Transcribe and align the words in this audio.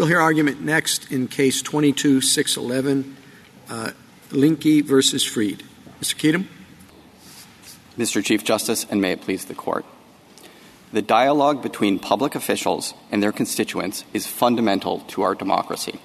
We'll 0.00 0.08
hear 0.08 0.22
argument 0.22 0.62
next 0.62 1.12
in 1.12 1.28
Case 1.28 1.62
22-611, 1.62 3.12
uh, 3.68 3.90
Lindke 4.30 4.82
versus 4.82 5.22
Freed. 5.22 5.62
Mr. 6.00 6.14
Kedem? 6.16 6.46
Mr. 7.98 8.24
Chief 8.24 8.42
Justice, 8.42 8.86
and 8.88 9.02
may 9.02 9.12
it 9.12 9.20
please 9.20 9.44
the 9.44 9.54
Court. 9.54 9.84
The 10.94 11.02
dialogue 11.02 11.62
between 11.62 11.98
public 11.98 12.34
officials 12.34 12.94
and 13.12 13.22
their 13.22 13.30
constituents 13.30 14.06
is 14.14 14.26
fundamental 14.26 15.00
to 15.00 15.20
our 15.20 15.34
democracy. 15.34 16.00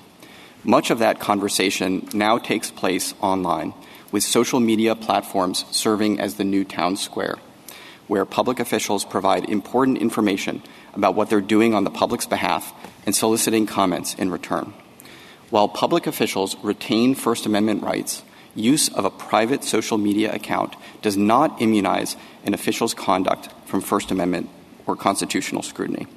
Much 0.66 0.92
of 0.92 1.00
that 1.00 1.22
conversation 1.22 2.10
now 2.14 2.38
takes 2.38 2.70
place 2.72 3.14
online, 3.22 3.74
with 4.12 4.24
social 4.24 4.60
media 4.60 4.94
platforms 4.98 5.64
serving 5.72 6.20
as 6.20 6.36
the 6.36 6.44
new 6.44 6.66
town 6.66 6.98
square, 6.98 7.38
where 8.08 8.26
public 8.26 8.60
officials 8.60 9.04
provide 9.04 9.50
important 9.50 9.98
information 9.98 10.62
about 10.94 11.16
what 11.16 11.30
they're 11.30 11.42
doing 11.42 11.74
on 11.74 11.84
the 11.84 11.90
public's 11.90 12.26
behalf 12.26 12.74
and 13.06 13.16
soliciting 13.16 13.66
comments 13.66 14.14
in 14.14 14.30
return. 14.30 14.74
While 15.50 15.68
public 15.68 16.08
officials 16.08 16.56
retain 16.64 17.16
First 17.16 17.46
Amendment 17.46 17.84
rights, 17.84 18.24
use 18.56 18.90
of 18.90 19.06
a 19.06 19.10
private 19.10 19.64
social 19.64 19.98
media 19.98 20.34
account 20.34 20.76
does 21.02 21.18
not 21.18 21.62
immunize 21.62 22.16
an 22.46 22.54
official's 22.54 22.94
conduct 22.94 23.50
from 23.66 23.82
First 23.82 24.12
Amendment 24.12 24.50
or 24.88 24.96
constitutional 24.96 25.62
scrutiny. 25.62 26.08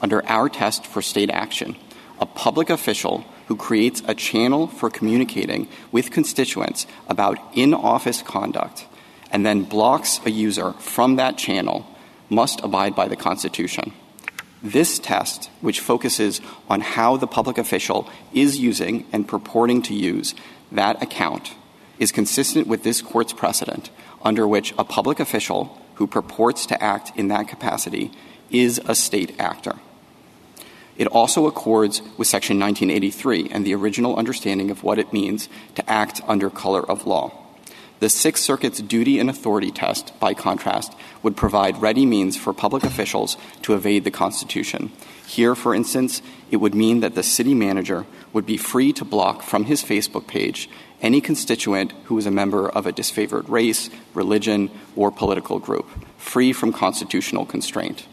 Under 0.00 0.26
our 0.26 0.48
test 0.48 0.86
for 0.86 1.02
state 1.02 1.30
action, 1.30 1.76
a 2.18 2.26
public 2.26 2.70
official 2.70 3.24
who 3.48 3.56
creates 3.56 4.02
a 4.06 4.14
channel 4.14 4.66
for 4.66 4.90
communicating 4.90 5.68
with 5.90 6.10
constituents 6.10 6.86
about 7.08 7.38
in 7.54 7.74
office 7.74 8.22
conduct 8.22 8.86
and 9.32 9.44
then 9.44 9.64
blocks 9.64 10.20
a 10.24 10.30
user 10.30 10.74
from 10.74 11.16
that 11.16 11.38
channel 11.38 11.86
must 12.28 12.60
abide 12.60 12.94
by 12.94 13.08
the 13.08 13.16
Constitution. 13.16 13.92
This 14.62 14.98
test, 14.98 15.50
which 15.60 15.80
focuses 15.80 16.40
on 16.68 16.80
how 16.80 17.16
the 17.16 17.26
public 17.26 17.58
official 17.58 18.08
is 18.32 18.60
using 18.60 19.06
and 19.12 19.26
purporting 19.26 19.82
to 19.82 19.94
use 19.94 20.34
that 20.70 21.02
account, 21.02 21.54
is 21.98 22.12
consistent 22.12 22.68
with 22.68 22.84
this 22.84 23.02
court's 23.02 23.32
precedent 23.32 23.90
under 24.22 24.46
which 24.46 24.72
a 24.78 24.84
public 24.84 25.18
official 25.18 25.78
who 25.96 26.06
purports 26.06 26.66
to 26.66 26.82
act 26.82 27.10
in 27.16 27.28
that 27.28 27.48
capacity 27.48 28.12
is 28.50 28.80
a 28.86 28.94
state 28.94 29.34
actor. 29.40 29.74
It 30.96 31.06
also 31.08 31.46
accords 31.46 32.02
with 32.16 32.28
Section 32.28 32.60
1983 32.60 33.48
and 33.50 33.66
the 33.66 33.74
original 33.74 34.16
understanding 34.16 34.70
of 34.70 34.84
what 34.84 34.98
it 34.98 35.12
means 35.12 35.48
to 35.74 35.90
act 35.90 36.20
under 36.28 36.50
color 36.50 36.88
of 36.88 37.06
law. 37.06 37.41
The 38.02 38.08
Sixth 38.08 38.42
Circuit's 38.42 38.80
duty 38.80 39.20
and 39.20 39.30
authority 39.30 39.70
test, 39.70 40.18
by 40.18 40.34
contrast, 40.34 40.92
would 41.22 41.36
provide 41.36 41.80
ready 41.80 42.04
means 42.04 42.36
for 42.36 42.52
public 42.52 42.82
officials 42.82 43.36
to 43.62 43.74
evade 43.74 44.02
the 44.02 44.10
Constitution. 44.10 44.90
Here, 45.24 45.54
for 45.54 45.72
instance, 45.72 46.20
it 46.50 46.56
would 46.56 46.74
mean 46.74 46.98
that 46.98 47.14
the 47.14 47.22
city 47.22 47.54
manager 47.54 48.04
would 48.32 48.44
be 48.44 48.56
free 48.56 48.92
to 48.94 49.04
block 49.04 49.42
from 49.44 49.66
his 49.66 49.84
Facebook 49.84 50.26
page 50.26 50.68
any 51.00 51.20
constituent 51.20 51.92
who 52.06 52.18
is 52.18 52.26
a 52.26 52.32
member 52.32 52.68
of 52.68 52.88
a 52.88 52.92
disfavored 52.92 53.48
race, 53.48 53.88
religion, 54.14 54.72
or 54.96 55.12
political 55.12 55.60
group, 55.60 55.88
free 56.18 56.52
from 56.52 56.72
constitutional 56.72 57.46
constraint. 57.46 58.08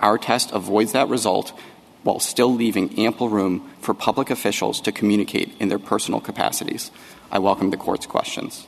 Our 0.00 0.18
test 0.18 0.50
avoids 0.50 0.90
that 0.94 1.08
result 1.08 1.56
while 2.02 2.18
still 2.18 2.52
leaving 2.52 2.98
ample 2.98 3.28
room 3.28 3.70
for 3.80 3.94
public 3.94 4.30
officials 4.30 4.80
to 4.80 4.90
communicate 4.90 5.54
in 5.60 5.68
their 5.68 5.78
personal 5.78 6.20
capacities. 6.20 6.90
I 7.30 7.38
welcome 7.38 7.70
the 7.70 7.76
court's 7.76 8.06
questions. 8.06 8.66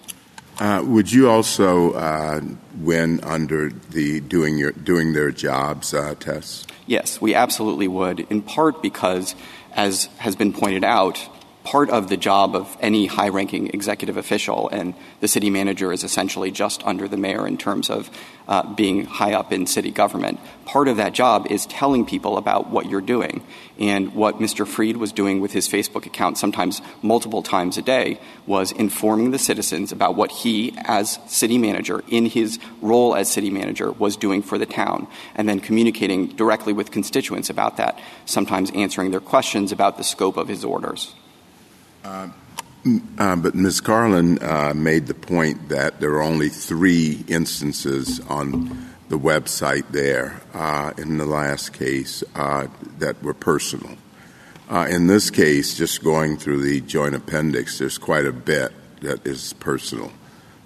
Uh, 0.59 0.83
would 0.85 1.11
you 1.11 1.29
also 1.31 1.93
uh, 1.93 2.41
win 2.79 3.21
under 3.23 3.71
the 3.71 4.21
doing 4.21 4.59
your 4.59 4.73
doing 4.73 5.13
their 5.13 5.31
jobs 5.31 5.95
uh, 5.95 6.15
tests? 6.19 6.67
Yes, 6.87 7.21
we 7.21 7.35
absolutely 7.35 7.89
would. 7.89 8.21
In 8.31 8.43
part 8.43 8.83
because, 8.83 9.35
as 9.73 10.07
has 10.19 10.37
been 10.37 10.53
pointed 10.53 10.85
out, 10.85 11.29
part 11.65 11.91
of 11.91 12.09
the 12.09 12.17
job 12.17 12.57
of 12.57 12.77
any 12.81 13.07
high 13.07 13.29
ranking 13.29 13.69
executive 13.69 14.17
official, 14.17 14.69
and 14.71 14.95
the 15.21 15.29
city 15.29 15.51
manager 15.51 15.93
is 15.93 16.05
essentially 16.05 16.51
just 16.51 16.85
under 16.87 17.07
the 17.07 17.17
mayor 17.17 17.47
in 17.47 17.59
terms 17.59 17.91
of 17.91 18.11
uh, 18.49 18.75
being 18.75 19.05
high 19.05 19.33
up 19.33 19.53
in 19.53 19.67
city 19.67 19.91
government. 19.91 20.41
Part 20.65 20.89
of 20.89 20.97
that 20.97 21.13
job 21.13 21.47
is 21.49 21.67
telling 21.67 22.05
people 22.05 22.37
about 22.37 22.71
what 22.71 22.87
you're 22.89 23.01
doing. 23.01 23.45
And 23.79 24.15
what 24.15 24.41
Mr. 24.41 24.67
Freed 24.67 24.97
was 24.97 25.13
doing 25.13 25.41
with 25.41 25.53
his 25.53 25.69
Facebook 25.69 26.05
account, 26.05 26.37
sometimes 26.37 26.83
multiple 27.01 27.43
times 27.43 27.79
a 27.79 27.83
day, 27.83 28.21
was 28.47 28.73
informing 28.73 29.31
the 29.31 29.39
citizens 29.39 29.93
about 29.93 30.17
what 30.17 30.31
he, 30.31 30.75
as 30.79 31.19
city 31.27 31.59
manager, 31.59 32.03
in 32.09 32.27
his 32.27 32.59
role 32.83 33.15
as 33.15 33.31
city 33.31 33.51
manager, 33.51 33.93
was 33.93 34.17
doing 34.17 34.43
for 34.43 34.59
the 34.59 34.67
town, 34.67 35.07
and 35.35 35.49
then 35.49 35.61
communicating 35.61 36.27
directly 36.27 36.73
with 36.73 36.91
constituents 36.91 37.49
about 37.49 37.77
that, 37.77 37.99
sometimes 38.27 38.71
answering 38.73 39.13
their 39.13 39.21
questions 39.21 39.73
about 39.73 39.97
the 39.97 40.05
scope 40.05 40.37
of 40.37 40.49
his 40.49 40.65
orders. 40.65 41.15
Uh, 42.05 42.29
uh, 43.19 43.37
but 43.37 43.55
Ms. 43.55 43.81
Karlan 43.81 44.43
uh, 44.43 44.75
made 44.75 45.07
the 45.07 45.15
point 45.15 45.69
that 45.69 46.01
there 46.01 46.13
are 46.15 46.23
only 46.23 46.49
three 46.49 47.25
instances 47.29 48.21
on 48.21 48.89
the 49.09 49.19
website 49.19 49.89
there 49.91 50.41
in 50.97 51.19
the 51.19 51.27
last 51.27 51.73
case 51.73 52.23
that 52.35 53.17
were 53.23 53.35
personal. 53.35 53.97
In 54.71 55.09
this 55.09 55.31
case, 55.31 55.77
just 55.77 56.03
going 56.03 56.37
through 56.37 56.63
the 56.63 56.81
joint 56.81 57.15
appendix, 57.15 57.79
there's 57.79 57.99
quite 57.99 58.25
a 58.25 58.33
bit 58.33 58.73
that 59.01 59.27
is 59.27 59.53
personal. 59.55 60.13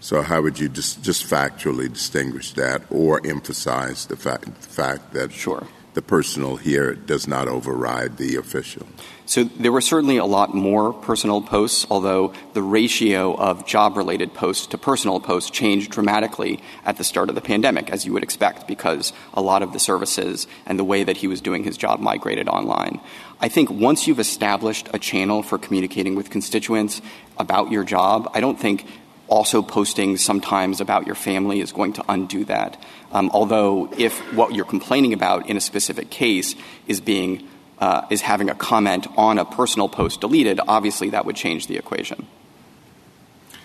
So, 0.00 0.20
how 0.20 0.42
would 0.42 0.58
you 0.58 0.68
just, 0.68 1.02
factually 1.02 1.90
distinguish 1.90 2.52
that 2.52 2.82
or 2.90 3.26
emphasize 3.26 4.06
the 4.06 4.16
fact 4.16 5.12
that 5.14 5.32
sure. 5.32 5.66
The 5.94 6.02
personal 6.02 6.56
here 6.56 6.94
does 6.94 7.26
not 7.26 7.48
override 7.48 8.16
the 8.16 8.36
official? 8.36 8.86
So 9.26 9.44
there 9.44 9.72
were 9.72 9.80
certainly 9.80 10.18
a 10.18 10.26
lot 10.26 10.54
more 10.54 10.92
personal 10.92 11.40
posts, 11.40 11.86
although 11.88 12.34
the 12.52 12.62
ratio 12.62 13.34
of 13.34 13.66
job 13.66 13.96
related 13.96 14.34
posts 14.34 14.66
to 14.68 14.78
personal 14.78 15.18
posts 15.18 15.50
changed 15.50 15.90
dramatically 15.90 16.60
at 16.84 16.98
the 16.98 17.04
start 17.04 17.30
of 17.30 17.34
the 17.34 17.40
pandemic, 17.40 17.88
as 17.90 18.04
you 18.04 18.12
would 18.12 18.22
expect, 18.22 18.68
because 18.68 19.14
a 19.32 19.40
lot 19.40 19.62
of 19.62 19.72
the 19.72 19.78
services 19.78 20.46
and 20.66 20.78
the 20.78 20.84
way 20.84 21.04
that 21.04 21.16
he 21.16 21.26
was 21.26 21.40
doing 21.40 21.64
his 21.64 21.78
job 21.78 22.00
migrated 22.00 22.48
online. 22.48 23.00
I 23.40 23.48
think 23.48 23.70
once 23.70 24.06
you've 24.06 24.20
established 24.20 24.88
a 24.92 24.98
channel 24.98 25.42
for 25.42 25.58
communicating 25.58 26.14
with 26.14 26.28
constituents 26.28 27.00
about 27.38 27.70
your 27.70 27.84
job, 27.84 28.30
I 28.34 28.40
don't 28.40 28.60
think 28.60 28.86
also 29.28 29.62
posting 29.62 30.16
sometimes 30.16 30.80
about 30.80 31.06
your 31.06 31.14
family 31.14 31.60
is 31.60 31.72
going 31.72 31.92
to 31.94 32.04
undo 32.08 32.44
that. 32.44 32.80
Um, 33.12 33.30
although, 33.32 33.92
if 33.96 34.18
what 34.34 34.54
you're 34.54 34.64
complaining 34.64 35.12
about 35.12 35.48
in 35.48 35.56
a 35.56 35.60
specific 35.60 36.10
case 36.10 36.54
is 36.86 37.00
being 37.00 37.48
uh, 37.78 38.06
is 38.10 38.20
having 38.20 38.50
a 38.50 38.54
comment 38.54 39.06
on 39.16 39.38
a 39.38 39.44
personal 39.44 39.88
post 39.88 40.20
deleted, 40.20 40.60
obviously 40.66 41.10
that 41.10 41.26
would 41.26 41.36
change 41.36 41.66
the 41.66 41.76
equation. 41.76 42.26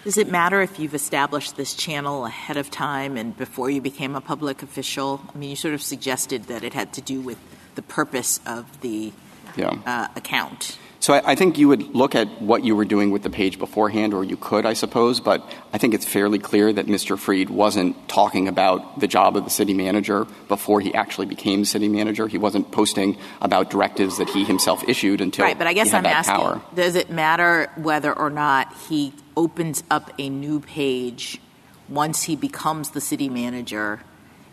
Does 0.03 0.18
it 0.18 0.30
matter 0.30 0.62
if 0.62 0.80
you've 0.80 0.96
established 0.96 1.58
this 1.58 1.74
channel 1.74 2.25
ahead 2.25 2.58
of 2.58 2.72
time 2.72 3.18
and 3.18 3.36
before 3.36 3.69
you 3.69 3.81
became 3.81 4.16
a 4.16 4.22
public 4.22 4.64
official? 4.64 5.22
I 5.34 5.38
mean, 5.38 5.50
you 5.50 5.56
sort 5.56 5.74
of 5.74 5.81
suggested 5.81 6.46
that 6.46 6.64
it 6.64 6.74
had 6.74 6.94
to 6.94 7.02
do 7.02 7.19
with 7.19 7.38
the 7.75 7.81
purpose 7.81 8.40
of 8.46 8.81
the 8.81 9.12
yeah. 9.58 9.78
uh, 9.86 10.08
account. 10.16 10.78
So 11.02 11.14
I, 11.14 11.32
I, 11.32 11.36
think 11.36 11.58
you 11.58 11.70
would 11.70 11.96
look 11.96 12.14
at 12.14 12.42
what 12.42 12.66
you 12.66 12.76
were 12.76 12.84
doing 12.84 13.12
with 13.12 13.24
the 13.24 13.30
page 13.30 13.58
beforehand, 13.58 14.14
or 14.14 14.24
you 14.24 14.36
could, 14.36 14.66
I 14.66 14.74
suppose, 14.74 15.22
but 15.22 15.42
I 15.72 15.78
think 15.78 15.94
it's 15.94 16.06
fairly 16.06 16.40
clear 16.40 16.74
that 16.74 16.88
Mr. 16.88 17.18
Freed 17.18 17.50
wasn't 17.50 18.10
talking 18.10 18.50
about 18.50 19.00
the 19.00 19.08
job 19.08 19.38
of 19.38 19.46
the 19.46 19.50
city 19.50 19.74
manager 19.74 20.28
before 20.50 20.82
he 20.82 20.94
actually 20.94 21.28
became 21.28 21.64
city 21.64 21.88
manager. 21.88 22.28
He 22.28 22.38
wasn't 22.38 22.72
posting 22.72 23.18
about 23.42 23.70
directives 23.70 24.18
that 24.18 24.30
he 24.30 24.44
himself 24.44 24.84
issued 24.90 25.22
until 25.22 25.46
right, 25.46 25.58
but 25.58 25.68
I 25.68 25.74
guess 25.74 25.94
I'm 25.94 26.06
asking, 26.06 26.62
does 26.76 26.96
it 26.96 27.10
matter 27.10 27.72
whether 27.78 28.12
or 28.12 28.30
not 28.30 28.76
he 28.90 29.14
opens 29.38 29.84
up 29.90 30.12
a 30.20 30.30
new 30.30 30.60
page 30.60 31.40
once 31.88 32.24
he 32.24 32.36
becomes 32.36 32.92
the 32.92 33.02
city 33.02 33.30
manager 33.30 34.02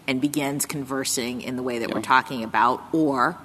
and 0.07 0.21
begins 0.21 0.65
conversing 0.65 1.43
in 1.43 1.57
the 1.57 1.63
way 1.63 1.81
that 1.81 1.93
we're 1.93 2.01
talking 2.01 2.45
about, 2.45 2.83
or 2.93 3.37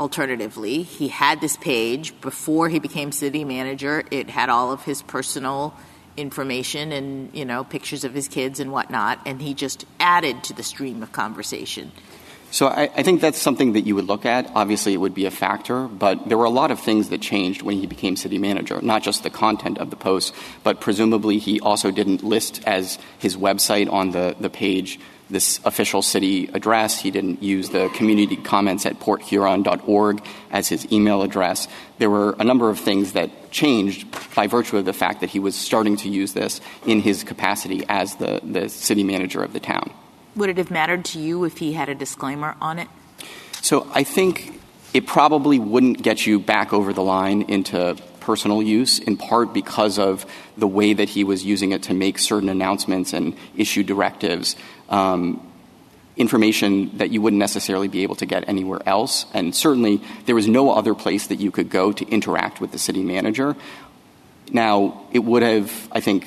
Alternatively, 0.00 0.82
he 0.82 1.08
had 1.08 1.40
this 1.40 1.56
page 1.56 2.18
before 2.20 2.68
he 2.68 2.78
became 2.78 3.12
city 3.12 3.44
manager. 3.44 4.04
It 4.10 4.30
had 4.30 4.48
all 4.48 4.72
of 4.72 4.82
his 4.82 5.02
personal 5.02 5.74
information 6.16 6.92
and, 6.92 7.34
you 7.34 7.44
know, 7.44 7.64
pictures 7.64 8.04
of 8.04 8.14
his 8.14 8.28
kids 8.28 8.60
and 8.60 8.72
whatnot, 8.72 9.20
and 9.26 9.40
he 9.40 9.54
just 9.54 9.86
added 10.00 10.44
to 10.44 10.54
the 10.54 10.62
stream 10.62 11.02
of 11.02 11.12
conversation. 11.12 11.92
So 12.50 12.66
I, 12.66 12.90
I, 12.94 13.02
think 13.02 13.22
that's 13.22 13.38
something 13.38 13.72
that 13.72 13.86
you 13.86 13.94
would 13.94 14.04
look 14.04 14.26
at. 14.26 14.50
Obviously, 14.54 14.92
it 14.92 14.98
would 14.98 15.14
be 15.14 15.24
a 15.24 15.30
factor, 15.30 15.88
but 15.88 16.28
there 16.28 16.36
were 16.36 16.44
a 16.44 16.50
lot 16.50 16.70
of 16.70 16.80
things 16.80 17.08
that 17.08 17.22
changed 17.22 17.62
when 17.62 17.78
he 17.78 17.86
became 17.86 18.14
city 18.14 18.36
manager, 18.36 18.78
not 18.82 19.02
just 19.02 19.22
the 19.22 19.30
content 19.30 19.78
of 19.78 19.88
the 19.88 19.96
posts, 19.96 20.36
but 20.62 20.78
presumably 20.78 21.38
he 21.38 21.60
also 21.60 21.90
didn't 21.90 22.22
list 22.22 22.62
as 22.66 22.98
his 23.18 23.38
website 23.38 23.90
on 23.90 24.10
the, 24.10 24.36
the 24.38 24.50
page 24.50 25.00
this 25.32 25.58
official 25.64 26.02
city 26.02 26.48
address. 26.54 27.00
He 27.00 27.10
didn't 27.10 27.42
use 27.42 27.70
the 27.70 27.88
community 27.94 28.36
comments 28.36 28.86
at 28.86 29.00
porthuron.org 29.00 30.24
as 30.50 30.68
his 30.68 30.90
email 30.92 31.22
address. 31.22 31.66
There 31.98 32.10
were 32.10 32.36
a 32.38 32.44
number 32.44 32.70
of 32.70 32.78
things 32.78 33.12
that 33.12 33.50
changed 33.50 34.06
by 34.36 34.46
virtue 34.46 34.76
of 34.76 34.84
the 34.84 34.92
fact 34.92 35.20
that 35.20 35.30
he 35.30 35.40
was 35.40 35.56
starting 35.56 35.96
to 35.98 36.08
use 36.08 36.34
this 36.34 36.60
in 36.86 37.00
his 37.00 37.24
capacity 37.24 37.84
as 37.88 38.16
the, 38.16 38.40
the 38.44 38.68
city 38.68 39.02
manager 39.02 39.42
of 39.42 39.52
the 39.52 39.60
town. 39.60 39.90
Would 40.36 40.50
it 40.50 40.58
have 40.58 40.70
mattered 40.70 41.04
to 41.06 41.18
you 41.18 41.44
if 41.44 41.58
he 41.58 41.72
had 41.72 41.88
a 41.88 41.94
disclaimer 41.94 42.56
on 42.60 42.78
it? 42.78 42.88
So 43.60 43.86
I 43.92 44.04
think 44.04 44.60
It 44.94 45.06
probably 45.06 45.58
wouldn't 45.58 46.02
get 46.02 46.26
you 46.26 46.38
back 46.38 46.72
over 46.72 46.92
the 46.92 47.02
line 47.02 47.42
into 47.42 47.96
personal 48.22 48.62
use, 48.62 48.98
in 48.98 49.16
part 49.16 49.52
because 49.52 49.98
of 49.98 50.24
the 50.56 50.66
way 50.66 50.94
that 50.94 51.10
he 51.10 51.24
was 51.24 51.44
using 51.44 51.72
it 51.72 51.82
to 51.84 51.94
make 51.94 52.18
certain 52.18 52.48
announcements 52.48 53.12
and 53.12 53.36
issue 53.56 53.82
directives. 53.82 54.56
Um, 54.88 55.46
information 56.16 56.96
that 56.98 57.10
you 57.10 57.22
wouldn't 57.22 57.40
necessarily 57.40 57.88
be 57.88 58.02
able 58.02 58.14
to 58.16 58.26
get 58.26 58.48
anywhere 58.48 58.80
else. 58.86 59.26
And 59.32 59.54
certainly, 59.54 60.00
there 60.26 60.34
was 60.34 60.46
no 60.46 60.70
other 60.70 60.94
place 60.94 61.26
that 61.28 61.40
you 61.40 61.50
could 61.50 61.70
go 61.70 61.92
to 61.92 62.04
interact 62.08 62.60
with 62.60 62.70
the 62.72 62.78
city 62.78 63.02
manager. 63.02 63.56
Now, 64.50 65.06
it 65.12 65.20
would 65.20 65.42
have, 65.42 65.88
I 65.90 66.00
think, 66.00 66.26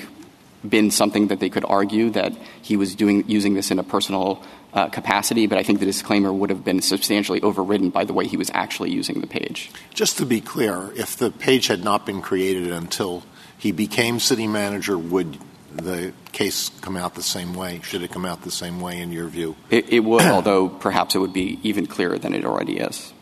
been 0.70 0.92
something 0.92 1.28
that 1.28 1.40
they 1.40 1.50
could 1.50 1.66
argue 1.66 2.10
that 2.12 2.34
he 2.62 2.78
was 2.78 2.96
doing 2.96 3.24
using 3.28 3.54
this 3.54 3.72
in 3.72 3.80
a 3.80 3.84
personal 3.84 4.44
uh, 4.74 4.90
capacity, 4.90 5.48
but 5.48 5.58
I 5.58 5.64
think 5.64 5.80
the 5.80 5.86
disclaimer 5.86 6.32
would 6.32 6.50
have 6.50 6.64
been 6.64 6.82
substantially 6.82 7.42
overridden 7.42 7.90
by 7.90 8.04
the 8.04 8.14
way 8.14 8.28
he 8.28 8.38
was 8.38 8.52
actually 8.54 8.92
using 8.92 9.22
the 9.22 9.28
page. 9.28 9.72
Just 9.94 10.18
to 10.18 10.26
be 10.26 10.42
clear, 10.42 10.92
if 10.96 11.16
the 11.16 11.32
page 11.32 11.68
had 11.68 11.84
not 11.84 12.06
been 12.06 12.22
created 12.22 12.72
until 12.72 13.24
he 13.58 13.72
became 13.72 14.20
city 14.20 14.48
manager, 14.48 14.98
would 14.98 15.38
the 15.72 16.14
case 16.32 16.70
come 16.82 16.98
out 16.98 17.16
the 17.16 17.24
same 17.24 17.54
way? 17.54 17.80
Should 17.84 18.04
it 18.04 18.12
come 18.12 18.26
out 18.26 18.42
the 18.42 18.52
same 18.52 18.82
way 18.82 19.00
in 19.00 19.12
your 19.12 19.28
view? 19.28 19.56
It, 19.70 19.92
it 19.92 20.00
would, 20.02 20.24
although 20.24 20.70
perhaps 20.70 21.16
it 21.16 21.20
would 21.20 21.34
be 21.34 21.60
even 21.64 21.86
clearer 21.86 22.18
than 22.18 22.34
it 22.34 22.46
already 22.46 22.78
is. 22.78 23.14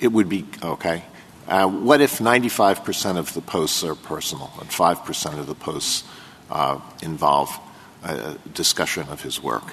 It 0.00 0.08
would 0.08 0.28
be 0.28 0.46
okay. 0.62 1.04
Uh, 1.48 1.66
what 1.66 2.02
if 2.02 2.18
95% 2.18 3.16
of 3.16 3.32
the 3.32 3.40
posts 3.40 3.82
are 3.82 3.94
personal 3.94 4.52
and 4.60 4.68
5% 4.68 5.38
of 5.38 5.46
the 5.46 5.54
posts 5.54 6.04
uh, 6.50 6.78
involve 7.02 7.58
a 8.04 8.36
discussion 8.52 9.08
of 9.08 9.22
his 9.22 9.42
work? 9.42 9.64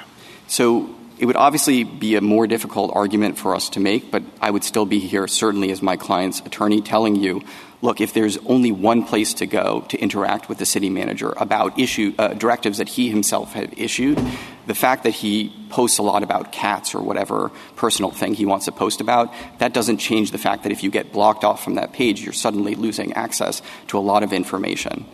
So 0.47 0.95
it 1.19 1.25
would 1.25 1.35
obviously 1.35 1.83
be 1.83 2.15
a 2.15 2.21
more 2.21 2.47
difficult 2.47 2.91
argument 2.93 3.37
for 3.37 3.53
us 3.53 3.69
to 3.71 3.81
make, 3.81 4.09
but 4.09 4.23
I 4.41 4.51
would 4.51 4.63
still 4.63 4.85
be 4.85 4.99
here, 4.99 5.27
certainly 5.27 5.69
as 5.71 5.81
my 5.81 5.97
client's 5.97 6.39
attorney, 6.39 6.81
telling 6.81 7.15
you 7.15 7.41
look, 7.85 8.01
if 8.01 8.13
there's 8.13 8.37
only 8.47 8.71
one 8.71 9.05
place 9.05 9.35
to 9.35 9.45
go 9.45 9.85
to 9.89 9.97
interact 9.97 10.49
with 10.49 10.57
the 10.57 10.65
city 10.65 10.89
manager 10.89 11.33
about 11.37 11.79
issue 11.79 12.13
uh, 12.17 12.29
directives 12.33 12.79
that 12.79 12.89
he 12.89 13.09
himself 13.09 13.53
had 13.53 13.77
issued, 13.77 14.19
the 14.65 14.75
fact 14.75 15.03
that 15.03 15.11
he 15.11 15.53
posts 15.69 15.99
a 15.99 16.01
lot 16.01 16.23
about 16.23 16.51
cats 16.51 16.95
or 16.95 17.01
whatever 17.01 17.51
personal 17.75 18.09
thing 18.11 18.33
he 18.33 18.45
wants 18.45 18.65
to 18.65 18.71
post 18.71 18.99
about, 18.99 19.31
that 19.59 19.73
doesn't 19.73 19.99
change 19.99 20.31
the 20.31 20.37
fact 20.37 20.63
that 20.63 20.71
if 20.71 20.83
you 20.83 20.89
get 20.89 21.13
blocked 21.13 21.43
off 21.43 21.63
from 21.63 21.75
that 21.75 21.93
page, 21.93 22.21
you're 22.21 22.33
suddenly 22.33 22.75
losing 22.75 23.13
access 23.13 23.61
to 23.87 23.97
a 23.97 24.01
lot 24.01 24.23
of 24.23 24.33
information. 24.33 25.05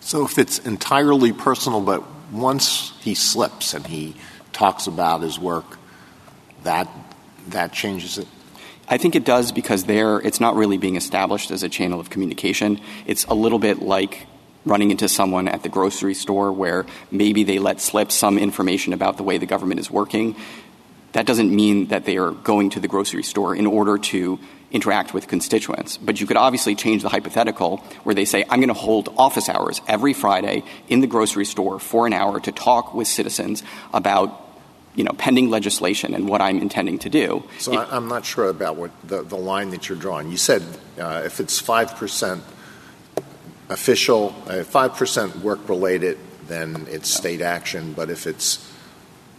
So 0.00 0.24
if 0.24 0.38
it's 0.38 0.58
entirely 0.58 1.32
personal, 1.32 1.80
but 1.80 2.02
once 2.32 2.92
he 3.00 3.14
slips 3.14 3.72
and 3.72 3.86
he 3.86 4.16
talks 4.52 4.88
about 4.88 5.22
his 5.22 5.38
work, 5.38 5.78
that 6.64 6.88
that 7.48 7.72
changes 7.72 8.18
it. 8.18 8.26
I 8.88 8.98
think 8.98 9.16
it 9.16 9.24
does 9.24 9.52
because 9.52 9.84
there 9.84 10.20
it's 10.20 10.40
not 10.40 10.54
really 10.54 10.78
being 10.78 10.96
established 10.96 11.50
as 11.50 11.62
a 11.62 11.68
channel 11.68 11.98
of 11.98 12.10
communication. 12.10 12.80
It's 13.06 13.24
a 13.24 13.34
little 13.34 13.58
bit 13.58 13.82
like 13.82 14.26
running 14.64 14.90
into 14.90 15.08
someone 15.08 15.48
at 15.48 15.62
the 15.62 15.68
grocery 15.68 16.14
store 16.14 16.52
where 16.52 16.86
maybe 17.10 17.44
they 17.44 17.58
let 17.58 17.80
slip 17.80 18.12
some 18.12 18.38
information 18.38 18.92
about 18.92 19.16
the 19.16 19.22
way 19.22 19.38
the 19.38 19.46
government 19.46 19.80
is 19.80 19.90
working. 19.90 20.36
That 21.12 21.26
doesn't 21.26 21.54
mean 21.54 21.86
that 21.86 22.04
they 22.04 22.18
are 22.18 22.32
going 22.32 22.70
to 22.70 22.80
the 22.80 22.88
grocery 22.88 23.22
store 23.22 23.56
in 23.56 23.66
order 23.66 23.96
to 23.96 24.38
interact 24.70 25.14
with 25.14 25.28
constituents. 25.28 25.96
But 25.96 26.20
you 26.20 26.26
could 26.26 26.36
obviously 26.36 26.74
change 26.74 27.02
the 27.02 27.08
hypothetical 27.08 27.78
where 28.02 28.14
they 28.14 28.24
say, 28.24 28.44
I'm 28.50 28.60
going 28.60 28.68
to 28.68 28.74
hold 28.74 29.12
office 29.16 29.48
hours 29.48 29.80
every 29.86 30.12
Friday 30.12 30.64
in 30.88 31.00
the 31.00 31.06
grocery 31.06 31.44
store 31.44 31.78
for 31.78 32.06
an 32.06 32.12
hour 32.12 32.40
to 32.40 32.52
talk 32.52 32.92
with 32.92 33.08
citizens 33.08 33.62
about 33.92 34.45
you 34.96 35.04
know, 35.04 35.12
pending 35.18 35.50
legislation 35.50 36.14
and 36.14 36.28
what 36.28 36.40
I'm 36.40 36.58
intending 36.58 36.98
to 37.00 37.10
do. 37.10 37.44
So 37.58 37.80
it, 37.80 37.88
I'm 37.92 38.08
not 38.08 38.24
sure 38.24 38.48
about 38.48 38.76
what 38.76 38.90
the, 39.04 39.22
the 39.22 39.36
line 39.36 39.70
that 39.70 39.88
you're 39.88 39.98
drawing. 39.98 40.30
You 40.30 40.38
said 40.38 40.62
uh, 40.98 41.22
if 41.24 41.38
it's 41.38 41.62
5% 41.62 42.40
official, 43.68 44.34
uh, 44.46 44.64
5% 44.64 45.36
work 45.42 45.68
related, 45.68 46.18
then 46.48 46.86
it's 46.88 47.10
state 47.10 47.42
action. 47.42 47.92
But 47.92 48.10
if 48.10 48.26
it's 48.26 48.72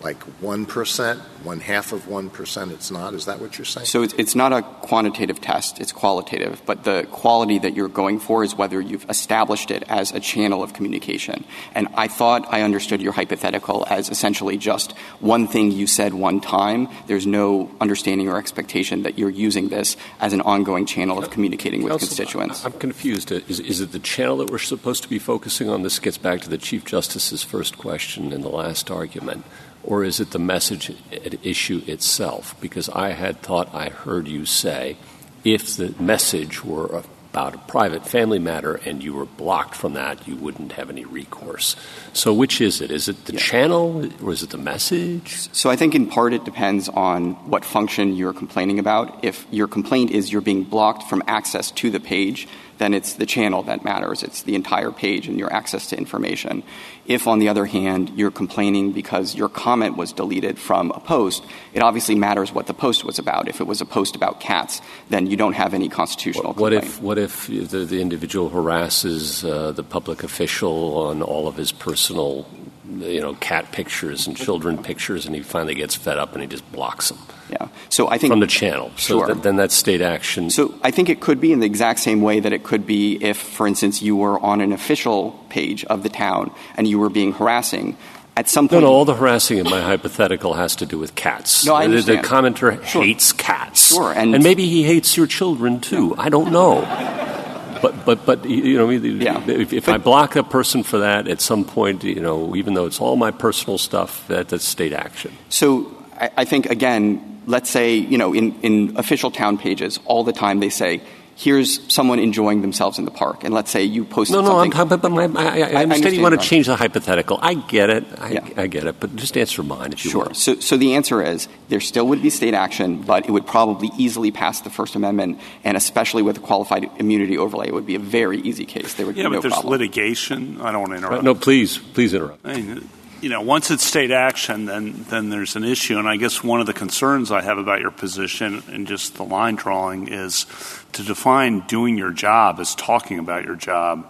like 0.02 0.20
1%, 0.42 1.18
one 1.44 1.60
half 1.60 1.92
of 1.92 2.04
1%, 2.04 2.72
it's 2.72 2.92
not? 2.92 3.16
Is 3.16 3.26
that 3.26 3.42
what 3.42 3.58
you're 3.58 3.66
saying? 3.66 3.88
So 3.88 4.04
it's 4.04 4.36
not 4.36 4.54
a 4.54 4.62
quantitative 4.62 5.42
test, 5.42 5.80
it's 5.80 5.92
qualitative. 5.92 6.62
But 6.68 6.84
the 6.84 7.08
quality 7.12 7.58
that 7.60 7.76
you're 7.76 7.88
going 7.88 8.20
for 8.20 8.44
is 8.44 8.56
whether 8.56 8.80
you've 8.80 9.10
established 9.10 9.72
it 9.72 9.84
as 9.90 10.12
a 10.12 10.20
channel 10.20 10.62
of 10.62 10.74
communication. 10.74 11.46
And 11.74 11.88
I 11.96 12.08
thought 12.08 12.48
I 12.54 12.62
understood 12.62 13.02
your 13.02 13.14
hypothetical 13.14 13.88
as 13.90 14.10
essentially 14.10 14.58
just 14.58 14.92
one 15.20 15.48
thing 15.48 15.72
you 15.72 15.88
said 15.88 16.14
one 16.14 16.42
time. 16.42 16.90
There's 17.08 17.26
no 17.26 17.72
understanding 17.82 18.30
or 18.30 18.38
expectation 18.38 19.02
that 19.02 19.18
you're 19.18 19.32
using 19.32 19.70
this 19.70 19.98
as 20.20 20.32
an 20.32 20.42
ongoing 20.42 20.86
channel 20.86 21.18
of 21.18 21.32
communicating 21.32 21.82
with 21.82 21.94
Counsel, 21.94 22.08
constituents. 22.08 22.66
I'm 22.66 22.74
confused. 22.74 23.32
Is, 23.32 23.60
is 23.60 23.82
it 23.82 23.94
the 23.94 24.00
channel 24.00 24.38
that 24.38 24.52
we're 24.52 24.60
supposed 24.60 25.02
to 25.04 25.10
be 25.10 25.18
focusing 25.18 25.70
on? 25.70 25.82
This 25.82 25.98
gets 25.98 26.20
back 26.20 26.42
to 26.42 26.50
the 26.50 26.60
Chief 26.60 26.86
Justice's 26.86 27.42
first 27.42 27.80
question 27.80 28.32
in 28.32 28.42
the 28.42 28.50
last 28.50 28.92
argument 28.92 29.44
or 29.88 30.04
is 30.04 30.20
it 30.20 30.32
the 30.32 30.40
message 30.40 30.92
at 31.12 31.46
issue 31.46 31.82
itself? 31.88 32.60
Because 32.60 32.90
I 32.90 33.12
had 33.12 33.42
thought 33.42 33.74
I 33.74 33.88
heard 33.88 34.28
you 34.28 34.46
say 34.46 34.98
if 35.46 35.78
the 35.78 35.96
message 35.98 36.64
were 36.64 37.04
about 37.32 37.56
a 37.56 37.58
private 37.70 38.06
family 38.06 38.38
matter 38.38 38.76
and 38.84 39.02
you 39.02 39.14
were 39.14 39.26
blocked 39.26 39.76
from 39.76 39.94
that, 39.94 40.28
you 40.28 40.36
wouldn't 40.36 40.74
have 40.74 40.90
any 40.90 41.06
recourse. 41.06 41.78
So, 42.12 42.34
which 42.34 42.60
is 42.60 42.82
it? 42.82 42.92
Is 42.92 43.08
it 43.08 43.26
the 43.26 43.34
yeah. 43.34 43.40
channel 43.40 44.06
or 44.22 44.34
is 44.34 44.44
it 44.44 44.50
the 44.50 44.58
message? 44.58 45.48
So, 45.54 45.70
I 45.70 45.78
think 45.78 45.96
in 45.96 46.08
part 46.08 46.34
it 46.34 46.44
depends 46.44 46.90
on 46.90 47.34
what 47.50 47.64
function 47.64 48.14
you're 48.14 48.34
complaining 48.34 48.80
about. 48.80 49.24
If 49.24 49.48
your 49.52 49.70
complaint 49.70 50.12
is 50.12 50.34
you're 50.34 50.42
being 50.42 50.64
blocked 50.64 51.04
from 51.04 51.24
access 51.28 51.72
to 51.72 51.90
the 51.90 52.02
page, 52.02 52.48
then 52.78 52.94
it's 52.94 53.14
the 53.14 53.26
channel 53.26 53.64
that 53.64 53.84
matters. 53.84 54.24
It's 54.24 54.44
the 54.44 54.56
entire 54.56 54.92
page 54.92 55.28
and 55.28 55.40
your 55.40 55.52
access 55.52 55.88
to 55.88 55.98
information. 55.98 56.64
If, 57.06 57.28
on 57.28 57.40
the 57.40 57.50
other 57.50 57.66
hand, 57.66 58.12
you're 58.16 58.32
complaining 58.32 58.92
because 58.92 59.36
your 59.36 59.50
comment 59.50 59.98
was 59.98 60.12
deleted 60.12 60.60
from 60.60 60.92
a 60.92 61.00
post, 61.00 61.44
it 61.74 61.82
obviously 61.82 62.16
matters 62.16 62.52
what 62.52 62.68
the 62.68 62.74
post 62.74 63.04
was 63.04 63.18
about. 63.18 63.48
If 63.48 63.62
it 63.62 63.68
was 63.68 63.82
a 63.82 63.86
post 63.86 64.16
about 64.16 64.40
cats, 64.40 64.82
then 65.10 65.28
you 65.28 65.38
don't 65.38 65.54
have 65.54 65.74
any 65.74 65.90
constitutional 65.90 66.54
what 66.54 66.72
complaint. 66.72 66.84
If, 66.84 67.02
what 67.02 67.18
if 67.18 67.48
the, 67.48 67.86
the 67.86 68.02
individual 68.02 68.50
harasses 68.50 69.44
uh, 69.44 69.72
the 69.72 69.84
public 69.84 70.24
official 70.24 70.98
on 70.98 71.22
all 71.22 71.48
of 71.48 71.56
his 71.56 71.72
personal 71.72 72.46
you 72.90 73.22
know 73.22 73.34
cat 73.36 73.72
pictures 73.72 74.28
and 74.28 74.36
children 74.36 74.82
pictures 74.82 75.26
and 75.26 75.36
he 75.36 75.42
finally 75.42 75.76
gets 75.76 75.96
fed 75.96 76.18
up 76.18 76.34
and 76.34 76.42
he 76.42 76.48
just 76.48 76.70
blocks 76.72 77.10
them. 77.10 77.18
Yeah. 77.50 77.68
So 77.90 78.10
i 78.10 78.18
think 78.18 78.32
from 78.32 78.40
the 78.40 78.48
channel. 78.48 78.92
So 78.98 79.20
sure. 79.20 79.28
th- 79.28 79.44
then 79.44 79.56
that's 79.56 79.76
state 79.76 80.02
action. 80.02 80.50
So 80.50 80.74
i 80.84 80.92
think 80.92 81.10
it 81.10 81.20
could 81.20 81.40
be 81.40 81.52
in 81.52 81.60
the 81.60 81.66
exact 81.66 82.00
same 82.00 82.22
way 82.22 82.40
that 82.40 82.54
it 82.54 82.64
could 82.64 82.86
be 82.86 83.16
if 83.24 83.38
for 83.38 83.68
instance 83.68 84.02
you 84.02 84.16
were 84.16 84.40
on 84.40 84.62
an 84.62 84.74
official 84.74 85.32
page 85.50 85.84
of 85.86 86.04
the 86.04 86.10
town 86.10 86.52
and 86.76 86.88
you 86.88 87.00
were 87.00 87.10
being 87.10 87.34
harassing. 87.34 87.98
At 88.36 88.48
some 88.48 88.70
point 88.70 88.84
no, 88.84 88.88
no 88.88 88.94
all 88.94 89.06
the 89.06 89.16
harassing 89.16 89.58
in 89.58 89.66
my 89.66 89.82
hypothetical 89.82 90.54
has 90.54 90.76
to 90.78 90.86
do 90.86 91.00
with 91.00 91.16
cats. 91.16 91.66
No, 91.66 91.74
I 91.74 91.86
understand. 91.86 92.20
the, 92.20 92.22
the 92.22 92.28
commenter 92.28 92.86
sure. 92.86 93.04
hates 93.04 93.34
cats. 93.34 93.88
Sure 93.94 94.14
and, 94.14 94.36
and 94.36 94.44
maybe 94.44 94.68
he 94.68 94.84
hates 94.84 95.18
your 95.18 95.28
children 95.28 95.82
too. 95.82 96.16
I 96.18 96.30
don't 96.30 96.52
know 96.52 96.82
but 97.82 98.06
but 98.06 98.26
but 98.26 98.46
you 98.46 98.78
know, 98.78 98.90
yeah. 98.90 99.44
if, 99.48 99.74
if 99.74 99.90
I 99.90 99.98
block 99.98 100.36
a 100.36 100.44
person 100.44 100.84
for 100.84 101.00
that 101.00 101.28
at 101.28 101.42
some 101.42 101.66
point, 101.66 102.04
you 102.04 102.22
know, 102.22 102.56
even 102.56 102.74
though 102.74 102.86
it's 102.86 103.00
all 103.00 103.16
my 103.16 103.32
personal 103.32 103.78
stuff, 103.78 104.28
that, 104.28 104.50
that's 104.50 104.66
state 104.66 104.94
action. 104.94 105.32
So 105.50 105.96
I, 106.20 106.30
I 106.38 106.46
think 106.46 106.68
again, 106.68 107.42
let's 107.46 107.70
say 107.70 107.96
you 107.96 108.18
know, 108.18 108.34
in 108.34 108.60
in 108.62 108.98
official 108.98 109.32
town 109.32 109.58
pages, 109.58 110.00
all 110.06 110.24
the 110.24 110.34
time 110.34 110.60
they 110.60 110.70
say 110.70 111.02
here's 111.38 111.94
someone 111.94 112.18
enjoying 112.18 112.62
themselves 112.62 112.98
in 112.98 113.06
the 113.06 113.12
park, 113.12 113.44
and 113.44 113.54
let's 113.54 113.70
say 113.70 113.84
you 113.84 114.04
post 114.04 114.32
no, 114.32 114.42
no, 114.42 114.48
something. 114.48 114.80
I'm, 114.80 114.88
but, 114.88 115.02
but 115.04 115.12
my, 115.12 115.26
I, 115.26 115.46
I, 115.46 115.60
I, 115.60 115.84
understand 115.84 116.16
you 116.16 116.22
want 116.24 116.40
to 116.40 116.46
change 116.46 116.66
the 116.66 116.76
hypothetical. 116.76 117.38
I 117.42 117.54
get 117.54 117.92
it. 117.92 118.06
I, 118.18 118.32
yeah. 118.32 118.50
I 118.58 118.66
get 118.66 118.86
it. 118.86 119.00
But 119.00 119.16
just 119.16 119.38
answer 119.38 119.62
mine 119.62 119.94
if 119.94 120.04
you 120.04 120.12
sure. 120.12 120.26
want. 120.26 120.36
So, 120.36 120.60
so 120.60 120.78
the 120.78 120.96
answer 120.96 121.22
is 121.22 121.48
there 121.70 121.80
still 121.80 122.08
would 122.08 122.24
be 122.24 122.32
state 122.32 122.56
action, 122.56 123.04
but 123.04 123.28
it 123.28 123.32
would 123.32 123.46
probably 123.46 123.92
easily 123.98 124.32
pass 124.32 124.62
the 124.62 124.72
First 124.72 124.96
Amendment, 124.96 125.40
and 125.64 125.78
especially 125.78 126.24
with 126.24 126.38
a 126.38 126.42
qualified 126.42 126.90
immunity 126.98 127.38
overlay, 127.38 127.68
it 127.68 127.74
would 127.74 127.86
be 127.86 127.96
a 127.96 128.00
very 128.00 128.40
easy 128.40 128.66
case. 128.66 128.96
There 128.96 129.06
would 129.06 129.16
yeah, 129.16 129.24
be 129.24 129.30
no 129.30 129.36
but 129.36 129.42
there's 129.44 129.54
problem. 129.54 129.72
litigation. 129.74 130.60
I 130.60 130.72
don't 130.72 130.82
want 130.82 130.94
to 130.94 130.98
interrupt. 130.98 131.20
Uh, 131.20 131.22
no, 131.22 131.36
please, 131.36 131.78
please 131.78 132.16
interrupt. 132.16 132.46
I 132.46 132.56
mean, 132.60 132.90
you 133.22 133.30
know, 133.30 133.42
once 133.42 133.72
it's 133.72 133.86
state 133.86 134.12
action, 134.12 134.66
then 134.66 135.06
then 135.10 135.30
there's 135.30 135.56
an 135.56 135.64
issue. 135.64 135.98
And 135.98 136.08
I 136.08 136.18
guess 136.18 136.44
one 136.44 136.60
of 136.60 136.68
the 136.68 136.74
concerns 136.74 137.32
I 137.32 137.42
have 137.42 137.58
about 137.58 137.82
your 137.82 137.92
position 137.92 138.64
and 138.68 138.88
just 138.88 139.16
the 139.16 139.24
line 139.24 139.56
drawing 139.56 140.08
is 140.08 140.46
to 140.94 141.04
define 141.04 141.62
doing 141.62 141.98
your 141.98 142.12
job 142.12 142.60
as 142.60 142.76
talking 142.76 143.20
about 143.20 143.46
your 143.46 143.56
job 143.56 144.08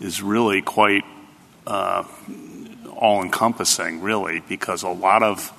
is 0.00 0.22
really 0.22 0.62
quite 0.62 1.04
uh, 1.66 2.04
all 2.94 3.22
encompassing, 3.22 4.00
really, 4.00 4.40
because 4.48 4.82
a 4.82 4.88
lot 4.88 5.22
of 5.22 5.52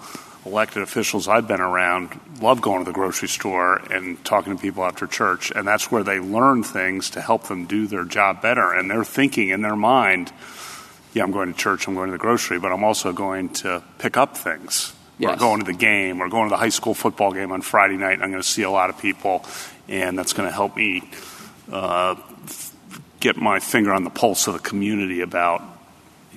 elected 0.45 0.81
officials 0.81 1.27
I've 1.27 1.47
been 1.47 1.61
around 1.61 2.19
love 2.41 2.61
going 2.61 2.79
to 2.79 2.85
the 2.85 2.93
grocery 2.93 3.27
store 3.27 3.77
and 3.91 4.23
talking 4.23 4.55
to 4.55 4.61
people 4.61 4.85
after 4.85 5.07
church, 5.07 5.51
and 5.51 5.67
that's 5.67 5.91
where 5.91 6.03
they 6.03 6.19
learn 6.19 6.63
things 6.63 7.09
to 7.11 7.21
help 7.21 7.43
them 7.47 7.65
do 7.65 7.87
their 7.87 8.05
job 8.05 8.41
better. 8.41 8.71
And 8.71 8.89
they're 8.89 9.03
thinking 9.03 9.49
in 9.49 9.61
their 9.61 9.75
mind, 9.75 10.31
yeah, 11.17 11.23
I'm 11.23 11.31
going 11.31 11.51
to 11.51 11.57
church, 11.57 11.87
I'm 11.87 11.95
going 11.95 12.07
to 12.07 12.13
the 12.13 12.17
grocery, 12.17 12.59
but 12.59 12.71
I'm 12.71 12.83
also 12.83 13.11
going 13.11 13.49
to 13.49 13.83
pick 13.99 14.17
up 14.17 14.37
things 14.37 14.93
Yes. 15.19 15.35
Or 15.35 15.39
going 15.39 15.59
to 15.61 15.65
the 15.65 15.77
game 15.77 16.21
or 16.21 16.29
going 16.29 16.47
to 16.47 16.53
the 16.53 16.57
high 16.57 16.69
school 16.69 16.93
football 16.93 17.31
game 17.31 17.51
on 17.51 17.61
Friday 17.61 17.97
night. 17.97 18.21
I'm 18.21 18.29
going 18.29 18.41
to 18.41 18.47
see 18.47 18.61
a 18.61 18.69
lot 18.69 18.89
of 18.89 18.99
people, 18.99 19.43
and 19.87 20.17
that's 20.17 20.33
going 20.33 20.47
to 20.47 20.53
help 20.53 20.75
me 20.75 21.09
uh, 21.71 22.15
get 23.19 23.35
my 23.35 23.59
finger 23.59 23.93
on 23.93 24.03
the 24.03 24.11
pulse 24.11 24.45
of 24.47 24.53
the 24.53 24.59
community 24.59 25.21
about 25.21 25.63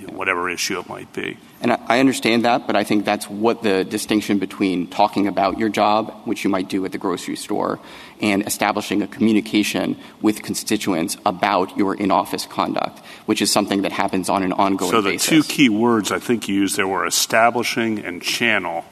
whatever 0.06 0.48
issue 0.48 0.78
it 0.78 0.88
might 0.88 1.12
be. 1.12 1.36
And 1.60 1.72
I 1.72 2.00
understand 2.00 2.44
that, 2.44 2.66
but 2.66 2.76
I 2.76 2.84
think 2.84 3.04
that's 3.04 3.28
what 3.28 3.62
the 3.62 3.84
distinction 3.84 4.38
between 4.38 4.86
talking 4.86 5.26
about 5.26 5.58
your 5.58 5.68
job, 5.68 6.22
which 6.24 6.42
you 6.42 6.50
might 6.50 6.68
do 6.68 6.84
at 6.84 6.92
the 6.92 6.98
grocery 6.98 7.36
store, 7.36 7.78
and 8.20 8.46
establishing 8.46 9.02
a 9.02 9.06
communication 9.06 9.98
with 10.22 10.42
constituents 10.42 11.16
about 11.26 11.76
your 11.76 11.94
in-office 11.94 12.46
conduct, 12.46 13.00
which 13.26 13.42
is 13.42 13.52
something 13.52 13.82
that 13.82 13.92
happens 13.92 14.28
on 14.28 14.42
an 14.42 14.52
ongoing 14.52 14.90
basis. 15.02 15.22
so 15.22 15.36
the 15.36 15.42
two 15.42 15.48
key 15.48 15.68
words 15.68 16.10
I 16.10 16.18
think 16.18 16.48
you 16.48 16.54
used 16.54 16.76
there 16.76 16.88
were 16.88 17.06
establishing 17.06 17.98
and 17.98 18.22
channel. 18.22 18.84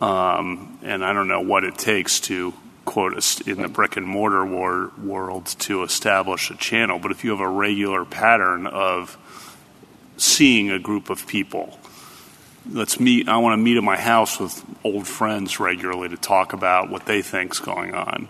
Um, 0.00 0.78
and 0.82 1.04
I 1.04 1.12
don't 1.12 1.28
know 1.28 1.40
what 1.40 1.64
it 1.64 1.78
takes 1.78 2.20
to 2.20 2.52
quote 2.84 3.14
in 3.46 3.62
the 3.62 3.68
brick 3.68 3.96
and 3.96 4.06
mortar 4.06 4.44
war, 4.44 4.92
world 5.02 5.46
to 5.46 5.82
establish 5.82 6.50
a 6.50 6.56
channel, 6.56 6.98
but 6.98 7.10
if 7.10 7.24
you 7.24 7.30
have 7.30 7.40
a 7.40 7.48
regular 7.48 8.04
pattern 8.04 8.66
of 8.66 9.18
seeing 10.16 10.70
a 10.70 10.78
group 10.78 11.10
of 11.10 11.26
people. 11.26 11.78
Let's 12.70 12.98
meet. 12.98 13.28
I 13.28 13.36
want 13.38 13.58
to 13.58 13.62
meet 13.62 13.76
at 13.76 13.84
my 13.84 13.98
house 13.98 14.40
with 14.40 14.64
old 14.84 15.06
friends 15.06 15.60
regularly 15.60 16.08
to 16.08 16.16
talk 16.16 16.52
about 16.52 16.90
what 16.90 17.06
they 17.06 17.20
think's 17.20 17.58
going 17.58 17.94
on. 17.94 18.28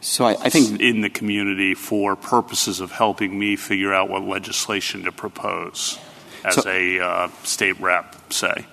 So 0.00 0.26
I, 0.26 0.32
I 0.32 0.50
think 0.50 0.80
in 0.80 1.00
the 1.00 1.08
community 1.08 1.72
for 1.72 2.14
purposes 2.16 2.80
of 2.80 2.92
helping 2.92 3.38
me 3.38 3.56
figure 3.56 3.94
out 3.94 4.10
what 4.10 4.22
legislation 4.22 5.04
to 5.04 5.12
propose 5.12 5.98
as 6.44 6.56
so, 6.56 6.70
a 6.70 7.00
uh, 7.00 7.28
state 7.42 7.80
rep, 7.80 8.14
say. 8.30 8.66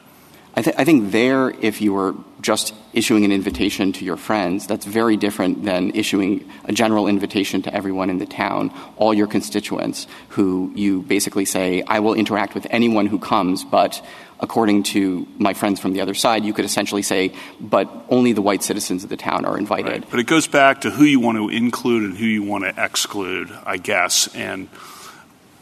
I, 0.55 0.61
th- 0.61 0.75
I, 0.77 0.83
think 0.83 1.11
there, 1.11 1.49
if 1.49 1.81
you 1.81 1.93
were 1.93 2.13
just 2.41 2.73
issuing 2.93 3.23
an 3.23 3.31
invitation 3.31 3.93
to 3.93 4.05
your 4.05 4.17
friends, 4.17 4.67
that's 4.67 4.85
very 4.85 5.15
different 5.15 5.63
than 5.63 5.91
issuing 5.95 6.49
a 6.65 6.73
general 6.73 7.07
invitation 7.07 7.61
to 7.61 7.73
everyone 7.73 8.09
in 8.09 8.17
the 8.17 8.25
town, 8.25 8.73
all 8.97 9.13
your 9.13 9.27
constituents, 9.27 10.07
who 10.29 10.71
you 10.75 11.03
basically 11.03 11.45
say, 11.45 11.83
I 11.87 11.99
will 11.99 12.13
interact 12.13 12.53
with 12.53 12.67
anyone 12.69 13.05
who 13.05 13.17
comes, 13.17 13.63
but 13.63 14.05
according 14.41 14.83
to 14.83 15.25
my 15.37 15.53
friends 15.53 15.79
from 15.79 15.93
the 15.93 16.01
other 16.01 16.13
side, 16.13 16.43
you 16.43 16.51
could 16.51 16.65
essentially 16.65 17.03
say, 17.03 17.33
but 17.61 17.89
only 18.09 18.33
the 18.33 18.41
white 18.41 18.63
citizens 18.63 19.03
of 19.03 19.09
the 19.09 19.17
town 19.17 19.45
are 19.45 19.57
invited. 19.57 19.91
Right. 19.91 20.09
But 20.09 20.19
it 20.19 20.27
goes 20.27 20.47
back 20.47 20.81
to 20.81 20.89
who 20.89 21.05
you 21.05 21.19
want 21.19 21.37
to 21.37 21.49
include 21.49 22.03
and 22.03 22.17
who 22.17 22.25
you 22.25 22.43
want 22.43 22.63
to 22.63 22.83
exclude, 22.83 23.51
I 23.65 23.77
guess. 23.77 24.35
And 24.35 24.67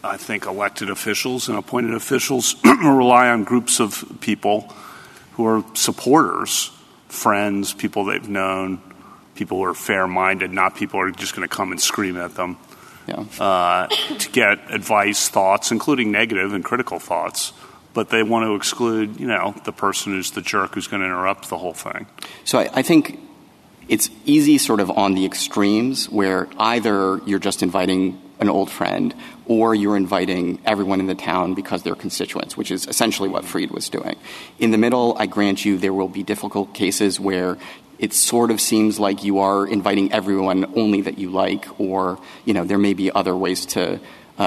I 0.03 0.18
think 0.18 0.46
elected 0.46 0.89
officials 0.89 1.50
and 1.50 1.58
appointed 1.58 1.94
officials 1.94 2.56
rely 2.63 3.29
on 3.29 3.44
groups 3.44 3.79
of 3.79 4.18
people 4.22 4.74
who 5.34 5.46
are 5.46 5.63
supporters, 5.74 6.72
friends, 7.08 7.74
people 7.74 8.06
they've 8.06 8.27
known, 8.27 8.82
people 9.36 9.58
who 9.58 9.63
are 9.63 9.74
fair 9.74 10.08
minded, 10.08 10.51
not 10.51 10.75
people 10.75 11.00
who 11.00 11.08
are 11.08 11.12
just 11.12 11.36
going 11.36 11.48
to 11.48 11.53
come 11.53 11.72
and 11.72 11.82
scream 11.82 12.18
at 12.18 12.36
them. 12.36 12.58
Yeah. 13.08 13.25
Uh, 13.39 13.88
to 13.88 14.29
get 14.29 14.72
advice, 14.72 15.29
thoughts, 15.29 15.72
including 15.72 16.12
negative 16.12 16.53
and 16.53 16.63
critical 16.63 17.00
thoughts, 17.00 17.53
but 17.94 18.10
they 18.10 18.22
want 18.22 18.46
to 18.46 18.56
exclude, 18.56 19.20
you 19.20 19.25
know, 19.27 19.56
the 19.65 19.72
person 19.72 20.13
who's 20.13 20.32
the 20.32 20.41
jerk 20.41 20.75
who's 20.75 20.88
going 20.88 21.01
to 21.01 21.08
interrupt 21.08 21.50
the 21.50 21.58
whole 21.58 21.74
thing. 21.74 22.06
So 22.46 22.60
I, 22.60 22.70
I 22.75 22.82
think 22.84 23.20
it's 23.88 24.10
easy 24.25 24.60
sort 24.60 24.79
of 24.79 24.91
on 24.91 25.15
the 25.15 25.25
extremes 25.25 26.10
where 26.10 26.48
either 26.60 27.20
you're 27.25 27.39
just 27.39 27.63
inviting 27.63 28.22
an 28.39 28.50
old 28.50 28.70
friend 28.70 29.13
or 29.50 29.74
you're 29.74 29.98
inviting 29.98 30.62
everyone 30.63 31.00
in 31.00 31.08
the 31.08 31.15
town 31.15 31.56
because 31.56 31.82
they're 31.82 31.96
constituents, 31.96 32.56
which 32.56 32.70
is 32.70 32.86
essentially 32.86 33.27
what 33.27 33.44
Freed 33.44 33.72
was 33.72 33.89
doing. 33.89 34.15
In 34.60 34.70
the 34.70 34.77
middle, 34.77 35.18
I 35.18 35.25
grant 35.25 35.65
you 35.65 35.77
there 35.77 35.91
will 35.91 36.08
be 36.08 36.22
difficult 36.22 36.74
cases 36.75 37.20
where 37.20 37.58
it 37.98 38.13
sort 38.13 38.51
of 38.51 38.62
seems 38.62 39.00
like 39.00 39.24
you 39.24 39.39
are 39.39 39.68
inviting 39.68 40.13
everyone 40.13 40.72
only 40.77 41.01
that 41.01 41.18
you 41.18 41.32
like, 41.32 41.68
or, 41.79 42.20
you 42.46 42.53
know, 42.53 42.63
there 42.63 42.77
may 42.77 42.94
be 42.94 43.12
other 43.12 43.36
ways 43.36 43.65
to 43.65 44.00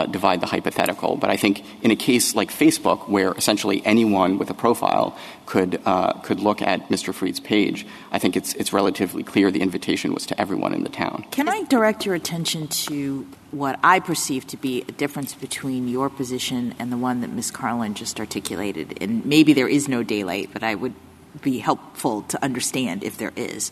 divide 0.07 0.41
the 0.41 0.47
hypothetical. 0.47 1.17
But 1.17 1.31
I 1.31 1.37
think 1.37 1.65
in 1.83 1.91
a 1.91 1.97
case 1.97 2.35
like 2.35 2.51
Facebook, 2.51 3.09
where 3.09 3.33
essentially 3.33 3.85
anyone 3.85 4.39
with 4.39 4.51
a 4.51 4.55
profile 4.55 5.17
could 5.47 5.81
uh, 5.85 6.15
could 6.25 6.41
look 6.41 6.63
at 6.63 6.89
Mr. 6.89 7.13
Freed's 7.13 7.41
page, 7.41 7.87
I 8.11 8.19
think 8.19 8.37
it's 8.37 8.55
it's 8.55 8.73
relatively 8.73 9.23
clear 9.23 9.51
the 9.51 9.61
invitation 9.61 10.15
was 10.15 10.27
to 10.27 10.41
everyone 10.41 10.73
in 10.75 10.83
the 10.83 10.89
town. 10.89 11.27
Can 11.31 11.49
I 11.49 11.63
direct 11.65 12.07
your 12.07 12.15
attention 12.15 12.69
to 12.69 13.27
what 13.51 13.79
I 13.85 14.01
perceive 14.01 14.47
to 14.49 14.57
be 14.57 14.83
a 14.89 14.93
difference 14.93 15.35
between 15.35 15.89
your 15.89 16.09
position 16.09 16.75
and 16.79 16.91
the 16.91 16.97
one 16.97 17.21
that 17.21 17.31
Ms. 17.31 17.53
Karlan 17.53 17.95
just 17.95 18.19
articulated? 18.19 18.99
And 19.03 19.27
maybe 19.27 19.53
there 19.53 19.69
is 19.69 19.89
no 19.89 20.03
daylight, 20.03 20.51
but 20.53 20.63
I 20.63 20.75
would 20.75 20.95
be 21.43 21.59
helpful 21.59 22.23
to 22.23 22.43
understand 22.43 23.05
if 23.05 23.19
there 23.19 23.33
is. 23.37 23.71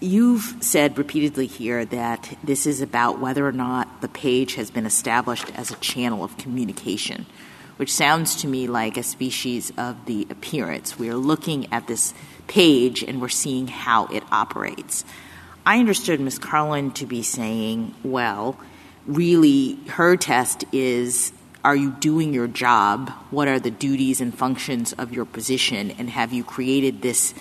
You've 0.00 0.56
said 0.60 0.98
repeatedly 0.98 1.46
here 1.46 1.84
that 1.84 2.36
this 2.42 2.66
is 2.66 2.80
about 2.80 3.20
whether 3.20 3.46
or 3.46 3.52
not 3.52 4.00
the 4.00 4.08
page 4.08 4.56
has 4.56 4.70
been 4.70 4.86
established 4.86 5.50
as 5.56 5.70
a 5.70 5.76
channel 5.76 6.24
of 6.24 6.36
communication, 6.36 7.26
which 7.76 7.92
sounds 7.92 8.36
to 8.42 8.48
me 8.48 8.66
like 8.66 8.96
a 8.96 9.02
species 9.02 9.72
of 9.78 10.04
the 10.06 10.26
appearance. 10.30 10.98
We 10.98 11.08
are 11.08 11.14
looking 11.14 11.72
at 11.72 11.86
this 11.86 12.12
page 12.48 13.02
and 13.02 13.20
we're 13.20 13.28
seeing 13.28 13.68
how 13.68 14.06
it 14.06 14.24
operates. 14.30 15.04
I 15.64 15.78
understood 15.78 16.20
Ms. 16.20 16.38
Karlan 16.38 16.92
to 16.94 17.06
be 17.06 17.22
saying, 17.22 17.94
well, 18.02 18.58
really, 19.06 19.76
her 19.88 20.16
test 20.16 20.64
is 20.72 21.32
are 21.64 21.74
you 21.74 21.92
doing 21.92 22.34
your 22.34 22.46
job? 22.46 23.08
What 23.30 23.48
are 23.48 23.58
the 23.58 23.70
duties 23.70 24.20
and 24.20 24.36
functions 24.36 24.92
of 24.92 25.14
your 25.14 25.24
position? 25.24 25.92
And 25.92 26.10
have 26.10 26.30
you 26.34 26.44
created 26.44 27.00
this 27.00 27.32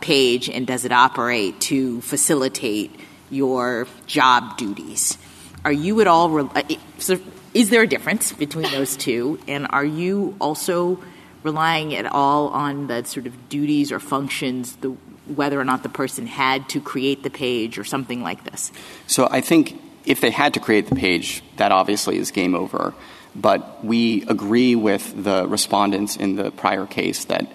page 0.00 0.48
and 0.48 0.66
does 0.66 0.84
it 0.84 0.92
operate 0.92 1.60
to 1.60 2.00
facilitate 2.00 2.98
your 3.30 3.86
job 4.06 4.56
duties? 4.56 5.18
Are 5.64 5.72
you 5.72 6.00
at 6.00 6.06
all, 6.06 6.48
uh, 6.56 6.62
so 6.98 7.18
is 7.52 7.70
there 7.70 7.82
a 7.82 7.86
difference 7.86 8.32
between 8.32 8.70
those 8.72 8.96
two? 8.96 9.38
And 9.46 9.66
are 9.70 9.84
you 9.84 10.36
also 10.40 11.02
relying 11.42 11.94
at 11.94 12.06
all 12.06 12.48
on 12.48 12.86
the 12.86 13.04
sort 13.04 13.26
of 13.26 13.48
duties 13.48 13.92
or 13.92 13.98
functions, 13.98 14.76
the, 14.76 14.90
whether 15.26 15.58
or 15.58 15.64
not 15.64 15.82
the 15.82 15.88
person 15.88 16.26
had 16.26 16.68
to 16.70 16.80
create 16.80 17.22
the 17.22 17.30
page 17.30 17.78
or 17.78 17.84
something 17.84 18.22
like 18.22 18.44
this? 18.44 18.72
So 19.06 19.28
I 19.30 19.40
think 19.40 19.80
if 20.04 20.20
they 20.20 20.30
had 20.30 20.54
to 20.54 20.60
create 20.60 20.88
the 20.88 20.96
page, 20.96 21.42
that 21.56 21.72
obviously 21.72 22.18
is 22.18 22.30
game 22.30 22.54
over. 22.54 22.94
But 23.34 23.84
we 23.84 24.22
agree 24.26 24.74
with 24.74 25.22
the 25.22 25.46
respondents 25.46 26.16
in 26.16 26.34
the 26.34 26.50
prior 26.50 26.86
case 26.86 27.26
that 27.26 27.46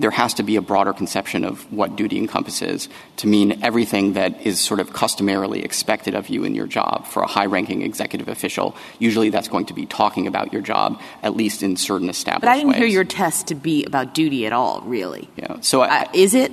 there 0.00 0.10
has 0.10 0.34
to 0.34 0.42
be 0.42 0.56
a 0.56 0.62
broader 0.62 0.92
conception 0.92 1.44
of 1.44 1.70
what 1.72 1.94
duty 1.94 2.16
encompasses 2.18 2.88
to 3.16 3.26
mean 3.26 3.62
everything 3.62 4.14
that 4.14 4.40
is 4.46 4.58
sort 4.58 4.80
of 4.80 4.92
customarily 4.92 5.62
expected 5.62 6.14
of 6.14 6.28
you 6.28 6.44
in 6.44 6.54
your 6.54 6.66
job 6.66 7.06
for 7.06 7.22
a 7.22 7.26
high 7.26 7.46
ranking 7.46 7.82
executive 7.82 8.28
official. 8.28 8.74
Usually 8.98 9.30
that's 9.30 9.48
going 9.48 9.66
to 9.66 9.74
be 9.74 9.86
talking 9.86 10.26
about 10.26 10.52
your 10.52 10.62
job, 10.62 11.00
at 11.22 11.36
least 11.36 11.62
in 11.62 11.76
certain 11.76 12.08
established 12.08 12.42
But 12.42 12.48
I 12.50 12.56
didn't 12.56 12.70
ways. 12.70 12.78
hear 12.78 12.86
your 12.86 13.04
test 13.04 13.48
to 13.48 13.54
be 13.54 13.84
about 13.84 14.14
duty 14.14 14.46
at 14.46 14.52
all, 14.52 14.80
really. 14.82 15.28
Yeah. 15.36 15.60
So 15.60 15.82
I, 15.82 16.00
uh, 16.02 16.04
is 16.14 16.34
it? 16.34 16.50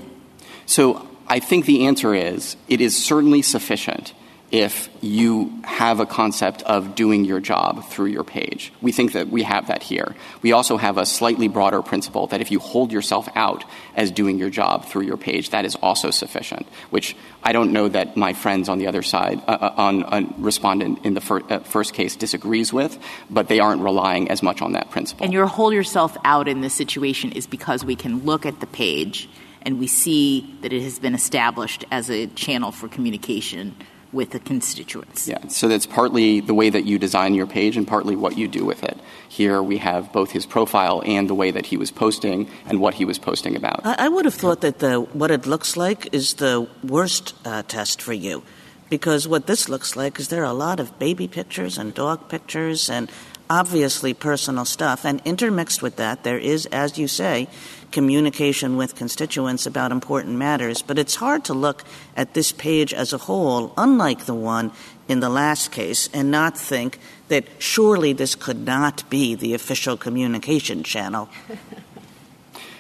So 0.65 1.07
I 1.27 1.39
think 1.39 1.65
the 1.65 1.85
answer 1.87 2.13
is 2.13 2.57
it 2.67 2.81
is 2.81 3.01
certainly 3.01 3.41
sufficient 3.41 4.13
if 4.51 4.89
you 5.01 5.61
have 5.63 5.99
a 5.99 6.05
concept 6.05 6.63
of 6.63 6.95
doing 6.95 7.25
your 7.25 7.41
job 7.41 7.83
through 7.89 8.05
your 8.05 8.23
page. 8.23 8.71
We 8.81 8.93
think 8.93 9.11
that 9.11 9.27
we 9.27 9.43
have 9.43 9.67
that 9.67 9.83
here. 9.83 10.15
We 10.41 10.53
also 10.53 10.77
have 10.77 10.97
a 10.97 11.05
slightly 11.05 11.49
broader 11.49 11.81
principle 11.81 12.27
that 12.27 12.39
if 12.39 12.49
you 12.49 12.59
hold 12.59 12.93
yourself 12.93 13.27
out 13.35 13.65
as 13.95 14.09
doing 14.09 14.37
your 14.37 14.49
job 14.49 14.85
through 14.85 15.03
your 15.03 15.17
page, 15.17 15.49
that 15.49 15.65
is 15.65 15.75
also 15.75 16.11
sufficient, 16.11 16.65
which 16.91 17.15
I 17.43 17.51
don't 17.51 17.73
know 17.73 17.89
that 17.89 18.15
my 18.15 18.33
friends 18.33 18.69
on 18.69 18.77
the 18.77 18.87
other 18.87 19.01
side, 19.01 19.41
uh, 19.47 19.51
uh 19.51 19.73
on 19.77 20.33
respondent 20.37 21.05
in 21.05 21.13
the 21.13 21.21
fir- 21.21 21.43
uh, 21.49 21.59
first 21.59 21.93
case 21.93 22.15
disagrees 22.15 22.71
with, 22.71 22.97
but 23.29 23.49
they 23.49 23.59
aren't 23.59 23.81
relying 23.81 24.31
as 24.31 24.41
much 24.41 24.61
on 24.61 24.73
that 24.73 24.91
principle. 24.91 25.25
And 25.25 25.33
your 25.33 25.47
hold 25.47 25.73
yourself 25.73 26.15
out 26.23 26.47
in 26.47 26.61
this 26.61 26.73
situation 26.73 27.33
is 27.33 27.47
because 27.47 27.83
we 27.83 27.97
can 27.97 28.23
look 28.23 28.45
at 28.45 28.61
the 28.61 28.67
page 28.67 29.29
and 29.61 29.77
we 29.77 29.87
see 29.87 30.57
that 30.61 30.71
it 30.71 30.81
has 30.83 30.99
been 30.99 31.13
established 31.13 31.83
as 31.91 32.09
a 32.09 32.27
channel 32.27 32.71
for 32.71 32.87
communication 32.87 33.75
with 34.13 34.31
the 34.31 34.39
constituents. 34.39 35.27
Yeah, 35.27 35.47
so 35.47 35.67
that's 35.67 35.85
partly 35.85 36.39
the 36.39 36.53
way 36.53 36.69
that 36.69 36.85
you 36.85 36.97
design 36.97 37.33
your 37.33 37.47
page 37.47 37.77
and 37.77 37.87
partly 37.87 38.15
what 38.15 38.37
you 38.37 38.47
do 38.47 38.65
with 38.65 38.83
it. 38.83 38.97
Here 39.27 39.61
we 39.61 39.77
have 39.77 40.11
both 40.13 40.31
his 40.31 40.45
profile 40.45 41.03
and 41.05 41.29
the 41.29 41.35
way 41.35 41.51
that 41.51 41.65
he 41.65 41.77
was 41.77 41.91
posting 41.91 42.49
and 42.67 42.79
what 42.79 42.93
he 42.93 43.05
was 43.05 43.19
posting 43.19 43.55
about. 43.55 43.81
I, 43.85 44.05
I 44.05 44.09
would 44.09 44.25
have 44.25 44.33
thought 44.33 44.61
that 44.61 44.79
the 44.79 45.01
what 45.01 45.31
it 45.31 45.45
looks 45.45 45.75
like 45.75 46.13
is 46.13 46.35
the 46.35 46.67
worst 46.83 47.35
uh, 47.45 47.63
test 47.63 48.01
for 48.01 48.13
you. 48.13 48.43
Because 48.89 49.27
what 49.27 49.47
this 49.47 49.67
looks 49.67 49.97
like 49.97 50.17
is 50.17 50.29
there 50.29 50.43
are 50.43 50.51
a 50.51 50.53
lot 50.53 50.79
of 50.79 50.97
baby 50.97 51.27
pictures 51.27 51.77
and 51.77 51.93
dog 51.93 52.29
pictures 52.29 52.89
and 52.89 53.11
obviously 53.49 54.13
personal 54.13 54.65
stuff. 54.65 55.05
And 55.05 55.21
intermixed 55.25 55.81
with 55.81 55.95
that, 55.97 56.23
there 56.23 56.37
is, 56.37 56.65
as 56.67 56.97
you 56.97 57.07
say, 57.07 57.47
communication 57.91 58.77
with 58.77 58.95
constituents 58.95 59.65
about 59.65 59.91
important 59.91 60.35
matters. 60.35 60.81
But 60.81 60.99
it's 60.99 61.15
hard 61.15 61.45
to 61.45 61.53
look 61.53 61.83
at 62.15 62.33
this 62.33 62.51
page 62.51 62.93
as 62.93 63.13
a 63.13 63.17
whole, 63.17 63.73
unlike 63.77 64.25
the 64.25 64.35
one 64.35 64.71
in 65.07 65.19
the 65.19 65.29
last 65.29 65.71
case, 65.71 66.09
and 66.13 66.29
not 66.31 66.57
think 66.57 66.99
that 67.29 67.45
surely 67.59 68.13
this 68.13 68.35
could 68.35 68.65
not 68.65 69.09
be 69.09 69.35
the 69.35 69.53
official 69.53 69.97
communication 69.97 70.83
channel. 70.83 71.29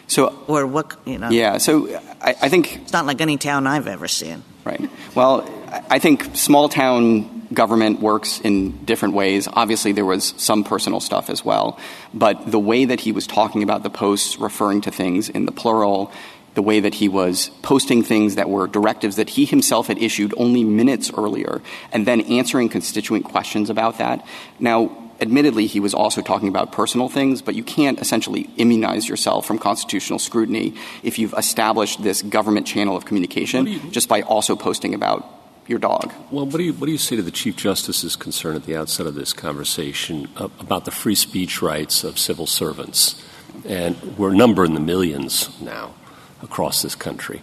So, 0.09 0.33
or 0.47 0.65
what, 0.65 0.97
you 1.05 1.17
know? 1.17 1.29
Yeah, 1.29 1.57
so 1.57 1.93
I, 2.21 2.33
I 2.43 2.49
think. 2.49 2.77
It's 2.77 2.93
not 2.93 3.05
like 3.05 3.19
any 3.19 3.35
town 3.37 3.67
I've 3.67 3.87
ever 3.87 4.07
seen. 4.07 4.41
Right. 4.63 4.89
Well, 5.15 5.45
I 5.89 5.99
think 5.99 6.35
small 6.37 6.69
town 6.69 7.36
government 7.57 7.99
works 7.99 8.39
in 8.39 8.85
different 8.85 9.15
ways. 9.15 9.49
Obviously, 9.51 9.91
there 9.91 10.05
was 10.05 10.35
some 10.37 10.63
personal 10.63 10.99
stuff 10.99 11.29
as 11.29 11.43
well. 11.43 11.79
But 12.13 12.51
the 12.51 12.59
way 12.59 12.85
that 12.85 12.99
he 13.01 13.11
was 13.11 13.25
talking 13.25 13.63
about 13.63 13.81
the 13.81 13.89
posts, 13.89 14.37
referring 14.37 14.81
to 14.81 14.91
things 14.91 15.27
in 15.27 15.47
the 15.47 15.51
plural, 15.51 16.11
the 16.53 16.61
way 16.61 16.79
that 16.79 16.93
he 16.93 17.09
was 17.09 17.49
posting 17.63 18.03
things 18.03 18.35
that 18.35 18.47
were 18.47 18.67
directives 18.67 19.15
that 19.15 19.29
he 19.29 19.45
himself 19.45 19.87
had 19.87 19.97
issued 19.97 20.33
only 20.37 20.63
minutes 20.63 21.11
earlier, 21.17 21.61
and 21.91 22.05
then 22.05 22.21
answering 22.21 22.69
constituent 22.69 23.25
questions 23.25 23.71
about 23.71 23.97
that. 23.97 24.25
Now, 24.59 25.11
admittedly, 25.19 25.65
he 25.65 25.79
was 25.79 25.93
also 25.93 26.21
talking 26.21 26.47
about 26.47 26.71
personal 26.71 27.09
things, 27.09 27.41
but 27.41 27.55
you 27.55 27.63
can't 27.63 27.99
essentially 27.99 28.49
immunize 28.57 29.09
yourself 29.09 29.47
from 29.47 29.57
constitutional 29.57 30.19
scrutiny 30.19 30.75
if 31.01 31.17
you've 31.17 31.33
established 31.33 32.03
this 32.03 32.21
government 32.21 32.67
channel 32.67 32.95
of 32.95 33.05
communication 33.05 33.65
you, 33.65 33.79
just 33.89 34.07
by 34.07 34.21
also 34.21 34.55
posting 34.55 34.93
about 34.93 35.36
your 35.67 35.79
dog. 35.79 36.13
Well, 36.31 36.45
what 36.45 36.57
do 36.57 36.63
you 36.63 36.73
what 36.73 36.85
do 36.85 36.91
you 36.91 36.97
say 36.97 37.15
to 37.15 37.21
the 37.21 37.31
Chief 37.31 37.55
Justice's 37.55 38.15
concern 38.15 38.55
at 38.55 38.65
the 38.65 38.75
outset 38.75 39.05
of 39.05 39.15
this 39.15 39.33
conversation 39.33 40.27
about 40.35 40.85
the 40.85 40.91
free 40.91 41.15
speech 41.15 41.61
rights 41.61 42.03
of 42.03 42.17
civil 42.17 42.47
servants? 42.47 43.21
And 43.65 44.17
we're 44.17 44.33
numbering 44.33 44.73
the 44.73 44.79
millions 44.79 45.49
now 45.61 45.93
across 46.41 46.81
this 46.81 46.95
country. 46.95 47.41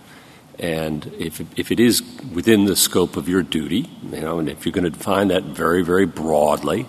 And 0.59 1.13
if, 1.19 1.41
if 1.59 1.73
it 1.73 1.81
is 1.81 2.03
within 2.33 2.67
the 2.67 2.77
scope 2.77 3.17
of 3.17 3.29
your 3.29 3.43
duty, 3.43 3.91
you 4.03 4.21
know, 4.21 4.39
and 4.39 4.49
if 4.49 4.65
you're 4.65 4.73
going 4.73 4.85
to 4.85 4.91
define 4.91 5.29
that 5.29 5.43
very, 5.43 5.83
very 5.83 6.07
broadly, 6.07 6.87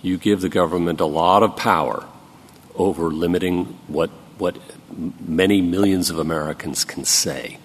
you 0.00 0.16
give 0.16 0.40
the 0.40 0.48
government 0.48 1.00
a 1.00 1.06
lot 1.06 1.42
of 1.42 1.56
power 1.56 2.06
over 2.76 3.10
limiting 3.10 3.64
what, 3.86 4.10
what 4.38 4.56
many 5.20 5.60
millions 5.60 6.10
of 6.10 6.18
Americans 6.18 6.84
can 6.84 7.04
say. 7.04 7.58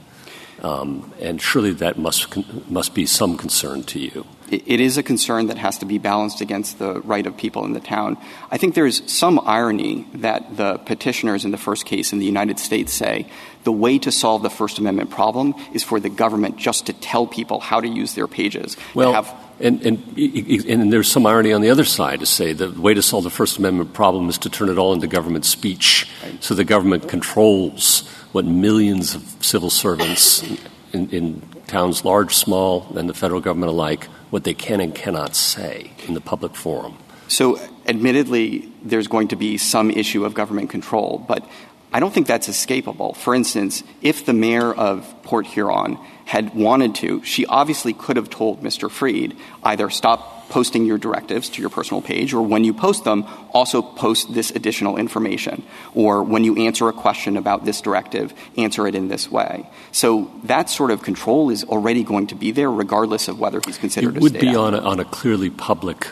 Um, 0.63 1.13
and 1.19 1.41
surely 1.41 1.71
that 1.73 1.97
must, 1.97 2.35
must 2.69 2.93
be 2.93 3.05
some 3.05 3.37
concern 3.37 3.83
to 3.83 3.99
you. 3.99 4.25
It 4.51 4.79
is 4.79 4.97
a 4.97 5.03
concern 5.03 5.47
that 5.47 5.57
has 5.59 5.77
to 5.77 5.85
be 5.85 5.99
balanced 5.99 6.41
against 6.41 6.79
the 6.79 7.01
right 7.01 7.25
of 7.25 7.37
people 7.37 7.65
in 7.65 7.73
the 7.73 7.79
town. 7.79 8.17
I 8.49 8.57
think 8.57 8.73
there's 8.73 9.09
some 9.11 9.39
irony 9.39 10.07
that 10.15 10.57
the 10.57 10.79
petitioners 10.79 11.45
in 11.45 11.51
the 11.51 11.57
first 11.57 11.85
case 11.85 12.13
in 12.13 12.19
the 12.19 12.25
United 12.25 12.57
States 12.57 12.91
say 12.91 13.27
the 13.63 13.71
way 13.71 13.99
to 13.99 14.11
solve 14.11 14.41
the 14.41 14.49
First 14.49 14.79
Amendment 14.79 15.11
problem 15.11 15.53
is 15.73 15.83
for 15.83 15.99
the 15.99 16.09
government 16.09 16.57
just 16.57 16.87
to 16.87 16.93
tell 16.93 17.27
people 17.27 17.59
how 17.59 17.79
to 17.79 17.87
use 17.87 18.15
their 18.15 18.27
pages. 18.27 18.75
Well, 18.95 19.13
have 19.13 19.35
and, 19.59 19.85
and, 19.85 20.17
and 20.17 20.93
there's 20.93 21.11
some 21.11 21.25
irony 21.25 21.51
on 21.51 21.61
the 21.61 21.69
other 21.69 21.83
side 21.83 22.21
to 22.21 22.25
say 22.25 22.53
the 22.53 22.71
way 22.71 22.93
to 22.93 23.01
solve 23.01 23.25
the 23.25 23.29
First 23.29 23.57
Amendment 23.57 23.93
problem 23.93 24.29
is 24.29 24.37
to 24.39 24.49
turn 24.49 24.69
it 24.69 24.77
all 24.77 24.93
into 24.93 25.07
government 25.07 25.45
speech 25.45 26.09
so 26.39 26.55
the 26.55 26.63
government 26.63 27.09
controls 27.09 28.09
what 28.31 28.45
millions 28.45 29.15
of 29.15 29.23
civil 29.41 29.69
servants 29.69 30.43
in, 30.93 31.09
in 31.09 31.41
towns, 31.67 32.03
large, 32.03 32.35
small, 32.35 32.91
and 32.97 33.09
the 33.09 33.13
federal 33.13 33.41
government 33.41 33.71
alike, 33.71 34.05
what 34.29 34.43
they 34.43 34.53
can 34.53 34.81
and 34.81 34.93
cannot 34.93 35.35
say 35.35 35.91
in 36.07 36.13
the 36.13 36.21
public 36.21 36.55
forum. 36.55 36.97
So, 37.27 37.59
admittedly, 37.85 38.71
there's 38.83 39.07
going 39.07 39.27
to 39.29 39.35
be 39.35 39.57
some 39.57 39.91
issue 39.91 40.25
of 40.25 40.33
government 40.33 40.69
control, 40.69 41.23
but 41.27 41.47
I 41.91 41.99
don't 41.99 42.13
think 42.13 42.27
that's 42.27 42.47
escapable. 42.47 43.15
For 43.15 43.33
instance, 43.33 43.83
if 44.01 44.25
the 44.25 44.33
mayor 44.33 44.71
of 44.73 45.23
Port 45.23 45.47
Huron 45.47 45.97
had 46.29 46.53
wanted 46.53 46.93
to, 46.93 47.23
she 47.23 47.43
obviously 47.47 47.91
could 47.91 48.15
have 48.15 48.29
told 48.29 48.61
Mr. 48.61 48.87
Freed 48.91 49.35
either 49.63 49.89
stop 49.89 50.47
posting 50.49 50.85
your 50.85 50.99
directives 50.99 51.49
to 51.49 51.59
your 51.59 51.71
personal 51.71 52.03
page 52.03 52.35
or 52.35 52.43
when 52.43 52.63
you 52.63 52.71
post 52.71 53.03
them, 53.03 53.25
also 53.51 53.81
post 53.81 54.31
this 54.31 54.51
additional 54.51 54.95
information. 54.95 55.63
Or 55.95 56.21
when 56.21 56.43
you 56.43 56.67
answer 56.67 56.87
a 56.87 56.93
question 56.93 57.35
about 57.35 57.65
this 57.65 57.81
directive, 57.81 58.31
answer 58.57 58.87
it 58.87 58.93
in 58.93 59.07
this 59.07 59.31
way. 59.31 59.67
So 59.91 60.31
that 60.43 60.69
sort 60.69 60.91
of 60.91 61.01
control 61.01 61.49
is 61.49 61.63
already 61.63 62.03
going 62.03 62.27
to 62.27 62.35
be 62.35 62.51
there 62.51 62.71
regardless 62.71 63.27
of 63.27 63.39
whether 63.39 63.59
he's 63.65 63.79
considered 63.79 64.17
it 64.17 64.21
would 64.21 64.39
be 64.39 64.55
on 64.55 64.75
a, 64.75 64.79
on 64.81 64.99
a 64.99 65.05
clearly 65.05 65.49
public 65.49 66.09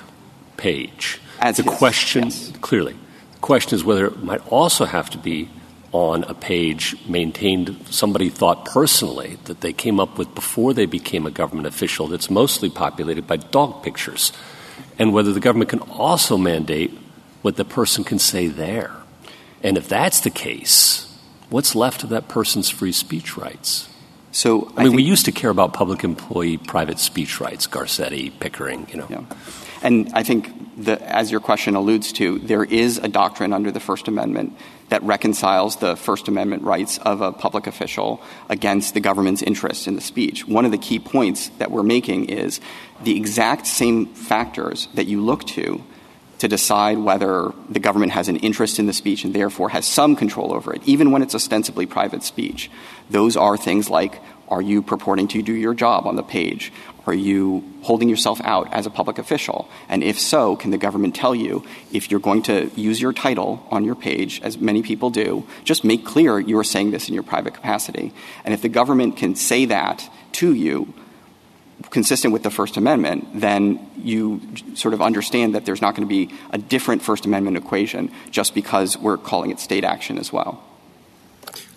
page. 0.57 1.19
As 1.39 1.57
the 1.57 1.63
question, 1.63 2.23
yes. 2.23 2.51
clearly, 2.61 2.95
the 3.33 3.39
question 3.41 3.75
is 3.75 3.83
whether 3.83 4.07
it 4.07 4.23
might 4.23 4.41
also 4.47 4.85
have 4.85 5.11
to 5.11 5.19
be 5.19 5.49
on 5.91 6.23
a 6.25 6.33
page 6.33 6.95
maintained 7.07 7.75
somebody 7.89 8.29
thought 8.29 8.65
personally 8.65 9.37
that 9.45 9.61
they 9.61 9.71
came 9.71 9.99
up 9.99 10.17
with 10.17 10.33
before 10.35 10.73
they 10.73 10.85
became 10.85 11.25
a 11.25 11.31
government 11.31 11.67
official 11.67 12.07
that's 12.07 12.29
mostly 12.29 12.69
populated 12.69 13.25
by 13.25 13.37
dog 13.37 13.83
pictures 13.83 14.33
and 14.99 15.13
whether 15.13 15.31
the 15.31 15.39
government 15.39 15.69
can 15.69 15.79
also 15.79 16.37
mandate 16.37 16.91
what 17.41 17.55
the 17.55 17.65
person 17.65 18.03
can 18.03 18.19
say 18.19 18.47
there. 18.47 18.91
And 19.63 19.77
if 19.77 19.87
that's 19.87 20.19
the 20.21 20.29
case 20.29 21.07
what's 21.49 21.75
left 21.75 22.03
of 22.03 22.09
that 22.09 22.27
person's 22.27 22.69
free 22.69 22.91
speech 22.91 23.37
rights? 23.37 23.89
So 24.31 24.71
i, 24.75 24.81
I 24.81 24.83
mean 24.83 24.93
we 24.93 25.03
used 25.03 25.25
to 25.25 25.31
care 25.31 25.49
about 25.49 25.73
public 25.73 26.03
employee 26.03 26.57
private 26.57 26.99
speech 26.99 27.39
rights 27.39 27.67
garcetti 27.67 28.37
pickering 28.39 28.87
you 28.91 28.97
know. 28.97 29.07
Yeah. 29.09 29.23
and 29.81 30.11
i 30.13 30.23
think 30.23 30.51
that 30.83 31.01
as 31.01 31.31
your 31.31 31.39
question 31.39 31.75
alludes 31.75 32.11
to 32.13 32.39
there 32.39 32.63
is 32.63 32.97
a 32.97 33.07
doctrine 33.07 33.53
under 33.53 33.71
the 33.71 33.79
first 33.79 34.07
amendment 34.07 34.55
that 34.89 35.03
reconciles 35.03 35.77
the 35.77 35.95
First 35.95 36.27
Amendment 36.27 36.63
rights 36.63 36.97
of 36.99 37.21
a 37.21 37.31
public 37.31 37.67
official 37.67 38.21
against 38.49 38.93
the 38.93 38.99
government's 38.99 39.41
interest 39.41 39.87
in 39.87 39.95
the 39.95 40.01
speech. 40.01 40.47
One 40.47 40.65
of 40.65 40.71
the 40.71 40.77
key 40.77 40.99
points 40.99 41.49
that 41.57 41.71
we're 41.71 41.83
making 41.83 42.29
is 42.29 42.61
the 43.03 43.17
exact 43.17 43.67
same 43.67 44.07
factors 44.07 44.87
that 44.93 45.07
you 45.07 45.21
look 45.21 45.43
to 45.45 45.83
to 46.39 46.47
decide 46.47 46.99
whether 46.99 47.51
the 47.69 47.79
government 47.79 48.11
has 48.11 48.29
an 48.29 48.37
interest 48.37 48.79
in 48.79 48.85
the 48.85 48.93
speech 48.93 49.23
and 49.23 49.33
therefore 49.33 49.69
has 49.69 49.85
some 49.85 50.15
control 50.15 50.53
over 50.53 50.73
it, 50.73 50.81
even 50.85 51.11
when 51.11 51.21
it's 51.21 51.33
ostensibly 51.33 51.85
private 51.85 52.23
speech. 52.23 52.69
Those 53.09 53.35
are 53.35 53.57
things 53.57 53.89
like 53.89 54.21
are 54.49 54.61
you 54.61 54.81
purporting 54.81 55.27
to 55.29 55.41
do 55.41 55.53
your 55.53 55.73
job 55.73 56.07
on 56.07 56.15
the 56.15 56.23
page? 56.23 56.71
Are 57.07 57.13
you 57.13 57.63
holding 57.83 58.09
yourself 58.09 58.41
out 58.43 58.71
as 58.73 58.85
a 58.85 58.89
public 58.89 59.17
official? 59.17 59.69
And 59.87 60.03
if 60.03 60.19
so, 60.19 60.57
can 60.57 60.71
the 60.71 60.77
government 60.77 61.15
tell 61.15 61.33
you 61.33 61.63
if 61.93 62.11
you're 62.11 62.19
going 62.19 62.43
to 62.43 62.69
use 62.75 63.01
your 63.01 63.13
title 63.13 63.65
on 63.71 63.85
your 63.85 63.95
page, 63.95 64.41
as 64.41 64.57
many 64.57 64.83
people 64.83 65.09
do, 65.09 65.47
just 65.63 65.85
make 65.85 66.05
clear 66.05 66.37
you 66.37 66.59
are 66.59 66.65
saying 66.65 66.91
this 66.91 67.07
in 67.07 67.13
your 67.13 67.23
private 67.23 67.53
capacity. 67.53 68.13
And 68.43 68.53
if 68.53 68.61
the 68.61 68.69
government 68.69 69.15
can 69.15 69.35
say 69.35 69.63
that 69.65 70.09
to 70.33 70.53
you, 70.53 70.93
consistent 71.89 72.33
with 72.33 72.43
the 72.43 72.51
First 72.51 72.75
Amendment, 72.75 73.39
then 73.39 73.79
you 73.97 74.41
sort 74.73 74.93
of 74.93 75.01
understand 75.01 75.55
that 75.55 75.65
there's 75.65 75.81
not 75.81 75.95
going 75.95 76.07
to 76.07 76.09
be 76.09 76.35
a 76.51 76.57
different 76.57 77.01
First 77.01 77.25
Amendment 77.25 77.55
equation 77.55 78.11
just 78.31 78.53
because 78.53 78.97
we're 78.97 79.17
calling 79.17 79.51
it 79.51 79.59
state 79.61 79.85
action 79.85 80.17
as 80.17 80.33
well. 80.33 80.61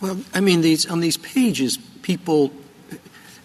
Well, 0.00 0.18
I 0.34 0.40
mean, 0.40 0.62
these 0.62 0.86
on 0.86 1.00
these 1.00 1.16
pages, 1.16 1.76
people 2.02 2.50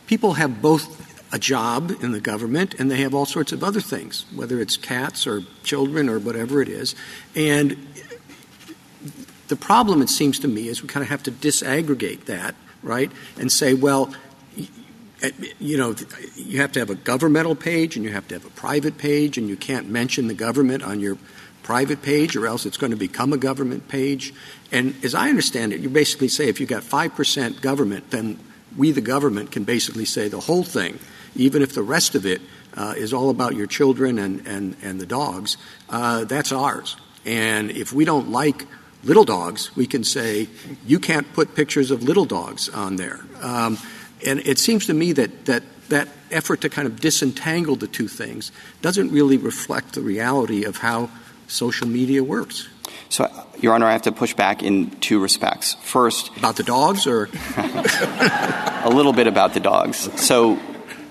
people 0.07 0.33
have 0.33 0.61
both 0.61 1.04
a 1.31 1.39
job 1.39 1.91
in 2.01 2.11
the 2.11 2.19
government 2.19 2.75
and 2.75 2.89
they 2.89 2.97
have 2.97 3.13
all 3.13 3.25
sorts 3.25 3.51
of 3.51 3.63
other 3.63 3.81
things, 3.81 4.25
whether 4.33 4.59
it's 4.59 4.77
cats 4.77 5.25
or 5.25 5.41
children 5.63 6.09
or 6.09 6.19
whatever 6.19 6.61
it 6.61 6.69
is. 6.69 6.95
And 7.35 7.77
the 9.47 9.55
problem, 9.55 10.01
it 10.01 10.09
seems 10.09 10.39
to 10.39 10.47
me, 10.47 10.67
is 10.67 10.81
we 10.81 10.87
kind 10.87 11.03
of 11.03 11.09
have 11.09 11.23
to 11.23 11.31
disaggregate 11.31 12.25
that, 12.25 12.55
right, 12.81 13.11
and 13.39 13.51
say, 13.51 13.73
well, 13.73 14.13
you 15.59 15.77
know, 15.77 15.95
you 16.35 16.61
have 16.61 16.71
to 16.73 16.79
have 16.79 16.89
a 16.89 16.95
governmental 16.95 17.55
page 17.55 17.95
and 17.95 18.05
you 18.05 18.11
have 18.11 18.27
to 18.27 18.35
have 18.35 18.45
a 18.45 18.49
private 18.51 18.97
page, 18.97 19.37
and 19.37 19.47
you 19.47 19.55
can't 19.55 19.89
mention 19.89 20.27
the 20.27 20.33
government 20.33 20.83
on 20.83 20.99
your 20.99 21.17
private 21.63 22.01
page, 22.01 22.35
or 22.35 22.45
else 22.45 22.65
it's 22.65 22.77
going 22.77 22.91
to 22.91 22.97
become 22.97 23.33
a 23.33 23.37
government 23.37 23.87
page. 23.87 24.33
And 24.71 24.93
as 25.03 25.15
I 25.15 25.29
understand 25.29 25.73
it, 25.73 25.79
you 25.79 25.89
basically 25.89 26.27
say 26.27 26.47
if 26.47 26.59
you've 26.59 26.69
got 26.69 26.83
5% 26.83 27.61
government, 27.61 28.11
then 28.11 28.39
we, 28.77 28.91
the 28.91 29.01
government, 29.01 29.51
can 29.51 29.63
basically 29.63 30.05
say 30.05 30.27
the 30.27 30.41
whole 30.41 30.63
thing 30.63 30.99
even 31.35 31.61
if 31.61 31.73
the 31.73 31.83
rest 31.83 32.15
of 32.15 32.25
it 32.25 32.41
uh, 32.75 32.93
is 32.97 33.13
all 33.13 33.29
about 33.29 33.55
your 33.55 33.67
children 33.67 34.19
and, 34.19 34.45
and, 34.47 34.75
and 34.81 34.99
the 34.99 35.05
dogs, 35.05 35.57
uh, 35.89 36.25
that's 36.25 36.51
ours. 36.51 36.97
And 37.25 37.71
if 37.71 37.93
we 37.93 38.05
don't 38.05 38.29
like 38.29 38.65
little 39.03 39.25
dogs, 39.25 39.75
we 39.75 39.87
can 39.87 40.03
say, 40.03 40.47
you 40.85 40.99
can't 40.99 41.31
put 41.33 41.55
pictures 41.55 41.91
of 41.91 42.03
little 42.03 42.25
dogs 42.25 42.69
on 42.69 42.95
there. 42.95 43.19
Um, 43.41 43.77
and 44.25 44.39
it 44.39 44.57
seems 44.59 44.87
to 44.87 44.93
me 44.93 45.11
that, 45.13 45.45
that 45.45 45.63
that 45.89 46.07
effort 46.31 46.61
to 46.61 46.69
kind 46.69 46.87
of 46.87 46.99
disentangle 46.99 47.75
the 47.75 47.87
two 47.87 48.07
things 48.07 48.51
doesn't 48.81 49.11
really 49.11 49.37
reflect 49.37 49.93
the 49.93 50.01
reality 50.01 50.63
of 50.63 50.77
how 50.77 51.09
social 51.47 51.87
media 51.87 52.23
works. 52.23 52.67
So, 53.09 53.29
Your 53.59 53.73
Honor, 53.73 53.85
I 53.85 53.91
have 53.91 54.03
to 54.03 54.11
push 54.11 54.33
back 54.33 54.63
in 54.63 54.89
two 54.99 55.19
respects. 55.21 55.75
First, 55.81 56.35
about 56.37 56.55
the 56.55 56.63
dogs, 56.63 57.05
or 57.05 57.29
a 57.57 58.89
little 58.91 59.13
bit 59.13 59.27
about 59.27 59.53
the 59.53 59.59
dogs. 59.59 60.09
So, 60.21 60.59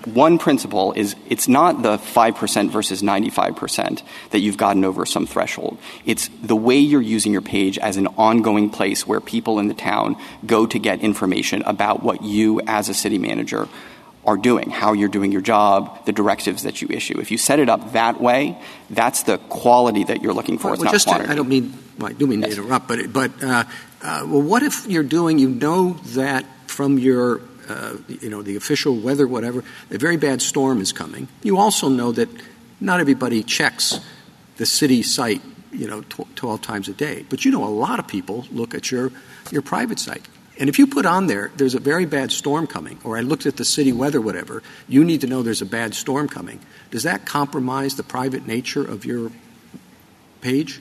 one 0.06 0.38
principle 0.38 0.92
is 0.92 1.16
it's 1.28 1.48
not 1.48 1.82
the 1.82 1.98
5% 1.98 2.70
versus 2.70 3.02
95% 3.02 4.02
that 4.30 4.40
you've 4.40 4.56
gotten 4.56 4.84
over 4.84 5.06
some 5.06 5.26
threshold. 5.26 5.78
It's 6.04 6.28
the 6.42 6.56
way 6.56 6.78
you're 6.78 7.00
using 7.00 7.32
your 7.32 7.42
page 7.42 7.78
as 7.78 7.96
an 7.96 8.08
ongoing 8.18 8.70
place 8.70 9.06
where 9.06 9.20
people 9.20 9.58
in 9.58 9.68
the 9.68 9.74
town 9.74 10.16
go 10.44 10.66
to 10.66 10.78
get 10.78 11.00
information 11.00 11.62
about 11.62 12.02
what 12.02 12.22
you 12.22 12.60
as 12.66 12.88
a 12.88 12.94
city 12.94 13.18
manager 13.18 13.68
are 14.26 14.36
doing, 14.36 14.70
how 14.70 14.92
you're 14.92 15.08
doing 15.08 15.32
your 15.32 15.42
job, 15.42 16.04
the 16.06 16.12
directives 16.12 16.62
that 16.62 16.80
you 16.80 16.88
issue. 16.90 17.18
If 17.20 17.30
you 17.30 17.38
set 17.38 17.58
it 17.58 17.68
up 17.68 17.92
that 17.92 18.20
way, 18.20 18.58
that's 18.90 19.24
the 19.24 19.38
quality 19.38 20.04
that 20.04 20.22
you're 20.22 20.32
looking 20.32 20.58
for. 20.58 20.70
Well, 20.70 20.80
well 20.80 20.92
just 20.92 21.08
to, 21.08 21.14
I 21.14 21.34
don't 21.34 21.48
mean, 21.48 21.76
well, 21.98 22.10
I 22.10 22.12
do 22.14 22.26
mean 22.26 22.40
yes. 22.40 22.54
to 22.54 22.62
interrupt, 22.62 22.88
but, 22.88 23.12
but 23.12 23.42
uh, 23.42 23.64
uh, 24.02 24.26
well, 24.26 24.42
what 24.42 24.62
if 24.62 24.86
you're 24.86 25.02
doing, 25.02 25.38
you 25.38 25.48
know 25.48 25.94
that 26.14 26.46
from 26.66 26.98
your, 26.98 27.42
Uh, 27.68 27.96
you 28.08 28.28
know, 28.28 28.42
the 28.42 28.56
official 28.56 28.94
weather, 28.94 29.26
whatever, 29.26 29.64
a 29.90 29.98
very 29.98 30.16
bad 30.16 30.42
storm 30.42 30.80
is 30.80 30.92
coming. 30.92 31.28
You 31.42 31.58
also 31.58 31.88
know 31.88 32.12
that 32.12 32.28
not 32.80 33.00
everybody 33.00 33.42
checks 33.42 34.00
the 34.56 34.66
city 34.66 35.02
site, 35.02 35.42
you 35.72 35.86
know, 35.86 36.02
12 36.02 36.60
times 36.60 36.88
a 36.88 36.92
day. 36.92 37.24
But 37.28 37.44
you 37.44 37.50
know 37.50 37.64
a 37.64 37.68
lot 37.68 37.98
of 37.98 38.06
people 38.06 38.46
look 38.50 38.74
at 38.74 38.90
your, 38.90 39.10
your 39.50 39.62
private 39.62 39.98
site. 39.98 40.26
And 40.58 40.68
if 40.68 40.78
you 40.78 40.86
put 40.86 41.04
on 41.04 41.26
there, 41.26 41.50
there's 41.56 41.74
a 41.74 41.80
very 41.80 42.06
bad 42.06 42.30
storm 42.30 42.66
coming, 42.66 43.00
or 43.02 43.16
I 43.16 43.22
looked 43.22 43.46
at 43.46 43.56
the 43.56 43.64
city 43.64 43.92
weather, 43.92 44.20
whatever, 44.20 44.62
you 44.88 45.04
need 45.04 45.20
to 45.22 45.26
know 45.26 45.42
there's 45.42 45.62
a 45.62 45.66
bad 45.66 45.94
storm 45.94 46.28
coming. 46.28 46.60
Does 46.90 47.02
that 47.02 47.26
compromise 47.26 47.96
the 47.96 48.04
private 48.04 48.46
nature 48.46 48.82
of 48.82 49.04
your 49.04 49.32
page? 50.42 50.80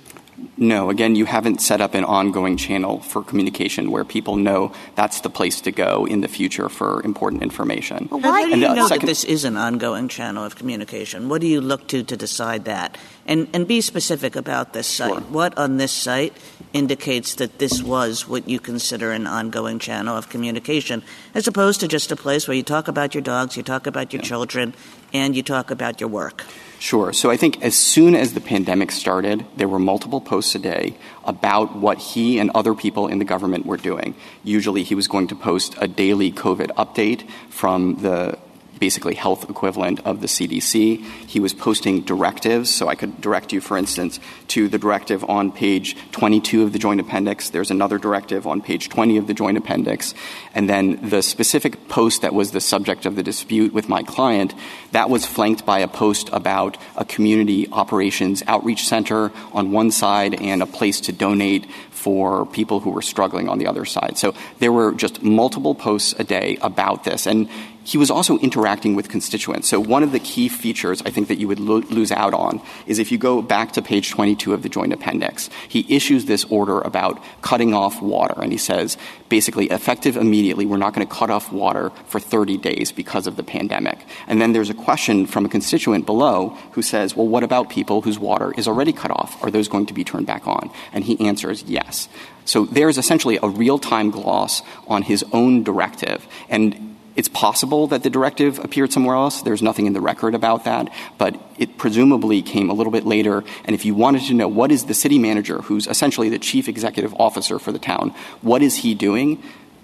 No. 0.58 0.90
Again, 0.90 1.16
you 1.16 1.26
haven't 1.26 1.62
set 1.62 1.82
up 1.82 1.94
an 1.94 2.04
ongoing 2.04 2.58
channel 2.58 3.00
for 3.00 3.24
communication 3.24 3.92
where 3.92 4.06
people 4.06 4.36
know 4.36 4.72
that's 4.96 5.22
the 5.22 5.30
place 5.30 5.62
to 5.62 5.72
go 5.72 6.06
in 6.06 6.22
the 6.22 6.28
future 6.28 6.70
for 6.70 7.02
important 7.04 7.44
information. 7.44 8.08
Well, 8.12 8.22
why 8.22 8.44
do 8.44 8.60
you 8.60 8.74
know 8.74 8.88
second, 8.88 9.02
that 9.02 9.08
this 9.08 9.24
is 9.24 9.46
an 9.46 9.58
ongoing 9.58 10.08
channel 10.08 10.44
of 10.44 10.56
communication? 10.56 11.30
What 11.30 11.42
do 11.42 11.48
you 11.48 11.62
look 11.62 11.88
to 11.90 12.04
to 12.04 12.18
decide 12.18 12.66
that? 12.66 12.98
And, 13.26 13.48
and 13.54 13.68
be 13.68 13.82
specific 13.82 14.36
about 14.36 14.74
this 14.74 14.88
site. 14.88 15.12
Sure. 15.12 15.22
What 15.22 15.58
on 15.58 15.78
this 15.78 15.92
site 15.92 16.36
indicates 16.74 17.36
that 17.36 17.60
this 17.60 17.82
was 17.82 18.28
what 18.28 18.50
you 18.50 18.60
consider 18.60 19.12
an 19.12 19.28
ongoing 19.28 19.80
channel 19.80 20.18
of 20.18 20.30
communication, 20.30 21.04
as 21.34 21.48
opposed 21.48 21.80
to 21.80 21.88
just 21.88 22.12
a 22.12 22.16
place 22.16 22.48
where 22.48 22.58
you 22.58 22.64
talk 22.64 22.88
about 22.88 23.14
your 23.16 23.22
dogs, 23.22 23.56
you 23.56 23.64
talk 23.64 23.88
about 23.88 24.14
your 24.14 24.22
yeah. 24.22 24.28
children, 24.28 24.74
and 25.14 25.36
you 25.36 25.44
talk 25.44 25.72
about 25.72 26.02
your 26.02 26.10
work? 26.10 26.44
Sure. 26.84 27.14
So 27.14 27.32
I 27.32 27.38
think 27.38 27.64
as 27.64 27.76
soon 27.76 28.14
as 28.14 28.34
the 28.34 28.42
pandemic 28.42 28.92
started, 28.92 29.46
there 29.56 29.70
were 29.70 29.80
multiple 29.80 30.20
posts 30.20 30.54
a 30.54 30.60
day 30.60 30.98
about 31.24 31.78
what 31.78 31.98
he 31.98 32.40
and 32.40 32.52
other 32.54 32.74
people 32.74 33.08
in 33.08 33.20
the 33.20 33.26
government 33.26 33.66
were 33.66 33.78
doing. 33.78 34.16
Usually 34.44 34.84
he 34.84 34.94
was 34.94 35.08
going 35.08 35.28
to 35.28 35.36
post 35.36 35.76
a 35.80 35.88
daily 35.88 36.30
COVID 36.30 36.72
update 36.76 37.26
from 37.50 38.02
the 38.02 38.38
basically 38.84 39.16
health 39.16 39.50
equivalent 39.50 40.02
of 40.06 40.20
the 40.20 40.28
CDC. 40.28 41.02
He 41.26 41.40
was 41.40 41.54
posting 41.54 42.02
directives, 42.02 42.70
so 42.70 42.90
I 42.90 42.96
could 42.96 43.22
direct 43.22 43.54
you, 43.54 43.62
for 43.62 43.78
instance, 43.78 44.20
to 44.50 44.68
the 44.68 44.78
directive 44.78 45.24
on 45.24 45.54
page 45.54 45.96
22 46.12 46.64
of 46.64 46.74
the 46.74 46.80
Joint 46.80 47.00
Appendix. 47.00 47.50
There's 47.50 47.72
another 47.72 47.98
directive 47.98 48.46
on 48.46 48.62
page 48.62 48.90
20 48.90 49.16
of 49.16 49.28
the 49.28 49.34
Joint 49.34 49.58
Appendix. 49.58 50.14
And 50.54 50.70
then 50.70 51.00
the 51.10 51.22
specific 51.22 51.88
post 51.88 52.24
that 52.24 52.34
was 52.34 52.52
the 52.52 52.60
subject 52.60 53.06
of 53.06 53.16
the 53.16 53.24
dispute 53.24 53.74
with 53.74 53.88
my 53.88 54.04
client, 54.04 54.54
that 54.92 55.10
was 55.10 55.26
flanked 55.26 55.66
by 55.66 55.80
a 55.80 55.88
post 55.88 56.30
about 56.34 56.76
a 56.98 57.06
community 57.06 57.70
operations 57.72 58.44
outreach 58.48 58.86
center 58.86 59.32
on 59.54 59.72
one 59.72 59.92
side 59.92 60.34
and 60.42 60.62
a 60.62 60.66
place 60.66 61.00
to 61.00 61.14
donate 61.14 61.66
for 61.90 62.46
people 62.48 62.82
who 62.82 62.90
were 62.90 63.02
struggling 63.02 63.48
on 63.48 63.60
the 63.60 63.68
other 63.68 63.86
side. 63.86 64.18
So 64.18 64.36
there 64.60 64.74
were 64.74 64.92
just 64.92 65.24
multiple 65.24 65.74
posts 65.74 66.14
a 66.20 66.26
day 66.26 66.58
about 66.62 67.06
this. 67.06 67.26
And 67.26 67.48
he 67.84 67.98
was 67.98 68.10
also 68.10 68.38
interacting 68.40 68.96
with 68.96 69.10
constituents. 69.10 69.68
So 69.68 69.80
one 69.80 70.04
of 70.04 70.12
the 70.12 70.20
key 70.20 70.48
features 70.48 71.02
I 71.06 71.10
think 71.10 71.28
that 71.28 71.38
you 71.38 71.48
would 71.48 71.60
lo- 71.60 71.84
lose 71.90 72.12
out 72.12 72.34
on 72.34 72.62
is 72.88 73.00
if 73.00 73.12
you 73.12 73.18
go 73.18 73.42
back 73.42 73.74
to 73.74 73.82
page 73.82 74.12
22 74.12 74.54
of 74.54 74.64
the 74.64 74.70
joint 74.70 74.94
appendix, 74.94 75.50
he 75.68 75.86
issues 75.94 76.26
this 76.26 76.46
order 76.46 76.80
about 76.82 77.22
cutting 77.42 77.74
off 77.74 78.02
water. 78.02 78.36
And 78.42 78.52
he 78.52 78.58
says, 78.58 78.98
basically, 79.30 79.68
effective 79.68 80.16
immediately, 80.16 80.66
we're 80.66 80.78
not 80.78 80.94
going 80.94 81.06
to 81.06 81.14
cut 81.14 81.30
off 81.30 81.52
water 81.52 81.92
for 82.06 82.20
30 82.20 82.58
days 82.58 82.92
because 82.92 83.28
of 83.28 83.36
the 83.36 83.44
pandemic. 83.44 84.00
And 84.28 84.42
then 84.42 84.54
there's 84.54 84.70
a 84.70 84.76
question 84.76 85.26
from 85.26 85.46
a 85.46 85.50
constituent 85.50 86.06
below 86.06 86.58
who 86.72 86.82
says, 86.82 87.16
well, 87.16 87.28
what 87.28 87.44
about 87.44 87.70
people 87.70 88.02
whose 88.02 88.18
water 88.18 88.54
is 88.58 88.68
already 88.68 88.94
cut 88.94 89.12
off? 89.12 89.42
Are 89.44 89.52
those 89.52 89.68
going 89.68 89.88
to 89.88 89.94
be 89.94 90.04
turned 90.04 90.28
back 90.28 90.48
on? 90.48 90.72
And 90.94 91.04
he 91.04 91.20
answers, 91.28 91.64
yes. 91.64 92.08
So 92.46 92.66
there's 92.66 92.98
essentially 92.98 93.40
a 93.42 93.48
real-time 93.48 94.12
gloss 94.12 94.62
on 94.88 95.02
his 95.02 95.24
own 95.32 95.64
directive. 95.64 96.28
And 96.50 96.93
it's 97.16 97.30
possible 97.30 97.88
that 97.88 98.04
the 98.04 98.10
directive 98.10 98.60
appeared 98.60 98.92
somewhere 98.92 99.16
else. 99.16 99.42
There's 99.42 99.62
nothing 99.62 99.86
in 99.86 99.94
the 99.94 100.02
record 100.02 100.34
about 100.36 100.66
that, 100.66 100.92
but 101.18 101.40
it 101.58 101.78
presumably 101.78 102.42
came 102.42 102.70
a 102.70 102.74
little 102.74 102.92
bit 102.92 103.06
later. 103.06 103.44
And 103.66 103.76
if 103.76 103.86
you 103.86 103.94
wanted 103.94 104.24
to 104.24 104.34
know 104.34 104.48
what 104.48 104.72
is 104.72 104.86
the 104.86 104.94
city 104.94 105.20
manager, 105.20 105.62
who's 105.62 105.88
essentially 105.88 106.30
the 106.30 106.40
chief 106.40 106.68
executive 106.68 107.14
officer 107.16 107.60
for 107.60 107.72
the 107.72 107.80
town, 107.80 108.14
what 108.42 108.62
is 108.62 108.78
he 108.78 108.96
doing? 108.96 109.42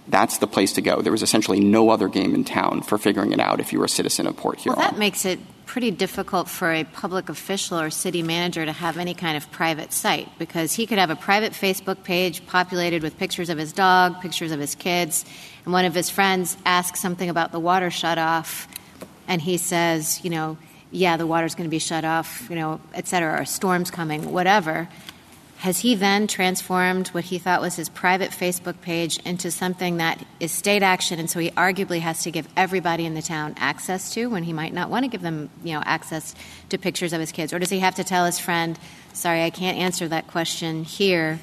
That's 0.10 0.40
the 0.40 0.48
place 0.48 0.74
to 0.74 0.82
go. 0.82 1.02
There 1.02 1.12
was 1.12 1.22
essentially 1.22 1.60
no 1.60 1.90
other 1.92 2.08
game 2.08 2.36
in 2.36 2.44
town 2.44 2.82
for 2.82 2.98
figuring 2.98 3.32
it 3.32 3.40
out 3.40 3.60
if 3.60 3.72
you 3.72 3.80
were 3.80 3.86
a 3.86 3.90
citizen 3.90 4.28
of 4.28 4.36
Port 4.36 4.60
Huron. 4.60 4.80
Well, 4.80 4.90
that 4.90 4.98
makes 4.98 5.24
it 5.24 5.40
pretty 5.68 5.92
difficult 5.92 6.50
for 6.50 6.74
a 6.74 6.84
public 6.84 7.30
official 7.30 7.80
or 7.80 7.92
city 7.92 8.24
manager 8.24 8.66
to 8.66 8.72
have 8.72 8.98
any 8.98 9.14
kind 9.14 9.38
of 9.38 9.52
private 9.52 9.94
site 9.94 10.28
because 10.40 10.74
he 10.74 10.88
could 10.88 10.98
have 10.98 11.12
a 11.12 11.16
private 11.16 11.54
Facebook 11.54 12.04
page 12.04 12.44
populated 12.48 13.04
with 13.04 13.20
pictures 13.20 13.50
of 13.50 13.58
his 13.60 13.72
dog, 13.72 14.20
pictures 14.20 14.52
of 14.52 14.60
his 14.60 14.74
kids, 14.74 15.26
and 15.64 15.72
one 15.72 15.86
of 15.86 15.94
his 15.94 16.10
friends 16.10 16.58
asks 16.66 17.00
something 17.00 17.30
about 17.30 17.52
the 17.52 17.60
water 17.60 17.92
shut 17.92 18.18
off, 18.18 18.68
and 19.28 19.40
he 19.40 19.58
says, 19.58 20.20
you 20.24 20.32
know, 20.32 20.58
yeah, 20.90 21.18
the 21.18 21.28
water's 21.28 21.54
going 21.54 21.70
to 21.70 21.72
be 21.72 21.78
shut 21.78 22.04
off, 22.04 22.48
you 22.50 22.56
know, 22.56 22.82
et 22.96 23.08
cetera, 23.08 23.40
or 23.40 23.46
storm's 23.46 23.92
coming, 23.92 24.32
whatever. 24.32 24.90
Has 25.60 25.80
he 25.80 25.94
then 25.94 26.28
transformed 26.28 27.10
what 27.10 27.26
he 27.26 27.38
thought 27.38 27.60
was 27.60 27.76
his 27.76 27.90
private 27.90 28.32
Facebook 28.32 28.80
page 28.80 29.20
into 29.26 29.52
something 29.52 29.98
that 29.98 30.26
is 30.40 30.54
state 30.54 30.82
action, 30.82 31.20
and 31.20 31.30
so 31.30 31.38
he 31.38 31.52
arguably 31.52 32.00
has 32.00 32.24
to 32.24 32.32
give 32.32 32.48
everybody 32.56 33.06
in 33.06 33.14
the 33.14 33.22
town 33.22 33.56
access 33.58 34.14
to 34.14 34.28
when 34.28 34.44
he 34.44 34.54
might 34.54 34.74
not 34.74 34.90
want 34.90 35.04
to 35.04 35.10
give 35.10 35.22
them, 35.22 35.50
you 35.62 35.74
know, 35.74 35.84
access 35.84 36.34
to 36.70 36.78
pictures 36.78 37.12
of 37.12 37.20
his 37.20 37.34
kids? 37.34 37.52
Or 37.52 37.60
does 37.60 37.70
he 37.70 37.80
have 37.80 37.96
to 37.96 38.06
tell 38.06 38.26
his 38.26 38.40
friend, 38.40 38.80
sorry, 39.12 39.44
I 39.44 39.50
can't 39.50 39.78
answer 39.78 40.08
that 40.08 40.28
question 40.28 40.86
here, 40.86 41.42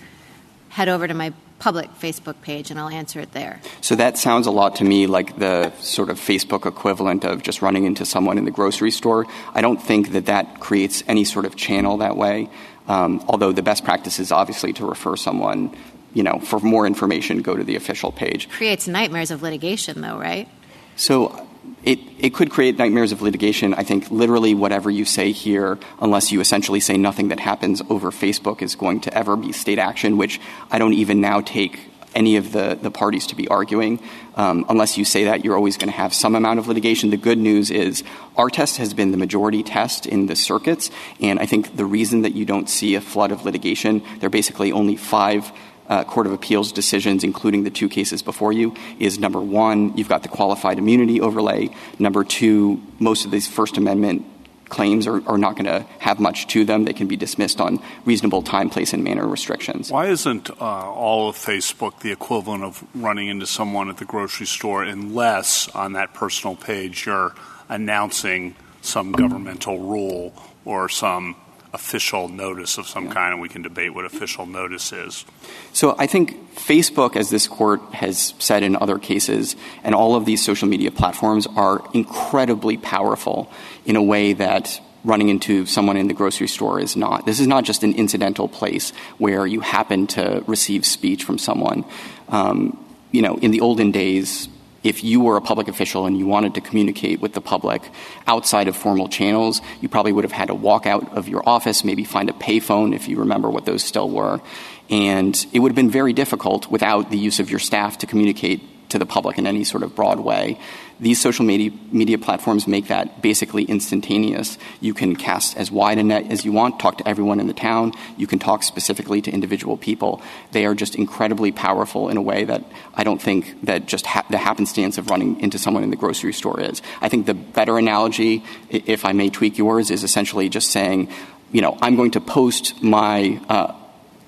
head 0.71 0.89
over 0.89 1.07
to 1.07 1.13
my 1.13 1.35
public 1.59 1.91
Facebook 1.99 2.41
page 2.41 2.71
and 2.71 2.79
I'll 2.79 2.89
answer 2.89 3.21
it 3.21 3.33
there. 3.33 3.61
So 3.81 3.95
that 3.97 4.19
sounds 4.19 4.47
a 4.47 4.51
lot 4.51 4.77
to 4.77 4.85
me 4.85 5.07
like 5.07 5.39
the 5.39 5.73
sort 5.81 6.11
of 6.11 6.19
Facebook 6.19 6.67
equivalent 6.67 7.25
of 7.25 7.43
just 7.43 7.63
running 7.63 7.85
into 7.85 8.05
someone 8.05 8.39
in 8.39 8.45
the 8.45 8.51
grocery 8.51 8.91
store. 8.91 9.27
I 9.55 9.61
don't 9.61 9.83
think 9.83 10.13
that 10.13 10.27
that 10.27 10.61
creates 10.61 11.03
any 11.09 11.25
sort 11.25 11.45
of 11.45 11.57
channel 11.57 11.99
that 11.99 12.17
way. 12.17 12.51
Um, 12.89 13.25
although 13.29 13.53
the 13.53 13.63
best 13.63 13.85
practice 13.85 14.19
is 14.19 14.31
obviously 14.31 14.73
to 14.75 14.87
refer 14.87 15.17
someone, 15.17 15.77
you 16.15 16.23
know, 16.23 16.39
for 16.39 16.61
more 16.61 16.87
information, 16.87 17.43
go 17.43 17.57
to 17.57 17.65
the 17.65 17.77
official 17.77 18.13
page. 18.13 18.49
Creates 18.49 18.87
nightmares 18.87 19.31
of 19.31 19.43
litigation, 19.43 20.01
though, 20.01 20.19
right? 20.19 20.49
So 20.95 21.47
it, 21.83 21.99
it 22.19 22.35
could 22.35 22.51
create 22.51 22.79
nightmares 22.79 23.13
of 23.13 23.23
litigation. 23.23 23.75
I 23.75 23.83
think 23.83 24.11
literally 24.11 24.55
whatever 24.55 24.91
you 24.91 25.05
say 25.05 25.33
here, 25.33 25.79
unless 26.01 26.33
you 26.33 26.41
essentially 26.41 26.81
say 26.81 26.97
nothing 26.97 27.29
that 27.29 27.41
happens 27.41 27.83
over 27.91 28.11
Facebook 28.11 28.63
is 28.63 28.75
going 28.75 29.01
to 29.01 29.15
ever 29.15 29.37
be 29.37 29.53
state 29.53 29.79
action, 29.79 30.17
which 30.17 30.41
I 30.71 30.79
don't 30.79 30.95
even 30.95 31.21
now 31.21 31.41
take 31.41 31.81
any 32.17 32.37
of 32.37 32.51
the, 32.51 32.77
the 32.81 32.91
parties 32.91 33.27
to 33.29 33.37
be 33.37 33.47
arguing. 33.47 34.01
Um, 34.35 34.65
unless 34.69 34.99
you 34.99 35.05
say 35.05 35.25
that, 35.25 35.45
you're 35.45 35.55
always 35.55 35.77
going 35.77 35.91
to 35.91 35.97
have 35.97 36.13
some 36.13 36.35
amount 36.35 36.59
of 36.59 36.67
litigation. 36.67 37.11
The 37.11 37.17
good 37.17 37.39
news 37.39 37.71
is 37.71 38.03
our 38.37 38.51
test 38.51 38.79
has 38.79 38.95
been 38.95 39.13
the 39.13 39.17
majority 39.17 39.63
test 39.63 40.07
in 40.07 40.27
the 40.27 40.35
circuits, 40.35 40.91
and 41.21 41.39
I 41.39 41.47
think 41.47 41.77
the 41.77 41.85
reason 41.85 42.23
that 42.23 42.35
you 42.35 42.45
don't 42.45 42.69
see 42.69 42.97
a 42.97 43.01
flood 43.01 43.31
of 43.31 43.45
litigation, 43.45 44.03
there 44.19 44.27
are 44.27 44.31
basically 44.31 44.73
only 44.73 44.97
five 44.97 45.53
uh, 45.89 46.05
Court 46.05 46.27
of 46.27 46.33
Appeals 46.33 46.73
decisions, 46.73 47.23
including 47.23 47.65
the 47.65 47.71
two 47.71 47.89
cases 47.89 48.23
before 48.23 48.53
you, 48.53 48.75
is 48.99 49.19
number 49.19 49.41
one, 49.41 49.97
you've 49.97 50.09
got 50.09 50.23
the 50.23 50.29
qualified 50.29 50.79
immunity 50.79 51.21
overlay. 51.21 51.71
Number 51.99 52.25
two, 52.25 52.83
most 52.99 53.25
of 53.25 53.31
these 53.31 53.47
First 53.47 53.77
Amendment 53.77 54.27
claims 54.69 55.07
are, 55.07 55.39
not 55.39 55.57
going 55.57 55.67
to 55.67 55.87
have 55.99 56.19
much 56.19 56.47
to 56.49 56.65
them. 56.65 56.85
They 56.85 56.93
can 56.93 57.07
be 57.07 57.17
dismissed 57.17 57.61
on 57.61 57.81
reasonable 58.05 58.43
time, 58.43 58.71
place, 58.71 58.93
and 58.93 59.05
manner 59.05 59.27
restrictions. 59.27 59.91
Why 59.91 60.07
isn't 60.07 60.51
uh, 60.51 60.55
all 60.61 61.29
of 61.29 61.37
Facebook 61.37 62.01
the 62.01 62.13
equivalent 62.13 62.65
of 62.65 62.85
running 62.95 63.29
into 63.29 63.47
someone 63.47 63.89
at 63.89 63.99
the 63.99 64.05
grocery 64.05 64.47
store 64.47 64.83
unless 64.83 65.69
on 65.69 65.93
that 65.93 66.15
personal 66.15 66.57
page 66.57 67.07
you're 67.07 67.35
announcing 67.69 68.55
some 68.83 69.13
governmental 69.13 69.79
rule 69.79 70.33
or 70.65 70.89
some 70.89 71.37
official 71.73 72.29
notice 72.29 72.79
of 72.79 72.87
some 72.87 73.11
kind, 73.11 73.33
and 73.33 73.41
we 73.41 73.49
can 73.49 73.63
debate 73.63 73.95
what 73.95 74.05
official 74.05 74.47
notice 74.47 74.93
is. 74.93 75.25
So 75.73 75.95
I 75.99 76.07
think 76.07 76.55
Facebook, 76.55 77.17
as 77.17 77.31
this 77.31 77.47
court 77.49 77.81
has 77.93 78.35
said 78.39 78.63
in 78.63 78.77
other 78.77 78.99
cases, 78.99 79.57
and 79.85 79.95
all 79.95 80.15
of 80.15 80.25
these 80.25 80.45
social 80.45 80.69
media 80.69 80.91
platforms 80.91 81.47
are 81.47 81.83
incredibly 81.93 82.77
powerful 82.77 83.51
in 83.85 83.97
a 83.97 84.03
way 84.03 84.33
that 84.35 84.81
running 85.05 85.29
into 85.29 85.65
someone 85.67 85.97
in 85.97 86.09
the 86.09 86.15
grocery 86.15 86.49
store 86.49 86.81
is 86.81 86.97
not. 86.97 87.27
This 87.27 87.39
is 87.39 87.47
not 87.47 87.65
just 87.65 87.85
an 87.85 87.95
incidental 87.95 88.49
place 88.49 88.91
where 89.19 89.47
you 89.47 89.61
happen 89.61 90.09
to 90.09 90.43
receive 90.47 90.85
speech 90.85 91.23
from 91.23 91.39
someone. 91.39 91.85
Um, 92.29 92.85
you 93.13 93.23
know, 93.23 93.39
in 93.39 93.53
the 93.53 93.61
olden 93.61 93.93
days, 93.93 94.49
if 94.83 95.03
you 95.03 95.21
were 95.21 95.37
a 95.37 95.41
public 95.41 95.69
official 95.69 96.07
and 96.07 96.19
you 96.19 96.27
wanted 96.27 96.55
to 96.55 96.61
communicate 96.61 97.21
with 97.21 97.33
the 97.33 97.41
public 97.41 97.91
outside 98.27 98.69
of 98.69 98.77
formal 98.77 99.09
channels, 99.09 99.61
you 99.81 99.89
probably 99.89 100.13
would 100.13 100.25
have 100.25 100.33
had 100.33 100.49
to 100.49 100.55
walk 100.55 100.87
out 100.87 101.17
of 101.17 101.29
your 101.29 101.43
office, 101.49 101.85
maybe 101.85 102.05
find 102.05 102.31
a 102.31 102.33
payphone 102.35 102.95
if 102.95 103.09
you 103.09 103.19
remember 103.19 103.51
what 103.51 103.65
those 103.65 103.83
still 103.83 104.09
were. 104.09 104.41
And 104.89 105.47
it 105.53 105.59
would 105.59 105.71
have 105.71 105.77
been 105.77 105.91
very 105.91 106.13
difficult 106.13 106.71
without 106.71 107.11
the 107.11 107.19
use 107.19 107.41
of 107.41 107.51
your 107.51 107.59
staff 107.59 107.99
to 107.99 108.07
communicate 108.07 108.63
to 108.91 108.99
the 108.99 109.07
public 109.07 109.39
in 109.39 109.47
any 109.47 109.65
sort 109.65 109.83
of 109.83 109.95
broad 109.95 110.21
way. 110.21 110.59
These 110.99 111.21
social 111.21 111.45
media, 111.45 111.73
media 111.93 112.17
platforms 112.17 112.67
make 112.67 112.89
that 112.89 113.21
basically 113.21 113.65
instantaneous. 113.65 114.57
You 114.81 114.95
can 114.95 115.15
cast 115.15 115.57
as 115.57 115.71
wide 115.71 115.99
a 115.99 116.03
net 116.03 116.31
as 116.31 116.45
you 116.45 116.53
want, 116.53 116.81
talk 116.81 116.97
to 116.99 117.09
everyone 117.09 117.39
in 117.39 117.49
the 117.49 117.53
town. 117.53 117.93
You 118.17 118.27
can 118.27 118.39
talk 118.39 118.63
specifically 118.63 119.21
to 119.23 119.31
individual 119.31 119.77
people. 119.77 120.23
They 120.53 120.65
are 120.65 120.75
just 120.75 120.95
incredibly 120.95 121.53
powerful 121.53 122.09
in 122.09 122.17
a 122.17 122.23
way 122.23 122.45
that 122.45 122.65
I 122.95 123.05
don't 123.05 123.21
think 123.21 123.63
that 123.65 123.85
just 123.87 124.07
ha- 124.07 124.25
the 124.31 124.39
happenstance 124.39 124.97
of 124.97 125.11
running 125.11 125.39
into 125.41 125.59
someone 125.59 125.83
in 125.83 125.91
the 125.91 125.97
grocery 125.97 126.33
store 126.33 126.61
is. 126.61 126.81
I 127.03 127.11
think 127.11 127.27
the 127.27 127.35
better 127.35 127.77
analogy, 127.77 128.43
if 128.71 129.05
I 129.05 129.13
may 129.13 129.29
tweak 129.29 129.59
yours, 129.59 129.91
is 129.91 130.03
essentially 130.03 130.49
just 130.49 130.71
saying, 130.71 131.11
you 131.53 131.61
know, 131.61 131.77
I'm 131.83 131.97
going 131.97 132.13
to 132.13 132.21
post 132.21 132.83
my 132.83 133.39
uh, 133.51 133.75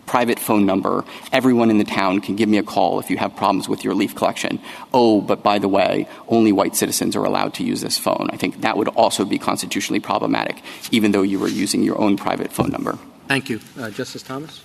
private 0.09 0.39
phone 0.39 0.67
number. 0.67 1.05
Everyone 1.33 1.71
in 1.71 1.79
the 1.79 1.85
town 1.85 2.21
can 2.21 2.35
give 2.35 2.49
me 2.49 2.59
a 2.59 2.63
call 2.63 2.99
if 2.99 3.11
you 3.11 3.17
have 3.19 3.37
problems 3.37 3.69
with 3.69 3.85
your 3.85 3.95
leaf 3.95 4.15
collection. 4.15 4.59
Oh, 4.93 5.21
but 5.21 5.43
by 5.43 5.59
the 5.59 5.69
way, 5.69 6.09
only 6.29 6.51
white 6.51 6.75
citizens 6.75 7.15
are 7.15 7.25
allowed 7.25 7.55
to 7.55 7.63
use 7.63 7.81
this 7.81 7.99
phone. 7.99 8.29
I 8.33 8.37
think 8.37 8.63
that 8.63 8.77
would 8.77 8.89
also 8.89 9.25
be 9.25 9.39
constitutionally 9.39 10.01
problematic, 10.01 10.63
even 10.91 11.13
though 11.13 11.23
you 11.23 11.39
were 11.39 11.49
using 11.49 11.83
your 11.83 12.01
own 12.01 12.17
private 12.17 12.53
phone 12.53 12.71
number. 12.71 12.99
Thank 13.29 13.51
you. 13.51 13.61
Uh, 13.79 13.91
Justice 13.91 14.23
Thomas? 14.23 14.63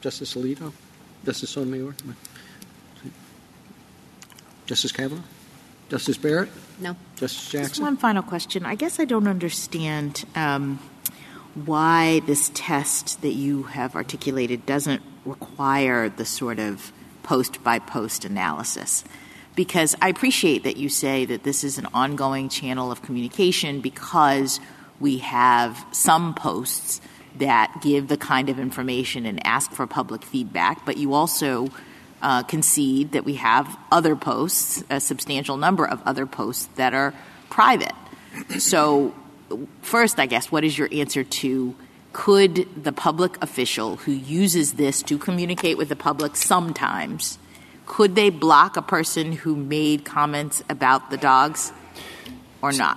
Justice 0.00 0.34
Alito? 0.34 0.72
Justice 1.24 1.50
Sotomayor? 1.50 1.94
Justice 4.66 4.92
Kavanaugh? 4.92 5.22
Justice 5.88 6.16
Barrett? 6.16 6.48
No. 6.78 6.96
Justice 7.16 7.50
Jackson? 7.50 7.68
Just 7.68 7.82
one 7.82 7.96
final 7.96 8.22
question. 8.22 8.64
I 8.64 8.76
guess 8.76 9.00
I 9.00 9.04
don't 9.04 9.26
understand 9.26 10.24
um, 10.36 10.78
why 11.54 12.20
this 12.20 12.50
test 12.54 13.22
that 13.22 13.32
you 13.32 13.64
have 13.64 13.96
articulated 13.96 14.66
doesn't 14.66 15.02
require 15.24 16.08
the 16.08 16.24
sort 16.24 16.58
of 16.58 16.92
post 17.22 17.62
by 17.62 17.78
post 17.78 18.24
analysis. 18.24 19.04
Because 19.56 19.96
I 20.00 20.08
appreciate 20.08 20.64
that 20.64 20.76
you 20.76 20.88
say 20.88 21.24
that 21.26 21.42
this 21.42 21.64
is 21.64 21.76
an 21.76 21.86
ongoing 21.92 22.48
channel 22.48 22.90
of 22.90 23.02
communication 23.02 23.80
because 23.80 24.60
we 25.00 25.18
have 25.18 25.84
some 25.92 26.34
posts 26.34 27.00
that 27.38 27.80
give 27.82 28.08
the 28.08 28.16
kind 28.16 28.48
of 28.48 28.58
information 28.58 29.26
and 29.26 29.44
ask 29.46 29.72
for 29.72 29.86
public 29.86 30.22
feedback, 30.22 30.84
but 30.84 30.96
you 30.96 31.14
also 31.14 31.68
uh, 32.22 32.42
concede 32.42 33.12
that 33.12 33.24
we 33.24 33.34
have 33.34 33.78
other 33.90 34.14
posts, 34.14 34.84
a 34.90 35.00
substantial 35.00 35.56
number 35.56 35.86
of 35.86 36.02
other 36.04 36.26
posts 36.26 36.68
that 36.76 36.94
are 36.94 37.14
private. 37.48 37.92
So 38.58 39.14
first, 39.82 40.18
I 40.18 40.26
guess, 40.26 40.50
what 40.50 40.64
is 40.64 40.76
your 40.76 40.88
answer 40.92 41.24
to 41.24 41.74
could 42.12 42.66
the 42.82 42.92
public 42.92 43.40
official 43.42 43.96
who 43.96 44.12
uses 44.12 44.72
this 44.72 45.02
to 45.04 45.16
communicate 45.16 45.78
with 45.78 45.88
the 45.88 45.96
public 45.96 46.34
sometimes 46.34 47.38
could 47.90 48.14
they 48.14 48.30
block 48.30 48.76
a 48.76 48.82
person 48.82 49.32
who 49.32 49.56
made 49.56 50.04
comments 50.04 50.62
about 50.68 51.10
the 51.10 51.16
dogs 51.16 51.72
or 52.62 52.70
not? 52.70 52.96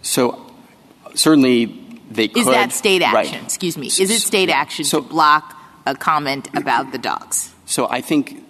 So 0.00 0.50
certainly 1.14 1.66
they 2.10 2.28
could. 2.28 2.38
Is 2.38 2.46
that 2.46 2.72
state 2.72 3.02
action? 3.02 3.34
Right. 3.34 3.44
Excuse 3.44 3.76
me. 3.76 3.88
Is 3.88 4.00
it 4.00 4.22
state 4.22 4.48
action 4.48 4.86
so, 4.86 5.02
to 5.02 5.06
block 5.06 5.54
a 5.84 5.94
comment 5.94 6.48
about 6.54 6.92
the 6.92 6.98
dogs? 6.98 7.54
So 7.66 7.86
I 7.90 8.00
think 8.00 8.42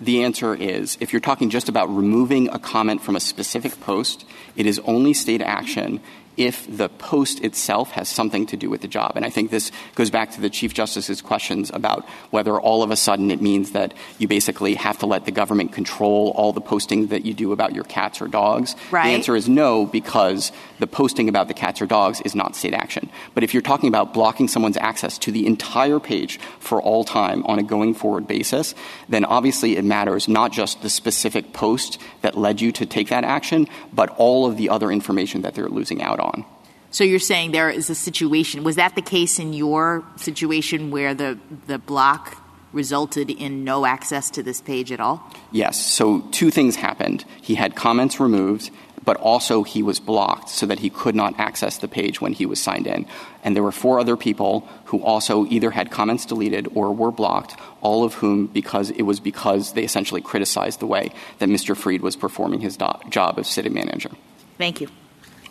the 0.00 0.24
answer 0.24 0.52
is 0.52 0.98
if 1.00 1.12
you're 1.12 1.20
talking 1.20 1.48
just 1.48 1.68
about 1.68 1.94
removing 1.94 2.48
a 2.48 2.58
comment 2.58 3.00
from 3.00 3.14
a 3.14 3.20
specific 3.20 3.78
post, 3.80 4.24
it 4.56 4.66
is 4.66 4.80
only 4.80 5.14
state 5.14 5.42
action 5.42 6.00
if 6.36 6.66
the 6.68 6.88
post 6.88 7.42
itself 7.42 7.92
has 7.92 8.08
something 8.08 8.46
to 8.46 8.56
do 8.56 8.70
with 8.70 8.80
the 8.80 8.88
job. 8.88 9.12
And 9.16 9.24
I 9.24 9.30
think 9.30 9.50
this 9.50 9.70
goes 9.94 10.10
back 10.10 10.32
to 10.32 10.40
the 10.40 10.50
Chief 10.50 10.74
Justice's 10.74 11.22
questions 11.22 11.70
about 11.72 12.06
whether 12.30 12.58
all 12.60 12.82
of 12.82 12.90
a 12.90 12.96
sudden 12.96 13.30
it 13.30 13.40
means 13.40 13.72
that 13.72 13.94
you 14.18 14.28
basically 14.28 14.74
have 14.74 14.98
to 14.98 15.06
let 15.06 15.24
the 15.24 15.30
government 15.30 15.72
control 15.72 16.32
all 16.36 16.52
the 16.52 16.60
posting 16.60 17.08
that 17.08 17.24
you 17.24 17.34
do 17.34 17.52
about 17.52 17.74
your 17.74 17.84
cats 17.84 18.20
or 18.20 18.28
dogs. 18.28 18.74
Right. 18.90 19.08
The 19.08 19.14
answer 19.14 19.36
is 19.36 19.48
no, 19.48 19.86
because 19.86 20.52
the 20.78 20.86
posting 20.86 21.28
about 21.28 21.48
the 21.48 21.54
cats 21.54 21.80
or 21.80 21.86
dogs 21.86 22.20
is 22.22 22.34
not 22.34 22.56
state 22.56 22.74
action. 22.74 23.10
But 23.34 23.44
if 23.44 23.54
you're 23.54 23.62
talking 23.62 23.88
about 23.88 24.12
blocking 24.14 24.48
someone's 24.48 24.76
access 24.76 25.18
to 25.18 25.32
the 25.32 25.46
entire 25.46 26.00
page 26.00 26.38
for 26.58 26.82
all 26.82 27.04
time 27.04 27.44
on 27.46 27.58
a 27.58 27.62
going 27.62 27.94
forward 27.94 28.26
basis, 28.26 28.74
then 29.08 29.24
obviously 29.24 29.76
it 29.76 29.84
matters 29.84 30.28
not 30.28 30.52
just 30.52 30.82
the 30.82 30.90
specific 30.90 31.52
post 31.52 32.00
that 32.22 32.36
led 32.36 32.60
you 32.60 32.72
to 32.72 32.86
take 32.86 33.08
that 33.08 33.24
action, 33.24 33.68
but 33.92 34.10
all 34.18 34.46
of 34.46 34.56
the 34.56 34.68
other 34.68 34.90
information 34.90 35.42
that 35.42 35.54
they're 35.54 35.68
losing 35.68 36.02
out 36.02 36.20
on. 36.24 36.44
So 36.90 37.02
you're 37.02 37.18
saying 37.18 37.50
there 37.50 37.70
is 37.70 37.90
a 37.90 37.94
situation. 37.94 38.62
Was 38.62 38.76
that 38.76 38.94
the 38.94 39.02
case 39.02 39.40
in 39.40 39.52
your 39.52 40.04
situation 40.16 40.92
where 40.92 41.12
the, 41.12 41.38
the 41.66 41.78
block 41.78 42.40
resulted 42.72 43.30
in 43.30 43.64
no 43.64 43.84
access 43.84 44.30
to 44.30 44.42
this 44.42 44.60
page 44.60 44.92
at 44.92 45.00
all? 45.00 45.28
Yes. 45.50 45.80
So 45.84 46.20
two 46.30 46.50
things 46.50 46.76
happened. 46.76 47.24
He 47.42 47.56
had 47.56 47.74
comments 47.74 48.20
removed, 48.20 48.70
but 49.04 49.16
also 49.16 49.64
he 49.64 49.82
was 49.82 49.98
blocked 49.98 50.50
so 50.50 50.66
that 50.66 50.78
he 50.78 50.90
could 50.90 51.14
not 51.14 51.38
access 51.38 51.78
the 51.78 51.88
page 51.88 52.20
when 52.20 52.32
he 52.32 52.46
was 52.46 52.60
signed 52.60 52.86
in. 52.86 53.06
And 53.42 53.56
there 53.56 53.62
were 53.62 53.72
four 53.72 53.98
other 53.98 54.16
people 54.16 54.68
who 54.86 55.02
also 55.02 55.46
either 55.46 55.70
had 55.70 55.90
comments 55.90 56.26
deleted 56.26 56.68
or 56.74 56.92
were 56.92 57.10
blocked, 57.10 57.56
all 57.80 58.04
of 58.04 58.14
whom 58.14 58.46
because 58.46 58.90
it 58.90 59.02
was 59.02 59.20
because 59.20 59.72
they 59.72 59.84
essentially 59.84 60.20
criticized 60.20 60.80
the 60.80 60.86
way 60.86 61.10
that 61.38 61.48
Mr. 61.48 61.76
Freed 61.76 62.02
was 62.02 62.16
performing 62.16 62.60
his 62.60 62.76
do- 62.76 62.86
job 63.10 63.38
as 63.38 63.48
city 63.48 63.68
manager. 63.68 64.10
Thank 64.58 64.80
you. 64.80 64.88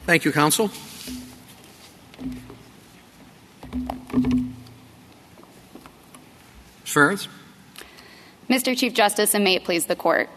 Thank 0.06 0.26
you, 0.26 0.34
counsel. 0.34 0.70
Ferres? 6.84 7.28
Mr. 8.50 8.78
Chief 8.78 8.94
Justice, 8.94 9.34
and 9.34 9.44
may 9.44 9.56
it 9.56 9.64
please 9.64 9.86
the 9.86 9.96
court. 9.96 10.30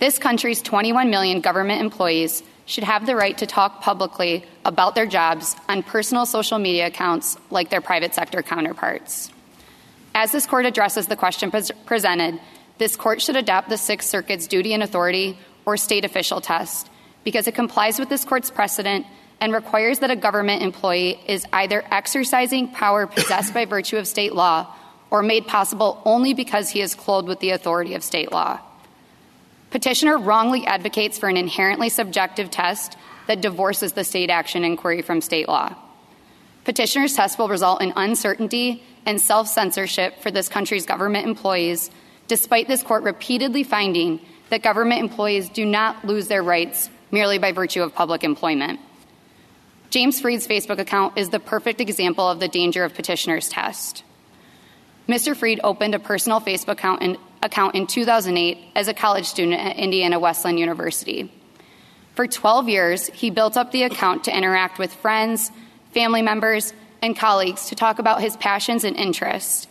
This 0.00 0.18
country's 0.18 0.60
21 0.60 1.08
million 1.08 1.40
government 1.40 1.80
employees 1.80 2.42
should 2.66 2.84
have 2.84 3.06
the 3.06 3.14
right 3.14 3.38
to 3.38 3.46
talk 3.46 3.80
publicly 3.80 4.44
about 4.64 4.94
their 4.94 5.06
jobs 5.06 5.56
on 5.68 5.82
personal 5.82 6.26
social 6.26 6.58
media 6.58 6.88
accounts 6.88 7.36
like 7.50 7.70
their 7.70 7.80
private 7.80 8.14
sector 8.14 8.42
counterparts. 8.42 9.30
As 10.14 10.32
this 10.32 10.46
court 10.46 10.66
addresses 10.66 11.06
the 11.06 11.16
question 11.16 11.50
pres- 11.50 11.70
presented, 11.86 12.40
this 12.78 12.96
court 12.96 13.22
should 13.22 13.36
adopt 13.36 13.68
the 13.68 13.78
Sixth 13.78 14.08
Circuit's 14.08 14.46
duty 14.48 14.74
and 14.74 14.82
authority 14.82 15.38
or 15.64 15.76
state 15.76 16.04
official 16.04 16.40
test 16.40 16.90
because 17.24 17.46
it 17.46 17.54
complies 17.54 17.98
with 17.98 18.08
this 18.08 18.24
court's 18.24 18.50
precedent 18.50 19.06
and 19.40 19.52
requires 19.52 20.00
that 20.00 20.10
a 20.10 20.16
government 20.16 20.62
employee 20.62 21.20
is 21.26 21.46
either 21.52 21.84
exercising 21.90 22.68
power 22.68 23.06
possessed 23.06 23.54
by 23.54 23.64
virtue 23.64 23.96
of 23.96 24.06
state 24.06 24.34
law 24.34 24.74
or 25.10 25.22
made 25.22 25.46
possible 25.46 26.00
only 26.04 26.34
because 26.34 26.70
he 26.70 26.80
is 26.80 26.94
clothed 26.94 27.26
with 27.26 27.40
the 27.40 27.50
authority 27.50 27.94
of 27.94 28.02
state 28.02 28.30
law. 28.30 28.60
Petitioner 29.70 30.18
wrongly 30.18 30.66
advocates 30.66 31.18
for 31.18 31.28
an 31.28 31.36
inherently 31.36 31.88
subjective 31.88 32.50
test 32.50 32.96
that 33.26 33.40
divorces 33.40 33.92
the 33.92 34.04
state 34.04 34.30
action 34.30 34.64
inquiry 34.64 35.02
from 35.02 35.20
state 35.20 35.48
law. 35.48 35.74
Petitioner's 36.64 37.14
test 37.14 37.38
will 37.38 37.48
result 37.48 37.80
in 37.80 37.92
uncertainty 37.96 38.82
and 39.06 39.20
self 39.20 39.48
censorship 39.48 40.20
for 40.20 40.30
this 40.30 40.48
country's 40.48 40.84
government 40.84 41.26
employees, 41.26 41.90
despite 42.28 42.68
this 42.68 42.82
court 42.82 43.02
repeatedly 43.02 43.62
finding 43.62 44.20
that 44.50 44.62
government 44.62 45.00
employees 45.00 45.48
do 45.48 45.64
not 45.64 46.04
lose 46.04 46.28
their 46.28 46.42
rights 46.42 46.90
merely 47.10 47.38
by 47.38 47.52
virtue 47.52 47.82
of 47.82 47.94
public 47.94 48.24
employment. 48.24 48.80
James 49.90 50.20
Freed's 50.20 50.46
Facebook 50.46 50.78
account 50.78 51.18
is 51.18 51.30
the 51.30 51.40
perfect 51.40 51.80
example 51.80 52.28
of 52.28 52.38
the 52.38 52.48
danger 52.48 52.84
of 52.84 52.94
petitioner's 52.94 53.48
test. 53.48 54.04
Mr. 55.08 55.36
Freed 55.36 55.60
opened 55.64 55.94
a 55.94 55.98
personal 55.98 56.40
Facebook 56.40 56.74
account 56.74 57.02
in, 57.02 57.18
account 57.42 57.74
in 57.74 57.88
2008 57.88 58.58
as 58.76 58.86
a 58.86 58.94
college 58.94 59.26
student 59.26 59.60
at 59.60 59.76
Indiana 59.76 60.20
Wesleyan 60.20 60.58
University. 60.58 61.32
For 62.14 62.28
12 62.28 62.68
years, 62.68 63.06
he 63.08 63.30
built 63.30 63.56
up 63.56 63.72
the 63.72 63.82
account 63.82 64.24
to 64.24 64.36
interact 64.36 64.78
with 64.78 64.94
friends, 64.94 65.50
family 65.92 66.22
members, 66.22 66.72
and 67.02 67.16
colleagues 67.16 67.66
to 67.70 67.74
talk 67.74 67.98
about 67.98 68.20
his 68.20 68.36
passions 68.36 68.84
and 68.84 68.96
interests, 68.96 69.66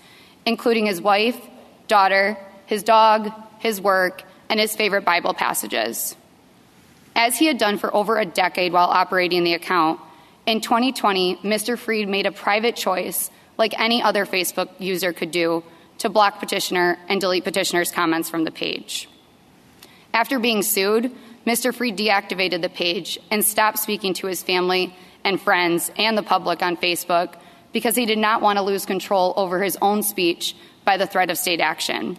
including 0.46 0.86
his 0.86 1.02
wife, 1.02 1.40
daughter, 1.88 2.38
his 2.66 2.84
dog, 2.84 3.32
his 3.60 3.80
work, 3.80 4.24
and 4.50 4.60
his 4.60 4.76
favorite 4.76 5.06
Bible 5.06 5.34
passages. 5.34 6.16
As 7.20 7.38
he 7.38 7.48
had 7.48 7.58
done 7.58 7.78
for 7.78 7.94
over 7.94 8.18
a 8.18 8.24
decade 8.24 8.72
while 8.72 8.88
operating 8.88 9.44
the 9.44 9.54
account, 9.54 10.00
in 10.46 10.62
2020, 10.62 11.36
Mr. 11.44 11.78
Freed 11.78 12.08
made 12.08 12.26
a 12.26 12.32
private 12.32 12.78
choice, 12.78 13.30
like 13.58 13.78
any 13.78 14.02
other 14.02 14.26
Facebook 14.26 14.70
user 14.80 15.12
could 15.12 15.30
do, 15.30 15.62
to 15.98 16.08
block 16.08 16.40
petitioner 16.40 16.98
and 17.10 17.20
delete 17.20 17.44
petitioner's 17.44 17.92
comments 17.92 18.30
from 18.30 18.46
the 18.46 18.52
page. 18.52 19.10
After 20.14 20.40
being 20.40 20.64
sued, 20.64 21.12
Mr. 21.46 21.76
Freed 21.76 21.98
deactivated 21.98 22.62
the 22.62 22.70
page 22.70 23.20
and 23.30 23.44
stopped 23.44 23.80
speaking 23.80 24.14
to 24.14 24.28
his 24.28 24.42
family 24.42 24.96
and 25.26 25.42
friends 25.42 25.92
and 25.98 26.18
the 26.18 26.24
public 26.24 26.62
on 26.62 26.78
Facebook 26.78 27.36
because 27.74 27.98
he 27.98 28.06
did 28.06 28.18
not 28.18 28.42
want 28.42 28.56
to 28.58 28.64
lose 28.64 28.86
control 28.86 29.34
over 29.36 29.62
his 29.62 29.78
own 29.82 30.04
speech 30.04 30.56
by 30.86 30.96
the 30.96 31.06
threat 31.06 31.30
of 31.30 31.38
state 31.38 31.60
action. 31.60 32.18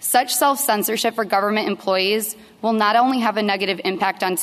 Such 0.00 0.34
self 0.34 0.58
censorship 0.58 1.14
for 1.14 1.24
government 1.24 1.68
employees 1.68 2.36
will 2.62 2.72
not 2.72 2.96
only 2.96 3.20
have 3.20 3.36
a 3.36 3.42
negative 3.42 3.80
impact 3.84 4.22
on, 4.22 4.36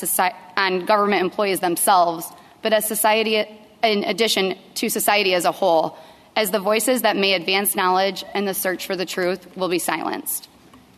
on 0.58 0.86
government 0.86 1.22
employees 1.22 1.60
themselves, 1.60 2.28
but 2.62 2.74
as 2.74 2.88
society, 2.88 3.46
in 3.84 4.04
addition 4.04 4.58
to 4.76 4.90
society 4.90 5.34
as 5.34 5.46
a 5.46 5.52
whole, 5.52 5.98
as 6.36 6.52
the 6.52 6.60
voices 6.60 7.04
that 7.04 7.16
may 7.16 7.34
advance 7.34 7.76
knowledge 7.76 8.24
and 8.34 8.48
the 8.48 8.54
search 8.54 8.86
for 8.86 8.96
the 8.96 9.06
truth 9.06 9.56
will 9.56 9.70
be 9.70 9.80
silenced. 9.80 10.50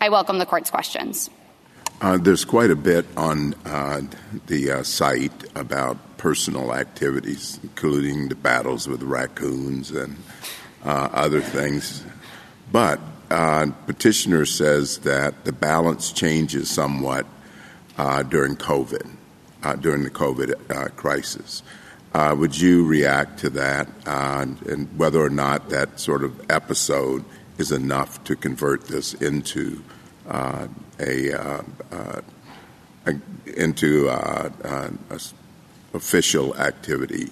I 0.01 0.09
welcome 0.09 0.39
the 0.39 0.45
court's 0.45 0.71
questions. 0.71 1.29
Uh, 1.99 2.17
there's 2.17 2.45
quite 2.45 2.69
a 2.69 2.75
bit 2.75 3.05
on 3.17 3.55
uh, 3.65 4.01
the 4.45 4.71
uh, 4.71 4.83
site 4.83 5.31
about 5.55 5.97
personal 6.17 6.73
activities, 6.73 7.59
including 7.63 8.29
the 8.29 8.35
battles 8.35 8.87
with 8.87 9.01
raccoons 9.01 9.91
and 9.91 10.15
uh, 10.85 11.09
other 11.11 11.41
things. 11.41 12.03
But 12.71 12.99
petitioner 13.29 14.45
says 14.45 14.99
that 14.99 15.45
the 15.45 15.51
balance 15.51 16.11
changes 16.11 16.69
somewhat 16.69 17.25
uh, 17.97 18.23
during 18.23 18.55
COVID, 18.55 19.09
during 19.81 20.03
the 20.03 20.09
COVID 20.09 20.95
crisis. 20.95 21.63
would 22.13 22.59
you 22.59 22.85
react 22.85 23.39
to 23.39 23.49
that, 23.51 23.87
and 24.05 24.97
whether 24.97 25.21
or 25.21 25.29
not 25.29 25.69
that 25.69 25.99
sort 25.99 26.23
of 26.23 26.39
episode 26.49 27.23
is 27.57 27.71
enough 27.71 28.23
to 28.23 28.35
convert 28.35 28.87
this 28.87 29.13
into 29.15 29.83
uh, 30.27 30.67
uh, 30.99 31.61
uh, 31.91 32.21
uh, 33.05 34.49
uh, 34.63 34.89
official 35.93 36.55
activity 36.57 37.29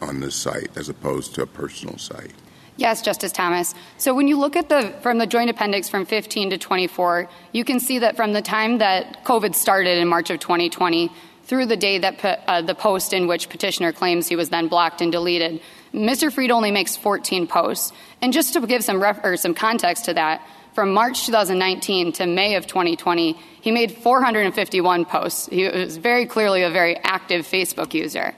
on 0.00 0.20
this 0.20 0.34
site 0.34 0.70
as 0.76 0.88
opposed 0.88 1.34
to 1.34 1.42
a 1.42 1.46
personal 1.46 1.98
site. 1.98 2.32
Yes, 2.78 3.02
Justice 3.02 3.32
Thomas. 3.32 3.74
So 3.96 4.14
when 4.14 4.28
you 4.28 4.38
look 4.38 4.54
at 4.54 4.68
the 4.68 4.94
from 5.02 5.18
the 5.18 5.26
joint 5.26 5.50
appendix 5.50 5.88
from 5.88 6.06
15 6.06 6.50
to 6.50 6.58
24, 6.58 7.28
you 7.50 7.64
can 7.64 7.80
see 7.80 7.98
that 7.98 8.14
from 8.14 8.32
the 8.32 8.40
time 8.40 8.78
that 8.78 9.24
COVID 9.24 9.56
started 9.56 9.98
in 9.98 10.06
March 10.06 10.30
of 10.30 10.38
2020 10.38 11.10
through 11.42 11.66
the 11.66 11.76
day 11.76 11.98
that 11.98 12.24
uh, 12.46 12.62
the 12.62 12.76
post 12.76 13.12
in 13.12 13.26
which 13.26 13.48
petitioner 13.48 13.92
claims 13.92 14.28
he 14.28 14.36
was 14.36 14.50
then 14.50 14.68
blocked 14.68 15.00
and 15.00 15.10
deleted, 15.10 15.60
Mr. 15.92 16.32
Freed 16.32 16.52
only 16.52 16.70
makes 16.70 16.96
14 16.96 17.48
posts. 17.48 17.92
And 18.22 18.32
just 18.32 18.52
to 18.52 18.64
give 18.64 18.84
some 18.84 19.02
ref- 19.02 19.24
or 19.24 19.36
some 19.36 19.54
context 19.54 20.04
to 20.04 20.14
that, 20.14 20.40
from 20.74 20.94
March 20.94 21.26
2019 21.26 22.12
to 22.12 22.26
May 22.26 22.54
of 22.54 22.68
2020, 22.68 23.32
he 23.60 23.72
made 23.72 23.90
451 23.90 25.04
posts. 25.04 25.46
He 25.46 25.66
was 25.68 25.96
very 25.96 26.26
clearly 26.26 26.62
a 26.62 26.70
very 26.70 26.96
active 26.98 27.44
Facebook 27.44 27.92
user. 27.92 28.36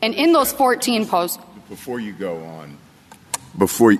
And 0.00 0.14
in 0.14 0.32
those 0.32 0.50
14 0.50 1.06
posts. 1.06 1.38
Before 1.68 2.00
you 2.00 2.14
go 2.14 2.42
on, 2.42 2.78
before, 3.56 3.94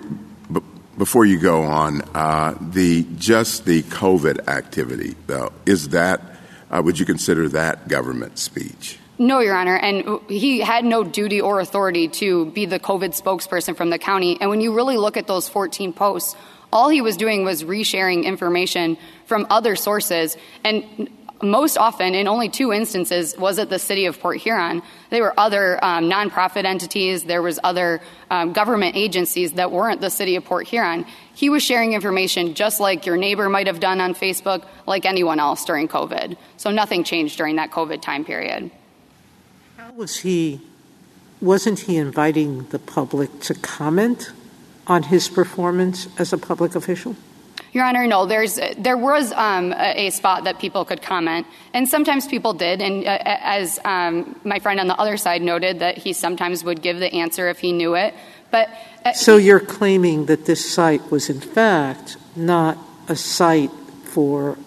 before 0.99 1.25
you 1.25 1.39
go 1.39 1.63
on, 1.63 2.03
uh, 2.15 2.57
the, 2.61 3.07
just 3.17 3.65
the 3.65 3.83
COVID 3.85 4.49
activity, 4.49 5.15
though, 5.27 5.53
is 5.67 5.91
that, 5.91 6.21
uh, 6.71 6.81
would 6.85 6.99
you 6.99 7.07
consider 7.07 7.49
that 7.51 7.89
government 7.89 8.39
speech? 8.39 8.99
No, 9.19 9.41
Your 9.41 9.55
Honor. 9.55 9.77
And 9.77 10.21
he 10.29 10.61
had 10.61 10.85
no 10.85 11.05
duty 11.05 11.41
or 11.41 11.61
authority 11.61 12.09
to 12.09 12.47
be 12.47 12.67
the 12.67 12.81
COVID 12.81 13.11
spokesperson 13.11 13.77
from 13.77 13.91
the 13.91 13.99
county. 13.99 14.39
And 14.41 14.51
when 14.51 14.61
you 14.61 14.75
really 14.75 14.97
look 14.97 15.17
at 15.17 15.27
those 15.27 15.49
14 15.49 15.93
posts, 15.93 16.35
all 16.73 16.89
he 16.89 17.03
was 17.03 17.17
doing 17.17 17.45
was 17.45 17.63
resharing 17.63 18.25
information 18.25 18.97
from 19.27 19.47
other 19.51 19.77
sources. 19.77 20.37
And 20.65 21.09
most 21.43 21.77
often, 21.77 22.15
in 22.15 22.29
only 22.29 22.49
two 22.49 22.73
instances, 22.73 23.37
was 23.37 23.59
it 23.59 23.69
the 23.69 23.79
city 23.79 24.07
of 24.07 24.21
Port 24.21 24.39
Huron. 24.39 24.83
There 25.11 25.23
were 25.23 25.39
other 25.39 25.83
um, 25.85 26.09
nonprofit 26.09 26.65
entities, 26.65 27.25
there 27.25 27.43
was 27.43 27.59
other 27.65 28.01
um, 28.31 28.53
government 28.53 28.97
agencies 28.97 29.53
that 29.53 29.73
weren't 29.73 30.01
the 30.01 30.11
city 30.11 30.37
of 30.37 30.45
Port 30.45 30.67
Huron. 30.69 31.05
He 31.35 31.51
was 31.51 31.63
sharing 31.63 31.93
information 31.93 32.55
just 32.55 32.81
like 32.81 33.07
your 33.07 33.17
neighbor 33.17 33.49
might 33.49 33.67
have 33.67 33.81
done 33.81 34.01
on 34.01 34.15
Facebook, 34.15 34.65
like 34.87 35.05
anyone 35.05 35.41
else 35.41 35.65
during 35.65 35.89
COVID. 35.89 36.37
So 36.57 36.71
nothing 36.71 37.05
changed 37.05 37.37
during 37.37 37.57
that 37.57 37.71
COVID 37.71 38.01
time 38.03 38.25
period. 38.25 38.71
How 39.77 39.93
was 39.93 40.19
he? 40.19 40.61
Wasn't 41.41 41.81
he 41.81 41.97
inviting 41.97 42.67
the 42.69 42.79
public 42.79 43.41
to 43.41 43.55
comment 43.55 44.31
on 44.87 45.05
his 45.05 45.29
performance 45.29 46.09
as 46.19 46.33
a 46.33 46.39
public 46.39 46.75
official? 46.75 47.17
Your 47.73 47.85
Honor, 47.85 48.07
no. 48.07 48.27
There's 48.27 48.61
there 48.77 48.99
was 48.99 49.33
um, 49.33 49.73
a, 49.73 50.09
a, 50.09 50.11
spot 50.11 50.45
that 50.45 50.59
people 50.59 50.85
could 50.85 51.01
comment, 51.01 51.47
and 51.73 51.89
sometimes 51.89 52.27
people 52.27 52.53
did. 52.53 52.83
And 52.83 53.07
uh, 53.07 53.19
as 53.25 53.79
um, 53.85 54.39
my 54.45 54.59
friend 54.59 54.79
on 54.79 54.89
the 54.89 54.99
other 54.99 55.17
side 55.17 55.41
noted, 55.41 55.79
that 55.79 55.97
he 55.97 56.13
sometimes 56.13 56.63
would 56.65 56.83
give 56.83 56.99
the 56.99 57.13
answer 57.15 57.49
if 57.49 57.61
he 57.61 57.73
knew 57.73 57.95
it. 57.95 58.13
But 58.51 58.69
uh, 59.07 59.15
so 59.15 59.39
you're 59.39 59.59
claiming 59.59 60.27
that 60.27 60.45
this 60.45 60.71
site 60.71 61.11
was 61.11 61.31
in 61.31 61.41
fact 61.41 62.19
not 62.37 62.77
a 63.09 63.17
site 63.17 63.71
for 64.05 64.59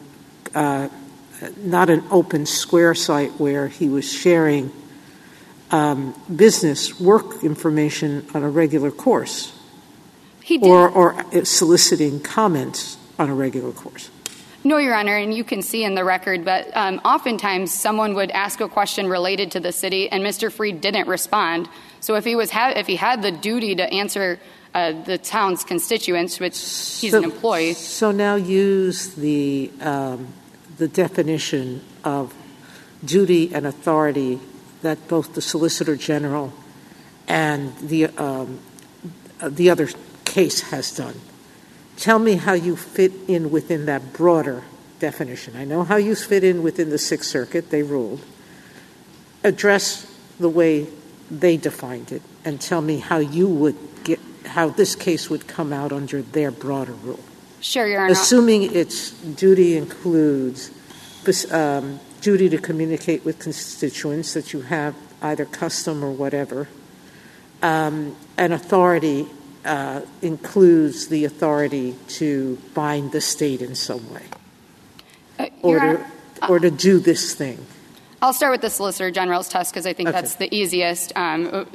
uh, 0.56 0.90
not 1.58 1.92
an 1.92 2.04
open 2.10 2.48
square 2.48 2.96
site 2.96 3.34
where 3.34 3.68
he 3.68 3.88
was 3.88 4.12
sharing 4.12 4.72
um, 5.70 6.16
business 6.36 7.00
work 7.00 7.44
information 7.44 8.26
on 8.34 8.42
a 8.42 8.50
regular 8.50 8.90
course 8.90 9.55
or, 10.62 10.90
or 10.90 11.46
soliciting 11.46 12.20
comments 12.20 12.98
on 13.18 13.30
a 13.30 13.36
regular 13.36 13.72
course? 13.72 14.10
No, 14.66 14.78
Your 14.78 14.96
Honor, 14.96 15.16
and 15.16 15.32
you 15.32 15.44
can 15.44 15.62
see 15.62 15.84
in 15.84 15.94
the 15.94 16.04
record, 16.04 16.44
but 16.44 16.76
um, 16.76 17.00
oftentimes 17.06 17.72
someone 17.72 18.16
would 18.16 18.32
ask 18.32 18.60
a 18.62 18.68
question 18.68 19.08
related 19.08 19.52
to 19.52 19.60
the 19.60 19.72
city, 19.72 20.10
and 20.10 20.24
Mr. 20.24 20.52
Freed 20.52 20.82
didn't 20.82 21.08
respond. 21.08 21.70
So 22.00 22.16
if 22.16 22.26
he 22.26 22.36
was 22.36 22.50
ha- 22.50 22.74
if 22.76 22.88
he 22.88 22.96
had 22.96 23.22
the 23.22 23.32
duty 23.32 23.76
to 23.76 23.84
answer 23.94 24.40
uh, 24.74 24.92
the 25.04 25.20
town's 25.20 25.64
constituents, 25.64 26.40
which 26.40 26.56
he's 26.56 27.12
so, 27.12 27.20
an 27.20 27.26
employee. 27.26 27.74
So 27.74 28.12
now 28.12 28.36
use 28.36 29.14
the 29.14 29.72
um, 29.82 30.30
the 30.78 30.88
definition 30.88 31.82
of 32.04 32.34
duty 33.04 33.54
and 33.54 33.68
authority 33.68 34.40
that 34.82 35.08
both 35.08 35.36
the 35.36 35.42
Solicitor 35.42 35.96
General 35.96 36.52
and 37.28 37.78
the 37.78 38.08
um, 38.18 38.60
the 39.42 39.70
other 39.70 39.88
case 40.36 40.60
has 40.70 40.92
done. 40.92 41.16
Tell 41.96 42.20
me 42.20 42.36
how 42.36 42.52
you 42.52 42.76
fit 42.76 43.14
in 43.26 43.52
within 43.52 43.86
that 43.86 44.12
broader 44.12 44.64
definition. 45.00 45.56
I 45.56 45.64
know 45.64 45.86
how 45.86 45.96
you 45.96 46.14
fit 46.14 46.44
in 46.44 46.62
within 46.62 46.90
the 46.90 46.98
Sixth 46.98 47.30
Circuit, 47.30 47.70
they 47.70 47.84
ruled. 47.84 48.20
Address 49.46 50.06
the 50.38 50.50
way 50.50 50.88
they 51.32 51.56
defined 51.56 52.12
it 52.12 52.22
and 52.44 52.60
tell 52.60 52.82
me 52.82 53.00
how 53.00 53.20
you 53.20 53.48
would 53.48 53.78
get 54.04 54.20
how 54.46 54.68
this 54.68 54.94
case 54.94 55.30
would 55.30 55.48
come 55.48 55.72
out 55.72 55.94
under 55.94 56.22
their 56.22 56.52
broader 56.52 56.92
rule. 56.92 57.24
Sure, 57.62 57.88
Your 57.88 58.02
Honor. 58.02 58.12
Assuming 58.12 58.76
its 58.76 59.12
duty 59.12 59.78
includes 59.78 60.70
um, 61.50 62.02
duty 62.20 62.50
to 62.50 62.58
communicate 62.58 63.24
with 63.24 63.40
constituents 63.40 64.34
that 64.34 64.52
you 64.52 64.62
have 64.64 64.96
either 65.22 65.46
custom 65.46 66.04
or 66.04 66.12
whatever, 66.12 66.68
um, 67.62 68.18
an 68.38 68.52
authority 68.52 69.28
includes 70.22 71.08
the 71.08 71.26
authority 71.26 71.96
to 72.08 72.58
bind 72.74 73.12
the 73.12 73.22
state 73.22 73.62
in 73.62 73.76
some 73.76 74.14
way 74.14 74.24
uh, 75.40 75.48
or, 75.62 75.80
to, 75.80 76.06
or 76.48 76.60
to 76.60 76.72
do 76.72 77.00
this 77.00 77.34
thing. 77.34 77.66
I'll 78.22 78.34
start 78.34 78.54
with 78.54 78.62
the 78.62 78.70
Solicitor 78.70 79.12
General's 79.12 79.50
test 79.50 79.72
because 79.72 79.86
I 79.86 79.94
think 79.94 80.10
that's 80.10 80.36
the 80.36 80.54
easiest. 80.54 81.16
Um, 81.16 81.68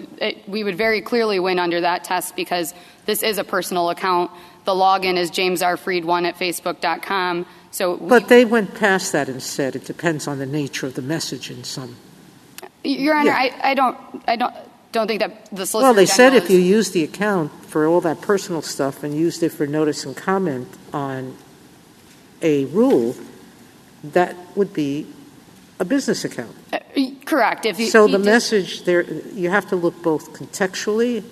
we 0.49 0.65
would 0.65 0.77
very 0.77 1.01
clearly 1.01 1.39
win 1.39 1.59
under 1.59 1.81
that 1.83 2.03
test 2.03 2.35
because 2.35 2.75
this 3.07 3.23
is 3.23 3.39
a 3.39 3.45
personal 3.45 3.91
account. 3.91 4.31
The 4.65 4.73
login 4.73 5.17
is 5.17 5.31
jamesrfreed1 5.31 6.27
at 6.27 6.37
facebook.com. 6.37 7.47
So 7.71 7.99
but 7.99 8.29
they 8.29 8.45
went 8.45 8.75
past 8.75 9.13
that 9.13 9.29
and 9.29 9.43
said 9.43 9.77
it 9.77 9.85
depends 9.85 10.27
on 10.27 10.39
the 10.39 10.47
nature 10.47 10.87
of 10.87 10.95
the 10.95 11.03
message 11.03 11.51
in 11.51 11.63
some. 11.63 11.97
Your 12.83 13.15
Honor, 13.15 13.33
I, 13.33 13.75
don't. 13.75 13.97
Don't 14.93 15.07
think 15.07 15.21
that 15.21 15.47
the 15.47 15.67
Solicitor 15.67 15.87
Well, 15.87 15.95
they 15.95 16.07
said 16.07 16.35
if 16.35 16.51
you 16.51 16.59
use 16.59 16.91
the 16.91 17.05
account 17.05 17.53
for 17.67 17.87
all 17.87 18.01
that 18.01 18.21
personal 18.21 18.61
stuff 18.61 19.05
and 19.05 19.15
used 19.15 19.43
it 19.43 19.51
for 19.51 19.67
notice 19.67 20.05
and 20.05 20.17
comment 20.17 20.69
on 20.93 21.37
a 22.43 22.65
rule, 22.67 23.15
that 24.03 24.35
would 24.57 24.73
be 24.73 25.07
a 25.79 25.85
business 25.85 26.25
account. 26.25 26.55
Uh, 26.73 26.79
correct. 27.25 27.67
If 27.67 27.79
you, 27.79 27.87
so 27.87 28.09
the 28.09 28.19
message 28.19 28.85
there, 28.85 29.03
you 29.03 29.51
have 29.51 29.69
to 29.69 29.77
look 29.77 30.03
both 30.03 30.33
contextually 30.33 31.23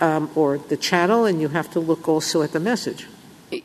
um, 0.00 0.30
or 0.34 0.58
the 0.58 0.76
channel, 0.76 1.24
and 1.24 1.40
you 1.40 1.48
have 1.48 1.70
to 1.72 1.80
look 1.80 2.08
also 2.08 2.42
at 2.42 2.52
the 2.52 2.60
message. 2.60 3.06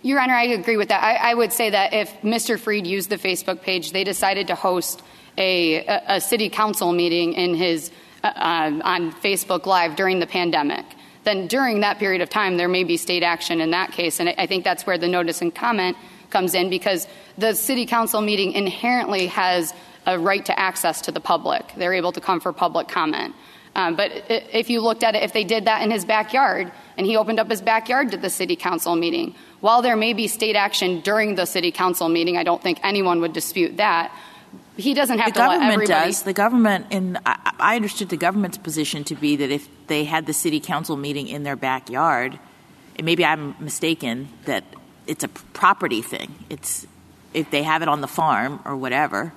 Your 0.01 0.19
Honor, 0.19 0.33
I 0.33 0.45
agree 0.45 0.77
with 0.77 0.87
that. 0.87 1.03
I, 1.03 1.31
I, 1.31 1.33
would 1.35 1.53
say 1.53 1.69
that 1.69 1.93
if 1.93 2.11
Mr. 2.21 2.59
Freed 2.59 2.87
used 2.87 3.09
the 3.09 3.17
Facebook 3.17 3.61
page, 3.61 3.91
they 3.91 4.03
decided 4.03 4.47
to 4.47 4.55
host 4.55 5.03
a, 5.37 5.85
a, 5.85 6.03
a 6.15 6.21
city 6.21 6.49
council 6.49 6.91
meeting 6.91 7.33
in 7.33 7.53
his 7.53 7.91
uh, 8.25 8.81
on 8.83 9.11
Facebook 9.13 9.65
Live 9.65 9.95
during 9.95 10.19
the 10.19 10.27
pandemic, 10.27 10.85
then 11.23 11.47
during 11.47 11.79
that 11.81 11.99
period 11.99 12.21
of 12.21 12.29
time, 12.29 12.57
there 12.57 12.67
may 12.67 12.83
be 12.83 12.97
state 12.97 13.23
action 13.23 13.59
in 13.61 13.71
that 13.71 13.91
case. 13.91 14.19
And 14.19 14.29
I 14.37 14.45
think 14.45 14.63
that's 14.63 14.85
where 14.85 14.97
the 14.97 15.07
notice 15.07 15.41
and 15.41 15.53
comment 15.53 15.97
comes 16.29 16.53
in 16.53 16.69
because 16.69 17.07
the 17.37 17.53
city 17.53 17.85
council 17.85 18.21
meeting 18.21 18.51
inherently 18.53 19.27
has 19.27 19.73
a 20.05 20.19
right 20.19 20.45
to 20.45 20.59
access 20.59 21.01
to 21.01 21.11
the 21.11 21.19
public. 21.19 21.73
They're 21.75 21.93
able 21.93 22.11
to 22.11 22.21
come 22.21 22.39
for 22.39 22.53
public 22.53 22.87
comment. 22.87 23.35
Um, 23.75 23.95
but 23.95 24.11
if 24.29 24.69
you 24.69 24.79
looked 24.81 25.03
at 25.03 25.15
it, 25.15 25.23
if 25.23 25.33
they 25.33 25.43
did 25.43 25.65
that 25.65 25.81
in 25.81 25.91
his 25.91 26.05
backyard 26.05 26.71
and 26.97 27.05
he 27.05 27.17
opened 27.17 27.39
up 27.39 27.49
his 27.49 27.61
backyard 27.61 28.11
to 28.11 28.17
the 28.17 28.29
city 28.29 28.55
council 28.55 28.95
meeting, 28.95 29.35
while 29.59 29.81
there 29.81 29.97
may 29.97 30.13
be 30.13 30.27
state 30.27 30.55
action 30.55 31.01
during 31.01 31.35
the 31.35 31.45
city 31.45 31.71
council 31.71 32.07
meeting, 32.07 32.37
I 32.37 32.43
don't 32.43 32.61
think 32.61 32.79
anyone 32.83 33.19
would 33.19 33.33
dispute 33.33 33.77
that 33.77 34.15
he 34.77 34.93
doesn't 34.93 35.19
have 35.19 35.33
the 35.33 35.39
to 35.39 35.47
let 35.47 35.61
everybody. 35.61 35.87
does. 35.87 36.23
The 36.23 36.33
government, 36.33 36.87
and 36.91 37.17
I, 37.25 37.53
I 37.59 37.75
understood 37.75 38.09
the 38.09 38.17
government's 38.17 38.57
position 38.57 39.03
to 39.05 39.15
be 39.15 39.37
that 39.37 39.51
if 39.51 39.67
they 39.87 40.03
had 40.03 40.25
the 40.25 40.33
city 40.33 40.59
council 40.59 40.97
meeting 40.97 41.27
in 41.27 41.43
their 41.43 41.55
backyard, 41.55 42.39
and 42.97 43.05
maybe 43.05 43.25
I'm 43.25 43.55
mistaken 43.59 44.29
that 44.45 44.63
it's 45.07 45.23
a 45.23 45.27
property 45.27 46.01
thing. 46.01 46.33
It's 46.49 46.87
if 47.33 47.51
they 47.51 47.63
have 47.63 47.81
it 47.81 47.87
on 47.87 48.01
the 48.01 48.07
farm 48.07 48.59
or 48.65 48.75
whatever. 48.75 49.33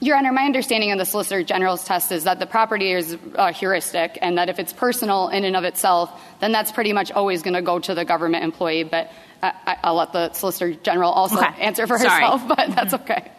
Your 0.00 0.16
Honor, 0.16 0.32
my 0.32 0.44
understanding 0.44 0.90
of 0.90 0.98
the 0.98 1.04
Solicitor 1.04 1.44
General's 1.44 1.84
test 1.84 2.10
is 2.10 2.24
that 2.24 2.40
the 2.40 2.46
property 2.46 2.92
is 2.92 3.16
uh, 3.36 3.52
heuristic 3.52 4.18
and 4.20 4.36
that 4.36 4.48
if 4.48 4.58
it's 4.58 4.72
personal 4.72 5.28
in 5.28 5.44
and 5.44 5.54
of 5.54 5.62
itself, 5.62 6.10
then 6.40 6.50
that's 6.50 6.72
pretty 6.72 6.92
much 6.92 7.12
always 7.12 7.42
going 7.42 7.54
to 7.54 7.62
go 7.62 7.78
to 7.78 7.94
the 7.94 8.04
government 8.04 8.42
employee. 8.42 8.82
But 8.82 9.12
I, 9.42 9.78
will 9.84 9.94
let 9.94 10.12
the 10.12 10.32
Solicitor 10.32 10.74
General 10.74 11.12
also 11.12 11.38
okay. 11.38 11.62
answer 11.62 11.86
for 11.86 11.98
Sorry. 11.98 12.20
herself, 12.20 12.48
but 12.48 12.74
that's 12.74 12.94
okay. 12.94 13.30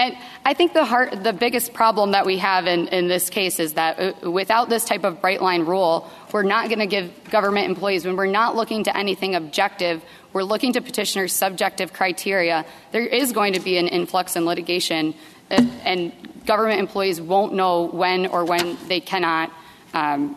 And 0.00 0.16
I 0.46 0.54
think 0.54 0.72
the, 0.72 0.86
heart, 0.86 1.22
the 1.22 1.34
biggest 1.34 1.74
problem 1.74 2.12
that 2.12 2.24
we 2.24 2.38
have 2.38 2.66
in, 2.66 2.88
in 2.88 3.06
this 3.06 3.28
case 3.28 3.60
is 3.60 3.74
that 3.74 4.00
uh, 4.00 4.30
without 4.30 4.70
this 4.70 4.86
type 4.86 5.04
of 5.04 5.20
bright 5.20 5.42
line 5.42 5.66
rule, 5.66 6.10
we're 6.32 6.42
not 6.42 6.68
going 6.68 6.78
to 6.78 6.86
give 6.86 7.12
government 7.30 7.68
employees, 7.68 8.06
when 8.06 8.16
we're 8.16 8.24
not 8.24 8.56
looking 8.56 8.84
to 8.84 8.96
anything 8.96 9.34
objective, 9.34 10.02
we're 10.32 10.42
looking 10.42 10.72
to 10.72 10.80
petitioners' 10.80 11.34
subjective 11.34 11.92
criteria, 11.92 12.64
there 12.92 13.04
is 13.04 13.32
going 13.32 13.52
to 13.52 13.60
be 13.60 13.76
an 13.76 13.88
influx 13.88 14.36
in 14.36 14.46
litigation, 14.46 15.14
uh, 15.50 15.62
and 15.84 16.12
government 16.46 16.80
employees 16.80 17.20
won't 17.20 17.52
know 17.52 17.82
when 17.82 18.26
or 18.26 18.46
when 18.46 18.78
they 18.88 19.00
cannot. 19.00 19.52
Um, 19.92 20.34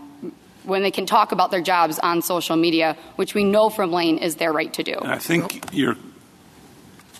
when 0.66 0.82
they 0.82 0.92
can 0.92 1.06
talk 1.06 1.34
about 1.34 1.52
their 1.52 1.62
jobs 1.62 2.00
on 2.00 2.22
social 2.22 2.56
media, 2.56 2.96
which 3.18 3.36
we 3.36 3.44
know 3.44 3.70
from 3.70 3.92
Lane 3.92 4.18
is 4.18 4.38
their 4.38 4.54
right 4.54 4.74
to 4.74 4.84
do. 4.84 4.96
I 5.02 5.20
think 5.20 5.74
you're. 5.74 5.98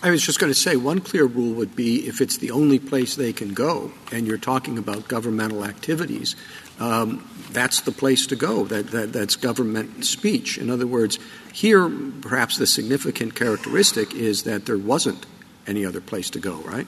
I 0.04 0.10
was 0.10 0.20
just 0.20 0.38
going 0.38 0.52
to 0.52 0.58
say 0.58 0.76
one 0.76 1.00
clear 1.00 1.24
rule 1.24 1.54
would 1.54 1.74
be 1.74 2.06
if 2.06 2.20
it's 2.20 2.36
the 2.36 2.50
only 2.50 2.78
place 2.78 3.16
they 3.16 3.32
can 3.32 3.54
go, 3.54 3.90
and 4.12 4.26
you're 4.26 4.36
talking 4.36 4.76
about 4.76 5.08
governmental 5.08 5.64
activities, 5.64 6.36
um, 6.78 7.26
that's 7.52 7.80
the 7.80 7.90
place 7.90 8.26
to 8.26 8.36
go. 8.36 8.66
That, 8.66 8.90
that, 8.90 9.14
that's 9.14 9.34
government 9.34 10.04
speech. 10.04 10.58
In 10.58 10.68
other 10.68 10.86
words, 10.86 11.18
here, 11.54 11.88
perhaps 12.20 12.58
the 12.58 12.66
significant 12.66 13.34
characteristic 13.34 14.14
is 14.14 14.42
that 14.42 14.66
there 14.66 14.76
wasn't 14.76 15.24
any 15.66 15.86
other 15.86 16.02
place 16.02 16.28
to 16.30 16.38
go, 16.38 16.56
right? 16.56 16.86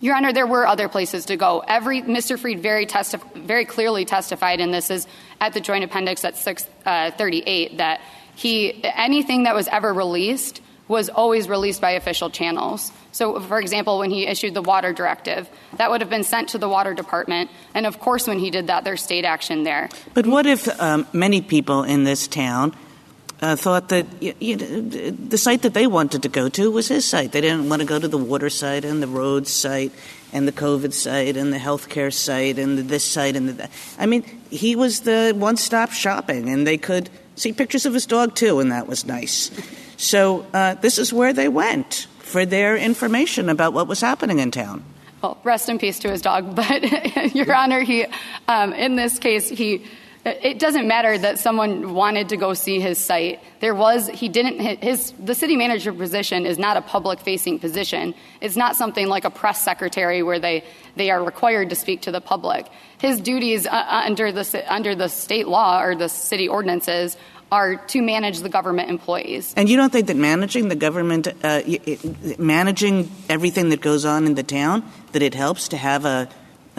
Your 0.00 0.16
Honor, 0.16 0.32
there 0.32 0.48
were 0.48 0.66
other 0.66 0.88
places 0.88 1.26
to 1.26 1.36
go. 1.36 1.60
Every 1.60 2.02
Mr. 2.02 2.36
Freed 2.36 2.64
very 2.64 2.84
testif- 2.84 3.32
very 3.36 3.64
clearly 3.64 4.04
testified, 4.04 4.58
and 4.58 4.74
this 4.74 4.90
is 4.90 5.06
at 5.40 5.52
the 5.52 5.60
Joint 5.60 5.84
Appendix 5.84 6.24
at 6.24 6.36
638, 6.36 7.70
uh, 7.70 7.76
that 7.76 8.00
he 8.34 8.82
anything 8.82 9.44
that 9.44 9.54
was 9.54 9.68
ever 9.68 9.94
released 9.94 10.60
was 10.90 11.08
always 11.08 11.48
released 11.48 11.80
by 11.80 11.92
official 11.92 12.30
channels. 12.30 12.90
So, 13.12 13.38
for 13.38 13.60
example, 13.60 14.00
when 14.00 14.10
he 14.10 14.26
issued 14.26 14.54
the 14.54 14.62
water 14.62 14.92
directive, 14.92 15.48
that 15.76 15.88
would 15.88 16.00
have 16.00 16.10
been 16.10 16.24
sent 16.24 16.48
to 16.50 16.58
the 16.58 16.68
water 16.68 16.94
department, 16.94 17.48
and 17.74 17.86
of 17.86 18.00
course, 18.00 18.26
when 18.26 18.40
he 18.40 18.50
did 18.50 18.66
that, 18.66 18.82
there's 18.82 19.00
state 19.00 19.24
action 19.24 19.62
there. 19.62 19.88
But 20.14 20.26
what 20.26 20.46
if 20.46 20.68
um, 20.80 21.06
many 21.12 21.42
people 21.42 21.84
in 21.84 22.02
this 22.02 22.26
town 22.26 22.74
uh, 23.40 23.54
thought 23.54 23.88
that 23.88 24.04
you, 24.20 24.56
know, 24.56 24.66
the 24.66 25.38
site 25.38 25.62
that 25.62 25.74
they 25.74 25.86
wanted 25.86 26.24
to 26.24 26.28
go 26.28 26.48
to 26.50 26.70
was 26.70 26.88
his 26.88 27.04
site. 27.04 27.32
They 27.32 27.40
didn't 27.40 27.68
want 27.68 27.80
to 27.80 27.86
go 27.86 27.98
to 27.98 28.08
the 28.08 28.18
water 28.18 28.50
site 28.50 28.84
and 28.84 29.00
the 29.00 29.06
road 29.06 29.46
site 29.46 29.92
and 30.32 30.46
the 30.46 30.52
COVID 30.52 30.92
site 30.92 31.36
and 31.36 31.52
the 31.52 31.58
healthcare 31.58 32.12
site 32.12 32.58
and 32.58 32.76
the 32.76 32.82
this 32.82 33.04
site 33.04 33.36
and 33.36 33.48
the 33.48 33.52
that. 33.52 33.70
I 33.96 34.06
mean, 34.06 34.24
he 34.50 34.76
was 34.76 35.00
the 35.00 35.32
one-stop 35.36 35.92
shopping, 35.92 36.50
and 36.50 36.66
they 36.66 36.76
could 36.76 37.08
see 37.36 37.52
pictures 37.52 37.86
of 37.86 37.94
his 37.94 38.06
dog 38.06 38.34
too, 38.34 38.60
and 38.60 38.72
that 38.72 38.86
was 38.86 39.06
nice. 39.06 39.50
So 40.00 40.46
uh, 40.54 40.74
this 40.76 40.98
is 40.98 41.12
where 41.12 41.34
they 41.34 41.48
went 41.48 42.06
for 42.20 42.46
their 42.46 42.74
information 42.74 43.50
about 43.50 43.74
what 43.74 43.86
was 43.86 44.00
happening 44.00 44.38
in 44.38 44.50
town. 44.50 44.82
Well, 45.22 45.36
rest 45.44 45.68
in 45.68 45.78
peace 45.78 45.98
to 45.98 46.10
his 46.10 46.22
dog, 46.22 46.56
but 46.56 47.34
Your 47.34 47.54
Honor, 47.54 47.80
he 47.80 48.06
um, 48.48 48.72
in 48.72 48.96
this 48.96 49.18
case 49.18 49.50
he 49.50 49.84
it 50.24 50.58
doesn't 50.58 50.86
matter 50.86 51.16
that 51.16 51.38
someone 51.38 51.94
wanted 51.94 52.28
to 52.28 52.36
go 52.36 52.52
see 52.52 52.78
his 52.78 52.98
site. 52.98 53.40
There 53.60 53.74
was, 53.74 54.06
he 54.08 54.28
didn't, 54.28 54.60
his, 54.82 55.12
the 55.12 55.34
city 55.34 55.56
manager 55.56 55.94
position 55.94 56.44
is 56.44 56.58
not 56.58 56.76
a 56.76 56.82
public 56.82 57.20
facing 57.20 57.58
position. 57.58 58.14
It's 58.42 58.54
not 58.54 58.76
something 58.76 59.08
like 59.08 59.24
a 59.24 59.30
press 59.30 59.64
secretary 59.64 60.22
where 60.22 60.38
they, 60.38 60.62
they 60.96 61.10
are 61.10 61.24
required 61.24 61.70
to 61.70 61.74
speak 61.74 62.02
to 62.02 62.12
the 62.12 62.20
public. 62.20 62.66
His 62.98 63.18
duties 63.18 63.66
uh, 63.66 64.02
under, 64.04 64.30
the, 64.30 64.64
under 64.68 64.94
the 64.94 65.08
state 65.08 65.48
law 65.48 65.82
or 65.82 65.94
the 65.94 66.10
city 66.10 66.48
ordinances 66.48 67.16
are 67.52 67.76
to 67.76 68.02
manage 68.02 68.40
the 68.40 68.48
government 68.48 68.90
employees. 68.90 69.52
And 69.56 69.68
you 69.68 69.76
don't 69.76 69.90
think 69.90 70.06
that 70.06 70.16
managing 70.16 70.68
the 70.68 70.76
government, 70.76 71.28
uh, 71.42 71.62
managing 72.38 73.10
everything 73.28 73.70
that 73.70 73.80
goes 73.80 74.04
on 74.04 74.26
in 74.26 74.34
the 74.34 74.42
town, 74.42 74.84
that 75.12 75.22
it 75.22 75.34
helps 75.34 75.68
to 75.68 75.76
have 75.76 76.04
a 76.04 76.28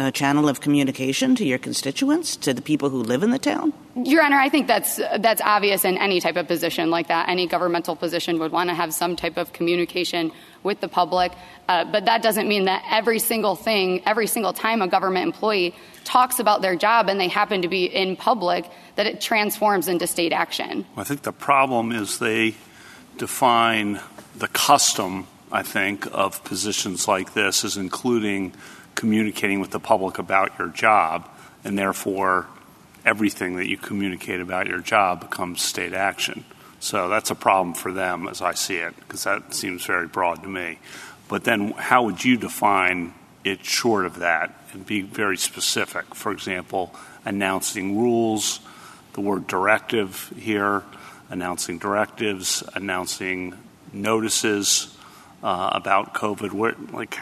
channel 0.10 0.48
of 0.48 0.62
communication 0.62 1.36
to 1.36 1.46
your 1.46 1.60
constituents, 1.60 2.38
to 2.38 2.54
the 2.54 2.62
people 2.62 2.90
who 2.90 3.04
live 3.04 3.24
in 3.24 3.32
the 3.32 3.38
town? 3.38 3.74
Your 3.96 4.24
Honor, 4.24 4.40
I 4.40 4.48
think 4.48 4.68
that's 4.68 4.96
that's 4.96 5.42
obvious 5.42 5.84
in 5.84 5.98
any 5.98 6.22
type 6.22 6.38
of 6.38 6.48
position 6.48 6.90
like 6.90 7.10
that. 7.10 7.28
Any 7.28 7.46
governmental 7.46 7.98
position 7.98 8.40
would 8.40 8.54
want 8.54 8.70
to 8.70 8.74
have 8.74 8.94
some 8.94 9.18
type 9.18 9.36
of 9.36 9.52
communication 9.52 10.32
with 10.64 10.80
the 10.80 10.88
public, 10.88 11.34
uh, 11.68 11.84
but 11.92 12.06
that 12.06 12.22
doesn't 12.22 12.48
mean 12.48 12.66
that 12.66 12.84
every 12.90 13.20
single 13.20 13.56
thing, 13.56 14.02
every 14.06 14.28
single 14.28 14.54
time 14.54 14.82
a 14.82 14.88
government 14.88 15.26
employee 15.26 15.76
talks 16.06 16.40
about 16.40 16.62
their 16.62 16.76
job 16.76 17.10
and 17.10 17.20
they 17.20 17.28
happen 17.28 17.62
to 17.64 17.68
be 17.68 17.86
in 17.86 18.16
public, 18.16 18.66
that 18.96 19.06
it 19.06 19.20
transforms 19.20 19.88
into 19.88 20.08
state 20.08 20.32
action. 20.32 20.86
I 20.96 21.04
think 21.04 21.24
the 21.24 21.34
problem 21.34 21.92
is 21.92 22.20
they 22.20 22.56
define 23.18 24.00
the 24.36 24.48
custom. 24.48 25.28
I 25.52 25.64
think 25.64 26.08
of 26.14 26.44
positions 26.44 27.08
like 27.08 27.34
this 27.34 27.66
as 27.66 27.76
including 27.76 28.54
communicating 28.96 29.60
with 29.60 29.72
the 29.72 29.80
public 29.80 30.20
about 30.20 30.58
your 30.60 30.70
job, 30.70 31.30
and 31.64 31.78
therefore 31.78 32.48
everything 33.06 33.56
that 33.56 33.68
you 33.68 33.78
communicate 33.78 34.40
about 34.40 34.68
your 34.68 34.80
job 34.80 35.22
becomes 35.22 35.62
state 35.62 35.94
action. 35.94 36.46
So 36.80 37.10
that's 37.10 37.30
a 37.30 37.36
problem 37.36 37.74
for 37.74 37.92
them 37.92 38.28
as 38.28 38.42
I 38.42 38.54
see 38.54 38.78
it, 38.78 38.96
because 39.00 39.24
that 39.24 39.54
seems 39.54 39.86
very 39.86 40.08
broad 40.08 40.44
to 40.44 40.50
me. 40.50 40.80
But 41.28 41.44
then 41.44 41.72
how 41.72 42.04
would 42.04 42.26
you 42.26 42.38
define 42.38 43.14
it 43.44 43.66
short 43.66 44.06
of 44.06 44.20
that 44.20 44.54
and 44.74 44.86
be 44.86 45.02
very 45.02 45.38
specific? 45.38 46.14
For 46.14 46.32
example, 46.32 46.94
announcing 47.24 48.00
rules, 48.00 48.60
the 49.14 49.22
word 49.22 49.48
directive 49.48 50.34
here, 50.38 50.84
announcing 51.30 51.78
directives, 51.78 52.64
announcing 52.76 53.56
notices 53.94 54.98
uh, 55.44 55.70
about 55.74 56.14
COVID. 56.14 56.52
Where, 56.52 56.76
like, 56.92 57.18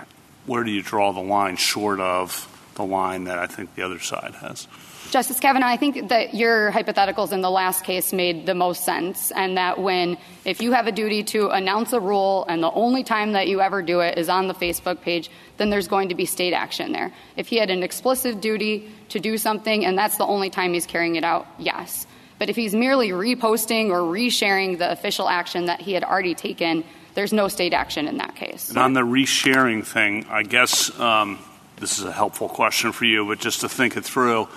where 0.46 0.64
do 0.64 0.72
you 0.72 0.82
draw 0.82 1.12
the 1.12 1.22
line 1.22 1.58
short 1.58 2.00
of 2.00 2.48
the 2.76 2.84
line 2.84 3.26
that 3.26 3.38
I 3.38 3.48
think 3.48 3.76
the 3.76 3.84
other 3.84 4.00
side 4.00 4.36
has? 4.36 4.68
Justice 5.12 5.40
Kavanaugh, 5.40 5.66
I 5.66 5.78
think 5.78 6.10
that 6.10 6.36
your 6.36 6.72
hypotheticals 6.72 7.32
in 7.32 7.42
the 7.42 7.50
last 7.50 7.84
case 7.84 8.14
made 8.14 8.46
the 8.46 8.54
most 8.54 8.86
sense, 8.86 9.32
and 9.32 9.58
that 9.58 9.80
when, 9.80 10.18
if 10.46 10.62
you 10.62 10.72
have 10.74 10.86
a 10.86 10.92
duty 10.92 11.24
to 11.24 11.50
announce 11.50 11.94
a 11.94 12.00
rule 12.00 12.46
and 12.48 12.62
the 12.62 12.72
only 12.72 13.04
time 13.04 13.32
that 13.32 13.48
you 13.48 13.60
ever 13.60 13.82
do 13.82 14.02
it 14.02 14.20
is 14.20 14.30
on 14.30 14.48
the 14.48 14.54
Facebook 14.54 15.02
page, 15.02 15.32
then 15.58 15.72
there's 15.72 15.88
going 15.88 16.10
to 16.10 16.16
be 16.16 16.26
state 16.26 16.54
action 16.54 16.92
there. 16.92 17.12
If 17.38 17.48
he 17.48 17.58
had 17.58 17.72
an 17.72 17.82
explicit 17.82 18.40
duty 18.40 18.92
to 19.10 19.20
do 19.20 19.40
something 19.40 19.84
and 19.84 19.98
that's 19.98 20.18
the 20.18 20.26
only 20.26 20.52
time 20.52 20.74
he's 20.74 20.86
carrying 20.86 21.16
it 21.16 21.24
out, 21.24 21.48
yes. 21.58 22.06
But 22.38 22.50
if 22.50 22.56
he's 22.56 22.76
merely 22.76 23.10
reposting 23.10 23.90
or 23.90 24.02
resharing 24.02 24.78
the 24.78 24.92
official 24.92 25.28
action 25.28 25.66
that 25.66 25.82
he 25.82 25.94
had 25.94 26.04
already 26.04 26.36
taken, 26.36 26.84
there's 27.20 27.34
no 27.34 27.50
state 27.50 27.74
action 27.74 28.08
in 28.08 28.16
that 28.16 28.34
case. 28.38 28.70
And 28.70 28.78
on 28.78 28.94
the 28.94 29.02
resharing 29.02 29.86
thing, 29.86 30.26
I 30.30 30.44
guess 30.44 30.98
um, 30.98 31.38
this 31.76 32.00
is 32.00 32.06
a 32.06 32.14
helpful 32.14 32.48
question 32.48 32.94
for 32.94 33.04
you, 33.04 33.28
but 33.28 33.40
just 33.40 33.60
to 33.60 33.68
think 33.68 33.98
it 33.98 34.06
through, 34.06 34.48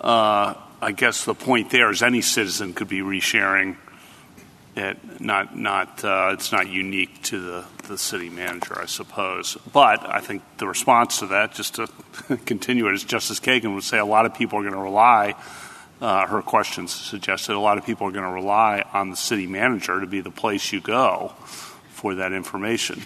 uh, 0.00 0.54
I 0.80 0.92
guess 0.92 1.24
the 1.24 1.34
point 1.34 1.70
there 1.70 1.90
is 1.90 2.00
any 2.00 2.20
citizen 2.22 2.74
could 2.74 2.86
be 2.86 3.00
resharing 3.00 3.76
it. 4.76 5.20
Not, 5.20 5.58
not, 5.58 6.04
uh, 6.04 6.30
it's 6.34 6.52
not 6.52 6.68
unique 6.68 7.24
to 7.24 7.40
the, 7.40 7.64
the 7.88 7.98
city 7.98 8.30
manager, 8.30 8.80
I 8.80 8.86
suppose. 8.86 9.58
But 9.72 10.08
I 10.08 10.20
think 10.20 10.44
the 10.58 10.68
response 10.68 11.18
to 11.18 11.26
that, 11.26 11.54
just 11.54 11.74
to 11.74 11.88
continue 12.44 12.86
it, 12.86 12.92
as 12.92 13.02
Justice 13.02 13.40
Kagan 13.40 13.74
would 13.74 13.82
say, 13.82 13.98
a 13.98 14.04
lot 14.04 14.26
of 14.26 14.34
people 14.34 14.60
are 14.60 14.62
going 14.62 14.74
to 14.74 14.80
rely. 14.80 15.34
Uh, 16.00 16.24
her 16.28 16.40
questions 16.40 16.92
suggested 16.92 17.56
a 17.56 17.58
lot 17.58 17.78
of 17.78 17.84
people 17.84 18.06
are 18.06 18.12
going 18.12 18.24
to 18.24 18.30
rely 18.30 18.84
on 18.92 19.10
the 19.10 19.16
city 19.16 19.48
manager 19.48 20.00
to 20.00 20.06
be 20.06 20.20
the 20.20 20.30
place 20.30 20.72
you 20.72 20.80
go 20.80 21.32
for 22.02 22.16
that 22.16 22.32
information. 22.32 23.00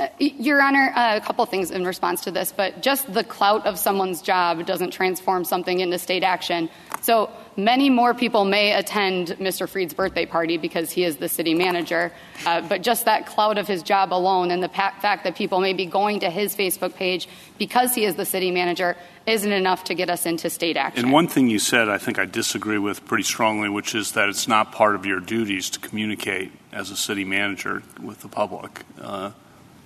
Uh, 0.00 0.08
Your 0.18 0.62
Honor, 0.62 0.90
uh, 0.96 1.16
a 1.16 1.20
couple 1.20 1.44
things 1.44 1.70
in 1.70 1.84
response 1.84 2.22
to 2.22 2.30
this, 2.30 2.50
but 2.50 2.80
just 2.80 3.12
the 3.12 3.22
clout 3.22 3.66
of 3.66 3.78
someone's 3.78 4.22
job 4.22 4.64
doesn't 4.64 4.90
transform 4.90 5.44
something 5.44 5.80
into 5.80 5.98
state 5.98 6.22
action. 6.22 6.70
So 7.02 7.28
many 7.58 7.90
more 7.90 8.14
people 8.14 8.44
may 8.44 8.72
attend 8.72 9.28
Mr. 9.40 9.68
Freed's 9.68 9.92
birthday 9.92 10.24
party 10.24 10.56
because 10.56 10.90
he 10.90 11.02
is 11.02 11.16
the 11.16 11.28
city 11.28 11.54
manager, 11.54 12.12
uh, 12.46 12.60
but 12.62 12.82
just 12.82 13.04
that 13.04 13.26
cloud 13.26 13.58
of 13.58 13.66
his 13.66 13.82
job 13.82 14.12
alone 14.14 14.52
and 14.52 14.62
the 14.62 14.68
pa- 14.68 14.94
fact 15.02 15.24
that 15.24 15.34
people 15.34 15.60
may 15.60 15.72
be 15.72 15.84
going 15.84 16.20
to 16.20 16.30
his 16.30 16.54
Facebook 16.54 16.94
page 16.94 17.28
because 17.58 17.94
he 17.94 18.04
is 18.04 18.14
the 18.14 18.24
city 18.24 18.52
manager 18.52 18.96
isn't 19.26 19.52
enough 19.52 19.84
to 19.84 19.94
get 19.94 20.08
us 20.08 20.24
into 20.24 20.48
state 20.48 20.76
action. 20.76 21.04
And 21.04 21.12
one 21.12 21.26
thing 21.26 21.50
you 21.50 21.58
said 21.58 21.88
I 21.88 21.98
think 21.98 22.18
I 22.18 22.24
disagree 22.24 22.78
with 22.78 23.04
pretty 23.04 23.24
strongly, 23.24 23.68
which 23.68 23.94
is 23.94 24.12
that 24.12 24.28
it's 24.28 24.46
not 24.46 24.70
part 24.70 24.94
of 24.94 25.04
your 25.04 25.20
duties 25.20 25.68
to 25.70 25.80
communicate 25.80 26.52
as 26.72 26.90
a 26.92 26.96
city 26.96 27.24
manager 27.24 27.82
with 28.00 28.20
the 28.20 28.28
public. 28.28 28.84
Uh, 29.00 29.32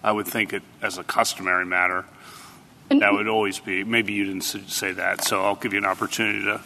I 0.05 0.12
would 0.12 0.27
think 0.27 0.53
it 0.53 0.62
as 0.83 0.99
a 0.99 1.05
customary 1.05 1.64
matter. 1.64 2.05
That 2.91 3.14
would 3.14 3.29
always 3.29 3.59
be. 3.59 3.85
Maybe 3.85 4.12
you 4.12 4.27
didn't 4.27 4.43
say 4.43 4.93
that, 4.93 5.25
so 5.25 5.43
I'll 5.43 5.55
give 5.55 5.73
you 5.73 5.79
an 5.79 5.87
opportunity 5.87 6.45
to 6.45 6.61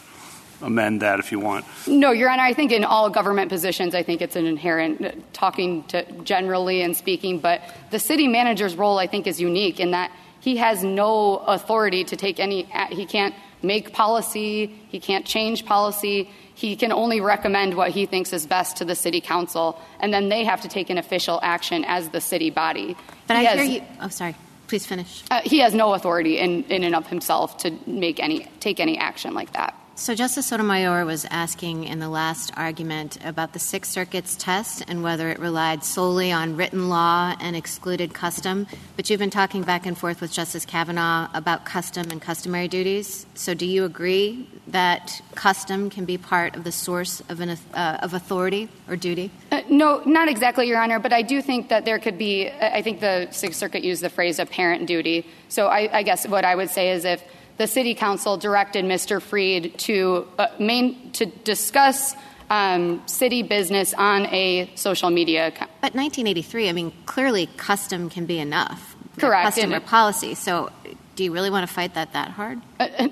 amend 0.62 1.02
that 1.02 1.18
if 1.18 1.32
you 1.32 1.40
want. 1.40 1.64
No, 1.86 2.10
Your 2.12 2.30
Honor, 2.30 2.42
I 2.42 2.54
think 2.54 2.72
in 2.72 2.84
all 2.84 3.10
government 3.10 3.50
positions, 3.50 3.94
I 3.94 4.02
think 4.02 4.22
it's 4.22 4.36
an 4.36 4.46
inherent 4.46 5.04
uh, 5.04 5.12
talking 5.32 5.84
to 5.84 6.04
generally 6.22 6.82
and 6.82 6.96
speaking, 6.96 7.38
but 7.38 7.62
the 7.90 7.98
city 7.98 8.28
manager's 8.28 8.76
role, 8.76 8.98
I 8.98 9.06
think, 9.06 9.26
is 9.26 9.40
unique 9.40 9.80
in 9.80 9.90
that 9.92 10.10
he 10.40 10.56
has 10.58 10.84
no 10.84 11.38
authority 11.38 12.04
to 12.04 12.16
take 12.16 12.38
any, 12.38 12.68
he 12.90 13.04
can't 13.04 13.34
make 13.62 13.92
policy, 13.92 14.66
he 14.88 15.00
can't 15.00 15.26
change 15.26 15.66
policy. 15.66 16.30
He 16.54 16.74
can 16.76 16.90
only 16.90 17.20
recommend 17.20 17.74
what 17.74 17.90
he 17.90 18.06
thinks 18.06 18.32
is 18.32 18.46
best 18.46 18.78
to 18.78 18.84
the 18.84 18.94
city 18.94 19.20
council, 19.20 19.78
and 20.00 20.12
then 20.14 20.30
they 20.30 20.44
have 20.44 20.62
to 20.62 20.68
take 20.68 20.88
an 20.88 20.96
official 20.96 21.38
action 21.42 21.84
as 21.84 22.08
the 22.10 22.20
city 22.20 22.48
body. 22.48 22.96
But 23.26 23.38
he 23.38 23.46
I 23.46 23.50
has, 23.50 23.60
hear 23.60 23.80
you. 23.80 23.86
Oh, 24.00 24.08
sorry. 24.08 24.34
Please 24.66 24.86
finish. 24.86 25.22
Uh, 25.30 25.42
he 25.44 25.58
has 25.58 25.74
no 25.74 25.92
authority 25.92 26.38
in, 26.38 26.64
in 26.64 26.82
and 26.82 26.94
of 26.94 27.06
himself 27.08 27.58
to 27.58 27.76
make 27.86 28.20
any 28.20 28.48
take 28.60 28.80
any 28.80 28.96
action 28.96 29.34
like 29.34 29.52
that. 29.52 29.74
So 29.98 30.14
Justice 30.14 30.44
Sotomayor 30.44 31.06
was 31.06 31.24
asking 31.30 31.84
in 31.84 32.00
the 32.00 32.10
last 32.10 32.52
argument 32.54 33.16
about 33.24 33.54
the 33.54 33.58
Sixth 33.58 33.90
Circuit's 33.90 34.36
test 34.36 34.84
and 34.86 35.02
whether 35.02 35.30
it 35.30 35.38
relied 35.38 35.82
solely 35.82 36.30
on 36.30 36.54
written 36.54 36.90
law 36.90 37.34
and 37.40 37.56
excluded 37.56 38.12
custom. 38.12 38.66
But 38.96 39.08
you've 39.08 39.20
been 39.20 39.30
talking 39.30 39.62
back 39.62 39.86
and 39.86 39.96
forth 39.96 40.20
with 40.20 40.30
Justice 40.30 40.66
Kavanaugh 40.66 41.28
about 41.32 41.64
custom 41.64 42.10
and 42.10 42.20
customary 42.20 42.68
duties. 42.68 43.24
So 43.32 43.54
do 43.54 43.64
you 43.64 43.86
agree 43.86 44.46
that 44.68 45.22
custom 45.34 45.88
can 45.88 46.04
be 46.04 46.18
part 46.18 46.56
of 46.56 46.64
the 46.64 46.72
source 46.72 47.22
of, 47.30 47.40
an, 47.40 47.56
uh, 47.72 47.98
of 48.02 48.12
authority 48.12 48.68
or 48.88 48.96
duty? 48.96 49.30
Uh, 49.50 49.62
no, 49.70 50.02
not 50.04 50.28
exactly, 50.28 50.68
Your 50.68 50.78
Honor. 50.78 50.98
But 50.98 51.14
I 51.14 51.22
do 51.22 51.40
think 51.40 51.70
that 51.70 51.86
there 51.86 51.98
could 51.98 52.18
be. 52.18 52.50
I 52.50 52.82
think 52.82 53.00
the 53.00 53.28
Sixth 53.30 53.58
Circuit 53.58 53.82
used 53.82 54.02
the 54.02 54.10
phrase 54.10 54.38
apparent 54.38 54.86
duty. 54.86 55.26
So 55.48 55.68
I, 55.68 56.00
I 56.00 56.02
guess 56.02 56.28
what 56.28 56.44
I 56.44 56.54
would 56.54 56.68
say 56.68 56.90
is 56.90 57.06
if 57.06 57.24
the 57.56 57.66
city 57.66 57.94
council 57.94 58.36
directed 58.36 58.84
Mr. 58.84 59.20
Freed 59.20 59.78
to 59.80 60.26
uh, 60.38 60.48
main 60.58 61.12
to 61.12 61.26
discuss 61.26 62.14
um, 62.50 63.02
city 63.06 63.42
business 63.42 63.94
on 63.94 64.26
a 64.26 64.70
social 64.74 65.10
media 65.10 65.48
account. 65.48 65.70
But 65.80 65.94
1983, 65.94 66.68
I 66.68 66.72
mean, 66.72 66.92
clearly 67.06 67.46
custom 67.56 68.10
can 68.10 68.26
be 68.26 68.38
enough. 68.38 68.96
Correct. 69.18 69.46
Custom 69.46 69.72
or 69.72 69.80
policy. 69.80 70.34
So 70.34 70.70
do 71.16 71.24
you 71.24 71.32
really 71.32 71.50
want 71.50 71.66
to 71.66 71.72
fight 71.72 71.94
that 71.94 72.12
that 72.12 72.30
hard? 72.30 72.60
Uh, 72.78 72.88
uh 72.98 73.08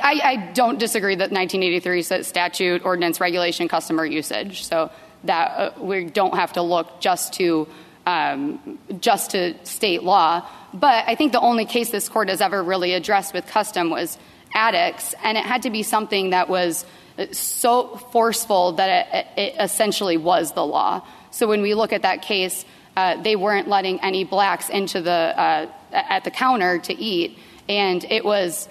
I, 0.00 0.20
I, 0.22 0.36
don't 0.52 0.78
disagree 0.78 1.16
that 1.16 1.32
1983 1.32 2.22
statute, 2.22 2.84
ordinance, 2.84 3.20
regulation, 3.20 3.66
customer 3.66 4.06
usage. 4.06 4.64
So 4.64 4.92
that 5.24 5.48
uh, 5.58 5.70
we 5.80 6.04
don't 6.04 6.34
have 6.34 6.52
to 6.52 6.62
look 6.62 7.00
just 7.00 7.32
to 7.34 7.66
just 8.04 9.30
to 9.32 9.54
state 9.64 10.02
law. 10.02 10.46
But 10.74 11.04
I 11.06 11.14
think 11.14 11.32
the 11.32 11.40
only 11.40 11.64
case 11.64 11.90
this 11.90 12.08
court 12.08 12.28
has 12.28 12.40
ever 12.40 12.62
really 12.62 12.94
addressed 12.94 13.34
with 13.34 13.46
custom 13.46 13.90
was 13.90 14.18
Adickes, 14.54 15.14
and 15.22 15.38
it 15.38 15.44
had 15.44 15.62
to 15.62 15.70
be 15.70 15.82
something 15.82 16.30
that 16.30 16.48
was 16.48 16.84
so 17.30 17.96
forceful 18.12 18.72
that 18.72 19.26
it, 19.36 19.40
it 19.40 19.54
essentially 19.60 20.16
was 20.16 20.52
the 20.52 20.64
law. 20.64 21.02
So 21.30 21.46
when 21.46 21.62
we 21.62 21.74
look 21.74 21.92
at 21.92 22.02
that 22.02 22.22
case, 22.22 22.64
uh, 22.96 23.22
they 23.22 23.36
weren't 23.36 23.68
letting 23.68 24.00
any 24.00 24.24
blacks 24.24 24.68
into 24.68 25.00
the 25.00 25.10
uh, 25.10 25.66
at 25.92 26.24
the 26.24 26.30
counter 26.30 26.78
to 26.80 26.94
eat, 26.94 27.38
and 27.68 28.04
it 28.04 28.24
was 28.24 28.68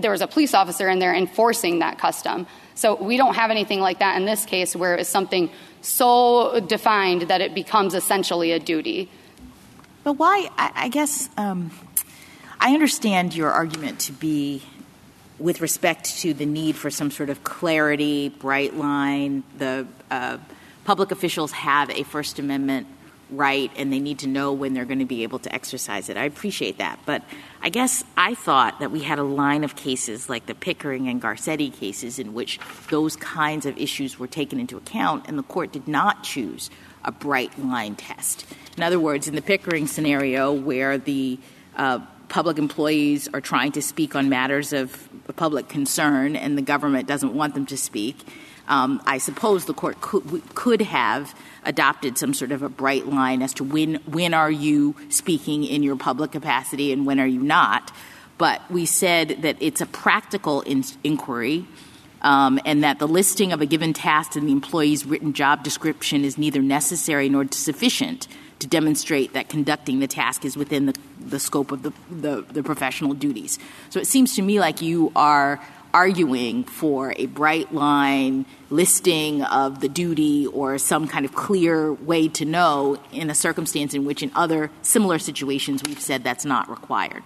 there 0.00 0.10
was 0.10 0.22
a 0.22 0.26
police 0.26 0.54
officer 0.54 0.88
in 0.88 0.98
there 0.98 1.14
enforcing 1.14 1.80
that 1.80 1.98
custom. 1.98 2.46
So 2.74 3.00
we 3.00 3.16
don't 3.16 3.34
have 3.34 3.50
anything 3.50 3.80
like 3.80 4.00
that 4.00 4.16
in 4.16 4.26
this 4.26 4.44
case, 4.44 4.74
where 4.74 4.96
it's 4.96 5.08
something 5.08 5.50
so 5.86 6.60
defined 6.60 7.22
that 7.22 7.40
it 7.40 7.54
becomes 7.54 7.94
essentially 7.94 8.52
a 8.52 8.58
duty. 8.58 9.08
But 10.02 10.14
why? 10.14 10.50
I, 10.56 10.88
guess 10.88 11.28
um, 11.36 11.70
I 12.60 12.74
understand 12.74 13.34
your 13.34 13.50
argument 13.50 14.00
to 14.00 14.12
be 14.12 14.62
with 15.38 15.60
respect 15.60 16.18
to 16.18 16.32
the 16.34 16.46
need 16.46 16.76
for 16.76 16.90
some 16.90 17.10
sort 17.10 17.30
of 17.30 17.44
clarity, 17.44 18.28
bright 18.28 18.76
line. 18.76 19.42
The 19.58 19.86
uh, 20.10 20.38
public 20.84 21.10
officials 21.10 21.52
have 21.52 21.90
a 21.90 22.02
First 22.02 22.38
Amendment 22.38 22.86
right 23.30 23.70
and 23.76 23.92
they 23.92 23.98
need 23.98 24.20
to 24.20 24.28
know 24.28 24.52
when 24.52 24.74
they're 24.74 24.84
going 24.84 25.00
to 25.00 25.04
be 25.04 25.22
able 25.22 25.38
to 25.40 25.54
exercise 25.54 26.08
it. 26.08 26.16
I 26.16 26.24
appreciate 26.24 26.78
that. 26.78 27.00
But 27.04 27.22
I 27.60 27.68
guess 27.68 28.04
I 28.16 28.34
thought 28.34 28.80
that 28.80 28.90
we 28.90 29.02
had 29.02 29.18
a 29.18 29.24
line 29.24 29.64
of 29.64 29.74
cases 29.74 30.28
like 30.28 30.46
the 30.46 30.54
Pickering 30.54 31.08
and 31.08 31.20
Garcetti 31.20 31.72
cases 31.72 32.18
in 32.18 32.34
which 32.34 32.60
those 32.90 33.16
kinds 33.16 33.66
of 33.66 33.76
issues 33.78 34.18
were 34.18 34.28
taken 34.28 34.60
into 34.60 34.76
account 34.76 35.24
and 35.28 35.38
the 35.38 35.42
court 35.42 35.72
did 35.72 35.88
not 35.88 36.22
choose 36.22 36.70
a 37.04 37.12
bright 37.12 37.58
line 37.58 37.96
test. 37.96 38.46
In 38.76 38.82
other 38.82 39.00
words, 39.00 39.28
in 39.28 39.34
the 39.34 39.42
Pickering 39.42 39.86
scenario 39.86 40.52
where 40.52 40.98
the 40.98 41.38
uh, 41.76 42.00
public 42.28 42.58
employees 42.58 43.28
are 43.32 43.40
trying 43.40 43.72
to 43.72 43.82
speak 43.82 44.14
on 44.14 44.28
matters 44.28 44.72
of 44.72 45.08
public 45.36 45.68
concern 45.68 46.36
and 46.36 46.56
the 46.56 46.62
government 46.62 47.06
doesn't 47.06 47.34
want 47.34 47.54
them 47.54 47.66
to 47.66 47.76
speak, 47.76 48.16
I 48.68 49.18
suppose 49.18 49.64
the 49.64 49.74
court 49.74 50.00
could, 50.00 50.82
have 50.82 51.34
adopted 51.64 52.18
some 52.18 52.34
sort 52.34 52.52
of 52.52 52.62
a 52.62 52.68
bright 52.68 53.06
line 53.06 53.42
as 53.42 53.54
to 53.54 53.64
when 53.64 53.96
when 54.06 54.34
are 54.34 54.50
you 54.50 54.94
speaking 55.08 55.64
in 55.64 55.82
your 55.82 55.96
public 55.96 56.32
capacity 56.32 56.92
and 56.92 57.06
when 57.06 57.20
are 57.20 57.26
you 57.26 57.40
not. 57.40 57.92
But 58.38 58.62
we 58.70 58.86
said 58.86 59.42
that 59.42 59.56
it's 59.60 59.80
a 59.80 59.86
practical 59.86 60.60
in- 60.62 60.84
inquiry 61.02 61.66
um, 62.22 62.60
and 62.64 62.84
that 62.84 62.98
the 62.98 63.08
listing 63.08 63.52
of 63.52 63.60
a 63.60 63.66
given 63.66 63.92
task 63.92 64.36
in 64.36 64.46
the 64.46 64.52
employee's 64.52 65.06
written 65.06 65.32
job 65.32 65.62
description 65.62 66.24
is 66.24 66.36
neither 66.36 66.60
necessary 66.60 67.28
nor 67.28 67.46
sufficient 67.50 68.28
to 68.58 68.66
demonstrate 68.66 69.34
that 69.34 69.48
conducting 69.48 70.00
the 70.00 70.06
task 70.06 70.44
is 70.44 70.56
within 70.56 70.86
the, 71.20 71.38
scope 71.38 71.72
of 71.72 71.82
the 71.82 72.62
professional 72.64 73.12
duties. 73.12 73.58
So 73.90 74.00
it 74.00 74.06
seems 74.06 74.34
to 74.36 74.42
me 74.42 74.60
like 74.60 74.80
you 74.80 75.12
are 75.14 75.60
arguing 75.96 76.62
for 76.62 77.14
a 77.16 77.24
bright 77.24 77.72
line 77.72 78.44
listing 78.68 79.42
of 79.44 79.80
the 79.80 79.88
duty 79.88 80.46
or 80.48 80.76
some 80.76 81.08
kind 81.08 81.24
of 81.24 81.34
clear 81.34 81.90
way 81.90 82.28
to 82.28 82.44
know 82.44 82.98
in 83.12 83.30
a 83.30 83.34
circumstance 83.34 83.94
in 83.94 84.04
which 84.04 84.22
in 84.22 84.30
other 84.34 84.70
similar 84.82 85.18
situations 85.18 85.82
we've 85.86 85.98
said 85.98 86.22
that's 86.22 86.44
not 86.44 86.68
required. 86.68 87.22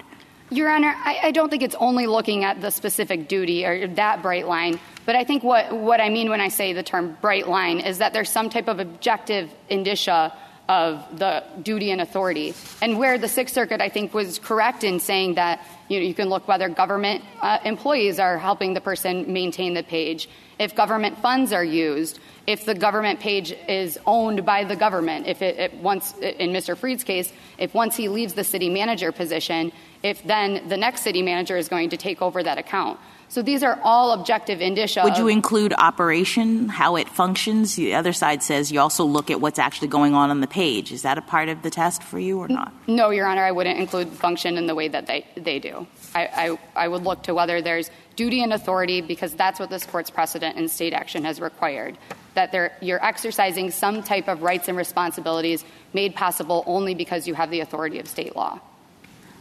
Your 0.50 0.70
Honor, 0.70 0.94
I, 1.04 1.32
don't 1.32 1.50
think 1.50 1.64
it's 1.64 1.74
only 1.80 2.06
looking 2.06 2.44
at 2.44 2.60
the 2.60 2.70
specific 2.70 3.26
duty 3.26 3.66
or 3.66 3.88
that 3.88 4.22
bright 4.22 4.46
line, 4.46 4.78
but 5.04 5.16
I 5.16 5.24
think 5.24 5.42
what, 5.42 5.72
what 5.72 6.00
I 6.00 6.08
mean 6.08 6.30
when 6.30 6.40
I 6.40 6.46
say 6.46 6.72
the 6.72 6.84
term 6.84 7.16
bright 7.20 7.48
line 7.48 7.80
is 7.80 7.98
that 7.98 8.12
there's 8.12 8.30
some 8.30 8.50
type 8.50 8.68
of 8.68 8.78
objective 8.78 9.50
indicia 9.68 10.32
of 10.68 11.18
the 11.18 11.42
duty 11.60 11.90
and 11.90 12.00
authority. 12.00 12.54
And 12.80 13.00
where 13.00 13.18
the 13.18 13.26
Sixth 13.26 13.52
Circuit, 13.52 13.80
I 13.80 13.88
think, 13.88 14.14
was 14.14 14.38
correct 14.38 14.84
in 14.84 15.00
saying 15.00 15.34
that 15.34 15.66
you, 15.91 15.99
know, 15.99 16.07
you 16.07 16.14
can 16.14 16.28
look 16.28 16.47
whether 16.47 16.68
government 16.68 17.22
uh, 17.43 17.59
employees 17.64 18.20
are 18.20 18.38
helping 18.38 18.74
the 18.74 18.80
person 18.80 19.30
maintain 19.30 19.74
the 19.74 19.82
page, 19.82 20.28
if 20.61 20.74
government 20.74 21.18
funds 21.18 21.53
are 21.53 21.64
used, 21.64 22.20
if 22.47 22.64
the 22.64 22.74
government 22.74 23.18
page 23.18 23.53
is 23.68 23.99
owned 24.07 24.47
by 24.47 24.62
the 24.62 24.76
government, 24.76 25.26
if 25.26 25.43
it, 25.43 25.59
it 25.59 25.74
once, 25.74 26.14
in 26.18 26.51
Mr. 26.51 26.76
Freed's 26.76 27.03
case, 27.03 27.32
if 27.59 27.74
once 27.74 27.97
he 27.97 28.09
leaves 28.09 28.34
the 28.34 28.45
city 28.45 28.70
manager 28.70 29.11
position, 29.11 29.72
if 30.05 30.22
then 30.22 30.68
the 30.68 30.76
next 30.76 31.03
city 31.03 31.22
manager 31.22 31.57
is 31.57 31.68
going 31.68 31.91
to 31.91 31.97
take 31.97 32.22
over 32.22 32.43
that 32.43 32.57
account. 32.57 32.99
So 33.30 33.42
these 33.42 33.62
are 33.62 33.78
all 33.84 34.10
objective 34.10 34.60
indicia. 34.60 35.02
Would 35.04 35.16
you 35.16 35.28
include 35.28 35.72
operation, 35.78 36.68
how 36.68 36.96
it 36.96 37.08
functions? 37.08 37.76
The 37.76 37.94
other 37.94 38.12
side 38.12 38.42
says 38.42 38.72
you 38.72 38.80
also 38.80 39.04
look 39.04 39.30
at 39.30 39.40
what's 39.40 39.60
actually 39.60 39.86
going 39.86 40.14
on 40.14 40.30
on 40.30 40.40
the 40.40 40.48
page. 40.48 40.90
Is 40.90 41.02
that 41.02 41.16
a 41.16 41.22
part 41.22 41.48
of 41.48 41.62
the 41.62 41.70
test 41.70 42.02
for 42.02 42.18
you 42.18 42.40
or 42.40 42.48
not? 42.48 42.74
No, 42.88 43.10
Your 43.10 43.28
Honor, 43.28 43.44
I 43.44 43.52
wouldn't 43.52 43.78
include 43.78 44.08
function 44.08 44.58
in 44.58 44.66
the 44.66 44.74
way 44.74 44.88
that 44.88 45.06
they, 45.06 45.24
they 45.36 45.60
do. 45.60 45.86
I, 46.12 46.26
I, 46.74 46.84
I 46.84 46.88
would 46.88 47.04
look 47.04 47.22
to 47.22 47.34
whether 47.34 47.62
there's 47.62 47.88
duty 48.16 48.42
and 48.42 48.52
authority 48.52 49.00
because 49.00 49.32
that's 49.32 49.60
what 49.60 49.70
this 49.70 49.86
court's 49.86 50.10
precedent 50.10 50.56
in 50.56 50.68
state 50.68 50.92
action 50.92 51.22
has 51.22 51.40
required 51.40 51.96
that 52.34 52.78
you're 52.80 53.04
exercising 53.04 53.70
some 53.70 54.02
type 54.02 54.26
of 54.26 54.42
rights 54.42 54.66
and 54.66 54.76
responsibilities 54.76 55.64
made 55.92 56.16
possible 56.16 56.64
only 56.66 56.94
because 56.94 57.28
you 57.28 57.34
have 57.34 57.50
the 57.50 57.60
authority 57.60 58.00
of 58.00 58.08
state 58.08 58.34
law. 58.34 58.58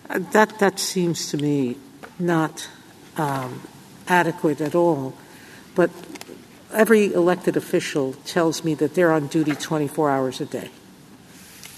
Uh, 0.10 0.20
that, 0.32 0.60
that 0.60 0.80
seems 0.80 1.32
to 1.32 1.38
me 1.38 1.76
not 2.20 2.68
um, 3.18 3.62
adequate 4.10 4.60
at 4.60 4.76
all. 4.76 5.14
But 5.76 5.92
every 6.74 7.14
elected 7.14 7.56
official 7.56 8.14
tells 8.26 8.64
me 8.64 8.74
that 8.76 8.96
they're 8.96 9.12
on 9.12 9.28
duty 9.28 9.54
24 9.54 10.10
hours 10.10 10.42
a 10.42 10.46
day. 10.46 10.70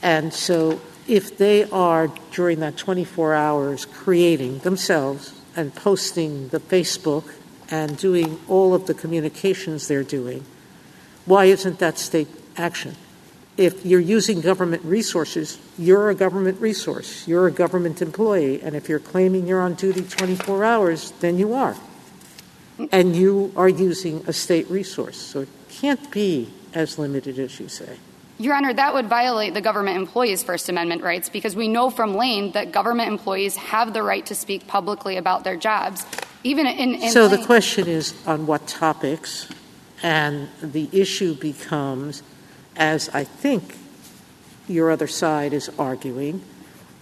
And 0.01 0.33
so 0.33 0.81
if 1.07 1.37
they 1.37 1.65
are, 1.69 2.09
during 2.31 2.59
that 2.61 2.77
24 2.77 3.33
hours, 3.33 3.85
creating 3.85 4.59
themselves 4.59 5.39
and 5.55 5.73
posting 5.75 6.47
the 6.49 6.59
Facebook 6.59 7.31
and 7.69 7.97
doing 7.97 8.39
all 8.47 8.73
of 8.73 8.87
the 8.87 8.93
communications 8.93 9.87
they're 9.87 10.03
doing, 10.03 10.43
why 11.25 11.45
isn't 11.45 11.79
that 11.79 11.97
state 11.97 12.27
action? 12.57 12.95
If 13.57 13.85
you're 13.85 13.99
using 13.99 14.41
government 14.41 14.83
resources, 14.83 15.59
you're 15.77 16.09
a 16.09 16.15
government 16.15 16.59
resource. 16.59 17.27
You're 17.27 17.47
a 17.47 17.51
government 17.51 18.01
employee. 18.01 18.61
And 18.61 18.75
if 18.75 18.89
you're 18.89 18.99
claiming 18.99 19.45
you're 19.45 19.61
on 19.61 19.75
duty 19.75 20.01
24 20.01 20.63
hours, 20.63 21.11
then 21.19 21.37
you 21.37 21.53
are 21.53 21.75
and 22.91 23.15
you 23.15 23.51
are 23.55 23.69
using 23.69 24.23
a 24.27 24.33
state 24.33 24.69
resource. 24.69 25.17
So 25.17 25.41
it 25.41 25.49
can't 25.69 26.11
be 26.11 26.49
as 26.73 26.97
limited 26.97 27.39
as 27.39 27.59
you 27.59 27.67
say. 27.67 27.97
Your 28.37 28.55
Honor, 28.55 28.73
that 28.73 28.95
would 28.95 29.05
violate 29.05 29.53
the 29.53 29.61
government 29.61 29.97
employees' 29.97 30.41
First 30.41 30.67
Amendment 30.67 31.03
rights 31.03 31.29
because 31.29 31.55
we 31.55 31.67
know 31.67 31.91
from 31.91 32.15
Lane 32.15 32.53
that 32.53 32.71
government 32.71 33.09
employees 33.09 33.55
have 33.55 33.93
the 33.93 34.01
right 34.01 34.25
to 34.25 34.33
speak 34.33 34.65
publicly 34.67 35.17
about 35.17 35.43
their 35.43 35.55
jobs. 35.55 36.05
Even 36.43 36.65
in, 36.65 36.95
in 36.95 37.11
so 37.11 37.27
the 37.27 37.45
question 37.45 37.87
is 37.87 38.15
on 38.25 38.47
what 38.47 38.65
topics, 38.65 39.47
and 40.01 40.49
the 40.61 40.89
issue 40.91 41.35
becomes, 41.35 42.23
as 42.75 43.09
I 43.09 43.25
think 43.25 43.77
your 44.67 44.89
other 44.89 45.07
side 45.07 45.53
is 45.53 45.69
arguing, 45.77 46.41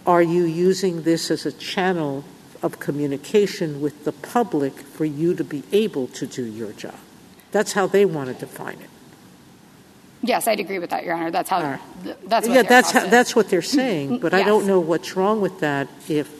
are 0.06 0.22
you 0.22 0.44
using 0.44 1.02
this 1.02 1.30
as 1.30 1.46
a 1.46 1.52
channel 1.52 2.24
of 2.62 2.78
communication 2.78 3.80
with 3.80 4.04
the 4.04 4.12
public 4.12 4.74
for 4.74 5.04
you 5.04 5.34
to 5.34 5.44
be 5.44 5.62
able 5.72 6.06
to 6.08 6.26
do 6.26 6.44
your 6.44 6.72
job? 6.72 6.98
That's 7.52 7.72
how 7.72 7.86
they 7.86 8.04
want 8.04 8.28
to 8.28 8.34
define 8.34 8.78
it. 8.80 8.90
Yes, 10.22 10.46
I'd 10.46 10.60
agree 10.60 10.78
with 10.78 10.90
that, 10.90 11.04
Your 11.04 11.14
Honor. 11.14 11.30
That's 11.30 11.48
how. 11.48 11.62
Right. 11.62 11.80
th- 12.04 12.16
That's 12.26 12.46
what 12.46 12.54
yeah, 12.54 12.62
they're 12.62 12.68
that's 12.68 12.90
how, 12.90 13.06
that's 13.06 13.34
what 13.34 13.48
they're 13.48 13.62
saying. 13.80 14.18
But 14.18 14.34
I 14.34 14.42
don't 14.42 14.66
know 14.66 14.80
what's 14.80 15.16
wrong 15.16 15.40
with 15.40 15.60
that 15.60 15.88
if 16.08 16.30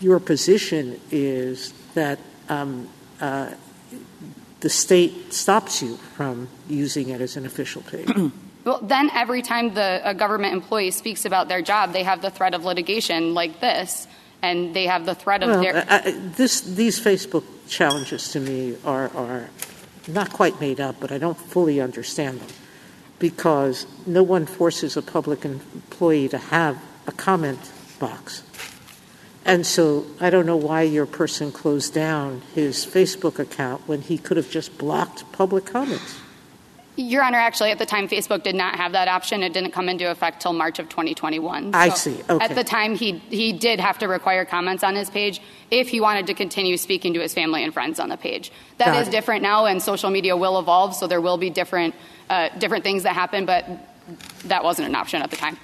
your 0.00 0.20
position 0.20 1.00
is 1.10 1.72
that 1.94 2.18
um, 2.48 2.88
uh, 3.20 3.50
the 4.60 4.70
state 4.70 5.32
stops 5.32 5.82
you 5.82 5.96
from 5.96 6.48
using 6.68 7.10
it 7.10 7.20
as 7.20 7.36
an 7.36 7.46
official 7.46 7.82
page. 7.82 8.10
Well, 8.68 8.80
then 8.82 9.08
every 9.14 9.40
time 9.40 9.72
the 9.72 10.02
a 10.04 10.12
government 10.12 10.52
employee 10.52 10.90
speaks 10.90 11.24
about 11.24 11.48
their 11.48 11.62
job, 11.62 11.94
they 11.94 12.02
have 12.02 12.20
the 12.20 12.28
threat 12.28 12.52
of 12.52 12.66
litigation 12.66 13.32
like 13.32 13.60
this, 13.60 14.06
and 14.42 14.76
they 14.76 14.84
have 14.84 15.06
the 15.06 15.14
threat 15.14 15.42
of 15.42 15.62
their. 15.62 15.86
I, 15.88 15.96
I- 16.04 16.10
this 16.36 16.60
these 16.60 17.00
Facebook 17.00 17.44
challenges 17.66 18.30
to 18.32 18.40
me 18.40 18.76
are 18.84 19.08
are 19.16 19.48
not 20.06 20.34
quite 20.34 20.60
made 20.60 20.80
up, 20.80 20.96
but 21.00 21.10
I 21.10 21.16
don't 21.16 21.38
fully 21.38 21.80
understand 21.80 22.40
them 22.40 22.48
because 23.18 23.86
no 24.06 24.22
one 24.22 24.44
forces 24.44 24.98
a 24.98 25.02
public 25.02 25.46
employee 25.46 26.28
to 26.28 26.36
have 26.36 26.76
a 27.06 27.12
comment 27.12 27.72
box. 27.98 28.42
And 29.46 29.66
so 29.66 30.04
I 30.20 30.28
don't 30.28 30.44
know 30.44 30.60
why 30.60 30.82
your 30.82 31.06
person 31.06 31.52
closed 31.52 31.94
down 31.94 32.42
his 32.54 32.84
Facebook 32.84 33.38
account 33.38 33.88
when 33.88 34.02
he 34.02 34.18
could 34.18 34.36
have 34.36 34.50
just 34.50 34.76
blocked 34.76 35.24
public 35.32 35.64
comments. 35.64 36.20
Your 37.02 37.22
Honor, 37.22 37.38
actually, 37.38 37.70
at 37.70 37.78
the 37.78 37.86
time, 37.86 38.08
Facebook 38.08 38.42
did 38.42 38.54
not 38.54 38.74
have 38.74 38.92
that 38.92 39.06
option. 39.08 39.42
It 39.42 39.52
didn't 39.52 39.70
come 39.70 39.88
into 39.88 40.10
effect 40.10 40.42
till 40.42 40.52
March 40.52 40.78
of 40.78 40.88
2021. 40.88 41.74
I 41.74 41.90
So 41.90 41.94
see. 41.94 42.22
Okay. 42.28 42.44
At 42.44 42.54
the 42.54 42.64
time, 42.64 42.96
he 42.96 43.12
he 43.30 43.52
did 43.52 43.78
have 43.78 43.98
to 43.98 44.08
require 44.08 44.44
comments 44.44 44.82
on 44.82 44.94
his 44.96 45.08
page 45.08 45.40
if 45.70 45.88
he 45.88 46.00
wanted 46.00 46.26
to 46.26 46.34
continue 46.34 46.76
speaking 46.76 47.14
to 47.14 47.20
his 47.20 47.32
family 47.32 47.62
and 47.62 47.72
friends 47.72 48.00
on 48.00 48.08
the 48.08 48.16
page. 48.16 48.50
That 48.78 48.86
Got 48.86 49.02
is 49.02 49.08
it. 49.08 49.10
different 49.12 49.42
now, 49.42 49.66
and 49.66 49.80
social 49.80 50.10
media 50.10 50.36
will 50.36 50.58
evolve, 50.58 50.94
so 50.94 51.06
there 51.06 51.20
will 51.20 51.38
be 51.38 51.50
different 51.50 51.94
uh, 52.28 52.48
different 52.58 52.82
things 52.84 53.04
that 53.04 53.14
happen. 53.14 53.46
But 53.46 53.64
that 54.46 54.64
wasn't 54.64 54.88
an 54.88 54.94
option 54.94 55.22
at 55.22 55.30
the 55.30 55.36
time. 55.36 55.56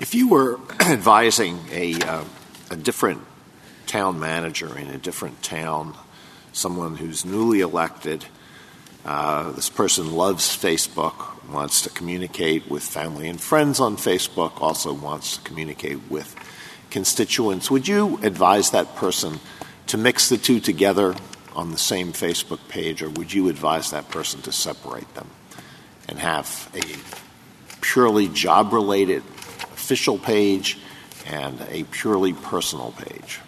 If 0.00 0.14
you 0.14 0.28
were 0.28 0.58
advising 0.80 1.60
a, 1.70 1.94
uh, 2.00 2.24
a 2.70 2.76
different 2.76 3.20
town 3.86 4.18
manager 4.18 4.76
in 4.78 4.88
a 4.88 4.98
different 4.98 5.42
town, 5.42 5.94
someone 6.52 6.96
who's 6.96 7.24
newly 7.24 7.60
elected, 7.60 8.24
Uh, 9.04 9.50
this 9.52 9.68
person 9.68 10.12
loves 10.12 10.56
Facebook, 10.56 11.44
wants 11.50 11.82
to 11.82 11.90
communicate 11.90 12.70
with 12.70 12.82
family 12.82 13.28
and 13.28 13.40
friends 13.40 13.80
on 13.80 13.96
Facebook, 13.96 14.60
also 14.60 14.92
wants 14.92 15.36
to 15.36 15.42
communicate 15.42 15.98
with 16.08 16.36
constituents, 16.90 17.70
would 17.70 17.88
you 17.88 18.18
advise 18.22 18.70
that 18.70 18.94
person 18.96 19.40
to 19.86 19.96
mix 19.96 20.28
the 20.28 20.36
two 20.36 20.60
together 20.60 21.14
on 21.54 21.72
the 21.72 21.78
same 21.78 22.12
Facebook 22.12 22.60
page, 22.68 23.02
or 23.02 23.10
would 23.10 23.32
you 23.32 23.48
advise 23.48 23.90
that 23.90 24.08
person 24.10 24.40
to 24.42 24.52
separate 24.52 25.12
them 25.14 25.28
and 26.08 26.18
have 26.18 26.70
a 26.74 26.82
purely 27.80 28.28
job 28.28 28.72
related 28.72 29.22
official 29.72 30.16
page 30.16 30.78
and 31.26 31.60
a 31.70 31.84
purely 31.84 32.32
personal 32.32 32.92
page. 32.92 33.40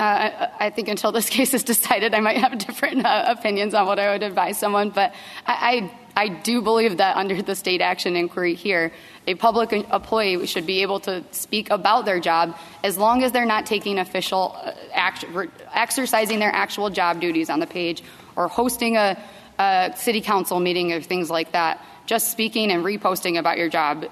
Uh, 0.00 0.48
I, 0.58 0.70
think 0.70 0.88
until 0.88 1.12
this 1.12 1.28
case 1.36 1.52
is 1.52 1.62
decided, 1.62 2.14
I 2.14 2.20
might 2.20 2.38
have 2.38 2.56
different 2.56 3.04
uh, 3.04 3.24
opinions 3.28 3.74
on 3.74 3.86
what 3.86 3.98
I 3.98 4.12
would 4.12 4.22
advise 4.22 4.58
someone. 4.58 4.88
But 4.88 5.12
I, 5.46 5.90
I, 6.16 6.24
I 6.24 6.28
do 6.28 6.62
believe 6.62 6.96
that 6.96 7.18
under 7.18 7.42
the 7.42 7.54
state 7.54 7.82
action 7.82 8.16
inquiry 8.16 8.54
here, 8.54 8.92
a 9.26 9.34
public 9.34 9.72
employee 9.74 10.46
should 10.46 10.64
be 10.64 10.80
able 10.80 11.00
to 11.00 11.22
speak 11.32 11.68
about 11.68 12.06
their 12.06 12.18
job 12.18 12.56
as 12.82 12.96
long 12.96 13.22
as 13.22 13.32
they're 13.32 13.44
not 13.44 13.66
taking 13.66 13.98
official 13.98 14.56
uh, 14.56 14.72
act, 14.94 15.26
exercising 15.74 16.38
their 16.38 16.52
actual 16.52 16.88
job 16.88 17.20
duties 17.20 17.50
on 17.50 17.60
the 17.60 17.66
page 17.66 18.02
or 18.36 18.48
hosting 18.48 18.96
a, 18.96 19.22
a 19.58 19.92
city 19.96 20.22
council 20.22 20.60
meeting 20.60 20.94
or 20.94 21.02
things 21.02 21.28
like 21.28 21.52
that. 21.52 21.84
Just 22.06 22.30
speaking 22.30 22.70
and 22.72 22.82
reposting 22.86 23.38
about 23.38 23.58
your 23.58 23.68
job 23.68 24.06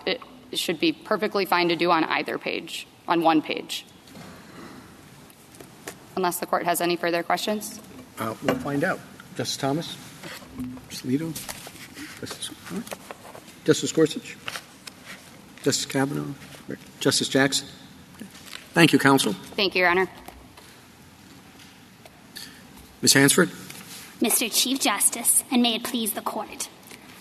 should 0.53 0.79
be 0.79 0.93
perfectly 0.93 1.47
fine 1.47 1.71
to 1.71 1.77
do 1.77 1.91
on 1.91 2.05
either 2.05 2.37
page, 2.37 2.87
on 3.09 3.23
one 3.23 3.41
page. 3.41 3.87
Unless 6.19 6.41
the 6.41 6.47
court 6.47 6.65
has 6.65 6.81
any 6.81 6.97
further 6.97 7.23
questions. 7.23 7.81
Uh, 8.19 8.35
we'll 8.43 8.57
find 8.57 8.83
out. 8.83 8.99
Justice 9.37 9.57
Thomas? 9.57 9.97
Justice 10.89 11.09
Alito? 11.09 12.21
Justice. 12.21 12.51
Justice 13.65 13.93
Gorsuch? 13.93 14.37
Justice 15.63 15.87
Kavanaugh? 15.87 16.35
Justice 16.99 17.29
Jackson? 17.29 17.69
Thank 18.75 18.93
you, 18.93 18.99
counsel. 18.99 19.33
Thank 19.55 19.77
you, 19.77 19.83
Your 19.83 19.91
Honor. 19.91 20.09
Ms. 23.01 23.13
Hansford? 23.13 23.51
Mr. 24.21 24.53
Chief 24.53 24.81
Justice, 24.81 25.45
and 25.53 25.63
may 25.63 25.77
it 25.77 25.85
please 25.85 26.15
the 26.15 26.21
court. 26.21 26.69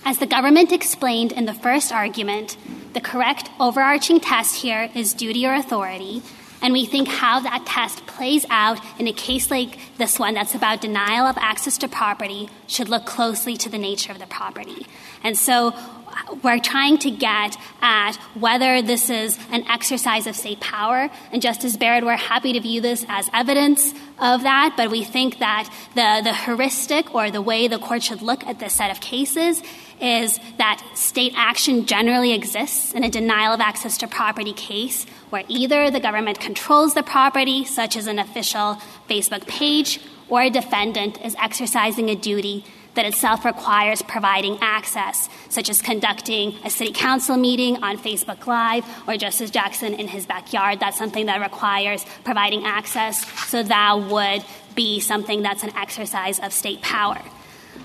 As 0.05 0.17
the 0.17 0.25
government 0.25 0.71
explained 0.71 1.31
in 1.31 1.45
the 1.45 1.53
first 1.53 1.91
argument, 1.91 2.57
the 2.93 3.01
correct 3.01 3.51
overarching 3.59 4.19
test 4.19 4.55
here 4.55 4.89
is 4.95 5.13
duty 5.13 5.45
or 5.45 5.53
authority, 5.53 6.23
and 6.61 6.73
we 6.73 6.85
think 6.85 7.07
how 7.07 7.39
that 7.39 7.65
test 7.65 8.05
plays 8.07 8.45
out 8.49 8.79
in 8.99 9.07
a 9.07 9.13
case 9.13 9.51
like 9.51 9.77
this 9.97 10.17
one 10.17 10.33
that's 10.33 10.55
about 10.55 10.81
denial 10.81 11.25
of 11.25 11.37
access 11.37 11.77
to 11.79 11.87
property 11.87 12.49
should 12.67 12.89
look 12.89 13.05
closely 13.05 13.55
to 13.57 13.69
the 13.69 13.77
nature 13.77 14.11
of 14.11 14.19
the 14.19 14.27
property. 14.27 14.85
And 15.23 15.37
so 15.37 15.69
uh, 15.69 16.35
we're 16.43 16.59
trying 16.59 16.97
to 16.99 17.11
get 17.11 17.57
at 17.81 18.15
whether 18.33 18.81
this 18.81 19.09
is 19.09 19.37
an 19.51 19.63
exercise 19.67 20.25
of 20.25 20.35
state 20.35 20.59
power. 20.59 21.09
And 21.31 21.41
Justice 21.41 21.77
Barrett, 21.77 22.03
we're 22.03 22.15
happy 22.15 22.53
to 22.53 22.59
view 22.59 22.81
this 22.81 23.05
as 23.07 23.29
evidence 23.33 23.93
of 24.19 24.41
that, 24.43 24.73
but 24.75 24.89
we 24.89 25.03
think 25.03 25.39
that 25.39 25.69
the, 25.93 26.21
the 26.23 26.33
heuristic 26.33 27.13
or 27.13 27.29
the 27.29 27.41
way 27.41 27.67
the 27.67 27.77
court 27.77 28.03
should 28.03 28.21
look 28.21 28.45
at 28.47 28.59
this 28.59 28.73
set 28.73 28.89
of 28.89 28.99
cases 28.99 29.61
is 29.99 30.39
that 30.57 30.83
state 30.95 31.33
action 31.35 31.85
generally 31.85 32.33
exists 32.33 32.93
in 32.93 33.03
a 33.03 33.09
denial 33.09 33.53
of 33.53 33.59
access 33.59 33.97
to 33.97 34.07
property 34.07 34.53
case 34.53 35.05
where 35.29 35.43
either 35.47 35.91
the 35.91 35.99
government 35.99 36.39
controls 36.39 36.93
the 36.93 37.03
property, 37.03 37.65
such 37.65 37.97
as 37.97 38.07
an 38.07 38.19
official 38.19 38.81
Facebook 39.09 39.45
page, 39.47 39.99
or 40.29 40.41
a 40.41 40.49
defendant 40.49 41.19
is 41.23 41.35
exercising 41.39 42.09
a 42.09 42.15
duty 42.15 42.65
that 42.95 43.05
itself 43.05 43.45
requires 43.45 44.01
providing 44.01 44.57
access, 44.59 45.29
such 45.49 45.69
as 45.69 45.81
conducting 45.83 46.55
a 46.65 46.69
city 46.69 46.91
council 46.91 47.37
meeting 47.37 47.83
on 47.83 47.97
Facebook 47.97 48.47
Live 48.47 48.83
or 49.07 49.15
Justice 49.17 49.51
Jackson 49.51 49.93
in 49.93 50.07
his 50.07 50.25
backyard. 50.25 50.79
That's 50.79 50.97
something 50.97 51.27
that 51.27 51.39
requires 51.39 52.03
providing 52.23 52.65
access, 52.65 53.23
so 53.47 53.61
that 53.61 53.99
would 54.09 54.43
be 54.75 54.99
something 54.99 55.43
that's 55.43 55.63
an 55.63 55.77
exercise 55.77 56.39
of 56.39 56.51
state 56.51 56.81
power. 56.81 57.21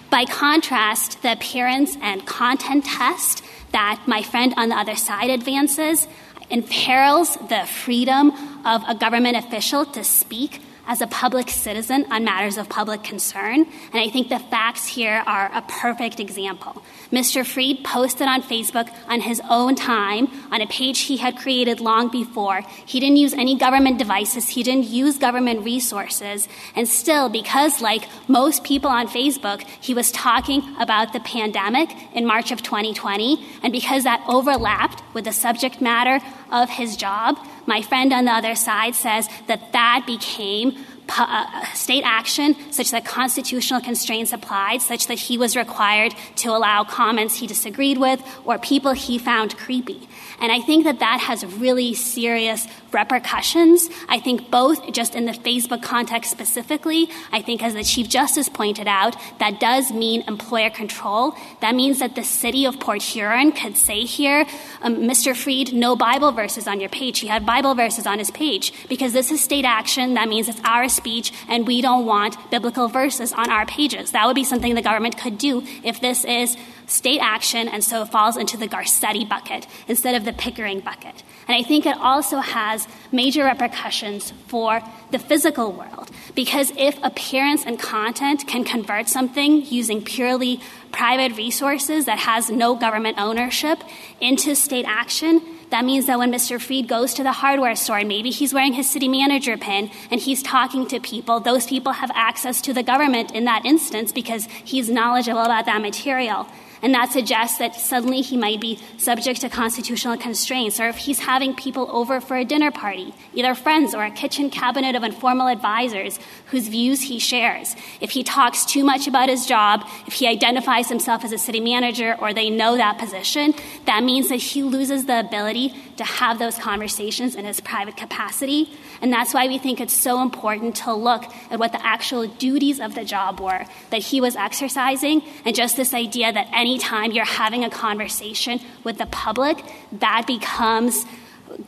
By 0.08 0.24
contrast, 0.24 1.22
the 1.22 1.32
appearance 1.32 1.96
and 2.00 2.26
content 2.26 2.86
test 2.86 3.44
that 3.72 4.02
my 4.06 4.22
friend 4.22 4.54
on 4.56 4.70
the 4.70 4.76
other 4.76 4.96
side 4.96 5.30
advances 5.30 6.08
imperils 6.52 7.36
the 7.48 7.66
freedom 7.66 8.30
of 8.64 8.82
a 8.86 8.94
government 8.94 9.36
official 9.36 9.84
to 9.86 10.04
speak 10.04 10.60
as 10.86 11.00
a 11.00 11.06
public 11.06 11.48
citizen 11.48 12.04
on 12.10 12.24
matters 12.24 12.58
of 12.58 12.68
public 12.68 13.04
concern. 13.04 13.60
And 13.92 14.00
I 14.00 14.08
think 14.08 14.28
the 14.28 14.38
facts 14.38 14.86
here 14.86 15.22
are 15.26 15.50
a 15.54 15.62
perfect 15.62 16.18
example. 16.18 16.82
Mr. 17.10 17.46
Freed 17.46 17.84
posted 17.84 18.26
on 18.26 18.42
Facebook 18.42 18.92
on 19.06 19.20
his 19.20 19.40
own 19.48 19.74
time 19.74 20.28
on 20.50 20.60
a 20.60 20.66
page 20.66 21.00
he 21.00 21.18
had 21.18 21.36
created 21.36 21.80
long 21.80 22.08
before. 22.08 22.62
He 22.84 22.98
didn't 22.98 23.16
use 23.16 23.32
any 23.32 23.56
government 23.56 23.98
devices, 23.98 24.48
he 24.48 24.62
didn't 24.62 24.84
use 24.84 25.18
government 25.18 25.64
resources. 25.64 26.48
And 26.74 26.88
still, 26.88 27.28
because 27.28 27.80
like 27.80 28.08
most 28.28 28.64
people 28.64 28.90
on 28.90 29.06
Facebook, 29.06 29.62
he 29.80 29.94
was 29.94 30.10
talking 30.10 30.62
about 30.80 31.12
the 31.12 31.20
pandemic 31.20 31.90
in 32.12 32.26
March 32.26 32.50
of 32.50 32.62
2020. 32.62 33.44
And 33.62 33.72
because 33.72 34.04
that 34.04 34.24
overlapped 34.28 35.02
with 35.14 35.24
the 35.24 35.32
subject 35.32 35.80
matter 35.80 36.20
of 36.52 36.70
his 36.70 36.96
job, 36.96 37.38
my 37.66 37.82
friend 37.82 38.12
on 38.12 38.26
the 38.26 38.30
other 38.30 38.54
side 38.54 38.94
says 38.94 39.28
that 39.48 39.72
that 39.72 40.04
became 40.06 40.84
uh, 41.08 41.64
state 41.74 42.04
action 42.04 42.54
such 42.72 42.90
that 42.90 43.04
constitutional 43.04 43.80
constraints 43.80 44.32
applied, 44.32 44.80
such 44.80 45.06
that 45.08 45.18
he 45.18 45.36
was 45.36 45.56
required 45.56 46.14
to 46.36 46.50
allow 46.50 46.84
comments 46.84 47.36
he 47.36 47.46
disagreed 47.46 47.98
with 47.98 48.22
or 48.44 48.58
people 48.58 48.92
he 48.92 49.18
found 49.18 49.56
creepy. 49.56 50.08
And 50.40 50.52
I 50.52 50.60
think 50.60 50.84
that 50.84 51.00
that 51.00 51.20
has 51.20 51.44
really 51.44 51.94
serious 51.94 52.66
repercussions. 52.92 53.88
I 54.08 54.20
think 54.20 54.50
both 54.50 54.92
just 54.92 55.14
in 55.14 55.24
the 55.24 55.32
Facebook 55.32 55.82
context 55.82 56.30
specifically, 56.30 57.08
I 57.30 57.42
think 57.42 57.62
as 57.62 57.74
the 57.74 57.84
Chief 57.84 58.08
Justice 58.08 58.48
pointed 58.48 58.88
out, 58.88 59.16
that 59.38 59.60
does 59.60 59.92
mean 59.92 60.22
employer 60.28 60.70
control. 60.70 61.34
That 61.60 61.74
means 61.74 61.98
that 61.98 62.14
the 62.14 62.24
city 62.24 62.64
of 62.64 62.78
Port 62.80 63.02
Huron 63.02 63.52
could 63.52 63.76
say 63.76 64.04
here, 64.04 64.46
um, 64.82 64.96
Mr. 64.96 65.34
Freed, 65.34 65.72
no 65.72 65.96
Bible 65.96 66.32
verses 66.32 66.66
on 66.66 66.80
your 66.80 66.88
page. 66.88 67.20
He 67.20 67.28
had 67.28 67.46
Bible 67.46 67.74
verses 67.74 68.06
on 68.06 68.18
his 68.18 68.30
page 68.30 68.72
because 68.88 69.12
this 69.12 69.30
is 69.30 69.42
state 69.42 69.64
action. 69.64 70.14
That 70.14 70.28
means 70.28 70.48
it's 70.48 70.60
our 70.64 70.88
speech 70.88 71.32
and 71.48 71.66
we 71.66 71.80
don't 71.80 72.06
want 72.06 72.36
biblical 72.50 72.88
verses 72.88 73.32
on 73.32 73.50
our 73.50 73.66
pages. 73.66 74.12
That 74.12 74.26
would 74.26 74.34
be 74.34 74.44
something 74.44 74.74
the 74.74 74.82
government 74.82 75.18
could 75.18 75.38
do 75.38 75.62
if 75.82 76.00
this 76.00 76.24
is 76.24 76.56
state 76.86 77.20
action 77.20 77.68
and 77.68 77.82
so 77.82 78.02
it 78.02 78.06
falls 78.06 78.36
into 78.36 78.56
the 78.56 78.68
Garcetti 78.68 79.28
bucket 79.28 79.66
instead 79.88 80.14
of 80.14 80.24
the 80.24 80.32
Pickering 80.32 80.80
bucket. 80.80 81.22
And 81.48 81.56
I 81.56 81.62
think 81.62 81.86
it 81.86 81.96
also 81.96 82.38
has 82.38 82.86
major 83.10 83.44
repercussions 83.44 84.32
for 84.46 84.80
the 85.10 85.18
physical 85.18 85.72
world 85.72 86.10
because 86.34 86.72
if 86.76 86.98
appearance 87.02 87.64
and 87.66 87.78
content 87.78 88.46
can 88.46 88.64
convert 88.64 89.08
something 89.08 89.64
using 89.66 90.02
purely 90.02 90.60
private 90.92 91.36
resources 91.36 92.04
that 92.04 92.18
has 92.18 92.50
no 92.50 92.74
government 92.76 93.18
ownership 93.18 93.82
into 94.20 94.54
state 94.54 94.84
action, 94.86 95.42
that 95.70 95.84
means 95.84 96.06
that 96.06 96.18
when 96.18 96.30
Mr. 96.30 96.60
Freed 96.60 96.86
goes 96.86 97.14
to 97.14 97.22
the 97.22 97.32
hardware 97.32 97.74
store 97.74 97.98
and 97.98 98.08
maybe 98.08 98.30
he's 98.30 98.52
wearing 98.52 98.74
his 98.74 98.88
city 98.88 99.08
manager 99.08 99.56
pin 99.56 99.90
and 100.10 100.20
he's 100.20 100.42
talking 100.42 100.86
to 100.88 101.00
people, 101.00 101.40
those 101.40 101.66
people 101.66 101.92
have 101.92 102.10
access 102.14 102.60
to 102.62 102.74
the 102.74 102.82
government 102.82 103.32
in 103.32 103.46
that 103.46 103.64
instance 103.64 104.12
because 104.12 104.44
he's 104.64 104.90
knowledgeable 104.90 105.42
about 105.42 105.66
that 105.66 105.80
material 105.80 106.46
and 106.82 106.92
that 106.94 107.12
suggests 107.12 107.58
that 107.58 107.76
suddenly 107.76 108.20
he 108.20 108.36
might 108.36 108.60
be 108.60 108.78
subject 108.98 109.40
to 109.42 109.48
constitutional 109.48 110.16
constraints, 110.16 110.80
or 110.80 110.88
if 110.88 110.96
he's 110.96 111.20
having 111.20 111.54
people 111.54 111.88
over 111.90 112.20
for 112.20 112.36
a 112.36 112.44
dinner 112.44 112.72
party, 112.72 113.14
either 113.34 113.54
friends 113.54 113.94
or 113.94 114.04
a 114.04 114.10
kitchen 114.10 114.50
cabinet 114.50 114.96
of 114.96 115.04
informal 115.04 115.46
advisors 115.46 116.18
whose 116.46 116.68
views 116.68 117.02
he 117.02 117.18
shares. 117.18 117.76
If 118.00 118.10
he 118.10 118.24
talks 118.24 118.64
too 118.64 118.84
much 118.84 119.06
about 119.06 119.28
his 119.28 119.46
job, 119.46 119.86
if 120.06 120.14
he 120.14 120.26
identifies 120.26 120.88
himself 120.88 121.24
as 121.24 121.32
a 121.32 121.38
city 121.38 121.60
manager 121.60 122.16
or 122.20 122.34
they 122.34 122.50
know 122.50 122.76
that 122.76 122.98
position, 122.98 123.54
that 123.86 124.02
means 124.02 124.28
that 124.28 124.36
he 124.36 124.62
loses 124.62 125.06
the 125.06 125.20
ability 125.20 125.74
to 125.96 126.04
have 126.04 126.38
those 126.38 126.58
conversations 126.58 127.36
in 127.36 127.44
his 127.44 127.60
private 127.60 127.96
capacity. 127.96 128.70
And 129.02 129.12
that's 129.12 129.34
why 129.34 129.48
we 129.48 129.58
think 129.58 129.80
it's 129.80 129.92
so 129.92 130.22
important 130.22 130.76
to 130.76 130.94
look 130.94 131.24
at 131.50 131.58
what 131.58 131.72
the 131.72 131.84
actual 131.84 132.28
duties 132.28 132.78
of 132.78 132.94
the 132.94 133.04
job 133.04 133.40
were 133.40 133.66
that 133.90 134.00
he 134.00 134.20
was 134.20 134.36
exercising, 134.36 135.22
and 135.44 135.54
just 135.54 135.76
this 135.76 135.92
idea 135.92 136.32
that 136.32 136.48
anytime 136.52 137.10
you're 137.10 137.24
having 137.24 137.64
a 137.64 137.70
conversation 137.70 138.60
with 138.84 138.98
the 138.98 139.06
public, 139.06 139.62
that 139.92 140.26
becomes 140.26 141.04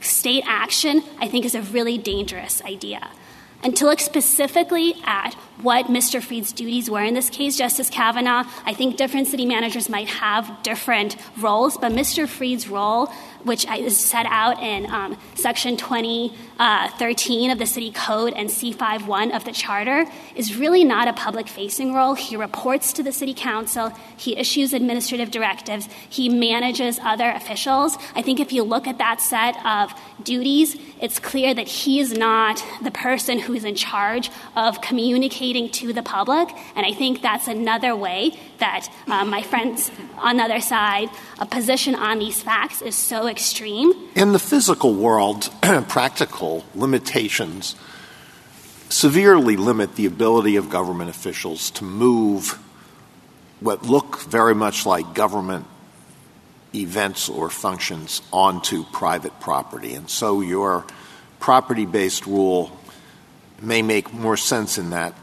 state 0.00 0.44
action, 0.46 1.02
I 1.18 1.28
think 1.28 1.44
is 1.44 1.56
a 1.56 1.62
really 1.62 1.98
dangerous 1.98 2.62
idea. 2.62 3.10
And 3.64 3.76
to 3.78 3.86
look 3.86 3.98
specifically 3.98 4.94
at 5.04 5.34
what 5.62 5.86
Mr. 5.86 6.22
Freed's 6.22 6.52
duties 6.52 6.90
were 6.90 7.02
in 7.02 7.14
this 7.14 7.30
case, 7.30 7.56
Justice 7.56 7.88
Kavanaugh, 7.90 8.44
I 8.64 8.74
think 8.74 8.96
different 8.96 9.28
city 9.28 9.46
managers 9.46 9.88
might 9.88 10.08
have 10.08 10.62
different 10.62 11.16
roles, 11.38 11.76
but 11.76 11.92
Mr. 11.92 12.28
Freed's 12.28 12.68
role 12.68 13.10
which 13.44 13.66
is 13.70 13.96
set 13.96 14.26
out 14.26 14.60
in 14.62 14.86
um, 14.90 15.16
Section 15.34 15.76
2013 15.76 17.50
uh, 17.50 17.52
of 17.52 17.58
the 17.58 17.66
City 17.66 17.92
Code 17.92 18.32
and 18.34 18.48
C51 18.48 19.36
of 19.36 19.44
the 19.44 19.52
Charter, 19.52 20.06
is 20.34 20.56
really 20.56 20.82
not 20.82 21.08
a 21.08 21.12
public 21.12 21.48
facing 21.48 21.94
role. 21.94 22.14
He 22.14 22.36
reports 22.36 22.92
to 22.94 23.02
the 23.02 23.12
City 23.12 23.34
Council, 23.34 23.90
he 24.16 24.36
issues 24.36 24.72
administrative 24.72 25.30
directives, 25.30 25.88
he 26.08 26.28
manages 26.28 26.98
other 27.02 27.30
officials. 27.30 27.96
I 28.14 28.22
think 28.22 28.40
if 28.40 28.52
you 28.52 28.62
look 28.62 28.86
at 28.86 28.98
that 28.98 29.20
set 29.20 29.56
of 29.64 29.92
duties, 30.22 30.76
it's 31.00 31.18
clear 31.18 31.54
that 31.54 31.68
he 31.68 32.00
is 32.00 32.12
not 32.16 32.64
the 32.82 32.90
person 32.90 33.38
who 33.38 33.52
is 33.52 33.64
in 33.64 33.74
charge 33.74 34.30
of 34.56 34.80
communicating 34.80 35.43
to 35.52 35.92
the 35.92 36.02
public. 36.02 36.48
And 36.74 36.86
I 36.86 36.92
think 36.92 37.20
that's 37.20 37.48
another 37.48 37.94
way 37.94 38.38
that 38.58 38.88
uh, 39.06 39.24
my 39.26 39.42
friends 39.42 39.90
on 40.16 40.38
the 40.38 40.44
other 40.44 40.60
side, 40.60 41.10
a 41.38 41.44
position 41.44 41.94
on 41.94 42.18
these 42.18 42.42
facts 42.42 42.80
is 42.80 42.94
so 42.94 43.26
extreme. 43.26 43.92
In 44.14 44.32
the 44.32 44.38
physical 44.38 44.94
world, 44.94 45.50
practical 45.88 46.64
limitations 46.74 47.76
severely 48.88 49.56
limit 49.56 49.96
the 49.96 50.06
ability 50.06 50.56
of 50.56 50.70
government 50.70 51.10
officials 51.10 51.70
to 51.72 51.84
move 51.84 52.58
what 53.60 53.84
look 53.84 54.20
very 54.22 54.54
much 54.54 54.86
like 54.86 55.14
government 55.14 55.66
events 56.74 57.28
or 57.28 57.50
functions 57.50 58.22
onto 58.32 58.84
private 58.84 59.38
property. 59.40 59.94
And 59.94 60.08
so 60.08 60.40
your 60.40 60.86
property 61.38 61.84
based 61.84 62.26
rule 62.26 62.76
may 63.60 63.82
make 63.82 64.12
more 64.12 64.36
sense 64.36 64.78
in 64.78 64.90
that 64.90 65.14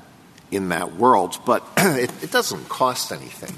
in 0.51 0.69
that 0.69 0.95
world, 0.95 1.39
but 1.45 1.63
it, 1.77 2.11
it 2.23 2.31
doesn't 2.31 2.67
cost 2.69 3.11
anything 3.11 3.55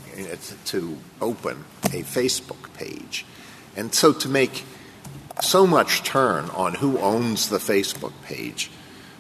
to 0.66 0.98
open 1.20 1.66
a 1.86 2.04
Facebook 2.04 2.72
page. 2.74 3.26
And 3.76 3.94
so 3.94 4.14
to 4.14 4.30
make 4.30 4.64
so 5.42 5.66
much 5.66 6.04
turn 6.04 6.46
on 6.52 6.76
who 6.76 7.00
owns 7.00 7.50
the 7.50 7.58
Facebook 7.58 8.14
page 8.24 8.70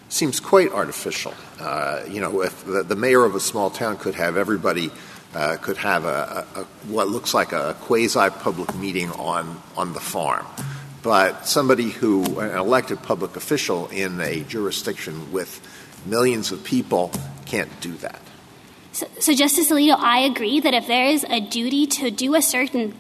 seems 0.09 0.39
quite 0.39 0.71
artificial. 0.71 1.34
Uh, 1.59 2.03
you 2.07 2.21
know, 2.21 2.41
if 2.41 2.63
the, 2.65 2.84
the, 2.84 2.95
mayor 2.95 3.26
of 3.26 3.34
a 3.34 3.39
small 3.39 3.71
town 3.71 3.97
could 3.97 4.13
have 4.13 4.38
everybody 4.38 4.91
uh, 5.34 5.57
could 5.59 5.78
have 5.78 6.05
a, 6.05 6.45
a, 6.55 6.59
a, 6.59 6.63
what 6.88 7.07
looks 7.07 7.34
like 7.34 7.51
a 7.51 7.76
quasi-public 7.82 8.76
meeting 8.76 9.09
on 9.11 9.59
on 9.76 9.93
the 9.93 9.99
farm, 9.99 10.45
but 11.01 11.47
somebody 11.47 11.89
who 11.89 12.39
an 12.39 12.55
elected 12.55 13.01
public 13.01 13.36
official 13.36 13.88
in 13.88 14.21
a 14.21 14.41
jurisdiction 14.41 15.32
with 15.32 15.59
millions 16.05 16.51
of 16.51 16.63
people 16.63 17.11
can't 17.45 17.69
do 17.81 17.93
that. 17.97 18.19
So, 18.91 19.07
so, 19.19 19.33
Justice 19.33 19.71
Alito, 19.71 19.95
I 19.97 20.19
agree 20.19 20.59
that 20.59 20.73
if 20.73 20.85
there 20.85 21.07
is 21.07 21.25
a 21.27 21.41
duty 21.41 21.87
to 21.87 22.11
do 22.11 22.35
a 22.35 22.41
certain 22.41 22.91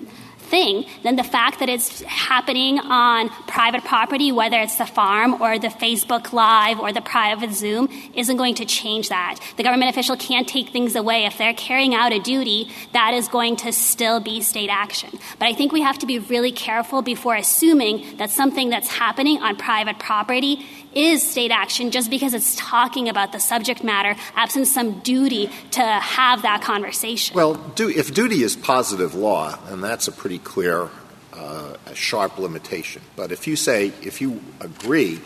thing, 0.53 0.85
then 1.01 1.15
the 1.15 1.23
fact 1.23 1.59
that 1.59 1.69
it's 1.69 2.01
happening 2.01 2.77
on 2.79 3.29
private 3.47 3.83
property, 3.85 4.31
whether 4.31 4.59
it's 4.59 4.77
the 4.77 4.85
farm 4.85 5.41
or 5.41 5.57
the 5.57 5.69
Facebook 5.69 6.31
Live 6.31 6.79
or 6.79 6.93
the 6.93 7.01
private 7.01 7.53
Zoom, 7.53 7.89
isn't 8.13 8.37
going 8.37 8.55
to 8.55 8.65
change 8.65 9.09
that. 9.09 9.39
The 9.57 9.63
government 9.63 9.89
official 9.89 10.15
can't 10.15 10.47
take 10.47 10.69
things 10.69 10.95
away. 10.95 11.25
If 11.25 11.37
they're 11.39 11.55
carrying 11.55 11.95
out 11.95 12.11
a 12.11 12.19
duty, 12.19 12.69
that 12.93 13.13
is 13.13 13.27
going 13.27 13.55
to 13.57 13.71
still 13.73 14.19
be 14.19 14.41
state 14.41 14.69
action. 14.69 15.09
But 15.39 15.47
I 15.47 15.53
think 15.53 15.71
we 15.71 15.81
have 15.81 15.97
to 15.99 16.05
be 16.05 16.19
really 16.19 16.51
careful 16.51 17.01
before 17.01 17.35
assuming 17.35 18.17
that 18.17 18.29
something 18.29 18.69
that's 18.69 18.89
happening 18.89 19.41
on 19.41 19.55
private 19.55 19.97
property 19.97 20.65
is 20.95 21.27
state 21.27 21.51
action 21.51 21.91
just 21.91 22.09
because 22.09 22.33
it's 22.33 22.55
talking 22.55 23.09
about 23.09 23.31
the 23.31 23.39
subject 23.39 23.83
matter, 23.83 24.15
absent 24.35 24.67
some 24.67 24.99
duty 24.99 25.49
to 25.71 25.81
have 25.81 26.41
that 26.43 26.61
conversation. 26.61 27.35
Well, 27.35 27.55
do, 27.55 27.89
if 27.89 28.13
duty 28.13 28.43
is 28.43 28.55
positive 28.55 29.15
law, 29.15 29.57
and 29.67 29.83
that's 29.83 30.07
a 30.07 30.11
pretty 30.11 30.39
clear, 30.39 30.89
uh, 31.33 31.75
sharp 31.93 32.37
limitation. 32.37 33.01
But 33.15 33.31
if 33.31 33.47
you 33.47 33.55
say, 33.55 33.93
if 34.01 34.21
you 34.21 34.41
agree 34.59 35.19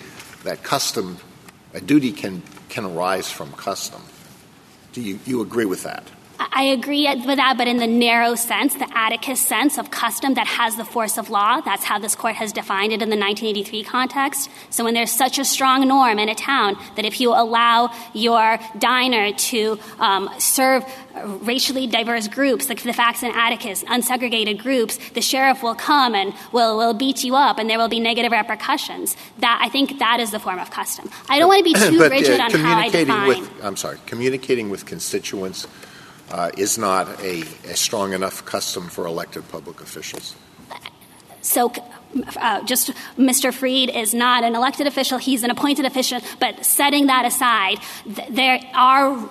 that 0.44 0.64
custom, 0.64 1.18
a 1.74 1.82
duty 1.82 2.12
can, 2.12 2.42
can 2.70 2.86
arise 2.86 3.30
from 3.30 3.52
custom, 3.54 4.02
do 4.94 5.02
you, 5.02 5.20
you 5.26 5.42
agree 5.42 5.66
with 5.66 5.84
that? 5.84 6.04
I 6.40 6.66
agree 6.66 7.08
with 7.08 7.38
that, 7.38 7.56
but 7.58 7.68
in 7.68 7.78
the 7.78 7.88
narrow 7.88 8.36
sense, 8.36 8.76
the 8.76 8.88
Adickes 8.96 9.40
sense 9.40 9.78
of 9.78 9.90
custom 9.90 10.36
that 10.36 10.46
has 10.48 10.76
the 10.76 10.86
force 10.86 11.18
of 11.18 11.30
law, 11.30 11.62
that's 11.62 11.84
how 11.84 11.98
this 11.98 12.16
court 12.16 12.36
has 12.36 12.52
defined 12.54 12.92
it 12.92 13.02
in 13.02 13.10
the 13.10 13.18
1983 13.18 13.84
context. 13.84 14.50
So 14.70 14.84
when 14.84 14.94
there's 14.94 15.12
such 15.12 15.40
a 15.40 15.46
strong 15.46 15.88
norm 15.88 16.20
in 16.20 16.30
a 16.30 16.36
town 16.36 16.78
that 16.96 17.06
if 17.06 17.20
you 17.20 17.32
allow 17.32 17.92
your 18.14 18.60
diner 18.78 19.32
to 19.32 19.80
um, 20.00 20.30
serve 20.38 20.86
racially 21.26 21.88
diverse 21.88 22.28
groups, 22.28 22.70
like 22.70 22.84
the 22.84 22.94
facts 22.94 23.24
in 23.24 23.32
Adickes, 23.32 23.84
unsegregated 23.84 24.60
groups, 24.60 24.98
the 25.14 25.22
sheriff 25.22 25.64
will 25.64 25.76
come 25.76 26.14
and 26.14 26.34
will, 26.52 26.78
will 26.78 26.94
beat 26.94 27.24
you 27.24 27.36
up 27.36 27.58
and 27.58 27.70
there 27.70 27.80
will 27.80 27.88
be 27.88 28.00
negative 28.00 28.32
repercussions. 28.32 29.16
That, 29.40 29.60
I 29.64 29.70
think 29.70 29.98
that 30.00 30.20
is 30.20 30.32
the 30.32 30.40
form 30.40 30.60
of 30.60 30.70
custom. 30.70 31.10
I 31.30 31.40
don't 31.40 31.48
want 31.48 31.66
to 31.66 31.74
be 31.74 31.74
too 31.74 31.98
but, 31.98 32.12
rigid 32.12 32.40
uh, 32.40 32.44
on 32.44 32.52
how 32.52 32.78
I 32.78 32.90
define. 32.90 33.28
With, 33.28 33.64
I'm 33.64 33.76
sorry, 33.76 33.98
communicating 34.06 34.70
with 34.70 34.86
constituents 34.86 35.68
uh, 36.32 36.52
is 36.58 36.78
not 36.78 37.08
a, 37.22 37.42
a, 37.66 37.76
strong 37.76 38.14
enough 38.14 38.46
custom 38.46 38.88
for 38.88 39.06
elected 39.06 39.48
public 39.50 39.82
officials. 39.82 40.36
So, 41.42 41.72
uh, 42.36 42.64
just 42.64 42.92
Mr. 43.18 43.54
Freed 43.54 43.90
is 43.90 44.14
not 44.14 44.44
an 44.44 44.56
elected 44.56 44.88
official, 44.88 45.18
he's 45.18 45.44
an 45.44 45.52
appointed 45.52 45.86
official, 45.86 46.20
but 46.40 46.66
setting 46.66 47.08
that 47.08 47.26
aside, 47.26 47.80
th- 48.04 48.28
there 48.30 48.60
are 48.74 49.30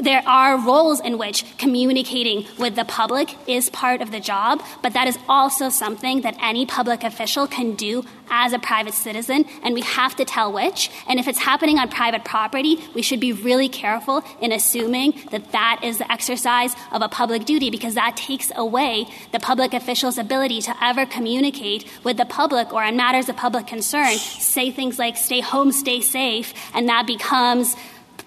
there 0.00 0.22
are 0.26 0.58
roles 0.58 1.00
in 1.00 1.18
which 1.18 1.44
communicating 1.58 2.46
with 2.58 2.76
the 2.76 2.84
public 2.84 3.34
is 3.48 3.70
part 3.70 4.00
of 4.00 4.10
the 4.10 4.20
job, 4.20 4.62
but 4.82 4.92
that 4.92 5.08
is 5.08 5.18
also 5.28 5.68
something 5.68 6.22
that 6.22 6.36
any 6.40 6.66
public 6.66 7.04
official 7.04 7.46
can 7.46 7.74
do 7.74 8.04
as 8.30 8.52
a 8.52 8.58
private 8.58 8.94
citizen, 8.94 9.44
and 9.62 9.74
we 9.74 9.80
have 9.80 10.14
to 10.16 10.24
tell 10.24 10.52
which. 10.52 10.90
And 11.08 11.18
if 11.18 11.26
it's 11.28 11.38
happening 11.38 11.78
on 11.78 11.88
private 11.88 12.24
property, 12.24 12.78
we 12.94 13.02
should 13.02 13.20
be 13.20 13.32
really 13.32 13.68
careful 13.68 14.22
in 14.40 14.52
assuming 14.52 15.14
that 15.30 15.52
that 15.52 15.80
is 15.82 15.98
the 15.98 16.10
exercise 16.12 16.74
of 16.92 17.02
a 17.02 17.08
public 17.08 17.44
duty 17.44 17.70
because 17.70 17.94
that 17.94 18.16
takes 18.16 18.52
away 18.54 19.06
the 19.32 19.40
public 19.40 19.74
official's 19.74 20.18
ability 20.18 20.60
to 20.62 20.84
ever 20.84 21.06
communicate 21.06 21.86
with 22.04 22.16
the 22.16 22.26
public 22.26 22.72
or 22.72 22.82
on 22.82 22.96
matters 22.96 23.28
of 23.28 23.36
public 23.36 23.66
concern, 23.66 24.14
say 24.16 24.70
things 24.70 24.98
like 24.98 25.16
stay 25.16 25.40
home, 25.40 25.72
stay 25.72 26.00
safe, 26.00 26.52
and 26.74 26.88
that 26.88 27.06
becomes 27.06 27.74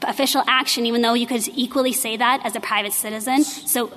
official 0.04 0.44
action, 0.48 0.86
even 0.86 1.02
though 1.02 1.14
you 1.14 1.28
could 1.28 1.48
equally 1.50 1.94
say 1.94 2.18
that 2.18 2.42
as 2.46 2.56
a 2.56 2.60
private 2.60 2.94
citizen. 2.94 3.44
So 3.44 3.92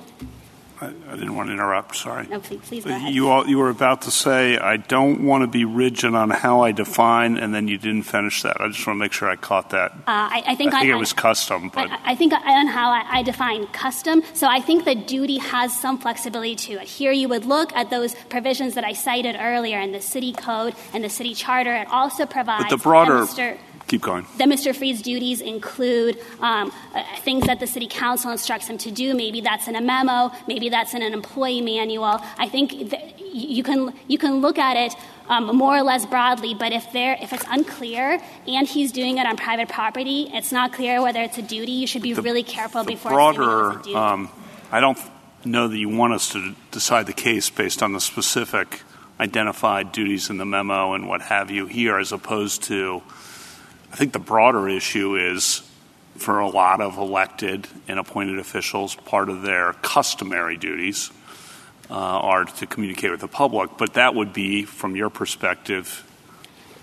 I, 0.81 0.87
I 0.87 1.15
didn't 1.15 1.35
want 1.35 1.47
to 1.47 1.53
interrupt. 1.53 1.95
Sorry. 1.95 2.27
No, 2.27 2.39
please, 2.39 2.59
please. 2.63 2.85
You 2.85 3.29
all, 3.29 3.47
you 3.47 3.57
were 3.57 3.69
about 3.69 4.01
to 4.03 4.11
say 4.11 4.57
I 4.57 4.75
don't 4.75 5.23
want 5.25 5.43
to 5.43 5.47
be 5.47 5.63
rigid 5.63 6.13
on 6.13 6.29
how 6.29 6.61
I 6.61 6.73
define, 6.73 7.37
and 7.37 7.55
then 7.55 7.69
you 7.69 7.77
didn't 7.77 8.03
finish 8.03 8.41
that. 8.43 8.59
I 8.59 8.67
just 8.67 8.85
want 8.85 8.97
to 8.97 8.99
make 8.99 9.13
sure 9.13 9.29
I 9.29 9.37
caught 9.37 9.69
that. 9.69 9.91
Uh, 9.91 10.01
I, 10.07 10.43
I 10.47 10.55
think 10.55 10.73
I 10.73 10.81
think 10.81 10.91
on- 10.91 10.97
it 10.97 10.99
was 10.99 11.13
custom, 11.13 11.69
but 11.69 11.89
I, 11.89 12.11
I 12.11 12.15
think 12.15 12.33
on 12.33 12.67
how 12.67 12.89
I, 12.91 13.05
I 13.09 13.23
define 13.23 13.67
custom. 13.67 14.21
So 14.33 14.47
I 14.47 14.59
think 14.59 14.83
the 14.83 14.95
duty 14.95 15.37
has 15.37 15.77
some 15.79 15.97
flexibility 15.97 16.55
to 16.57 16.73
it. 16.73 16.87
Here 16.87 17.13
you 17.13 17.29
would 17.29 17.45
look 17.45 17.73
at 17.73 17.89
those 17.89 18.13
provisions 18.27 18.75
that 18.75 18.83
I 18.83 18.93
cited 18.93 19.37
earlier 19.39 19.79
in 19.79 19.93
the 19.93 20.01
city 20.01 20.33
code 20.33 20.75
and 20.93 21.03
the 21.05 21.09
city 21.09 21.33
charter. 21.33 21.73
It 21.73 21.87
also 21.89 22.25
provides 22.25 22.65
but 22.65 22.69
the 22.69 22.77
broader. 22.77 23.25
Keep 23.87 24.01
going. 24.01 24.25
that 24.37 24.47
Mr. 24.47 24.75
Freed's 24.75 25.01
duties 25.01 25.41
include 25.41 26.17
um, 26.41 26.71
uh, 26.93 27.03
things 27.19 27.45
that 27.45 27.59
the 27.59 27.67
city 27.67 27.87
council 27.87 28.31
instructs 28.31 28.67
him 28.67 28.77
to 28.79 28.89
do. 28.89 29.13
Maybe 29.13 29.41
that's 29.41 29.67
in 29.67 29.75
a 29.75 29.81
memo. 29.81 30.31
Maybe 30.47 30.69
that's 30.69 30.93
in 30.95 31.03
an 31.03 31.13
employee 31.13 31.61
manual. 31.61 32.19
I 32.37 32.49
think 32.49 32.73
you 33.31 33.63
can 33.63 33.93
you 34.07 34.17
can 34.17 34.41
look 34.41 34.57
at 34.57 34.75
it 34.75 34.95
um, 35.29 35.55
more 35.55 35.77
or 35.77 35.83
less 35.83 36.05
broadly. 36.05 36.55
But 36.55 36.71
if 36.71 36.91
there 36.93 37.17
if 37.21 37.31
it's 37.31 37.45
unclear 37.49 38.19
and 38.47 38.67
he's 38.67 38.91
doing 38.91 39.17
it 39.19 39.27
on 39.27 39.37
private 39.37 39.69
property, 39.69 40.29
it's 40.33 40.51
not 40.51 40.73
clear 40.73 41.01
whether 41.01 41.21
it's 41.21 41.37
a 41.37 41.43
duty. 41.43 41.73
You 41.73 41.87
should 41.87 42.01
be 42.01 42.13
really 42.15 42.43
careful 42.43 42.83
before 42.83 43.11
assuming 43.11 43.35
broader, 43.35 43.77
it's 43.77 43.79
a 43.81 43.83
duty. 43.83 43.95
um, 43.95 44.29
I 44.71 44.79
don't 44.79 44.97
know 45.43 45.67
that 45.67 45.77
you 45.77 45.89
want 45.89 46.13
us 46.13 46.29
to 46.29 46.55
decide 46.71 47.05
the 47.05 47.13
case 47.13 47.51
based 47.51 47.83
on 47.83 47.93
the 47.93 48.01
specific 48.01 48.81
identified 49.19 49.91
duties 49.91 50.29
in 50.29 50.37
the 50.37 50.45
memo 50.45 50.93
and 50.93 51.07
what 51.07 51.21
have 51.21 51.51
you 51.51 51.67
here, 51.67 51.97
as 51.99 52.11
opposed 52.11 52.63
to, 52.63 53.01
I 53.95 53.97
think 53.97 54.11
the 54.11 54.19
broader 54.19 54.67
issue 54.67 55.15
is 55.15 55.61
for 56.17 56.39
a 56.39 56.49
lot 56.49 56.81
of 56.81 56.97
elected 56.97 57.65
and 57.87 57.97
appointed 57.97 58.39
officials, 58.39 58.93
part 58.93 59.29
of 59.29 59.41
their 59.41 59.71
customary 59.71 60.57
duties 60.57 61.11
uh, 61.89 61.93
are 61.93 62.43
to 62.43 62.67
communicate 62.67 63.11
with 63.11 63.21
the 63.21 63.29
public. 63.29 63.77
But 63.77 63.93
that 63.93 64.13
would 64.13 64.33
be, 64.33 64.63
from 64.63 64.97
your 64.97 65.09
perspective, 65.09 66.05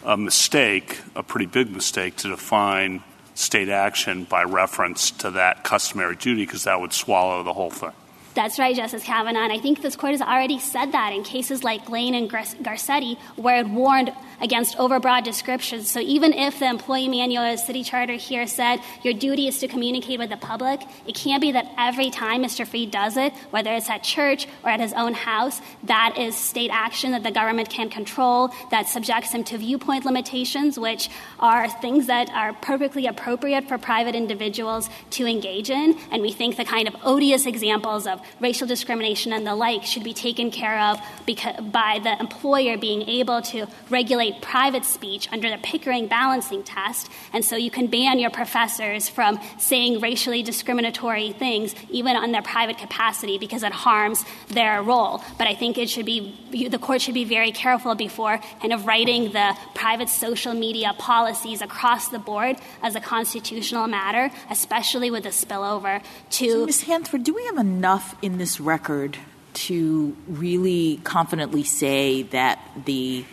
a 0.06 0.16
mistake, 0.16 1.02
a 1.14 1.22
pretty 1.22 1.44
big 1.44 1.70
mistake, 1.70 2.16
to 2.16 2.30
define 2.30 3.02
state 3.34 3.68
action 3.68 4.24
by 4.24 4.44
reference 4.44 5.10
to 5.10 5.32
that 5.32 5.64
customary 5.64 6.16
duty, 6.16 6.46
because 6.46 6.64
that 6.64 6.80
would 6.80 6.94
swallow 6.94 7.42
the 7.42 7.52
whole 7.52 7.70
thing. 7.70 7.92
That's 8.34 8.58
right, 8.58 8.74
Justice 8.74 9.02
Kavanaugh. 9.02 9.42
And 9.42 9.52
I 9.52 9.58
think 9.58 9.82
this 9.82 9.94
court 9.94 10.12
has 10.12 10.22
already 10.22 10.58
said 10.58 10.92
that 10.92 11.12
in 11.12 11.22
cases 11.22 11.62
like 11.62 11.90
Lane 11.90 12.14
and 12.14 12.30
Garcetti, 12.30 13.18
where 13.36 13.60
it 13.60 13.68
warned 13.68 14.12
against 14.40 14.76
overbroad 14.78 15.22
descriptions. 15.22 15.90
So 15.90 16.00
even 16.00 16.32
if 16.32 16.58
the 16.58 16.68
employee 16.68 17.08
manual 17.08 17.44
or 17.44 17.52
the 17.52 17.58
city 17.58 17.84
charter 17.84 18.14
here 18.14 18.46
said 18.46 18.80
your 19.02 19.14
duty 19.14 19.48
is 19.48 19.58
to 19.58 19.68
communicate 19.68 20.18
with 20.18 20.30
the 20.30 20.36
public, 20.36 20.80
it 21.06 21.14
can't 21.14 21.40
be 21.40 21.52
that 21.52 21.70
every 21.78 22.10
time 22.10 22.42
Mr. 22.42 22.66
Freed 22.66 22.90
does 22.90 23.16
it, 23.16 23.34
whether 23.50 23.72
it's 23.72 23.90
at 23.90 24.02
church 24.02 24.48
or 24.64 24.70
at 24.70 24.80
his 24.80 24.92
own 24.94 25.12
house, 25.12 25.60
that 25.84 26.16
is 26.18 26.34
state 26.34 26.70
action 26.72 27.12
that 27.12 27.22
the 27.22 27.30
government 27.30 27.68
can 27.68 27.90
control, 27.90 28.50
that 28.70 28.88
subjects 28.88 29.32
him 29.32 29.44
to 29.44 29.58
viewpoint 29.58 30.04
limitations, 30.04 30.78
which 30.78 31.10
are 31.38 31.68
things 31.68 32.06
that 32.06 32.30
are 32.30 32.54
perfectly 32.54 33.06
appropriate 33.06 33.68
for 33.68 33.78
private 33.78 34.14
individuals 34.14 34.88
to 35.10 35.26
engage 35.26 35.70
in. 35.70 35.98
And 36.10 36.22
we 36.22 36.32
think 36.32 36.56
the 36.56 36.64
kind 36.64 36.88
of 36.88 36.96
odious 37.04 37.46
examples 37.46 38.06
of 38.06 38.21
racial 38.40 38.66
discrimination 38.66 39.32
and 39.32 39.46
the 39.46 39.54
like 39.54 39.84
should 39.84 40.04
be 40.04 40.14
taken 40.14 40.50
care 40.50 40.78
of 40.80 41.00
because, 41.26 41.60
by 41.60 42.00
the 42.02 42.18
employer 42.18 42.76
being 42.76 43.02
able 43.08 43.42
to 43.42 43.66
regulate 43.90 44.42
private 44.42 44.84
speech 44.84 45.28
under 45.32 45.50
the 45.50 45.58
Pickering 45.62 46.06
balancing 46.06 46.62
test. 46.62 47.10
And 47.32 47.44
so 47.44 47.56
you 47.56 47.70
can 47.70 47.86
ban 47.86 48.18
your 48.18 48.30
professors 48.30 49.08
from 49.08 49.40
saying 49.58 50.00
racially 50.00 50.42
discriminatory 50.42 51.32
things, 51.32 51.74
even 51.90 52.16
on 52.16 52.32
their 52.32 52.42
private 52.42 52.78
capacity, 52.78 53.38
because 53.38 53.62
it 53.62 53.72
harms 53.72 54.24
their 54.48 54.82
role. 54.82 55.22
But 55.38 55.46
I 55.46 55.54
think 55.54 55.78
it 55.78 55.88
should 55.88 56.06
be, 56.06 56.68
the 56.68 56.78
court 56.78 57.00
should 57.00 57.14
be 57.14 57.24
very 57.24 57.52
careful 57.52 57.94
before 57.94 58.38
kind 58.60 58.72
of 58.72 58.86
writing 58.86 59.32
the 59.32 59.56
private 59.74 60.08
social 60.08 60.54
media 60.54 60.94
policies 60.98 61.62
across 61.62 62.08
the 62.08 62.18
board 62.18 62.56
as 62.82 62.94
a 62.94 63.00
constitutional 63.00 63.86
matter, 63.86 64.30
especially 64.50 65.10
with 65.10 65.22
the 65.24 65.30
spillover 65.30 66.02
to. 66.30 66.50
So, 66.50 66.66
Ms. 66.66 66.82
Hansford, 66.82 67.24
do 67.24 67.34
we 67.34 67.44
have 67.46 67.56
enough 67.56 68.11
in 68.20 68.38
this 68.38 68.60
record 68.60 69.16
to 69.54 70.16
really 70.26 71.00
confidently 71.04 71.62
say 71.62 72.22
that 72.22 72.58
the 72.84 73.24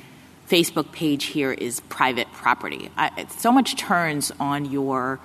Facebook 0.49 0.91
page 0.91 1.25
here 1.25 1.51
is 1.51 1.79
private 1.81 2.31
property? 2.33 2.89
I, 2.97 3.25
so 3.37 3.51
much 3.51 3.75
turns 3.75 4.31
on 4.39 4.65
your 4.65 5.19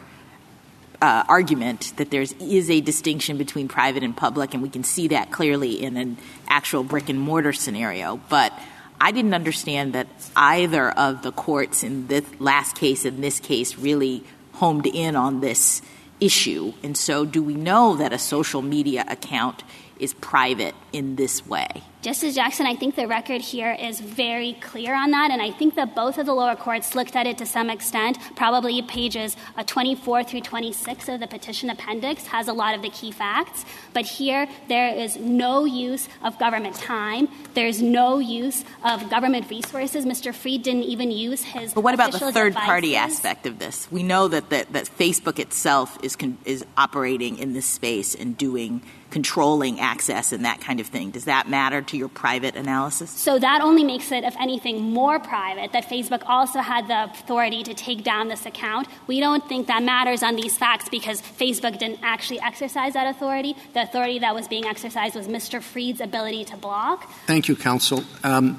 uh, 1.01 1.25
argument 1.29 1.93
that 1.97 2.11
there 2.11 2.23
is 2.23 2.71
a 2.71 2.81
distinction 2.81 3.37
between 3.37 3.69
private 3.69 4.03
and 4.03 4.17
public, 4.17 4.55
and 4.55 4.63
we 4.63 4.71
can 4.71 4.85
see 4.85 5.09
that 5.09 5.31
clearly 5.31 5.83
in 5.83 5.97
an 5.97 6.17
actual 6.49 6.83
brick 6.83 7.09
and 7.09 7.21
mortar 7.21 7.53
scenario. 7.53 8.21
But 8.29 8.53
I 9.01 9.13
didn't 9.13 9.35
understand 9.35 9.93
that 9.95 10.07
either 10.35 10.91
of 10.91 11.23
the 11.23 11.33
courts 11.33 11.83
in 11.83 12.07
this 12.07 12.25
last 12.39 12.77
case 12.77 13.05
and 13.05 13.23
this 13.23 13.41
case 13.41 13.77
really 13.77 14.25
homed 14.53 14.87
in 14.87 15.17
on 15.17 15.41
this 15.41 15.83
issue. 16.21 16.75
And 16.83 16.97
so, 16.97 17.25
do 17.25 17.43
we 17.43 17.55
know 17.55 17.97
that 17.97 18.13
a 18.13 18.19
social 18.19 18.63
media 18.63 19.05
account 19.09 19.63
is 20.05 20.15
private 20.15 20.75
in 20.93 21.17
this 21.17 21.47
way? 21.47 21.83
Justice 22.05 22.35
Jackson, 22.35 22.67
I 22.67 22.77
think 22.77 22.97
the 22.97 23.09
record 23.09 23.41
here 23.41 23.73
is 23.73 23.99
very 23.99 24.59
clear 24.61 24.95
on 24.95 25.13
that, 25.13 25.31
and 25.31 25.41
I 25.41 25.51
think 25.51 25.75
that 25.77 25.95
both 25.95 26.19
of 26.19 26.27
the 26.27 26.35
lower 26.35 26.55
courts 26.55 26.95
looked 26.95 27.17
at 27.17 27.27
it 27.27 27.39
to 27.39 27.47
some 27.47 27.71
extent. 27.71 28.19
Probably 28.37 28.83
pages 28.83 29.39
uh, 29.57 29.65
24 29.65 30.23
through 30.25 30.43
26 30.43 31.09
of 31.09 31.21
the 31.21 31.27
petition 31.27 31.71
appendix 31.71 32.27
has 32.27 32.47
a 32.47 32.53
lot 32.53 32.75
of 32.75 32.83
the 32.83 32.91
key 32.91 33.11
facts. 33.11 33.65
But 33.95 34.05
here, 34.05 34.47
there 34.69 34.95
is 34.95 35.17
no 35.17 35.65
use 35.65 36.07
of 36.23 36.39
government 36.39 36.77
time. 36.77 37.27
There's 37.55 37.81
no 37.81 38.19
use 38.19 38.67
of 38.85 39.09
government 39.09 39.49
resources. 39.49 40.05
Mr. 40.05 40.35
Freed 40.35 40.63
didn't 40.63 40.83
even 40.83 41.11
use 41.11 41.43
his. 41.43 41.73
But 41.73 41.85
what 41.85 41.95
about 41.95 42.13
the 42.13 42.33
third 42.33 42.55
party 42.55 42.97
aspect 42.97 43.47
of 43.47 43.59
this? 43.59 43.91
We 43.91 44.03
know 44.03 44.29
that, 44.29 44.51
that, 44.51 44.71
that 44.75 44.85
Facebook 44.85 45.39
itself 45.39 45.97
is, 46.03 46.17
con- 46.17 46.37
is 46.45 46.67
operating 46.77 47.39
in 47.39 47.55
this 47.55 47.65
space 47.65 48.15
and 48.15 48.37
doing 48.37 48.83
controlling 49.15 49.79
access 49.79 50.33
and 50.33 50.45
that 50.45 50.61
kind 50.61 50.81
of 50.81 50.89
thing. 50.89 51.13
Does 51.13 51.27
that 51.27 51.49
matter 51.49 51.81
to 51.81 51.97
your 51.97 52.09
private 52.09 52.57
analysis? 52.57 53.11
So 53.11 53.39
that 53.39 53.61
only 53.61 53.85
makes 53.85 54.11
it, 54.11 54.25
if 54.25 54.35
anything, 54.41 54.91
more 54.91 55.21
private 55.21 55.71
that 55.71 55.85
Facebook 55.85 56.25
also 56.27 56.59
had 56.59 56.89
the 56.89 57.05
authority 57.05 57.63
to 57.63 57.75
take 57.75 58.03
down 58.03 58.27
this 58.27 58.45
account. 58.45 58.89
We 59.07 59.21
don't 59.21 59.49
think 59.49 59.69
that 59.69 59.85
matters 59.85 60.25
on 60.25 60.35
these 60.35 60.59
facts 60.59 60.89
because 60.89 61.23
Facebook 61.23 61.79
didn't 61.79 62.01
actually 62.03 62.41
exercise 62.41 62.95
that 62.95 63.07
authority. 63.07 63.55
The 63.73 63.83
authority 63.83 64.19
that 64.19 64.35
was 64.35 64.49
being 64.49 64.67
exercised 64.67 65.15
was 65.15 65.29
Mr. 65.29 65.63
Freed's 65.63 66.01
ability 66.01 66.47
to 66.47 66.57
block. 66.57 67.09
Thank 67.29 67.47
you, 67.47 67.55
counsel. 67.55 68.03
Um, 68.25 68.59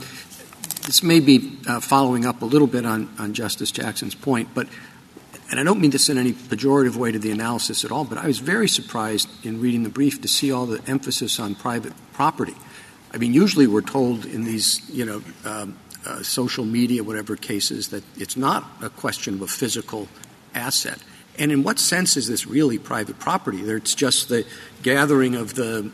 this 0.85 1.03
may 1.03 1.19
be 1.19 1.59
uh, 1.67 1.81
following 1.81 2.25
up 2.25 2.41
a 2.41 2.45
little 2.45 2.67
bit 2.67 2.85
on, 2.85 3.13
on 3.19 3.33
Justice 3.33 3.71
Jackson's 3.71 4.15
point, 4.15 4.47
but 4.53 4.69
and 5.51 5.59
I 5.59 5.63
don't 5.63 5.79
mean 5.79 5.91
this 5.91 6.09
in 6.09 6.17
any 6.17 6.33
pejorative 6.33 6.95
way 6.95 7.11
to 7.11 7.19
the 7.19 7.31
analysis 7.31 7.85
at 7.85 7.91
all, 7.91 8.03
but 8.03 8.17
I 8.17 8.27
was 8.27 8.39
very 8.39 8.67
surprised 8.67 9.29
in 9.45 9.61
reading 9.61 9.83
the 9.83 9.89
brief 9.89 10.21
to 10.21 10.27
see 10.27 10.51
all 10.51 10.65
the 10.65 10.81
emphasis 10.89 11.39
on 11.39 11.55
private 11.55 11.93
property. 12.13 12.55
I 13.13 13.17
mean, 13.17 13.33
usually 13.33 13.67
we're 13.67 13.81
told 13.81 14.25
in 14.25 14.43
these, 14.43 14.81
you 14.89 15.05
know, 15.05 15.21
um, 15.45 15.77
uh, 16.05 16.21
social 16.21 16.65
media, 16.65 17.03
whatever 17.03 17.35
cases, 17.35 17.89
that 17.89 18.03
it's 18.17 18.37
not 18.37 18.65
a 18.81 18.89
question 18.89 19.35
of 19.35 19.41
a 19.41 19.47
physical 19.47 20.07
asset. 20.53 20.99
And 21.37 21.51
in 21.51 21.63
what 21.63 21.79
sense 21.79 22.17
is 22.17 22.27
this 22.27 22.47
really 22.47 22.77
private 22.77 23.19
property? 23.19 23.61
It's 23.61 23.95
just 23.95 24.29
the 24.29 24.45
gathering 24.83 25.35
of 25.35 25.53
the 25.55 25.91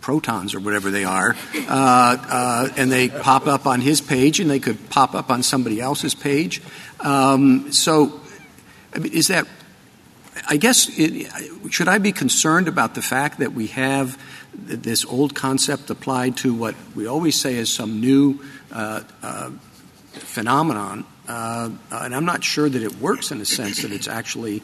protons 0.00 0.54
or 0.54 0.60
whatever 0.60 0.90
they 0.90 1.04
are, 1.04 1.36
uh, 1.54 1.68
uh, 1.68 2.68
and 2.76 2.92
they 2.92 3.08
pop 3.08 3.48
up 3.48 3.66
on 3.66 3.80
his 3.80 4.00
page, 4.00 4.38
and 4.38 4.48
they 4.48 4.60
could 4.60 4.88
pop 4.88 5.14
up 5.14 5.30
on 5.30 5.42
somebody 5.42 5.80
else's 5.80 6.14
page. 6.14 6.62
Um, 7.00 7.72
so, 7.72 8.20
I 8.96 8.98
mean, 8.98 9.12
is 9.12 9.28
that? 9.28 9.46
I 10.48 10.56
guess 10.56 10.88
it, 10.98 11.30
should 11.70 11.88
I 11.88 11.98
be 11.98 12.12
concerned 12.12 12.68
about 12.68 12.94
the 12.94 13.02
fact 13.02 13.38
that 13.38 13.52
we 13.52 13.68
have 13.68 14.16
this 14.54 15.04
old 15.04 15.34
concept 15.34 15.90
applied 15.90 16.36
to 16.38 16.54
what 16.54 16.74
we 16.94 17.06
always 17.06 17.40
say 17.40 17.54
is 17.56 17.72
some 17.72 18.00
new 18.00 18.40
uh, 18.72 19.02
uh, 19.22 19.50
phenomenon, 20.12 21.04
uh, 21.28 21.70
and 21.90 22.14
I'm 22.14 22.24
not 22.24 22.42
sure 22.44 22.68
that 22.68 22.82
it 22.82 23.00
works 23.00 23.30
in 23.30 23.38
the 23.38 23.46
sense 23.46 23.82
that 23.82 23.92
it's 23.92 24.08
actually 24.08 24.62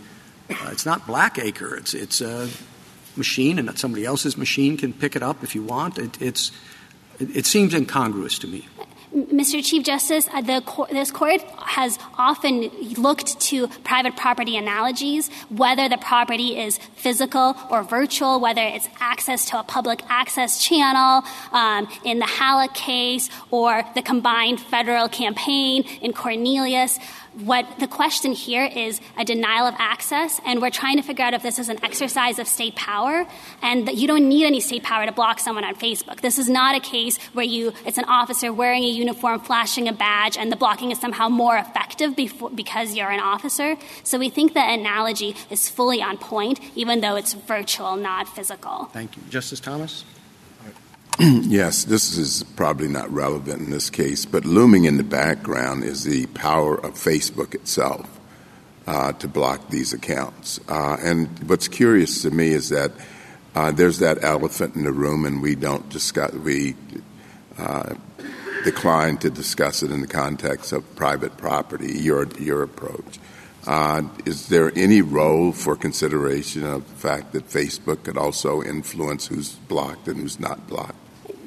Uh, 0.51 0.73
it's 0.73 0.85
not 0.85 1.07
Blackacre. 1.07 1.79
It's 1.79 1.95
it's 1.95 2.21
a 2.21 2.49
machine, 3.17 3.59
and 3.59 3.69
that 3.69 3.79
somebody 3.79 4.05
else's 4.05 4.37
machine 4.37 4.77
can 4.77 4.93
pick 4.93 5.17
it 5.17 5.23
up 5.23 5.43
if 5.43 5.55
you 5.55 5.63
want. 5.65 5.99
It, 5.99 6.21
it's 6.21 6.53
it, 7.19 7.37
it 7.37 7.47
seems 7.47 7.73
incongruous 7.75 8.39
to 8.41 8.47
me. 8.47 8.69
Mr. 9.15 9.63
Chief 9.63 9.85
Justice, 9.85 10.27
uh, 10.33 10.41
the 10.41 10.63
this 10.91 11.11
court 11.11 11.43
has 11.59 11.99
often 12.17 12.71
looked 12.97 13.39
to 13.41 13.69
private 13.85 14.17
property 14.17 14.57
analogies, 14.57 15.29
whether 15.51 15.87
the 15.87 15.99
property 15.99 16.59
is 16.59 16.79
physical 16.97 17.55
or 17.71 17.83
virtual, 17.83 18.41
whether 18.41 18.63
it's 18.63 18.89
access 19.01 19.45
to 19.51 19.59
a 19.59 19.65
public 19.65 20.03
access 20.09 20.65
channel 20.65 21.23
um, 21.53 21.89
in 22.05 22.21
the 22.21 22.27
Halleck 22.27 22.73
case 22.73 23.29
or 23.51 23.83
the 23.95 24.01
combined 24.01 24.61
federal 24.61 25.11
campaign 25.11 25.83
in 26.01 26.15
Cornelius. 26.15 26.99
What 27.35 27.79
the 27.79 27.87
question 27.87 28.33
here 28.33 28.65
is 28.65 29.01
a 29.17 29.25
denial 29.25 29.67
of 29.67 29.75
access, 29.79 30.39
and 30.45 30.61
we're 30.61 30.71
trying 30.71 30.99
to 30.99 31.03
figure 31.03 31.25
out 31.25 31.33
if 31.33 31.43
this 31.43 31.59
is 31.59 31.71
an 31.71 31.83
exercise 31.83 32.39
of 32.39 32.47
state 32.47 32.77
power, 32.77 33.27
and 33.63 33.89
that 33.89 33.97
you 33.97 34.07
don't 34.07 34.29
need 34.29 34.45
any 34.45 34.61
state 34.61 34.83
power 34.83 35.07
to 35.07 35.13
block 35.13 35.39
someone 35.39 35.65
on 35.65 35.75
Facebook. 35.75 36.21
This 36.21 36.39
is 36.39 36.49
not 36.49 36.77
a 36.77 36.81
case 36.81 37.17
where 37.33 37.45
you 37.45 37.73
it's 37.87 37.97
an 37.97 38.05
officer 38.05 38.53
wearing 38.53 38.85
a 38.85 38.89
uniform, 38.89 39.41
flashing 39.41 39.89
a 39.89 39.95
badge, 39.95 40.37
and 40.37 40.53
the 40.53 40.57
blocking 40.57 40.91
is 40.91 41.01
somehow 41.01 41.31
more 41.31 41.57
effective 41.57 42.15
because 42.55 42.95
you're 42.95 43.11
an 43.11 43.21
officer. 43.21 43.77
So 44.05 44.19
we 44.19 44.29
think 44.29 44.53
the 44.53 44.63
analogy 44.63 45.35
is 45.49 45.71
fully 45.71 46.03
on 46.03 46.19
point, 46.19 46.61
even 46.75 47.01
though 47.01 47.17
it's 47.17 47.33
virtual, 47.33 47.97
not 47.97 48.29
physical. 48.29 48.91
Thank 48.93 49.17
you, 49.17 49.23
Justice 49.31 49.61
Thomas. 49.61 50.05
yes, 51.21 51.85
this 51.85 52.17
is 52.17 52.43
probably 52.57 52.89
not 52.89 53.11
relevant 53.13 53.61
in 53.61 53.71
this 53.71 53.91
case, 53.91 54.25
but 54.25 54.45
looming 54.45 54.85
in 54.85 54.97
the 54.97 55.05
background 55.05 55.85
is 55.85 56.05
the 56.05 56.27
power 56.27 56.75
of 56.75 56.95
Facebook 56.95 57.55
itself 57.55 58.19
uh, 58.87 59.13
to 59.13 59.29
block 59.29 59.69
these 59.69 59.93
accounts. 59.93 60.59
Uh, 60.69 60.97
and 61.01 61.29
what's 61.49 61.69
curious 61.69 62.23
to 62.23 62.31
me 62.31 62.49
is 62.49 62.71
that 62.71 62.93
uh, 63.55 63.71
there's 63.71 63.99
that 63.99 64.25
elephant 64.25 64.75
in 64.75 64.85
the 64.85 64.93
room, 64.93 65.27
and 65.27 65.43
we 65.43 65.55
don't 65.55 65.89
discuss 65.91 66.33
we 66.33 66.75
uh, 67.59 67.95
decline 68.65 69.19
to 69.19 69.29
discuss 69.29 69.83
it 69.83 69.91
in 69.91 70.01
the 70.01 70.07
context 70.07 70.73
of 70.73 70.97
private 70.97 71.37
property. 71.37 71.99
Your 71.99 72.27
your 72.39 72.63
approach. 72.63 73.19
Uh, 73.67 74.03
is 74.27 74.49
there 74.49 74.73
any 74.75 75.01
role 75.01 75.53
for 75.53 75.77
consideration 75.77 76.65
of 76.65 76.89
the 76.89 76.95
fact 76.97 77.33
that 77.33 77.49
Facebook 77.49 78.03
could 78.03 78.17
also 78.17 78.63
influence 78.63 79.29
who's 79.29 79.53
blocked 79.53 80.09
and 80.09 80.19
who's 80.19 80.41
not 80.41 80.67
blocked? 80.67 80.97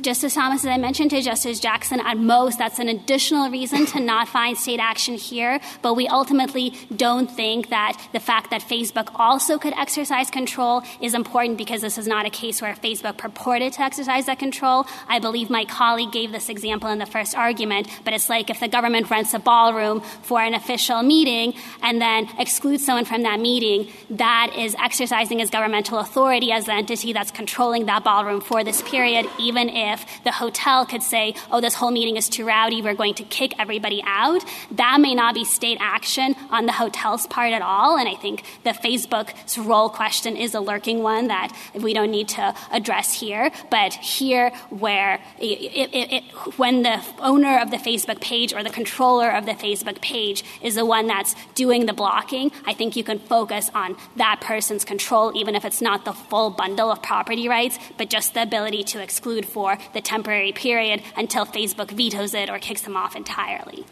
Justice 0.06 0.36
Thomas, 0.36 0.64
as 0.64 0.68
I 0.68 0.78
mentioned 0.78 1.10
to 1.10 1.22
Justice 1.24 1.60
Jackson, 1.60 2.00
at 2.00 2.20
most 2.20 2.60
that's 2.60 2.78
an 2.78 2.90
additional 2.90 3.50
reason 3.50 3.88
to 3.88 4.00
not 4.00 4.28
find 4.28 4.56
state 4.56 4.80
action 4.80 5.16
here. 5.16 5.60
But 5.82 5.96
we 5.96 6.08
ultimately 6.08 6.76
don't 6.96 7.26
think 7.26 7.70
that 7.70 8.00
the 8.14 8.20
fact 8.20 8.52
that 8.52 8.62
Facebook 8.62 9.10
also 9.16 9.58
could 9.58 9.74
exercise 9.74 10.30
control 10.30 10.84
is 11.02 11.16
important 11.16 11.58
because 11.58 11.82
this 11.82 11.98
is 11.98 12.06
not 12.06 12.28
a 12.28 12.30
case 12.30 12.62
where 12.62 12.76
Facebook 12.76 13.18
purported 13.18 13.74
to 13.74 13.82
exercise 13.82 14.28
that 14.28 14.38
control. 14.38 14.86
I 15.08 15.18
believe 15.18 15.50
my 15.50 15.66
colleague 15.66 16.12
gave 16.12 16.32
this 16.32 16.50
example 16.50 16.92
in 16.92 17.00
the 17.00 17.08
first 17.08 17.36
argument, 17.36 17.88
but 18.04 18.14
it's 18.14 18.30
like 18.30 18.52
if 18.52 18.60
the 18.60 18.68
government 18.68 19.10
rents 19.10 19.34
a 19.34 19.40
ballroom 19.40 20.02
for 20.22 20.40
an 20.40 20.54
official 20.54 21.02
meeting 21.02 21.56
and 21.82 22.00
then 22.00 22.30
excludes 22.38 22.86
someone 22.86 23.06
from 23.06 23.24
that 23.24 23.40
meeting, 23.40 23.92
that 24.12 24.54
is 24.56 24.76
exercising 24.76 25.40
its 25.40 25.50
governmental 25.50 25.98
authority 25.98 26.52
as 26.52 26.66
the 26.66 26.74
entity 26.74 27.12
that's 27.12 27.32
controlling 27.32 27.88
that 27.88 28.04
ballroom 28.04 28.40
for 28.40 28.64
this 28.64 28.84
period, 28.84 29.26
even 29.40 29.68
if 29.68 29.95
if 29.96 30.24
the 30.24 30.32
hotel 30.32 30.86
could 30.86 31.04
say, 31.04 31.36
oh, 31.52 31.62
this 31.62 31.74
whole 31.74 31.92
meeting 31.92 32.18
is 32.18 32.30
too 32.30 32.46
rowdy, 32.46 32.82
we're 32.82 32.96
going 32.96 33.16
to 33.16 33.24
kick 33.24 33.54
everybody 33.60 34.02
out, 34.06 34.44
that 34.72 35.00
may 35.00 35.16
not 35.16 35.34
be 35.34 35.44
state 35.46 35.78
action 35.82 36.36
on 36.52 36.66
the 36.66 36.72
hotel's 36.72 37.26
part 37.28 37.54
at 37.54 37.62
all. 37.62 37.98
And 37.98 38.08
I 38.08 38.16
think 38.16 38.44
the 38.64 38.72
Facebook's 38.72 39.58
role 39.58 39.90
question 39.90 40.36
is 40.36 40.54
a 40.54 40.60
lurking 40.60 41.02
one 41.02 41.28
that 41.28 41.56
we 41.74 41.94
don't 41.94 42.12
need 42.12 42.30
to 42.30 42.54
address 42.72 43.14
here. 43.20 43.52
But 43.72 43.94
here, 43.94 44.52
where 44.70 45.22
it, 45.40 45.60
it, 45.94 46.14
it, 46.18 46.24
when 46.58 46.84
the 46.84 47.04
owner 47.20 47.60
of 47.60 47.72
the 47.72 47.78
Facebook 47.78 48.20
page 48.22 48.54
or 48.54 48.64
the 48.64 48.70
controller 48.70 49.32
of 49.32 49.46
the 49.46 49.54
Facebook 49.54 50.02
page 50.02 50.44
is 50.62 50.76
the 50.76 50.86
one 50.86 51.08
that's 51.08 51.36
doing 51.56 51.86
the 51.86 51.94
blocking, 51.94 52.52
I 52.66 52.74
think 52.74 52.96
you 52.96 53.04
can 53.04 53.20
focus 53.20 53.70
on 53.74 53.96
that 54.18 54.42
person's 54.42 54.84
control, 54.86 55.32
even 55.36 55.56
if 55.56 55.64
it's 55.66 55.82
not 55.82 56.06
the 56.06 56.14
full 56.14 56.50
bundle 56.50 56.92
of 56.92 57.02
property 57.02 57.48
rights, 57.48 57.80
but 57.98 58.10
just 58.10 58.34
the 58.34 58.42
ability 58.42 58.84
to 58.84 59.02
exclude 59.02 59.46
for 59.46 59.78
the 59.94 60.02
temporary 60.02 60.52
period 60.52 61.02
until 61.16 61.46
Facebook 61.46 61.92
vetoes 61.92 62.34
it 62.34 62.50
or 62.50 62.60
kicks 62.60 62.82
them 62.82 62.96
off 62.96 63.16
entirely. 63.16 63.86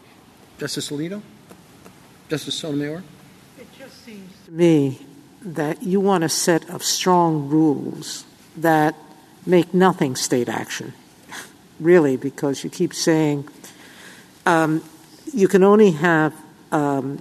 Justice 0.58 0.90
Alito? 0.90 1.22
Justice 2.28 2.54
Sotomayor? 2.54 3.02
It 3.58 3.66
just 3.78 4.04
seems 4.04 4.32
to 4.46 4.52
me 4.52 5.00
that 5.42 5.82
you 5.82 6.00
want 6.00 6.24
a 6.24 6.28
set 6.28 6.68
of 6.70 6.82
strong 6.82 7.48
rules 7.48 8.24
that 8.56 8.94
make 9.46 9.74
nothing 9.74 10.16
state 10.16 10.48
action, 10.48 10.94
really, 11.80 12.16
because 12.16 12.64
you 12.64 12.70
keep 12.70 12.94
saying 12.94 13.46
um, 14.46 14.82
you 15.32 15.48
can 15.48 15.62
only 15.62 15.90
have 15.92 16.34
um, 16.72 17.20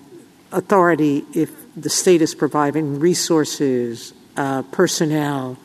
authority 0.51 1.25
if 1.33 1.51
the 1.75 1.89
state 1.89 2.21
is 2.21 2.35
providing 2.35 2.99
resources, 2.99 4.13
uh, 4.37 4.61
personnel, 4.63 5.57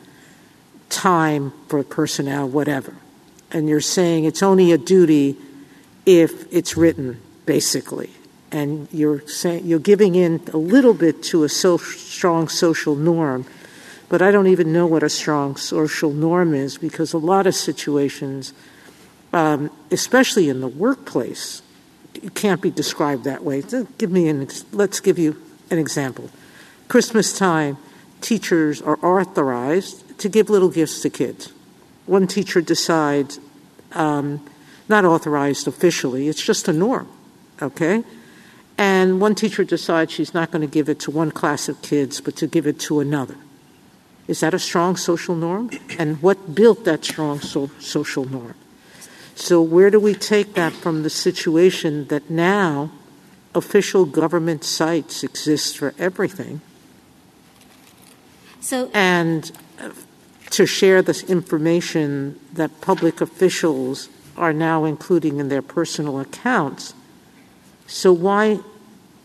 time 0.89 1.53
for 1.67 1.83
personnel, 1.83 2.47
whatever. 2.47 2.93
And 3.51 3.67
you're 3.67 3.81
saying 3.81 4.25
it's 4.25 4.43
only 4.43 4.71
a 4.71 4.77
duty 4.77 5.37
if 6.05 6.51
it's 6.53 6.75
written, 6.75 7.21
basically. 7.45 8.09
And 8.51 8.87
you're 8.91 9.27
saying 9.27 9.65
you're 9.65 9.79
giving 9.79 10.15
in 10.15 10.41
a 10.53 10.57
little 10.57 10.93
bit 10.93 11.21
to 11.23 11.43
a 11.43 11.49
so 11.49 11.77
strong 11.77 12.47
social 12.47 12.95
norm, 12.95 13.45
but 14.09 14.21
I 14.21 14.31
don't 14.31 14.47
even 14.47 14.73
know 14.73 14.87
what 14.87 15.03
a 15.03 15.09
strong 15.09 15.55
social 15.55 16.11
norm 16.11 16.53
is 16.53 16.77
because 16.77 17.13
a 17.13 17.19
lot 17.19 17.45
of 17.45 17.53
situations, 17.53 18.53
um, 19.33 19.69
especially 19.91 20.49
in 20.49 20.61
the 20.61 20.67
workplace, 20.67 21.61
it 22.15 22.33
can't 22.33 22.61
be 22.61 22.71
described 22.71 23.23
that 23.25 23.43
way. 23.43 23.61
Give 23.97 24.11
me 24.11 24.27
an. 24.27 24.47
Let's 24.71 24.99
give 24.99 25.19
you 25.19 25.39
an 25.69 25.77
example. 25.77 26.29
Christmas 26.87 27.37
time, 27.37 27.77
teachers 28.21 28.81
are 28.81 28.97
authorized 29.03 30.19
to 30.19 30.29
give 30.29 30.49
little 30.49 30.69
gifts 30.69 31.01
to 31.01 31.09
kids. 31.09 31.51
One 32.05 32.27
teacher 32.27 32.61
decides, 32.61 33.39
um, 33.93 34.45
not 34.87 35.05
authorized 35.05 35.67
officially, 35.67 36.27
it's 36.27 36.43
just 36.43 36.67
a 36.67 36.73
norm, 36.73 37.07
okay? 37.61 38.03
And 38.77 39.19
one 39.19 39.35
teacher 39.35 39.63
decides 39.63 40.11
she's 40.11 40.33
not 40.33 40.51
going 40.51 40.61
to 40.61 40.67
give 40.67 40.89
it 40.89 40.99
to 41.01 41.11
one 41.11 41.31
class 41.31 41.67
of 41.69 41.81
kids, 41.81 42.21
but 42.21 42.35
to 42.37 42.47
give 42.47 42.65
it 42.65 42.79
to 42.81 42.99
another. 42.99 43.35
Is 44.27 44.39
that 44.41 44.53
a 44.53 44.59
strong 44.59 44.95
social 44.95 45.35
norm? 45.35 45.69
And 45.97 46.21
what 46.21 46.55
built 46.55 46.85
that 46.85 47.03
strong 47.03 47.39
so- 47.39 47.71
social 47.79 48.25
norm? 48.25 48.55
So, 49.35 49.61
where 49.61 49.89
do 49.89 49.99
we 49.99 50.13
take 50.13 50.53
that 50.53 50.73
from 50.73 51.03
the 51.03 51.09
situation 51.09 52.07
that 52.07 52.29
now 52.29 52.91
official 53.55 54.05
government 54.05 54.63
sites 54.63 55.23
exist 55.23 55.77
for 55.77 55.93
everything? 55.97 56.61
So, 58.61 58.91
and 58.93 59.51
to 60.51 60.65
share 60.65 61.01
this 61.01 61.23
information 61.23 62.39
that 62.53 62.81
public 62.81 63.21
officials 63.21 64.09
are 64.35 64.53
now 64.53 64.85
including 64.85 65.37
in 65.37 65.49
their 65.49 65.61
personal 65.61 66.19
accounts. 66.19 66.93
So, 67.87 68.11
why 68.11 68.59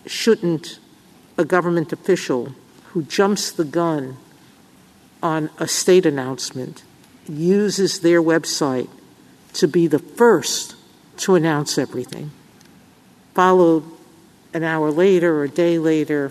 shouldn't 0.06 0.78
a 1.36 1.44
government 1.44 1.92
official 1.92 2.54
who 2.92 3.02
jumps 3.02 3.50
the 3.50 3.64
gun 3.64 4.16
on 5.22 5.50
a 5.58 5.66
state 5.66 6.06
announcement 6.06 6.82
uses 7.28 8.00
their 8.00 8.22
website 8.22 8.88
to 9.54 9.66
be 9.66 9.86
the 9.86 9.98
first 9.98 10.76
to 11.16 11.34
announce 11.34 11.78
everything, 11.78 12.30
followed 13.34 13.84
an 14.52 14.62
hour 14.62 14.90
later 14.90 15.40
or 15.40 15.44
a 15.44 15.48
day 15.48 15.78
later, 15.78 16.30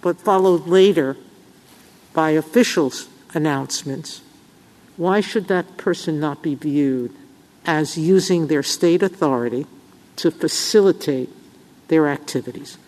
but 0.00 0.20
followed 0.20 0.66
later 0.66 1.16
by 2.12 2.30
officials 2.30 3.08
announcements, 3.34 4.22
why 4.96 5.20
should 5.20 5.48
that 5.48 5.76
person 5.76 6.18
not 6.18 6.42
be 6.42 6.54
viewed 6.54 7.14
as 7.64 7.96
using 7.96 8.46
their 8.46 8.62
state 8.62 9.02
authority 9.02 9.66
to 10.16 10.30
facilitate 10.30 11.30
their 11.88 12.08
activities? 12.08 12.78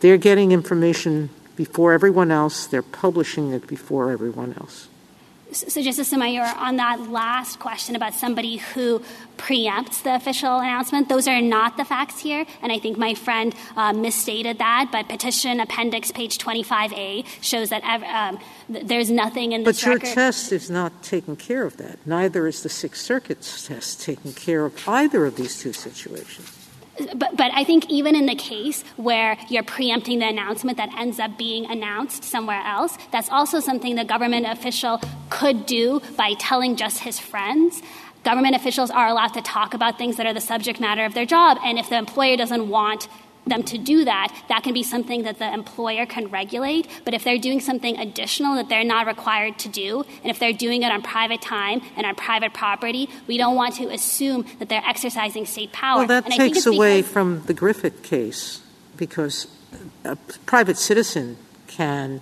They're 0.00 0.16
getting 0.16 0.50
information 0.50 1.30
before 1.54 1.92
everyone 1.92 2.30
else, 2.30 2.66
they're 2.66 2.82
publishing 2.82 3.52
it 3.52 3.66
before 3.66 4.10
everyone 4.10 4.54
else. 4.58 4.88
So, 5.52 5.82
Justice 5.82 6.08
Sotomayor, 6.08 6.54
on 6.56 6.76
that 6.76 7.10
last 7.10 7.58
question 7.58 7.94
about 7.94 8.14
somebody 8.14 8.56
who 8.56 9.02
preempts 9.36 10.02
the 10.02 10.14
official 10.14 10.58
announcement, 10.58 11.08
those 11.08 11.28
are 11.28 11.42
not 11.42 11.76
the 11.76 11.84
facts 11.84 12.20
here, 12.20 12.46
and 12.62 12.72
I 12.72 12.78
think 12.78 12.96
my 12.96 13.14
friend 13.14 13.54
uh, 13.76 13.92
misstated 13.92 14.58
that. 14.58 14.88
But 14.90 15.08
petition 15.08 15.60
appendix 15.60 16.10
page 16.10 16.38
25A 16.38 17.26
shows 17.42 17.68
that 17.68 17.82
um, 17.84 18.38
there's 18.68 19.10
nothing 19.10 19.52
in 19.52 19.64
this 19.64 19.80
But 19.80 19.86
your 19.86 19.94
record. 19.96 20.14
test 20.14 20.52
is 20.52 20.70
not 20.70 21.02
taking 21.02 21.36
care 21.36 21.64
of 21.64 21.76
that. 21.76 21.98
Neither 22.06 22.46
is 22.46 22.62
the 22.62 22.68
Sixth 22.68 23.02
Circuit's 23.02 23.66
test 23.66 24.00
taking 24.00 24.32
care 24.32 24.64
of 24.64 24.88
either 24.88 25.26
of 25.26 25.36
these 25.36 25.60
two 25.60 25.72
situations. 25.72 26.61
But, 26.98 27.36
but 27.36 27.50
I 27.54 27.64
think 27.64 27.88
even 27.88 28.14
in 28.14 28.26
the 28.26 28.34
case 28.34 28.84
where 28.96 29.38
you're 29.48 29.62
preempting 29.62 30.18
the 30.18 30.28
announcement 30.28 30.76
that 30.76 30.90
ends 30.98 31.18
up 31.18 31.38
being 31.38 31.64
announced 31.70 32.22
somewhere 32.22 32.62
else, 32.66 32.98
that's 33.10 33.30
also 33.30 33.60
something 33.60 33.94
the 33.94 34.04
government 34.04 34.46
official 34.46 35.00
could 35.30 35.64
do 35.64 36.02
by 36.16 36.34
telling 36.38 36.76
just 36.76 36.98
his 36.98 37.18
friends. 37.18 37.80
Government 38.24 38.54
officials 38.54 38.90
are 38.90 39.08
allowed 39.08 39.34
to 39.34 39.42
talk 39.42 39.74
about 39.74 39.98
things 39.98 40.16
that 40.16 40.26
are 40.26 40.34
the 40.34 40.40
subject 40.40 40.80
matter 40.80 41.04
of 41.04 41.14
their 41.14 41.26
job, 41.26 41.58
and 41.64 41.78
if 41.78 41.88
the 41.88 41.96
employer 41.96 42.36
doesn't 42.36 42.68
want 42.68 43.08
them 43.46 43.62
to 43.64 43.78
do 43.78 44.04
that, 44.04 44.34
that 44.48 44.62
can 44.62 44.72
be 44.72 44.82
something 44.82 45.24
that 45.24 45.38
the 45.38 45.52
employer 45.52 46.06
can 46.06 46.28
regulate. 46.28 46.88
But 47.04 47.14
if 47.14 47.24
they're 47.24 47.38
doing 47.38 47.60
something 47.60 47.98
additional 47.98 48.54
that 48.56 48.68
they're 48.68 48.84
not 48.84 49.06
required 49.06 49.58
to 49.60 49.68
do, 49.68 50.04
and 50.22 50.30
if 50.30 50.38
they're 50.38 50.52
doing 50.52 50.82
it 50.82 50.92
on 50.92 51.02
private 51.02 51.42
time 51.42 51.82
and 51.96 52.06
on 52.06 52.14
private 52.14 52.54
property, 52.54 53.08
we 53.26 53.38
don't 53.38 53.56
want 53.56 53.74
to 53.76 53.88
assume 53.88 54.46
that 54.58 54.68
they're 54.68 54.84
exercising 54.86 55.46
state 55.46 55.72
power. 55.72 55.98
Well, 55.98 56.06
that 56.08 56.26
and 56.26 56.34
takes 56.34 56.66
away 56.66 57.02
from 57.02 57.42
the 57.46 57.54
Griffin 57.54 57.94
case 58.02 58.60
because 58.96 59.48
a 60.04 60.16
private 60.46 60.76
citizen 60.76 61.36
can 61.66 62.20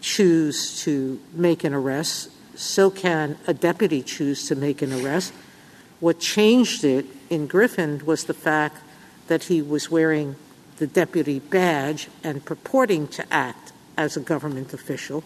choose 0.00 0.82
to 0.82 1.20
make 1.32 1.64
an 1.64 1.74
arrest, 1.74 2.30
so 2.54 2.90
can 2.90 3.38
a 3.46 3.54
deputy 3.54 4.02
choose 4.02 4.46
to 4.48 4.54
make 4.54 4.82
an 4.82 4.92
arrest. 4.92 5.32
What 6.00 6.18
changed 6.18 6.84
it 6.84 7.06
in 7.30 7.46
Griffin 7.46 8.04
was 8.04 8.24
the 8.24 8.34
fact 8.34 8.78
that 9.28 9.44
he 9.44 9.62
was 9.62 9.90
wearing 9.90 10.36
the 10.82 10.86
deputy 10.88 11.38
badge 11.38 12.08
and 12.24 12.44
purporting 12.44 13.06
to 13.06 13.24
act 13.32 13.72
as 13.96 14.16
a 14.16 14.20
government 14.20 14.74
official. 14.74 15.22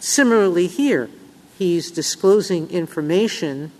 Similarly, 0.00 0.66
here, 0.66 1.10
he's 1.58 1.90
disclosing 1.90 2.70
information 2.70 3.70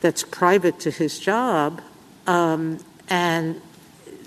that's 0.00 0.24
private 0.24 0.80
to 0.80 0.90
his 0.90 1.20
job 1.20 1.80
um, 2.26 2.80
and 3.08 3.62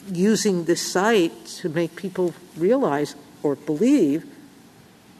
using 0.09 0.63
this 0.63 0.81
site 0.89 1.45
to 1.59 1.67
make 1.67 1.97
people 1.97 2.33
realize 2.55 3.13
or 3.43 3.57
believe 3.57 4.23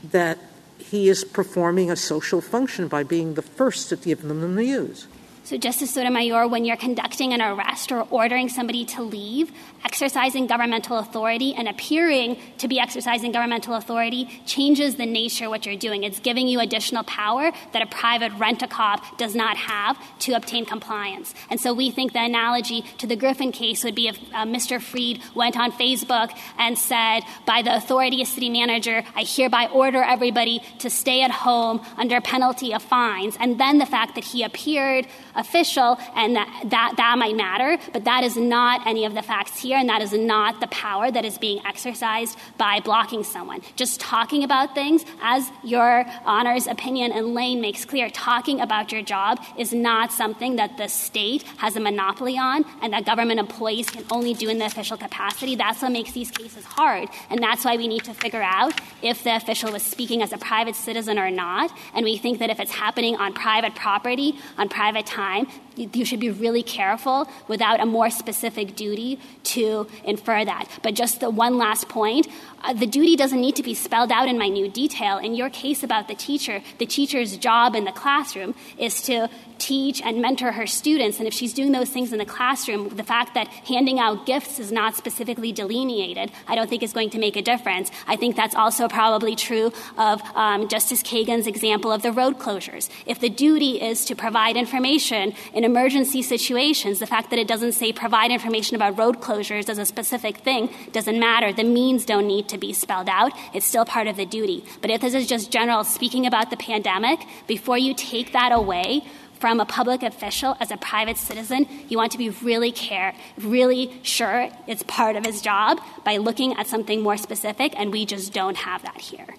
that 0.02 0.38
he 0.78 1.10
is 1.10 1.26
performing 1.26 1.92
a 1.92 1.98
social 1.98 2.40
function 2.40 2.88
by 2.88 3.04
being 3.04 3.34
the 3.34 3.42
first 3.42 3.90
to 3.90 3.98
give 3.98 4.22
them 4.22 4.40
the 4.40 4.48
news. 4.48 5.08
So, 5.50 5.58
Justice 5.58 5.96
Sotomayor, 5.96 6.48
when 6.48 6.64
you're 6.64 6.78
conducting 6.78 7.34
an 7.34 7.42
arrest 7.42 7.92
or 7.92 8.06
ordering 8.12 8.50
somebody 8.50 8.86
to 8.86 9.02
leave, 9.02 9.52
exercising 9.84 10.46
governmental 10.46 11.00
authority 11.00 11.56
and 11.56 11.68
appearing 11.68 12.38
to 12.60 12.68
be 12.68 12.80
exercising 12.80 13.32
governmental 13.32 13.74
authority 13.74 14.30
changes 14.46 14.98
the 14.98 15.08
nature 15.08 15.46
of 15.46 15.50
what 15.50 15.66
you're 15.66 15.76
doing. 15.76 16.04
It's 16.04 16.20
giving 16.20 16.48
you 16.48 16.60
additional 16.60 17.04
power 17.04 17.52
that 17.74 17.82
a 17.82 17.88
private 17.88 18.32
rent-a-cop 18.34 19.18
does 19.18 19.34
not 19.34 19.58
have 19.58 19.98
to 20.20 20.34
obtain 20.34 20.66
compliance. 20.66 21.34
And 21.50 21.60
so 21.60 21.74
we 21.74 21.90
think 21.90 22.14
the 22.14 22.24
analogy 22.24 22.84
to 23.00 23.08
the 23.08 23.16
Griffin 23.16 23.52
case 23.52 23.84
would 23.84 23.96
be 23.96 24.08
if 24.08 24.20
uh, 24.32 24.46
Mr. 24.46 24.80
Freed 24.80 25.20
went 25.34 25.58
on 25.58 25.72
Facebook 25.72 26.30
and 26.60 26.78
said, 26.78 27.22
by 27.48 27.64
the 27.64 27.76
authority 27.76 28.22
of 28.22 28.28
city 28.28 28.52
manager, 28.52 29.04
I 29.16 29.24
hereby 29.24 29.66
order 29.74 30.04
everybody 30.04 30.62
to 30.78 30.92
stay 30.92 31.24
at 31.24 31.32
home 31.32 31.82
under 31.98 32.22
penalty 32.22 32.72
of 32.72 32.84
fines. 32.84 33.36
And 33.40 33.60
then 33.60 33.80
the 33.80 33.88
fact 33.88 34.14
that 34.14 34.26
he 34.26 34.44
appeared 34.44 35.08
official 35.40 35.98
and 36.16 36.36
that, 36.36 36.64
that, 36.66 36.94
that 36.98 37.18
might 37.18 37.36
matter, 37.36 37.78
but 37.94 38.04
that 38.04 38.24
is 38.24 38.38
not 38.38 38.86
any 38.86 39.06
of 39.06 39.14
the 39.14 39.22
facts 39.22 39.60
here, 39.60 39.78
and 39.78 39.90
that 39.90 40.02
is 40.02 40.14
not 40.14 40.60
the 40.60 40.68
power 40.68 41.10
that 41.12 41.26
is 41.26 41.38
being 41.38 41.60
exercised 41.66 42.38
by 42.58 42.80
blocking 42.80 43.24
someone. 43.24 43.62
Just 43.76 44.00
talking 44.00 44.44
about 44.44 44.76
things, 44.76 45.04
as 45.22 45.50
your 45.64 46.06
Honor's 46.26 46.68
opinion 46.68 47.12
and 47.12 47.34
Lane 47.34 47.62
makes 47.62 47.86
clear, 47.86 48.10
talking 48.10 48.62
about 48.62 48.92
your 48.92 49.02
job 49.02 49.40
is 49.58 49.74
not 49.74 50.12
something 50.12 50.58
that 50.58 50.78
the 50.78 50.88
state 50.88 51.44
has 51.58 51.76
a 51.76 51.80
monopoly 51.80 52.38
on 52.38 52.66
and 52.82 52.94
that 52.94 53.06
government 53.06 53.40
employees 53.40 53.90
can 53.90 54.04
only 54.12 54.34
do 54.34 54.50
in 54.50 54.58
the 54.58 54.66
official 54.66 54.98
capacity. 54.98 55.56
That's 55.56 55.82
what 55.82 55.92
makes 55.92 56.12
these 56.12 56.32
cases 56.32 56.66
hard, 56.66 57.10
and 57.30 57.42
that's 57.42 57.64
why 57.66 57.78
we 57.78 57.88
need 57.88 58.04
to 58.06 58.14
figure 58.14 58.42
out 58.42 58.74
if 59.02 59.24
the 59.24 59.36
official 59.36 59.72
was 59.72 59.84
speaking 59.84 60.22
as 60.22 60.34
a 60.34 60.38
private 60.38 60.76
citizen 60.76 61.18
or 61.18 61.32
not. 61.32 61.72
And 61.94 62.04
we 62.04 62.18
think 62.18 62.40
that 62.40 62.50
if 62.50 62.60
it's 62.60 62.72
happening 62.72 63.16
on 63.16 63.34
private 63.34 63.76
property, 63.76 64.36
on 64.58 64.68
private 64.70 65.06
time, 65.06 65.29
you 65.76 66.06
should 66.06 66.20
be 66.20 66.30
really 66.30 66.64
careful 66.64 67.30
without 67.48 67.80
a 67.80 67.86
more 67.86 68.10
specific 68.10 68.76
duty 68.76 69.20
to 69.44 69.88
infer 70.04 70.44
that. 70.46 70.68
But 70.84 70.94
just 70.96 71.20
the 71.20 71.30
one 71.30 71.58
last 71.58 71.90
point 71.90 72.28
the 72.76 72.86
duty 72.88 73.16
doesn't 73.16 73.40
need 73.40 73.56
to 73.56 73.64
be 73.64 73.74
spelled 73.74 74.12
out 74.12 74.28
in 74.28 74.38
minute 74.38 74.74
detail. 74.74 75.18
In 75.18 75.36
your 75.36 75.50
case 75.50 75.84
about 75.84 76.08
the 76.08 76.16
teacher, 76.16 76.62
the 76.78 76.86
teacher's 76.86 77.38
job 77.38 77.76
in 77.76 77.86
the 77.86 77.92
classroom 77.92 78.56
is 78.78 79.02
to 79.04 79.30
teach 79.60 80.02
and 80.02 80.22
mentor 80.22 80.54
her 80.54 80.66
students. 80.66 81.20
And 81.20 81.28
if 81.28 81.34
she's 81.34 81.54
doing 81.54 81.72
those 81.72 81.90
things 81.90 82.12
in 82.12 82.18
the 82.18 82.26
classroom, 82.26 82.90
the 82.90 83.04
fact 83.04 83.34
that 83.36 83.48
handing 83.48 84.00
out 84.00 84.26
gifts 84.26 84.60
is 84.60 84.72
not 84.72 84.96
specifically 84.96 85.52
delineated, 85.52 86.32
I 86.48 86.56
don't 86.56 86.70
think 86.70 86.82
is 86.82 86.94
going 86.94 87.12
to 87.12 87.20
make 87.20 87.36
a 87.36 87.42
difference. 87.42 87.92
I 88.08 88.16
think 88.16 88.36
that's 88.36 88.56
also 88.56 88.88
probably 88.88 89.36
true 89.36 89.72
of 89.98 90.22
um, 90.36 90.68
Justice 90.68 91.04
Kagan's 91.04 91.46
example 91.46 91.92
of 91.92 92.02
the 92.02 92.12
road 92.12 92.40
closures. 92.40 92.90
If 93.06 93.20
the 93.20 93.30
duty 93.30 93.82
is 93.82 94.06
to 94.06 94.16
provide 94.16 94.56
information 94.56 95.34
in 95.54 95.64
emergency 95.64 96.22
situations, 96.22 97.00
the 97.00 97.08
fact 97.08 97.30
that 97.30 97.40
it 97.40 97.48
doesn't 97.48 97.74
say 97.74 97.92
provide 97.92 98.32
information 98.32 98.76
about 98.76 98.98
road 98.98 99.20
closures 99.20 99.70
as 99.70 99.78
a 99.78 99.86
specific 99.86 100.38
thing 100.38 100.70
doesn't 100.92 101.20
matter. 101.20 101.54
The 101.54 101.64
means 101.64 102.06
don't 102.06 102.28
need 102.28 102.49
to 102.50 102.58
be 102.58 102.74
spelled 102.74 103.10
out. 103.10 103.32
It's 103.54 103.66
still 103.66 103.86
part 103.86 104.08
of 104.08 104.18
the 104.18 104.26
duty. 104.26 104.64
But 104.82 104.92
if 104.92 105.02
this 105.02 105.14
is 105.14 105.28
just 105.28 105.52
general 105.52 105.84
speaking 105.84 106.26
about 106.26 106.50
the 106.50 106.58
pandemic, 106.58 107.20
before 107.48 107.78
you 107.78 107.94
take 107.94 108.34
that 108.34 108.52
away 108.52 109.02
from 109.40 109.60
a 109.60 109.66
public 109.66 110.04
official 110.04 110.58
as 110.60 110.70
a 110.70 110.78
private 110.78 111.18
citizen, 111.18 111.66
you 111.88 111.98
want 111.98 112.12
to 112.12 112.18
be 112.18 112.30
really 112.30 112.72
care, 112.72 113.16
really 113.38 113.92
sure 114.04 114.50
it's 114.68 114.84
part 114.84 115.16
of 115.16 115.26
his 115.26 115.42
job 115.42 115.80
by 116.04 116.18
looking 116.18 116.54
at 116.58 116.68
something 116.68 117.02
more 117.02 117.18
specific, 117.18 117.74
and 117.80 117.92
we 117.92 118.06
just 118.06 118.34
don't 118.34 118.58
have 118.58 118.84
that 118.84 119.00
here. 119.00 119.36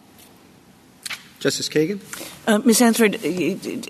Justice 1.39 1.69
Kagan? 1.69 2.01
Uh, 2.47 2.59
Ms. 2.59 2.81
Hansford, 2.81 3.13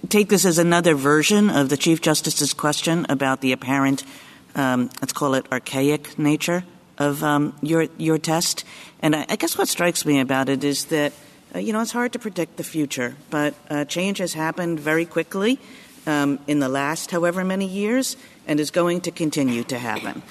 take 0.09 0.29
this 0.29 0.45
as 0.45 0.59
another 0.59 0.95
version 0.95 1.51
of 1.51 1.69
the 1.69 1.77
Chief 1.77 2.01
Justice's 2.01 2.55
question 2.55 3.07
about 3.09 3.41
the 3.41 3.53
apparent, 3.53 4.05
um, 4.55 4.91
let's 5.01 5.13
call 5.13 5.35
it 5.35 5.47
archaic 5.51 6.17
nature 6.19 6.65
of 6.99 7.25
um, 7.25 7.57
your, 7.63 7.89
your 7.99 8.19
test. 8.19 8.65
And 9.01 9.17
I, 9.17 9.27
I, 9.29 9.37
guess 9.37 9.57
what 9.57 9.69
strikes 9.69 10.05
me 10.05 10.21
about 10.21 10.49
it 10.49 10.63
is 10.63 10.87
that, 10.87 11.13
uh, 11.55 11.59
you 11.59 11.73
know, 11.73 11.81
it's 11.81 11.93
hard 11.93 12.13
to 12.13 12.19
predict 12.19 12.57
the 12.57 12.65
future, 12.65 13.17
but 13.31 13.55
uh, 13.71 13.85
change 13.87 14.19
has 14.19 14.35
happened 14.35 14.79
very 14.79 15.07
quickly 15.07 15.59
um, 16.07 16.39
in 16.47 16.61
the 16.61 16.69
last 16.69 17.11
however 17.11 17.45
many 17.45 17.67
years 17.67 18.17
and 18.47 18.61
is 18.61 18.71
going 18.71 19.01
to 19.03 19.11
continue 19.11 19.65
to 19.65 19.79
happen. 19.79 20.23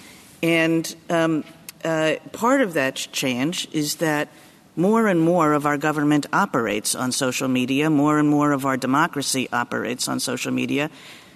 And 0.44 0.96
um, 1.10 1.44
uh, 1.84 2.16
part 2.32 2.62
of 2.62 2.74
that 2.74 2.96
change 2.96 3.68
is 3.72 3.96
that 3.96 4.30
more 4.76 5.08
and 5.08 5.20
more 5.20 5.54
of 5.54 5.66
our 5.66 5.78
government 5.78 6.26
operates 6.32 6.96
on 6.96 7.12
social 7.12 7.48
media, 7.48 7.90
more 7.90 8.20
and 8.20 8.30
more 8.30 8.52
of 8.52 8.66
our 8.66 8.78
democracy 8.78 9.50
operates 9.52 10.08
on 10.08 10.20
social 10.20 10.52
media. 10.52 10.90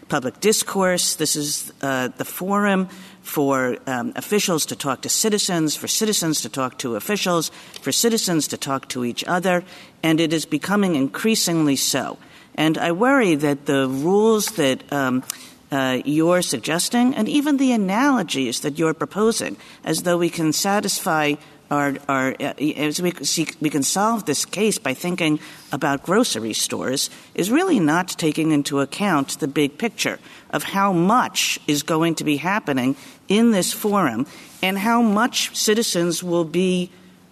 Public 0.08 0.40
discourse, 0.40 1.16
this 1.16 1.36
is 1.36 1.74
uh, 1.82 2.10
the 2.10 2.26
forum 2.26 2.90
for 3.24 3.78
um, 3.88 4.14
officials 4.16 4.66
to 4.68 4.76
talk 4.76 5.02
to 5.02 5.10
citizens, 5.10 5.76
for 5.76 5.88
citizens 5.88 6.42
to 6.42 6.50
talk 6.50 6.78
to 6.78 6.96
officials, 6.96 7.50
for 7.82 7.92
citizens 7.92 8.48
to 8.50 8.58
talk 8.58 8.88
to 8.90 9.04
each 9.04 9.24
other, 9.24 9.64
and 10.04 10.20
it 10.20 10.34
is 10.34 10.46
becoming 10.46 10.96
increasingly 10.96 11.76
so. 11.76 12.18
And 12.56 12.78
I 12.78 12.92
worry 12.92 13.36
that 13.36 13.66
the 13.66 13.88
rules 13.88 14.52
that 14.58 14.84
um, 14.94 15.24
uh, 15.72 16.02
you're 16.06 16.44
suggesting, 16.44 17.16
and 17.16 17.28
even 17.28 17.58
the 17.58 17.72
analogies 17.72 18.60
that 18.60 18.78
you're 18.78 18.94
proposing, 18.94 19.58
as 19.84 20.04
though 20.04 20.18
we 20.18 20.30
can 20.30 20.54
satisfy 20.54 21.34
uh, 21.74 22.34
as 22.40 23.02
we 23.02 23.12
can 23.12 23.84
solve 23.84 24.26
this 24.26 24.46
case 24.46 24.78
by 24.78 24.94
thinking 24.94 25.40
about 25.72 26.04
grocery 26.04 26.54
stores, 26.54 27.10
is 27.36 27.50
really 27.50 27.80
not 27.80 28.08
taking 28.10 28.52
into 28.52 28.80
account 28.80 29.40
the 29.40 29.48
big 29.48 29.78
picture 29.78 30.20
of 30.52 30.64
how 30.64 30.94
much 30.94 31.60
is 31.68 31.84
going 31.84 32.16
to 32.16 32.24
be 32.24 32.38
happening 32.38 32.96
in 33.28 33.52
this 33.52 33.74
forum 33.74 34.28
and 34.62 34.78
how 34.78 35.02
much 35.02 35.56
citizens 35.56 36.24
will 36.24 36.46
be 36.46 36.90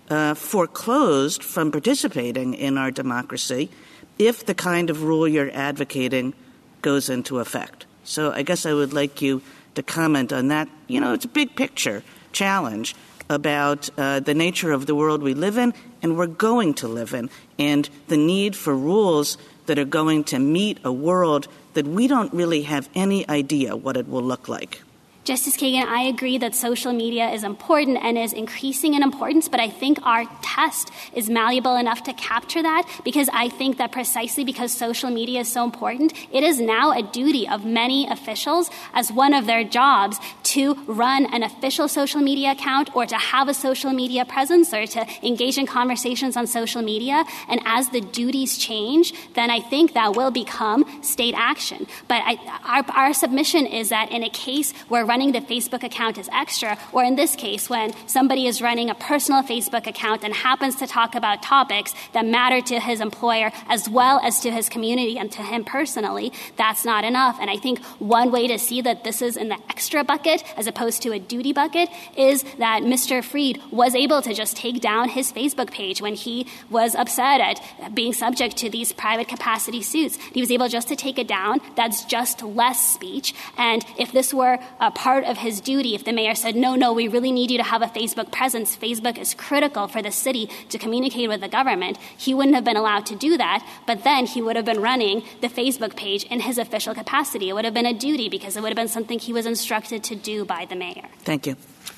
uh, 0.09 0.33
foreclosed 0.33 1.43
from 1.43 1.71
participating 1.71 2.53
in 2.53 2.77
our 2.77 2.91
democracy 2.91 3.69
if 4.17 4.45
the 4.45 4.55
kind 4.55 4.89
of 4.89 5.03
rule 5.03 5.27
you're 5.27 5.51
advocating 5.53 6.33
goes 6.81 7.09
into 7.09 7.39
effect. 7.39 7.85
So 8.03 8.31
I 8.31 8.41
guess 8.41 8.65
I 8.65 8.73
would 8.73 8.93
like 8.93 9.21
you 9.21 9.41
to 9.75 9.83
comment 9.83 10.33
on 10.33 10.49
that. 10.49 10.67
You 10.87 10.99
know, 10.99 11.13
it's 11.13 11.25
a 11.25 11.29
big 11.29 11.55
picture 11.55 12.03
challenge 12.31 12.95
about 13.32 13.89
uh, 13.97 14.19
the 14.19 14.34
nature 14.34 14.71
of 14.71 14.86
the 14.86 14.93
world 14.93 15.23
we 15.23 15.34
live 15.34 15.57
in 15.57 15.73
and 16.03 16.17
we're 16.17 16.27
going 16.27 16.73
to 16.75 16.88
live 16.88 17.13
in, 17.13 17.29
and 17.57 17.89
the 18.08 18.17
need 18.17 18.55
for 18.55 18.75
rules 18.75 19.37
that 19.67 19.79
are 19.79 19.86
going 19.86 20.24
to 20.25 20.39
meet 20.39 20.79
a 20.83 20.91
world 20.91 21.47
that 21.74 21.87
we 21.87 22.08
don't 22.08 22.33
really 22.33 22.63
have 22.63 22.89
any 22.93 23.28
idea 23.29 23.75
what 23.75 23.95
it 23.95 24.08
will 24.08 24.24
look 24.24 24.49
like. 24.49 24.82
Justice 25.23 25.55
Kagan, 25.55 25.85
I 25.85 26.05
agree 26.05 26.39
that 26.39 26.55
social 26.55 26.93
media 26.93 27.29
is 27.29 27.43
important 27.43 27.99
and 28.01 28.17
is 28.17 28.33
increasing 28.33 28.95
in 28.95 29.03
importance, 29.03 29.47
but 29.47 29.59
I 29.59 29.69
think 29.69 29.99
our 30.01 30.25
test 30.41 30.89
is 31.13 31.29
malleable 31.29 31.75
enough 31.75 32.01
to 32.03 32.13
capture 32.13 32.63
that 32.63 32.89
because 33.03 33.29
I 33.31 33.49
think 33.49 33.77
that 33.77 33.91
precisely 33.91 34.43
because 34.43 34.71
social 34.71 35.11
media 35.11 35.41
is 35.41 35.51
so 35.51 35.63
important, 35.63 36.13
it 36.31 36.43
is 36.43 36.59
now 36.59 36.91
a 36.91 37.03
duty 37.03 37.47
of 37.47 37.65
many 37.65 38.09
officials 38.09 38.71
as 38.95 39.11
one 39.11 39.35
of 39.35 39.45
their 39.45 39.63
jobs 39.63 40.17
to 40.43 40.73
run 40.87 41.31
an 41.31 41.43
official 41.43 41.87
social 41.87 42.19
media 42.19 42.53
account 42.53 42.89
or 42.95 43.05
to 43.05 43.15
have 43.15 43.47
a 43.47 43.53
social 43.53 43.93
media 43.93 44.25
presence 44.25 44.73
or 44.73 44.87
to 44.87 45.05
engage 45.21 45.59
in 45.59 45.67
conversations 45.67 46.35
on 46.35 46.47
social 46.47 46.81
media. 46.81 47.23
And 47.47 47.61
as 47.65 47.89
the 47.89 48.01
duties 48.01 48.57
change, 48.57 49.13
then 49.35 49.51
I 49.51 49.59
think 49.59 49.93
that 49.93 50.15
will 50.15 50.31
become 50.31 50.83
state 51.03 51.35
action. 51.37 51.85
But 52.07 52.23
I, 52.25 52.39
our, 52.65 52.95
our 52.95 53.13
submission 53.13 53.67
is 53.67 53.89
that 53.89 54.11
in 54.11 54.23
a 54.23 54.29
case 54.29 54.73
where 54.87 55.11
running 55.12 55.33
the 55.33 55.42
Facebook 55.42 55.83
account 55.83 56.17
is 56.17 56.29
extra, 56.32 56.78
or 56.93 57.04
in 57.04 57.16
this 57.17 57.36
case, 57.36 57.70
when 57.70 57.92
somebody 58.08 58.47
is 58.47 58.62
running 58.62 58.89
a 58.89 58.96
personal 58.96 59.43
Facebook 59.43 59.86
account 59.86 60.24
and 60.24 60.33
happens 60.33 60.78
to 60.78 60.88
talk 60.88 61.16
about 61.16 61.43
topics 61.43 61.93
that 62.13 62.25
matter 62.25 62.62
to 62.62 62.79
his 62.79 63.01
employer 63.01 63.51
as 63.67 63.89
well 63.89 64.21
as 64.24 64.39
to 64.39 64.50
his 64.50 64.70
community 64.70 65.20
and 65.20 65.29
to 65.29 65.42
him 65.42 65.66
personally, 65.66 66.32
that's 66.55 66.86
not 66.86 67.04
enough. 67.04 67.38
And 67.42 67.50
I 67.50 67.58
think 67.58 67.83
one 68.00 68.32
way 68.32 68.47
to 68.47 68.58
see 68.58 68.79
that 68.88 69.04
this 69.04 69.21
is 69.21 69.36
in 69.36 69.50
the 69.50 69.59
extra 69.70 70.01
bucket 70.05 70.46
as 70.55 70.66
opposed 70.66 71.01
to 71.01 71.12
a 71.12 71.20
duty 71.20 71.51
bucket 71.51 71.89
is 72.16 72.43
that 72.59 72.83
Mr. 72.83 73.21
Freed 73.21 73.62
was 73.70 73.93
able 73.96 74.21
to 74.21 74.33
just 74.33 74.55
take 74.55 74.79
down 74.79 75.09
his 75.09 75.29
Facebook 75.33 75.71
page 75.71 76.01
when 76.01 76.16
he 76.16 76.47
was 76.70 76.96
upset 76.96 77.42
at 77.42 77.93
being 77.93 78.13
subject 78.13 78.55
to 78.63 78.70
these 78.70 78.93
private 78.93 79.28
capacity 79.28 79.82
suits. 79.82 80.16
He 80.33 80.39
was 80.39 80.51
able 80.51 80.70
just 80.70 80.88
to 80.88 80.96
take 80.96 81.20
it 81.20 81.28
down. 81.28 81.59
That's 81.75 82.05
just 82.05 82.43
less 82.43 82.93
speech. 82.93 83.33
And 83.58 83.83
if 83.97 84.13
this 84.13 84.33
were 84.33 84.58
a 84.79 84.92
part 85.01 85.23
of 85.23 85.36
his 85.36 85.59
duty, 85.59 85.95
if 85.95 86.03
the 86.03 86.13
mayor 86.13 86.36
said, 86.36 86.55
no, 86.55 86.75
no, 86.75 86.93
we 86.93 87.07
really 87.07 87.32
need 87.32 87.49
you 87.49 87.57
to 87.57 87.63
have 87.63 87.82
a 87.82 87.87
Facebook 87.87 88.32
presence, 88.32 88.78
Facebook 88.78 89.17
is 89.17 89.33
critical 89.33 89.87
for 89.87 89.99
the 89.99 90.11
city 90.11 90.47
to 90.69 90.78
communicate 90.78 91.28
with 91.28 91.41
the 91.41 91.47
government, 91.47 91.97
he 92.15 92.36
wouldn't 92.36 92.53
have 92.53 92.63
been 92.63 92.78
allowed 92.78 93.07
to 93.07 93.15
do 93.15 93.36
that. 93.36 93.67
But 93.87 94.03
then 94.03 94.28
he 94.28 94.43
would 94.43 94.55
have 94.55 94.65
been 94.65 94.79
running 94.79 95.23
the 95.41 95.47
Facebook 95.47 95.95
page 95.95 96.23
in 96.25 96.41
his 96.41 96.59
official 96.59 96.93
capacity. 96.93 97.49
It 97.49 97.53
would 97.53 97.65
have 97.65 97.73
been 97.73 97.87
a 97.87 97.95
duty 97.95 98.29
because 98.29 98.55
it 98.55 98.61
would 98.61 98.69
have 98.69 98.75
been 98.75 98.87
something 98.87 99.17
he 99.17 99.33
was 99.33 99.47
instructed 99.47 100.03
to 100.03 100.15
do 100.15 100.45
by 100.45 100.65
the 100.65 100.75
mayor. 100.75 101.07
Thank 101.23 101.47
you. 101.47 101.55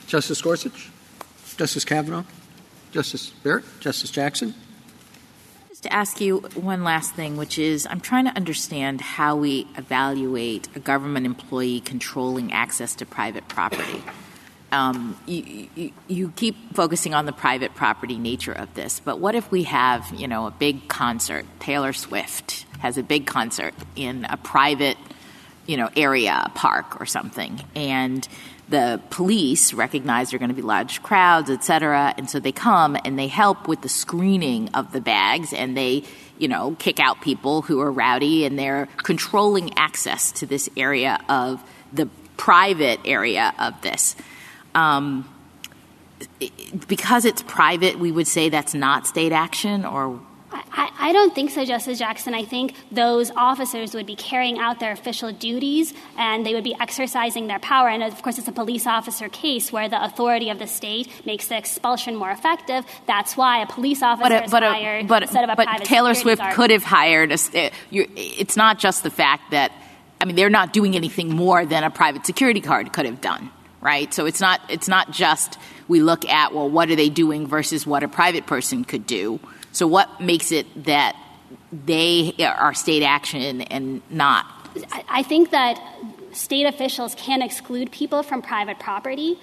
Justice 0.07 0.41
Gorsuch? 0.41 0.89
Justice 1.57 1.83
Kavanaugh? 1.83 2.23
Justice 2.93 3.31
Barrett? 3.43 3.65
Justice 3.81 4.11
Jackson? 4.11 4.55
To 5.83 5.91
ask 5.91 6.21
you 6.21 6.37
one 6.55 6.85
last 6.85 7.13
thing, 7.13 7.35
which 7.35 7.59
is 7.59 7.85
I'm 7.85 7.99
trying 7.99 8.23
to 8.23 8.31
understand 8.31 9.01
how 9.01 9.35
we 9.35 9.67
evaluate 9.75 10.69
a 10.77 10.79
government 10.79 11.25
employee 11.25 11.81
controlling 11.81 12.53
access 12.53 12.95
to 12.95 13.05
private 13.05 13.49
property. 13.49 14.01
Um, 14.71 15.19
you, 15.25 15.67
you, 15.75 15.91
you, 16.07 16.33
keep 16.37 16.73
focusing 16.73 17.13
on 17.13 17.25
the 17.25 17.33
private 17.33 17.75
property 17.75 18.17
nature 18.17 18.53
of 18.53 18.73
this, 18.75 19.01
but 19.01 19.19
what 19.19 19.35
if 19.35 19.51
we 19.51 19.63
have, 19.63 20.09
you 20.15 20.25
know, 20.25 20.47
a 20.47 20.51
big 20.51 20.87
concert? 20.87 21.45
Taylor 21.59 21.91
Swift 21.91 22.65
has 22.79 22.97
a 22.97 23.03
big 23.03 23.27
concert 23.27 23.73
in 23.97 24.25
a 24.29 24.37
private, 24.37 24.97
you 25.65 25.77
know, 25.77 25.89
area, 25.95 26.51
park 26.55 26.99
or 26.99 27.05
something, 27.05 27.59
and 27.75 28.27
the 28.69 28.99
police 29.09 29.73
recognize 29.73 30.31
there 30.31 30.37
are 30.37 30.39
going 30.39 30.49
to 30.49 30.55
be 30.55 30.61
large 30.61 31.03
crowds, 31.03 31.49
et 31.49 31.63
cetera, 31.63 32.13
and 32.17 32.29
so 32.29 32.39
they 32.39 32.51
come 32.51 32.97
and 33.05 33.19
they 33.19 33.27
help 33.27 33.67
with 33.67 33.81
the 33.81 33.89
screening 33.89 34.69
of 34.69 34.91
the 34.93 35.01
bags, 35.01 35.53
and 35.53 35.75
they, 35.77 36.03
you 36.39 36.47
know, 36.47 36.75
kick 36.79 36.99
out 36.99 37.21
people 37.21 37.61
who 37.61 37.81
are 37.81 37.91
rowdy, 37.91 38.45
and 38.45 38.57
they're 38.57 38.87
controlling 38.97 39.77
access 39.77 40.31
to 40.31 40.45
this 40.45 40.69
area 40.75 41.19
of 41.29 41.63
the 41.91 42.07
private 42.37 42.99
area 43.05 43.53
of 43.59 43.79
this. 43.81 44.15
Um, 44.73 45.29
because 46.87 47.25
it's 47.25 47.43
private, 47.43 47.99
we 47.99 48.11
would 48.11 48.27
say 48.27 48.49
that's 48.49 48.73
not 48.73 49.05
state 49.05 49.33
action, 49.33 49.85
or 49.85 50.19
I, 50.75 50.91
I, 50.97 51.13
don't 51.13 51.35
think 51.35 51.51
so, 51.51 51.63
Justice 51.63 51.99
Jackson. 51.99 52.33
I 52.33 52.45
think 52.45 52.73
those 52.91 53.29
officers 53.31 53.93
would 53.93 54.07
be 54.07 54.15
carrying 54.15 54.57
out 54.57 54.79
their 54.79 54.91
official 54.91 55.31
duties 55.31 55.93
and 56.17 56.43
they 56.43 56.55
would 56.55 56.63
be 56.63 56.75
exercising 56.79 57.45
their 57.45 57.59
power. 57.59 57.89
And 57.89 58.01
of 58.01 58.19
course, 58.23 58.39
it's 58.39 58.47
a 58.47 58.51
police 58.51 58.87
officer 58.87 59.29
case 59.29 59.71
where 59.71 59.87
the 59.87 60.03
authority 60.03 60.49
of 60.49 60.57
the 60.57 60.65
state 60.65 61.09
makes 61.27 61.47
the 61.47 61.57
expulsion 61.57 62.15
more 62.15 62.31
effective. 62.31 62.85
That's 63.05 63.37
why 63.37 63.61
a 63.61 63.67
police 63.67 64.01
officer 64.01 64.29
but, 64.29 64.45
is 64.45 64.51
but, 64.51 64.63
hired 64.63 65.07
but, 65.07 65.21
instead 65.21 65.43
of 65.43 65.51
a 65.51 65.55
but 65.55 65.67
private 65.67 65.85
Taylor 65.85 66.15
Swift 66.15 66.41
guard. 66.41 66.55
could 66.55 66.71
have 66.71 66.83
hired. 66.83 67.31
A, 67.31 67.35
uh, 67.35 67.69
it's 67.91 68.57
not 68.57 68.79
just 68.79 69.03
the 69.03 69.11
fact 69.11 69.51
that 69.51 69.71
I 70.19 70.25
mean 70.25 70.35
they're 70.35 70.49
not 70.49 70.73
doing 70.73 70.95
anything 70.95 71.29
more 71.35 71.65
than 71.65 71.83
a 71.83 71.91
private 71.91 72.25
security 72.25 72.61
guard 72.61 72.91
could 72.93 73.05
have 73.05 73.21
done 73.21 73.51
right? 73.83 74.13
So 74.13 74.25
it's 74.25 74.39
not 74.39 74.61
it's 74.69 74.87
not 74.87 75.11
just 75.11 75.59
we 75.87 76.01
look 76.01 76.25
at 76.25 76.53
well 76.53 76.69
what 76.69 76.89
are 76.89 76.95
they 76.95 77.09
doing 77.09 77.45
versus 77.45 77.85
what 77.85 78.01
a 78.01 78.07
private 78.07 78.47
person 78.47 78.85
could 78.85 79.05
do. 79.05 79.39
So 79.73 79.87
what 79.87 80.21
makes 80.21 80.51
it 80.51 80.85
that 80.85 81.15
they 81.71 82.33
are 82.39 82.73
state 82.73 83.03
action 83.03 83.61
and 83.61 84.01
not? 84.09 84.45
I 85.09 85.23
think 85.23 85.49
that 85.51 85.79
state 86.31 86.65
officials 86.65 87.15
can 87.15 87.41
exclude 87.41 87.91
people 87.91 88.23
from 88.23 88.41
private 88.41 88.79
property. 88.79 89.39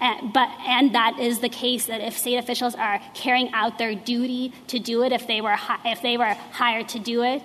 Eh, 0.00 0.20
but 0.32 0.48
and 0.66 0.94
that 0.94 1.18
is 1.18 1.40
the 1.40 1.48
case 1.48 1.86
that 1.86 2.00
if 2.00 2.16
state 2.16 2.36
officials 2.36 2.74
are 2.76 3.00
carrying 3.14 3.52
out 3.52 3.78
their 3.78 3.94
duty 3.94 4.52
to 4.68 4.78
do 4.78 5.02
it, 5.02 5.12
if 5.12 5.26
they 5.26 5.40
were 5.40 5.56
if 5.84 6.02
they 6.02 6.16
were 6.16 6.34
hired 6.52 6.88
to 6.90 6.98
do 6.98 7.24
it, 7.24 7.42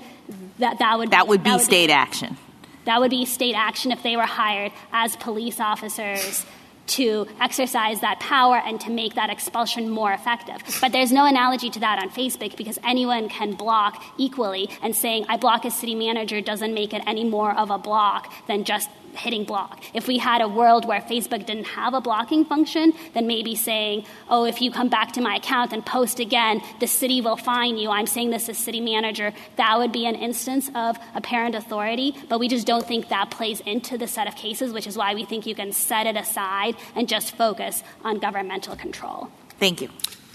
that 0.59 0.77
that 0.79 0.97
would 0.99 1.11
that 1.11 1.27
would 1.27 1.43
be 1.43 1.49
that 1.49 1.55
would 1.57 1.65
state 1.65 1.87
be, 1.87 1.93
action. 1.93 2.37
That 2.85 2.99
would 2.99 3.09
be 3.09 3.25
state 3.25 3.55
action 3.55 3.91
if 3.91 4.03
they 4.03 4.17
were 4.17 4.23
hired 4.23 4.71
as 4.91 5.15
police 5.15 5.59
officers 5.59 6.45
to 6.85 7.27
exercise 7.39 8.01
that 8.01 8.19
power 8.19 8.57
and 8.57 8.79
to 8.81 8.89
make 8.89 9.15
that 9.15 9.29
expulsion 9.29 9.89
more 9.89 10.11
effective. 10.11 10.57
But 10.81 10.91
there's 10.91 11.11
no 11.11 11.25
analogy 11.25 11.69
to 11.71 11.79
that 11.79 11.99
on 11.99 12.09
Facebook 12.09 12.57
because 12.57 12.79
anyone 12.83 13.29
can 13.29 13.53
block 13.53 14.03
equally, 14.17 14.69
and 14.81 14.95
saying 14.95 15.25
I 15.29 15.37
block 15.37 15.65
a 15.65 15.71
city 15.71 15.95
manager 15.95 16.41
doesn't 16.41 16.73
make 16.73 16.93
it 16.93 17.01
any 17.07 17.23
more 17.23 17.57
of 17.57 17.69
a 17.69 17.77
block 17.77 18.31
than 18.47 18.63
just 18.63 18.89
hitting 19.15 19.43
block. 19.43 19.81
If 19.93 20.07
we 20.07 20.17
had 20.17 20.41
a 20.41 20.47
world 20.47 20.85
where 20.85 21.01
Facebook 21.01 21.45
didn't 21.45 21.65
have 21.65 21.93
a 21.93 22.01
blocking 22.01 22.45
function, 22.45 22.93
then 23.13 23.27
maybe 23.27 23.55
saying, 23.55 24.05
oh, 24.29 24.45
if 24.45 24.61
you 24.61 24.71
come 24.71 24.89
back 24.89 25.13
to 25.13 25.21
my 25.21 25.35
account 25.35 25.73
and 25.73 25.85
post 25.85 26.19
again, 26.19 26.61
the 26.79 26.87
city 26.87 27.21
will 27.21 27.37
fine 27.37 27.77
you. 27.77 27.89
I'm 27.89 28.07
saying 28.07 28.31
this 28.31 28.49
as 28.49 28.57
city 28.57 28.81
manager. 28.81 29.33
That 29.55 29.77
would 29.77 29.91
be 29.91 30.05
an 30.05 30.15
instance 30.15 30.69
of 30.75 30.97
apparent 31.15 31.55
authority, 31.55 32.15
but 32.29 32.39
we 32.39 32.47
just 32.47 32.67
don't 32.67 32.85
think 32.85 33.09
that 33.09 33.31
plays 33.31 33.59
into 33.61 33.97
the 33.97 34.07
set 34.07 34.27
of 34.27 34.35
cases, 34.35 34.73
which 34.73 34.87
is 34.87 34.97
why 34.97 35.13
we 35.13 35.25
think 35.25 35.45
you 35.45 35.55
can 35.55 35.71
set 35.71 36.07
it 36.07 36.15
aside 36.15 36.75
and 36.95 37.07
just 37.07 37.35
focus 37.35 37.83
on 38.03 38.19
governmental 38.19 38.75
control. 38.75 39.29
Thank 39.59 39.81
you. 39.81 39.89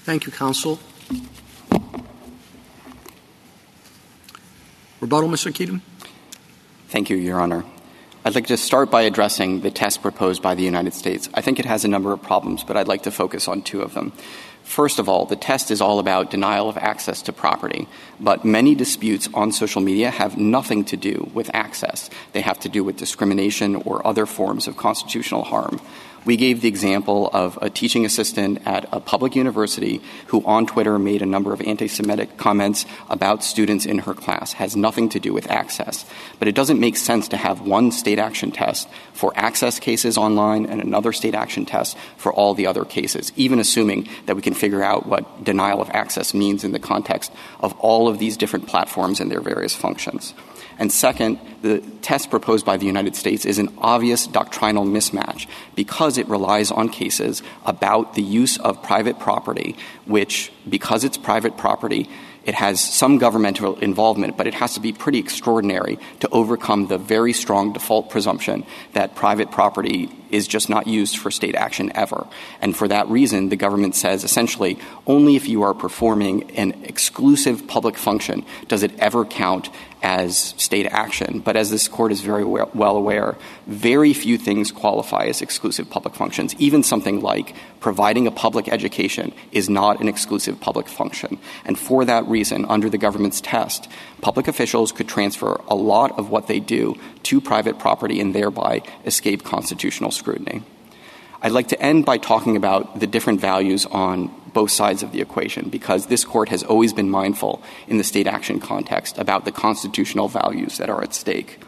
Thank 0.04 0.26
you, 0.26 0.32
counsel. 0.32 0.78
Rebuttal, 5.00 5.28
Mr. 5.28 5.52
Kedem? 5.52 5.80
Thank 6.88 7.10
you, 7.10 7.16
Your 7.16 7.40
Honor. 7.40 7.64
I'd 8.28 8.34
like 8.34 8.48
to 8.48 8.58
start 8.58 8.90
by 8.90 9.04
addressing 9.04 9.62
the 9.62 9.70
test 9.70 10.02
proposed 10.02 10.42
by 10.42 10.54
the 10.54 10.62
United 10.62 10.92
States. 10.92 11.30
I 11.32 11.40
think 11.40 11.58
it 11.58 11.64
has 11.64 11.86
a 11.86 11.88
number 11.88 12.12
of 12.12 12.20
problems, 12.20 12.62
but 12.62 12.76
I'd 12.76 12.86
like 12.86 13.04
to 13.04 13.10
focus 13.10 13.48
on 13.48 13.62
two 13.62 13.80
of 13.80 13.94
them. 13.94 14.12
First 14.64 14.98
of 14.98 15.08
all, 15.08 15.24
the 15.24 15.34
test 15.34 15.70
is 15.70 15.80
all 15.80 15.98
about 15.98 16.30
denial 16.30 16.68
of 16.68 16.76
access 16.76 17.22
to 17.22 17.32
property, 17.32 17.88
but 18.20 18.44
many 18.44 18.74
disputes 18.74 19.30
on 19.32 19.50
social 19.50 19.80
media 19.80 20.10
have 20.10 20.36
nothing 20.36 20.84
to 20.84 20.96
do 20.98 21.30
with 21.32 21.50
access. 21.54 22.10
They 22.32 22.42
have 22.42 22.60
to 22.60 22.68
do 22.68 22.84
with 22.84 22.98
discrimination 22.98 23.76
or 23.76 24.06
other 24.06 24.26
forms 24.26 24.68
of 24.68 24.76
constitutional 24.76 25.44
harm. 25.44 25.80
We 26.24 26.36
gave 26.36 26.60
the 26.60 26.68
example 26.68 27.30
of 27.32 27.58
a 27.62 27.70
teaching 27.70 28.04
assistant 28.04 28.66
at 28.66 28.88
a 28.92 29.00
public 29.00 29.36
university 29.36 30.02
who 30.26 30.44
on 30.44 30.66
Twitter 30.66 30.98
made 30.98 31.22
a 31.22 31.26
number 31.26 31.52
of 31.52 31.60
anti 31.62 31.88
Semitic 31.88 32.36
comments 32.36 32.86
about 33.08 33.44
students 33.44 33.86
in 33.86 34.00
her 34.00 34.14
class. 34.14 34.52
Has 34.54 34.76
nothing 34.76 35.08
to 35.10 35.20
do 35.20 35.32
with 35.32 35.50
access. 35.50 36.04
But 36.38 36.48
it 36.48 36.54
doesn't 36.54 36.80
make 36.80 36.96
sense 36.96 37.28
to 37.28 37.36
have 37.36 37.60
one 37.60 37.92
state 37.92 38.18
action 38.18 38.50
test 38.50 38.88
for 39.12 39.32
access 39.36 39.78
cases 39.78 40.18
online 40.18 40.66
and 40.66 40.80
another 40.80 41.12
state 41.12 41.34
action 41.34 41.64
test 41.64 41.96
for 42.16 42.32
all 42.32 42.54
the 42.54 42.66
other 42.66 42.84
cases, 42.84 43.32
even 43.36 43.58
assuming 43.58 44.08
that 44.26 44.36
we 44.36 44.42
can 44.42 44.54
figure 44.54 44.82
out 44.82 45.06
what 45.06 45.44
denial 45.44 45.80
of 45.80 45.90
access 45.90 46.34
means 46.34 46.64
in 46.64 46.72
the 46.72 46.78
context 46.78 47.32
of 47.60 47.72
all 47.78 48.08
of 48.08 48.18
these 48.18 48.36
different 48.36 48.66
platforms 48.66 49.20
and 49.20 49.30
their 49.30 49.40
various 49.40 49.74
functions. 49.74 50.34
And 50.78 50.92
second, 50.92 51.40
the 51.62 51.80
test 52.02 52.30
proposed 52.30 52.64
by 52.64 52.76
the 52.76 52.86
United 52.86 53.16
States 53.16 53.44
is 53.44 53.58
an 53.58 53.76
obvious 53.78 54.26
doctrinal 54.26 54.84
mismatch 54.84 55.48
because 55.74 56.18
it 56.18 56.28
relies 56.28 56.70
on 56.70 56.88
cases 56.88 57.42
about 57.66 58.14
the 58.14 58.22
use 58.22 58.58
of 58.58 58.82
private 58.82 59.18
property, 59.18 59.76
which, 60.06 60.52
because 60.68 61.02
it's 61.02 61.18
private 61.18 61.56
property, 61.56 62.08
it 62.48 62.54
has 62.54 62.80
some 62.80 63.18
governmental 63.18 63.78
involvement, 63.80 64.38
but 64.38 64.46
it 64.46 64.54
has 64.54 64.72
to 64.72 64.80
be 64.80 64.94
pretty 64.94 65.18
extraordinary 65.18 65.98
to 66.20 66.28
overcome 66.30 66.86
the 66.86 66.96
very 66.96 67.34
strong 67.34 67.74
default 67.74 68.08
presumption 68.08 68.64
that 68.94 69.14
private 69.14 69.50
property 69.50 70.08
is 70.30 70.48
just 70.48 70.70
not 70.70 70.86
used 70.86 71.18
for 71.18 71.30
state 71.30 71.54
action 71.54 71.92
ever. 71.94 72.26
And 72.62 72.74
for 72.74 72.88
that 72.88 73.06
reason, 73.08 73.50
the 73.50 73.56
government 73.56 73.96
says 73.96 74.24
essentially 74.24 74.78
only 75.06 75.36
if 75.36 75.46
you 75.46 75.62
are 75.62 75.74
performing 75.74 76.50
an 76.52 76.84
exclusive 76.84 77.66
public 77.66 77.98
function 77.98 78.46
does 78.66 78.82
it 78.82 78.98
ever 78.98 79.26
count 79.26 79.68
as 80.02 80.54
state 80.56 80.86
action. 80.86 81.40
But 81.40 81.56
as 81.56 81.70
this 81.70 81.88
court 81.88 82.12
is 82.12 82.20
very 82.20 82.44
well 82.44 82.96
aware, 82.96 83.36
very 83.66 84.12
few 84.12 84.38
things 84.38 84.70
qualify 84.70 85.24
as 85.24 85.42
exclusive 85.42 85.90
public 85.90 86.14
functions. 86.14 86.54
Even 86.58 86.82
something 86.82 87.20
like 87.20 87.54
providing 87.80 88.26
a 88.26 88.30
public 88.30 88.68
education 88.68 89.32
is 89.52 89.68
not 89.68 90.00
an 90.00 90.08
exclusive 90.08 90.60
public 90.60 90.88
function. 90.88 91.38
And 91.64 91.78
for 91.78 92.04
that 92.04 92.26
reason, 92.26 92.64
under 92.66 92.88
the 92.88 92.98
government's 92.98 93.40
test, 93.40 93.88
public 94.20 94.48
officials 94.48 94.92
could 94.92 95.08
transfer 95.08 95.60
a 95.68 95.74
lot 95.74 96.18
of 96.18 96.30
what 96.30 96.46
they 96.46 96.60
do 96.60 96.98
to 97.24 97.40
private 97.40 97.78
property 97.78 98.20
and 98.20 98.34
thereby 98.34 98.82
escape 99.04 99.44
constitutional 99.44 100.10
scrutiny. 100.10 100.62
I'd 101.40 101.52
like 101.52 101.68
to 101.68 101.80
end 101.80 102.04
by 102.04 102.18
talking 102.18 102.56
about 102.56 102.98
the 102.98 103.06
different 103.06 103.40
values 103.40 103.86
on 103.86 104.34
both 104.58 104.72
sides 104.72 105.04
of 105.04 105.12
the 105.12 105.20
equation 105.20 105.68
because 105.68 106.06
this 106.06 106.24
court 106.24 106.48
has 106.48 106.64
always 106.64 106.92
been 106.92 107.08
mindful 107.08 107.62
in 107.86 107.96
the 107.96 108.02
state 108.02 108.26
action 108.26 108.58
context 108.58 109.16
about 109.16 109.44
the 109.44 109.52
constitutional 109.52 110.26
values 110.26 110.78
that 110.78 110.90
are 110.90 111.00
at 111.00 111.14
stake. 111.14 111.60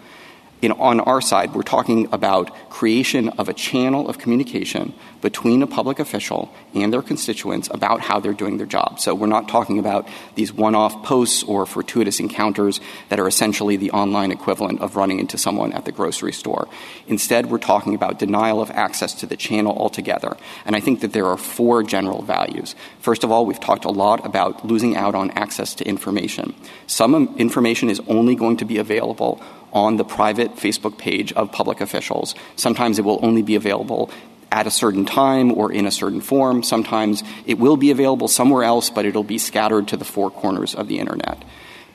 On 0.65 0.99
our 0.99 1.21
side, 1.21 1.55
we're 1.55 1.63
talking 1.63 2.09
about 2.11 2.51
creation 2.69 3.29
of 3.39 3.49
a 3.49 3.55
channel 3.55 4.09
of 4.09 4.19
communication 4.19 4.93
between 5.21 5.63
a 5.63 5.67
public 5.67 5.99
official 5.99 6.53
and 6.75 6.93
their 6.93 7.03
constituents 7.03 7.69
about 7.73 8.01
how 8.01 8.21
they're 8.21 8.33
doing 8.33 8.57
their 8.57 8.67
job. 8.67 9.01
So 9.01 9.15
we're 9.15 9.27
not 9.27 9.49
talking 9.49 9.79
about 9.79 10.09
these 10.35 10.53
one-off 10.53 11.03
posts 11.05 11.43
or 11.43 11.67
fortuitous 11.67 12.21
encounters 12.21 12.81
that 13.09 13.21
are 13.21 13.29
essentially 13.29 13.77
the 13.77 13.91
online 13.91 14.33
equivalent 14.33 14.81
of 14.81 14.97
running 14.97 15.19
into 15.19 15.39
someone 15.39 15.73
at 15.73 15.85
the 15.85 15.93
grocery 15.93 16.33
store. 16.33 16.69
Instead, 17.07 17.51
we're 17.51 17.59
talking 17.59 17.95
about 17.95 18.19
denial 18.19 18.61
of 18.61 18.71
access 18.71 19.15
to 19.15 19.27
the 19.27 19.37
channel 19.37 19.77
altogether. 19.77 20.37
And 20.65 20.75
I 20.75 20.81
think 20.81 21.01
that 21.01 21.13
there 21.13 21.27
are 21.27 21.37
four 21.37 21.83
general 21.83 22.23
values. 22.23 22.75
First 23.01 23.25
of 23.25 23.31
all, 23.31 23.47
we've 23.47 23.61
talked 23.61 23.85
a 23.85 23.91
lot 23.91 24.25
about 24.25 24.65
losing 24.65 24.97
out 24.97 25.15
on 25.15 25.31
access 25.33 25.75
to 25.77 25.85
information. 25.87 26.55
Some 26.87 27.37
information 27.39 27.91
is 27.91 28.01
only 28.09 28.35
going 28.35 28.57
to 28.59 28.65
be 28.65 28.79
available 28.79 29.43
on 29.73 29.97
the 29.97 30.05
private 30.05 30.57
Facebook 30.57 30.99
page 30.99 31.33
of 31.35 31.53
public 31.53 31.81
officials. 31.81 32.35
Sometimes 32.57 32.99
it 32.99 33.05
will 33.05 33.21
only 33.23 33.43
be 33.43 33.55
available 33.55 34.11
at 34.53 34.67
a 34.67 34.71
certain 34.71 35.05
time 35.05 35.53
or 35.53 35.73
in 35.73 35.87
a 35.87 35.91
certain 35.91 36.21
form. 36.21 36.63
Sometimes 36.63 37.23
it 37.47 37.59
will 37.59 37.77
be 37.77 37.91
available 37.91 38.29
somewhere 38.29 38.65
else, 38.65 38.91
but 38.91 39.05
it'll 39.05 39.23
be 39.23 39.39
scattered 39.39 39.89
to 39.89 39.97
the 39.97 40.05
four 40.05 40.31
corners 40.31 40.75
of 40.75 40.89
the 40.89 40.99
internet. 40.99 41.45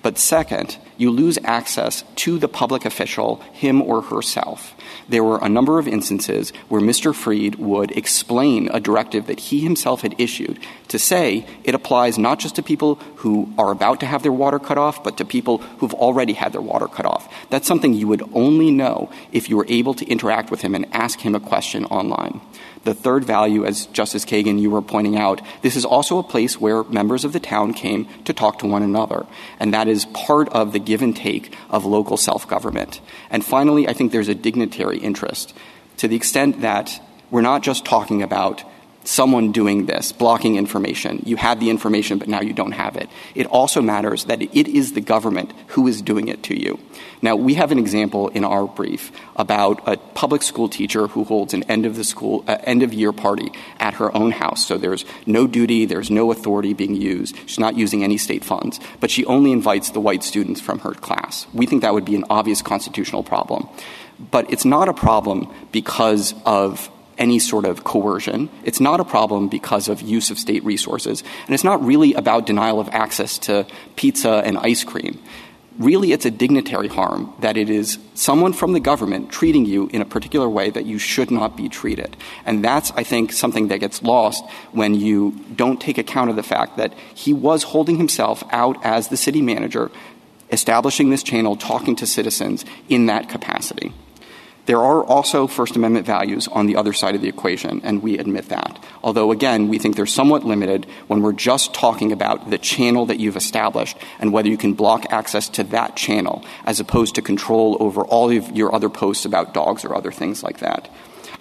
But 0.01 0.19
second, 0.19 0.77
you 0.97 1.09
lose 1.09 1.39
access 1.43 2.03
to 2.17 2.37
the 2.37 2.47
public 2.47 2.85
official, 2.85 3.37
him 3.53 3.81
or 3.81 4.03
herself. 4.03 4.74
There 5.07 5.23
were 5.23 5.39
a 5.41 5.49
number 5.49 5.77
of 5.77 5.87
instances 5.87 6.51
where 6.67 6.81
Mr. 6.81 7.13
Freed 7.13 7.55
would 7.55 7.91
explain 7.91 8.69
a 8.69 8.79
directive 8.79 9.27
that 9.27 9.39
he 9.39 9.59
himself 9.59 10.01
had 10.01 10.15
issued 10.17 10.59
to 10.87 10.97
say 10.97 11.45
it 11.63 11.75
applies 11.75 12.17
not 12.17 12.39
just 12.39 12.55
to 12.55 12.63
people 12.63 12.95
who 13.17 13.53
are 13.57 13.71
about 13.71 13.99
to 13.99 14.05
have 14.05 14.23
their 14.23 14.31
water 14.31 14.59
cut 14.59 14.77
off, 14.77 15.03
but 15.03 15.17
to 15.17 15.25
people 15.25 15.59
who've 15.79 15.93
already 15.93 16.33
had 16.33 16.53
their 16.53 16.61
water 16.61 16.87
cut 16.87 17.05
off. 17.05 17.31
That's 17.49 17.67
something 17.67 17.93
you 17.93 18.07
would 18.07 18.23
only 18.33 18.71
know 18.71 19.11
if 19.31 19.49
you 19.49 19.57
were 19.57 19.65
able 19.69 19.93
to 19.95 20.05
interact 20.05 20.49
with 20.49 20.61
him 20.61 20.73
and 20.73 20.87
ask 20.91 21.19
him 21.19 21.35
a 21.35 21.39
question 21.39 21.85
online. 21.85 22.41
The 22.85 22.93
third 22.93 23.25
value, 23.25 23.65
as 23.65 23.87
Justice 23.87 24.25
Kagan, 24.25 24.59
you 24.59 24.69
were 24.69 24.81
pointing 24.81 25.17
out, 25.17 25.41
this 25.63 25.75
is 25.75 25.85
also 25.85 26.19
a 26.19 26.23
place 26.23 26.61
where 26.61 26.83
members 26.83 27.25
of 27.25 27.33
the 27.33 27.39
town 27.39 27.73
came 27.73 28.07
to 28.23 28.31
talk 28.31 28.59
to 28.59 28.67
one 28.67 28.83
another. 28.83 29.25
And 29.59 29.73
that 29.73 29.87
is 29.87 30.05
part 30.05 30.49
of 30.49 30.71
the 30.71 30.79
give 30.79 31.01
and 31.01 31.15
take 31.15 31.55
of 31.69 31.83
local 31.83 32.15
self-government. 32.15 33.01
And 33.31 33.43
finally, 33.43 33.87
I 33.87 33.93
think 33.93 34.11
there's 34.11 34.29
a 34.29 34.35
dignitary 34.35 34.99
interest 34.99 35.53
to 35.97 36.07
the 36.07 36.15
extent 36.15 36.61
that 36.61 37.01
we're 37.31 37.41
not 37.41 37.63
just 37.63 37.85
talking 37.85 38.21
about 38.21 38.63
someone 39.07 39.51
doing 39.51 39.85
this, 39.85 40.11
blocking 40.11 40.55
information. 40.55 41.21
You 41.25 41.35
had 41.35 41.59
the 41.59 41.69
information, 41.69 42.17
but 42.17 42.27
now 42.27 42.41
you 42.41 42.53
don't 42.53 42.73
have 42.73 42.95
it. 42.95 43.09
It 43.33 43.45
also 43.47 43.81
matters 43.81 44.25
that 44.25 44.41
it 44.41 44.67
is 44.67 44.93
the 44.93 45.01
government 45.01 45.53
who 45.67 45.87
is 45.87 46.01
doing 46.01 46.27
it 46.27 46.43
to 46.43 46.59
you. 46.59 46.79
Now, 47.21 47.35
we 47.35 47.55
have 47.55 47.71
an 47.71 47.79
example 47.79 48.27
in 48.29 48.43
our 48.43 48.67
brief 48.67 49.11
about 49.35 49.87
a 49.87 49.97
public 49.97 50.43
school 50.43 50.69
teacher 50.69 51.07
who 51.07 51.23
holds 51.23 51.53
an 51.53 51.63
end 51.63 51.85
of 51.85 51.95
the 51.95 52.03
school, 52.03 52.43
uh, 52.47 52.57
end 52.63 52.83
of 52.83 52.93
year 52.93 53.11
party 53.11 53.51
at 53.79 53.95
her 53.95 54.15
own 54.15 54.31
house. 54.31 54.65
So 54.65 54.77
there's 54.77 55.05
no 55.25 55.47
duty, 55.47 55.85
there's 55.85 56.11
no 56.11 56.31
authority 56.31 56.73
being 56.73 56.95
used. 56.95 57.35
She's 57.47 57.59
not 57.59 57.75
using 57.75 58.03
any 58.03 58.17
state 58.17 58.43
funds, 58.43 58.79
but 58.99 59.09
she 59.09 59.25
only 59.25 59.51
invites 59.51 59.91
the 59.91 59.99
white 59.99 60.23
students 60.23 60.61
from 60.61 60.79
her 60.79 60.93
class. 60.93 61.47
We 61.53 61.65
think 61.65 61.81
that 61.81 61.93
would 61.93 62.05
be 62.05 62.15
an 62.15 62.25
obvious 62.29 62.61
constitutional 62.61 63.23
problem. 63.23 63.69
But 64.31 64.51
it's 64.51 64.65
not 64.65 64.87
a 64.87 64.93
problem 64.93 65.53
because 65.71 66.33
of 66.45 66.89
any 67.17 67.39
sort 67.39 67.65
of 67.65 67.83
coercion. 67.83 68.49
It's 68.63 68.79
not 68.79 68.99
a 68.99 69.05
problem 69.05 69.47
because 69.47 69.87
of 69.87 70.01
use 70.01 70.31
of 70.31 70.39
state 70.39 70.63
resources. 70.63 71.23
And 71.45 71.53
it's 71.53 71.63
not 71.63 71.83
really 71.83 72.13
about 72.13 72.45
denial 72.45 72.79
of 72.79 72.89
access 72.89 73.37
to 73.39 73.65
pizza 73.95 74.41
and 74.45 74.57
ice 74.57 74.83
cream. 74.83 75.19
Really, 75.77 76.13
it's 76.13 76.25
a 76.25 76.31
dignitary 76.31 76.87
harm 76.87 77.33
that 77.41 77.57
it 77.57 77.69
is 77.69 77.99
someone 78.13 78.53
from 78.53 78.71
the 78.71 78.79
government 78.79 79.29
treating 79.29 79.65
you 79.65 79.89
in 79.91 80.01
a 80.01 80.05
particular 80.05 80.47
way 80.47 80.69
that 80.69 80.85
you 80.85 80.97
should 80.97 81.29
not 81.29 81.57
be 81.57 81.67
treated. 81.67 82.15
And 82.45 82.63
that's, 82.63 82.91
I 82.91 83.03
think, 83.03 83.33
something 83.33 83.67
that 83.67 83.79
gets 83.79 84.01
lost 84.01 84.41
when 84.71 84.93
you 84.95 85.31
don't 85.53 85.81
take 85.81 85.97
account 85.97 86.29
of 86.29 86.37
the 86.37 86.43
fact 86.43 86.77
that 86.77 86.93
he 87.13 87.33
was 87.33 87.63
holding 87.63 87.97
himself 87.97 88.41
out 88.51 88.77
as 88.85 89.09
the 89.09 89.17
city 89.17 89.41
manager, 89.41 89.91
establishing 90.49 91.09
this 91.09 91.23
channel, 91.23 91.57
talking 91.57 91.97
to 91.97 92.07
citizens 92.07 92.63
in 92.87 93.07
that 93.07 93.27
capacity. 93.27 93.91
There 94.65 94.81
are 94.81 95.03
also 95.03 95.45
First 95.45 95.75
Amendment 95.75 96.07
values 96.07 96.47
on 96.47 96.65
the 96.65 96.75
other 96.75 96.91
side 96.91 97.13
of 97.13 97.21
the 97.21 97.27
equation, 97.27 97.81
and 97.83 98.01
we 98.01 98.17
admit 98.17 98.49
that. 98.49 98.79
Although, 99.03 99.31
again, 99.31 99.67
we 99.67 99.77
think 99.77 99.95
they're 99.95 100.07
somewhat 100.07 100.43
limited 100.43 100.87
when 101.05 101.21
we're 101.21 101.33
just 101.33 101.73
talking 101.73 102.11
about 102.11 102.49
the 102.49 102.57
channel 102.57 103.05
that 103.05 103.19
you've 103.19 103.37
established 103.37 103.95
and 104.19 104.33
whether 104.33 104.49
you 104.49 104.57
can 104.57 104.73
block 104.73 105.05
access 105.11 105.49
to 105.49 105.63
that 105.65 105.95
channel 105.95 106.43
as 106.65 106.79
opposed 106.79 107.13
to 107.15 107.21
control 107.21 107.77
over 107.79 108.01
all 108.01 108.31
of 108.31 108.51
your 108.55 108.73
other 108.73 108.89
posts 108.89 109.25
about 109.25 109.53
dogs 109.53 109.85
or 109.85 109.95
other 109.95 110.11
things 110.11 110.41
like 110.41 110.59
that. 110.59 110.89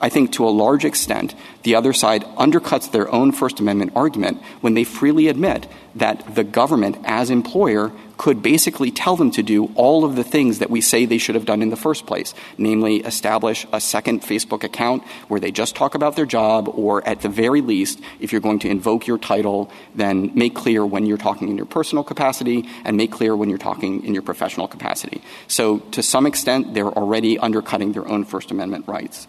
I 0.05 0.11
think 0.11 0.33
to 0.33 0.47
a 0.47 0.51
large 0.51 0.85
extent, 0.85 1.35
the 1.63 1.77
other 1.77 1.95
side 1.95 2.25
undercuts 2.37 2.93
their 2.93 3.11
own 3.11 3.33
First 3.33 3.59
Amendment 3.59 3.93
argument 3.97 4.43
when 4.61 4.75
they 4.75 4.85
freely 4.85 5.29
admit 5.29 5.67
that 5.95 6.35
the 6.35 6.45
government, 6.45 6.99
as 7.05 7.31
employer, 7.31 7.91
could 8.19 8.43
basically 8.43 8.91
tell 8.91 9.17
them 9.17 9.31
to 9.31 9.43
do 9.43 9.73
all 9.77 10.05
of 10.05 10.15
the 10.15 10.23
things 10.23 10.59
that 10.59 10.69
we 10.69 10.83
say 10.83 11.07
they 11.07 11.17
should 11.17 11.35
have 11.35 11.47
done 11.47 11.63
in 11.63 11.71
the 11.71 11.77
first 11.77 12.05
place, 12.05 12.35
namely 12.59 12.97
establish 12.97 13.67
a 13.73 13.81
second 13.81 14.21
Facebook 14.21 14.63
account 14.63 15.03
where 15.29 15.41
they 15.41 15.51
just 15.51 15.75
talk 15.75 15.95
about 15.95 16.17
their 16.17 16.27
job, 16.27 16.69
or 16.69 17.03
at 17.09 17.23
the 17.23 17.31
very 17.31 17.63
least, 17.63 17.99
if 18.21 18.31
you're 18.31 18.43
going 18.43 18.59
to 18.59 18.69
invoke 18.69 19.07
your 19.07 19.17
title, 19.17 19.71
then 19.95 20.31
make 20.35 20.55
clear 20.55 20.85
when 20.85 21.07
you're 21.07 21.17
talking 21.17 21.49
in 21.49 21.57
your 21.57 21.65
personal 21.65 22.05
capacity 22.05 22.69
and 22.85 22.99
make 22.99 23.11
clear 23.11 23.35
when 23.35 23.49
you're 23.49 23.57
talking 23.57 24.05
in 24.05 24.13
your 24.13 24.23
professional 24.23 24.69
capacity. 24.69 25.23
So 25.49 25.79
to 25.97 26.03
some 26.03 26.27
extent, 26.27 26.75
they're 26.75 26.93
already 26.93 27.39
undercutting 27.39 27.93
their 27.93 28.07
own 28.07 28.27
First 28.27 28.51
Amendment 28.51 28.87
rights. 28.87 29.27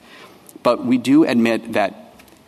But 0.65 0.83
we 0.83 0.97
do 0.97 1.25
admit 1.25 1.73
that 1.73 1.93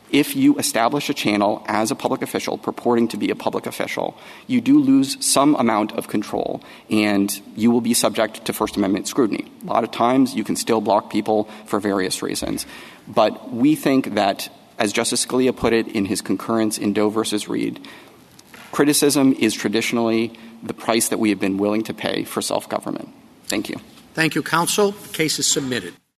if 0.09 0.35
you 0.35 0.57
establish 0.57 1.07
a 1.07 1.13
channel 1.13 1.63
as 1.67 1.91
a 1.91 1.95
public 1.95 2.23
official 2.23 2.57
purporting 2.57 3.07
to 3.09 3.17
be 3.17 3.29
a 3.29 3.35
public 3.35 3.67
official, 3.67 4.17
you 4.47 4.59
do 4.59 4.79
lose 4.79 5.23
some 5.23 5.53
amount 5.53 5.91
of 5.91 6.07
control 6.07 6.63
and 6.89 7.29
you 7.55 7.69
will 7.69 7.81
be 7.81 7.93
subject 7.93 8.43
to 8.45 8.53
First 8.53 8.75
Amendment 8.75 9.07
scrutiny. 9.07 9.45
A 9.61 9.67
lot 9.67 9.83
of 9.83 9.91
times 9.91 10.33
you 10.33 10.43
can 10.43 10.55
still 10.55 10.81
block 10.81 11.11
people 11.11 11.43
for 11.67 11.79
various 11.79 12.23
reasons. 12.23 12.65
But 13.07 13.53
we 13.53 13.75
think 13.75 14.15
that, 14.15 14.49
as 14.79 14.93
Justice 14.93 15.23
Scalia 15.23 15.55
put 15.55 15.73
it 15.73 15.87
in 15.87 16.05
his 16.05 16.21
concurrence 16.21 16.79
in 16.79 16.93
Doe 16.93 17.09
versus 17.09 17.47
Reed, 17.47 17.87
criticism 18.71 19.33
is 19.33 19.53
traditionally 19.53 20.33
the 20.63 20.73
price 20.73 21.09
that 21.09 21.19
we 21.19 21.29
have 21.29 21.39
been 21.39 21.59
willing 21.59 21.83
to 21.83 21.93
pay 21.93 22.23
for 22.23 22.41
self 22.41 22.67
government. 22.67 23.09
Thank 23.45 23.69
you. 23.69 23.75
Thank 24.15 24.33
you, 24.33 24.41
counsel. 24.41 24.93
The 24.93 25.13
case 25.13 25.37
is 25.37 25.45
submitted. 25.45 25.93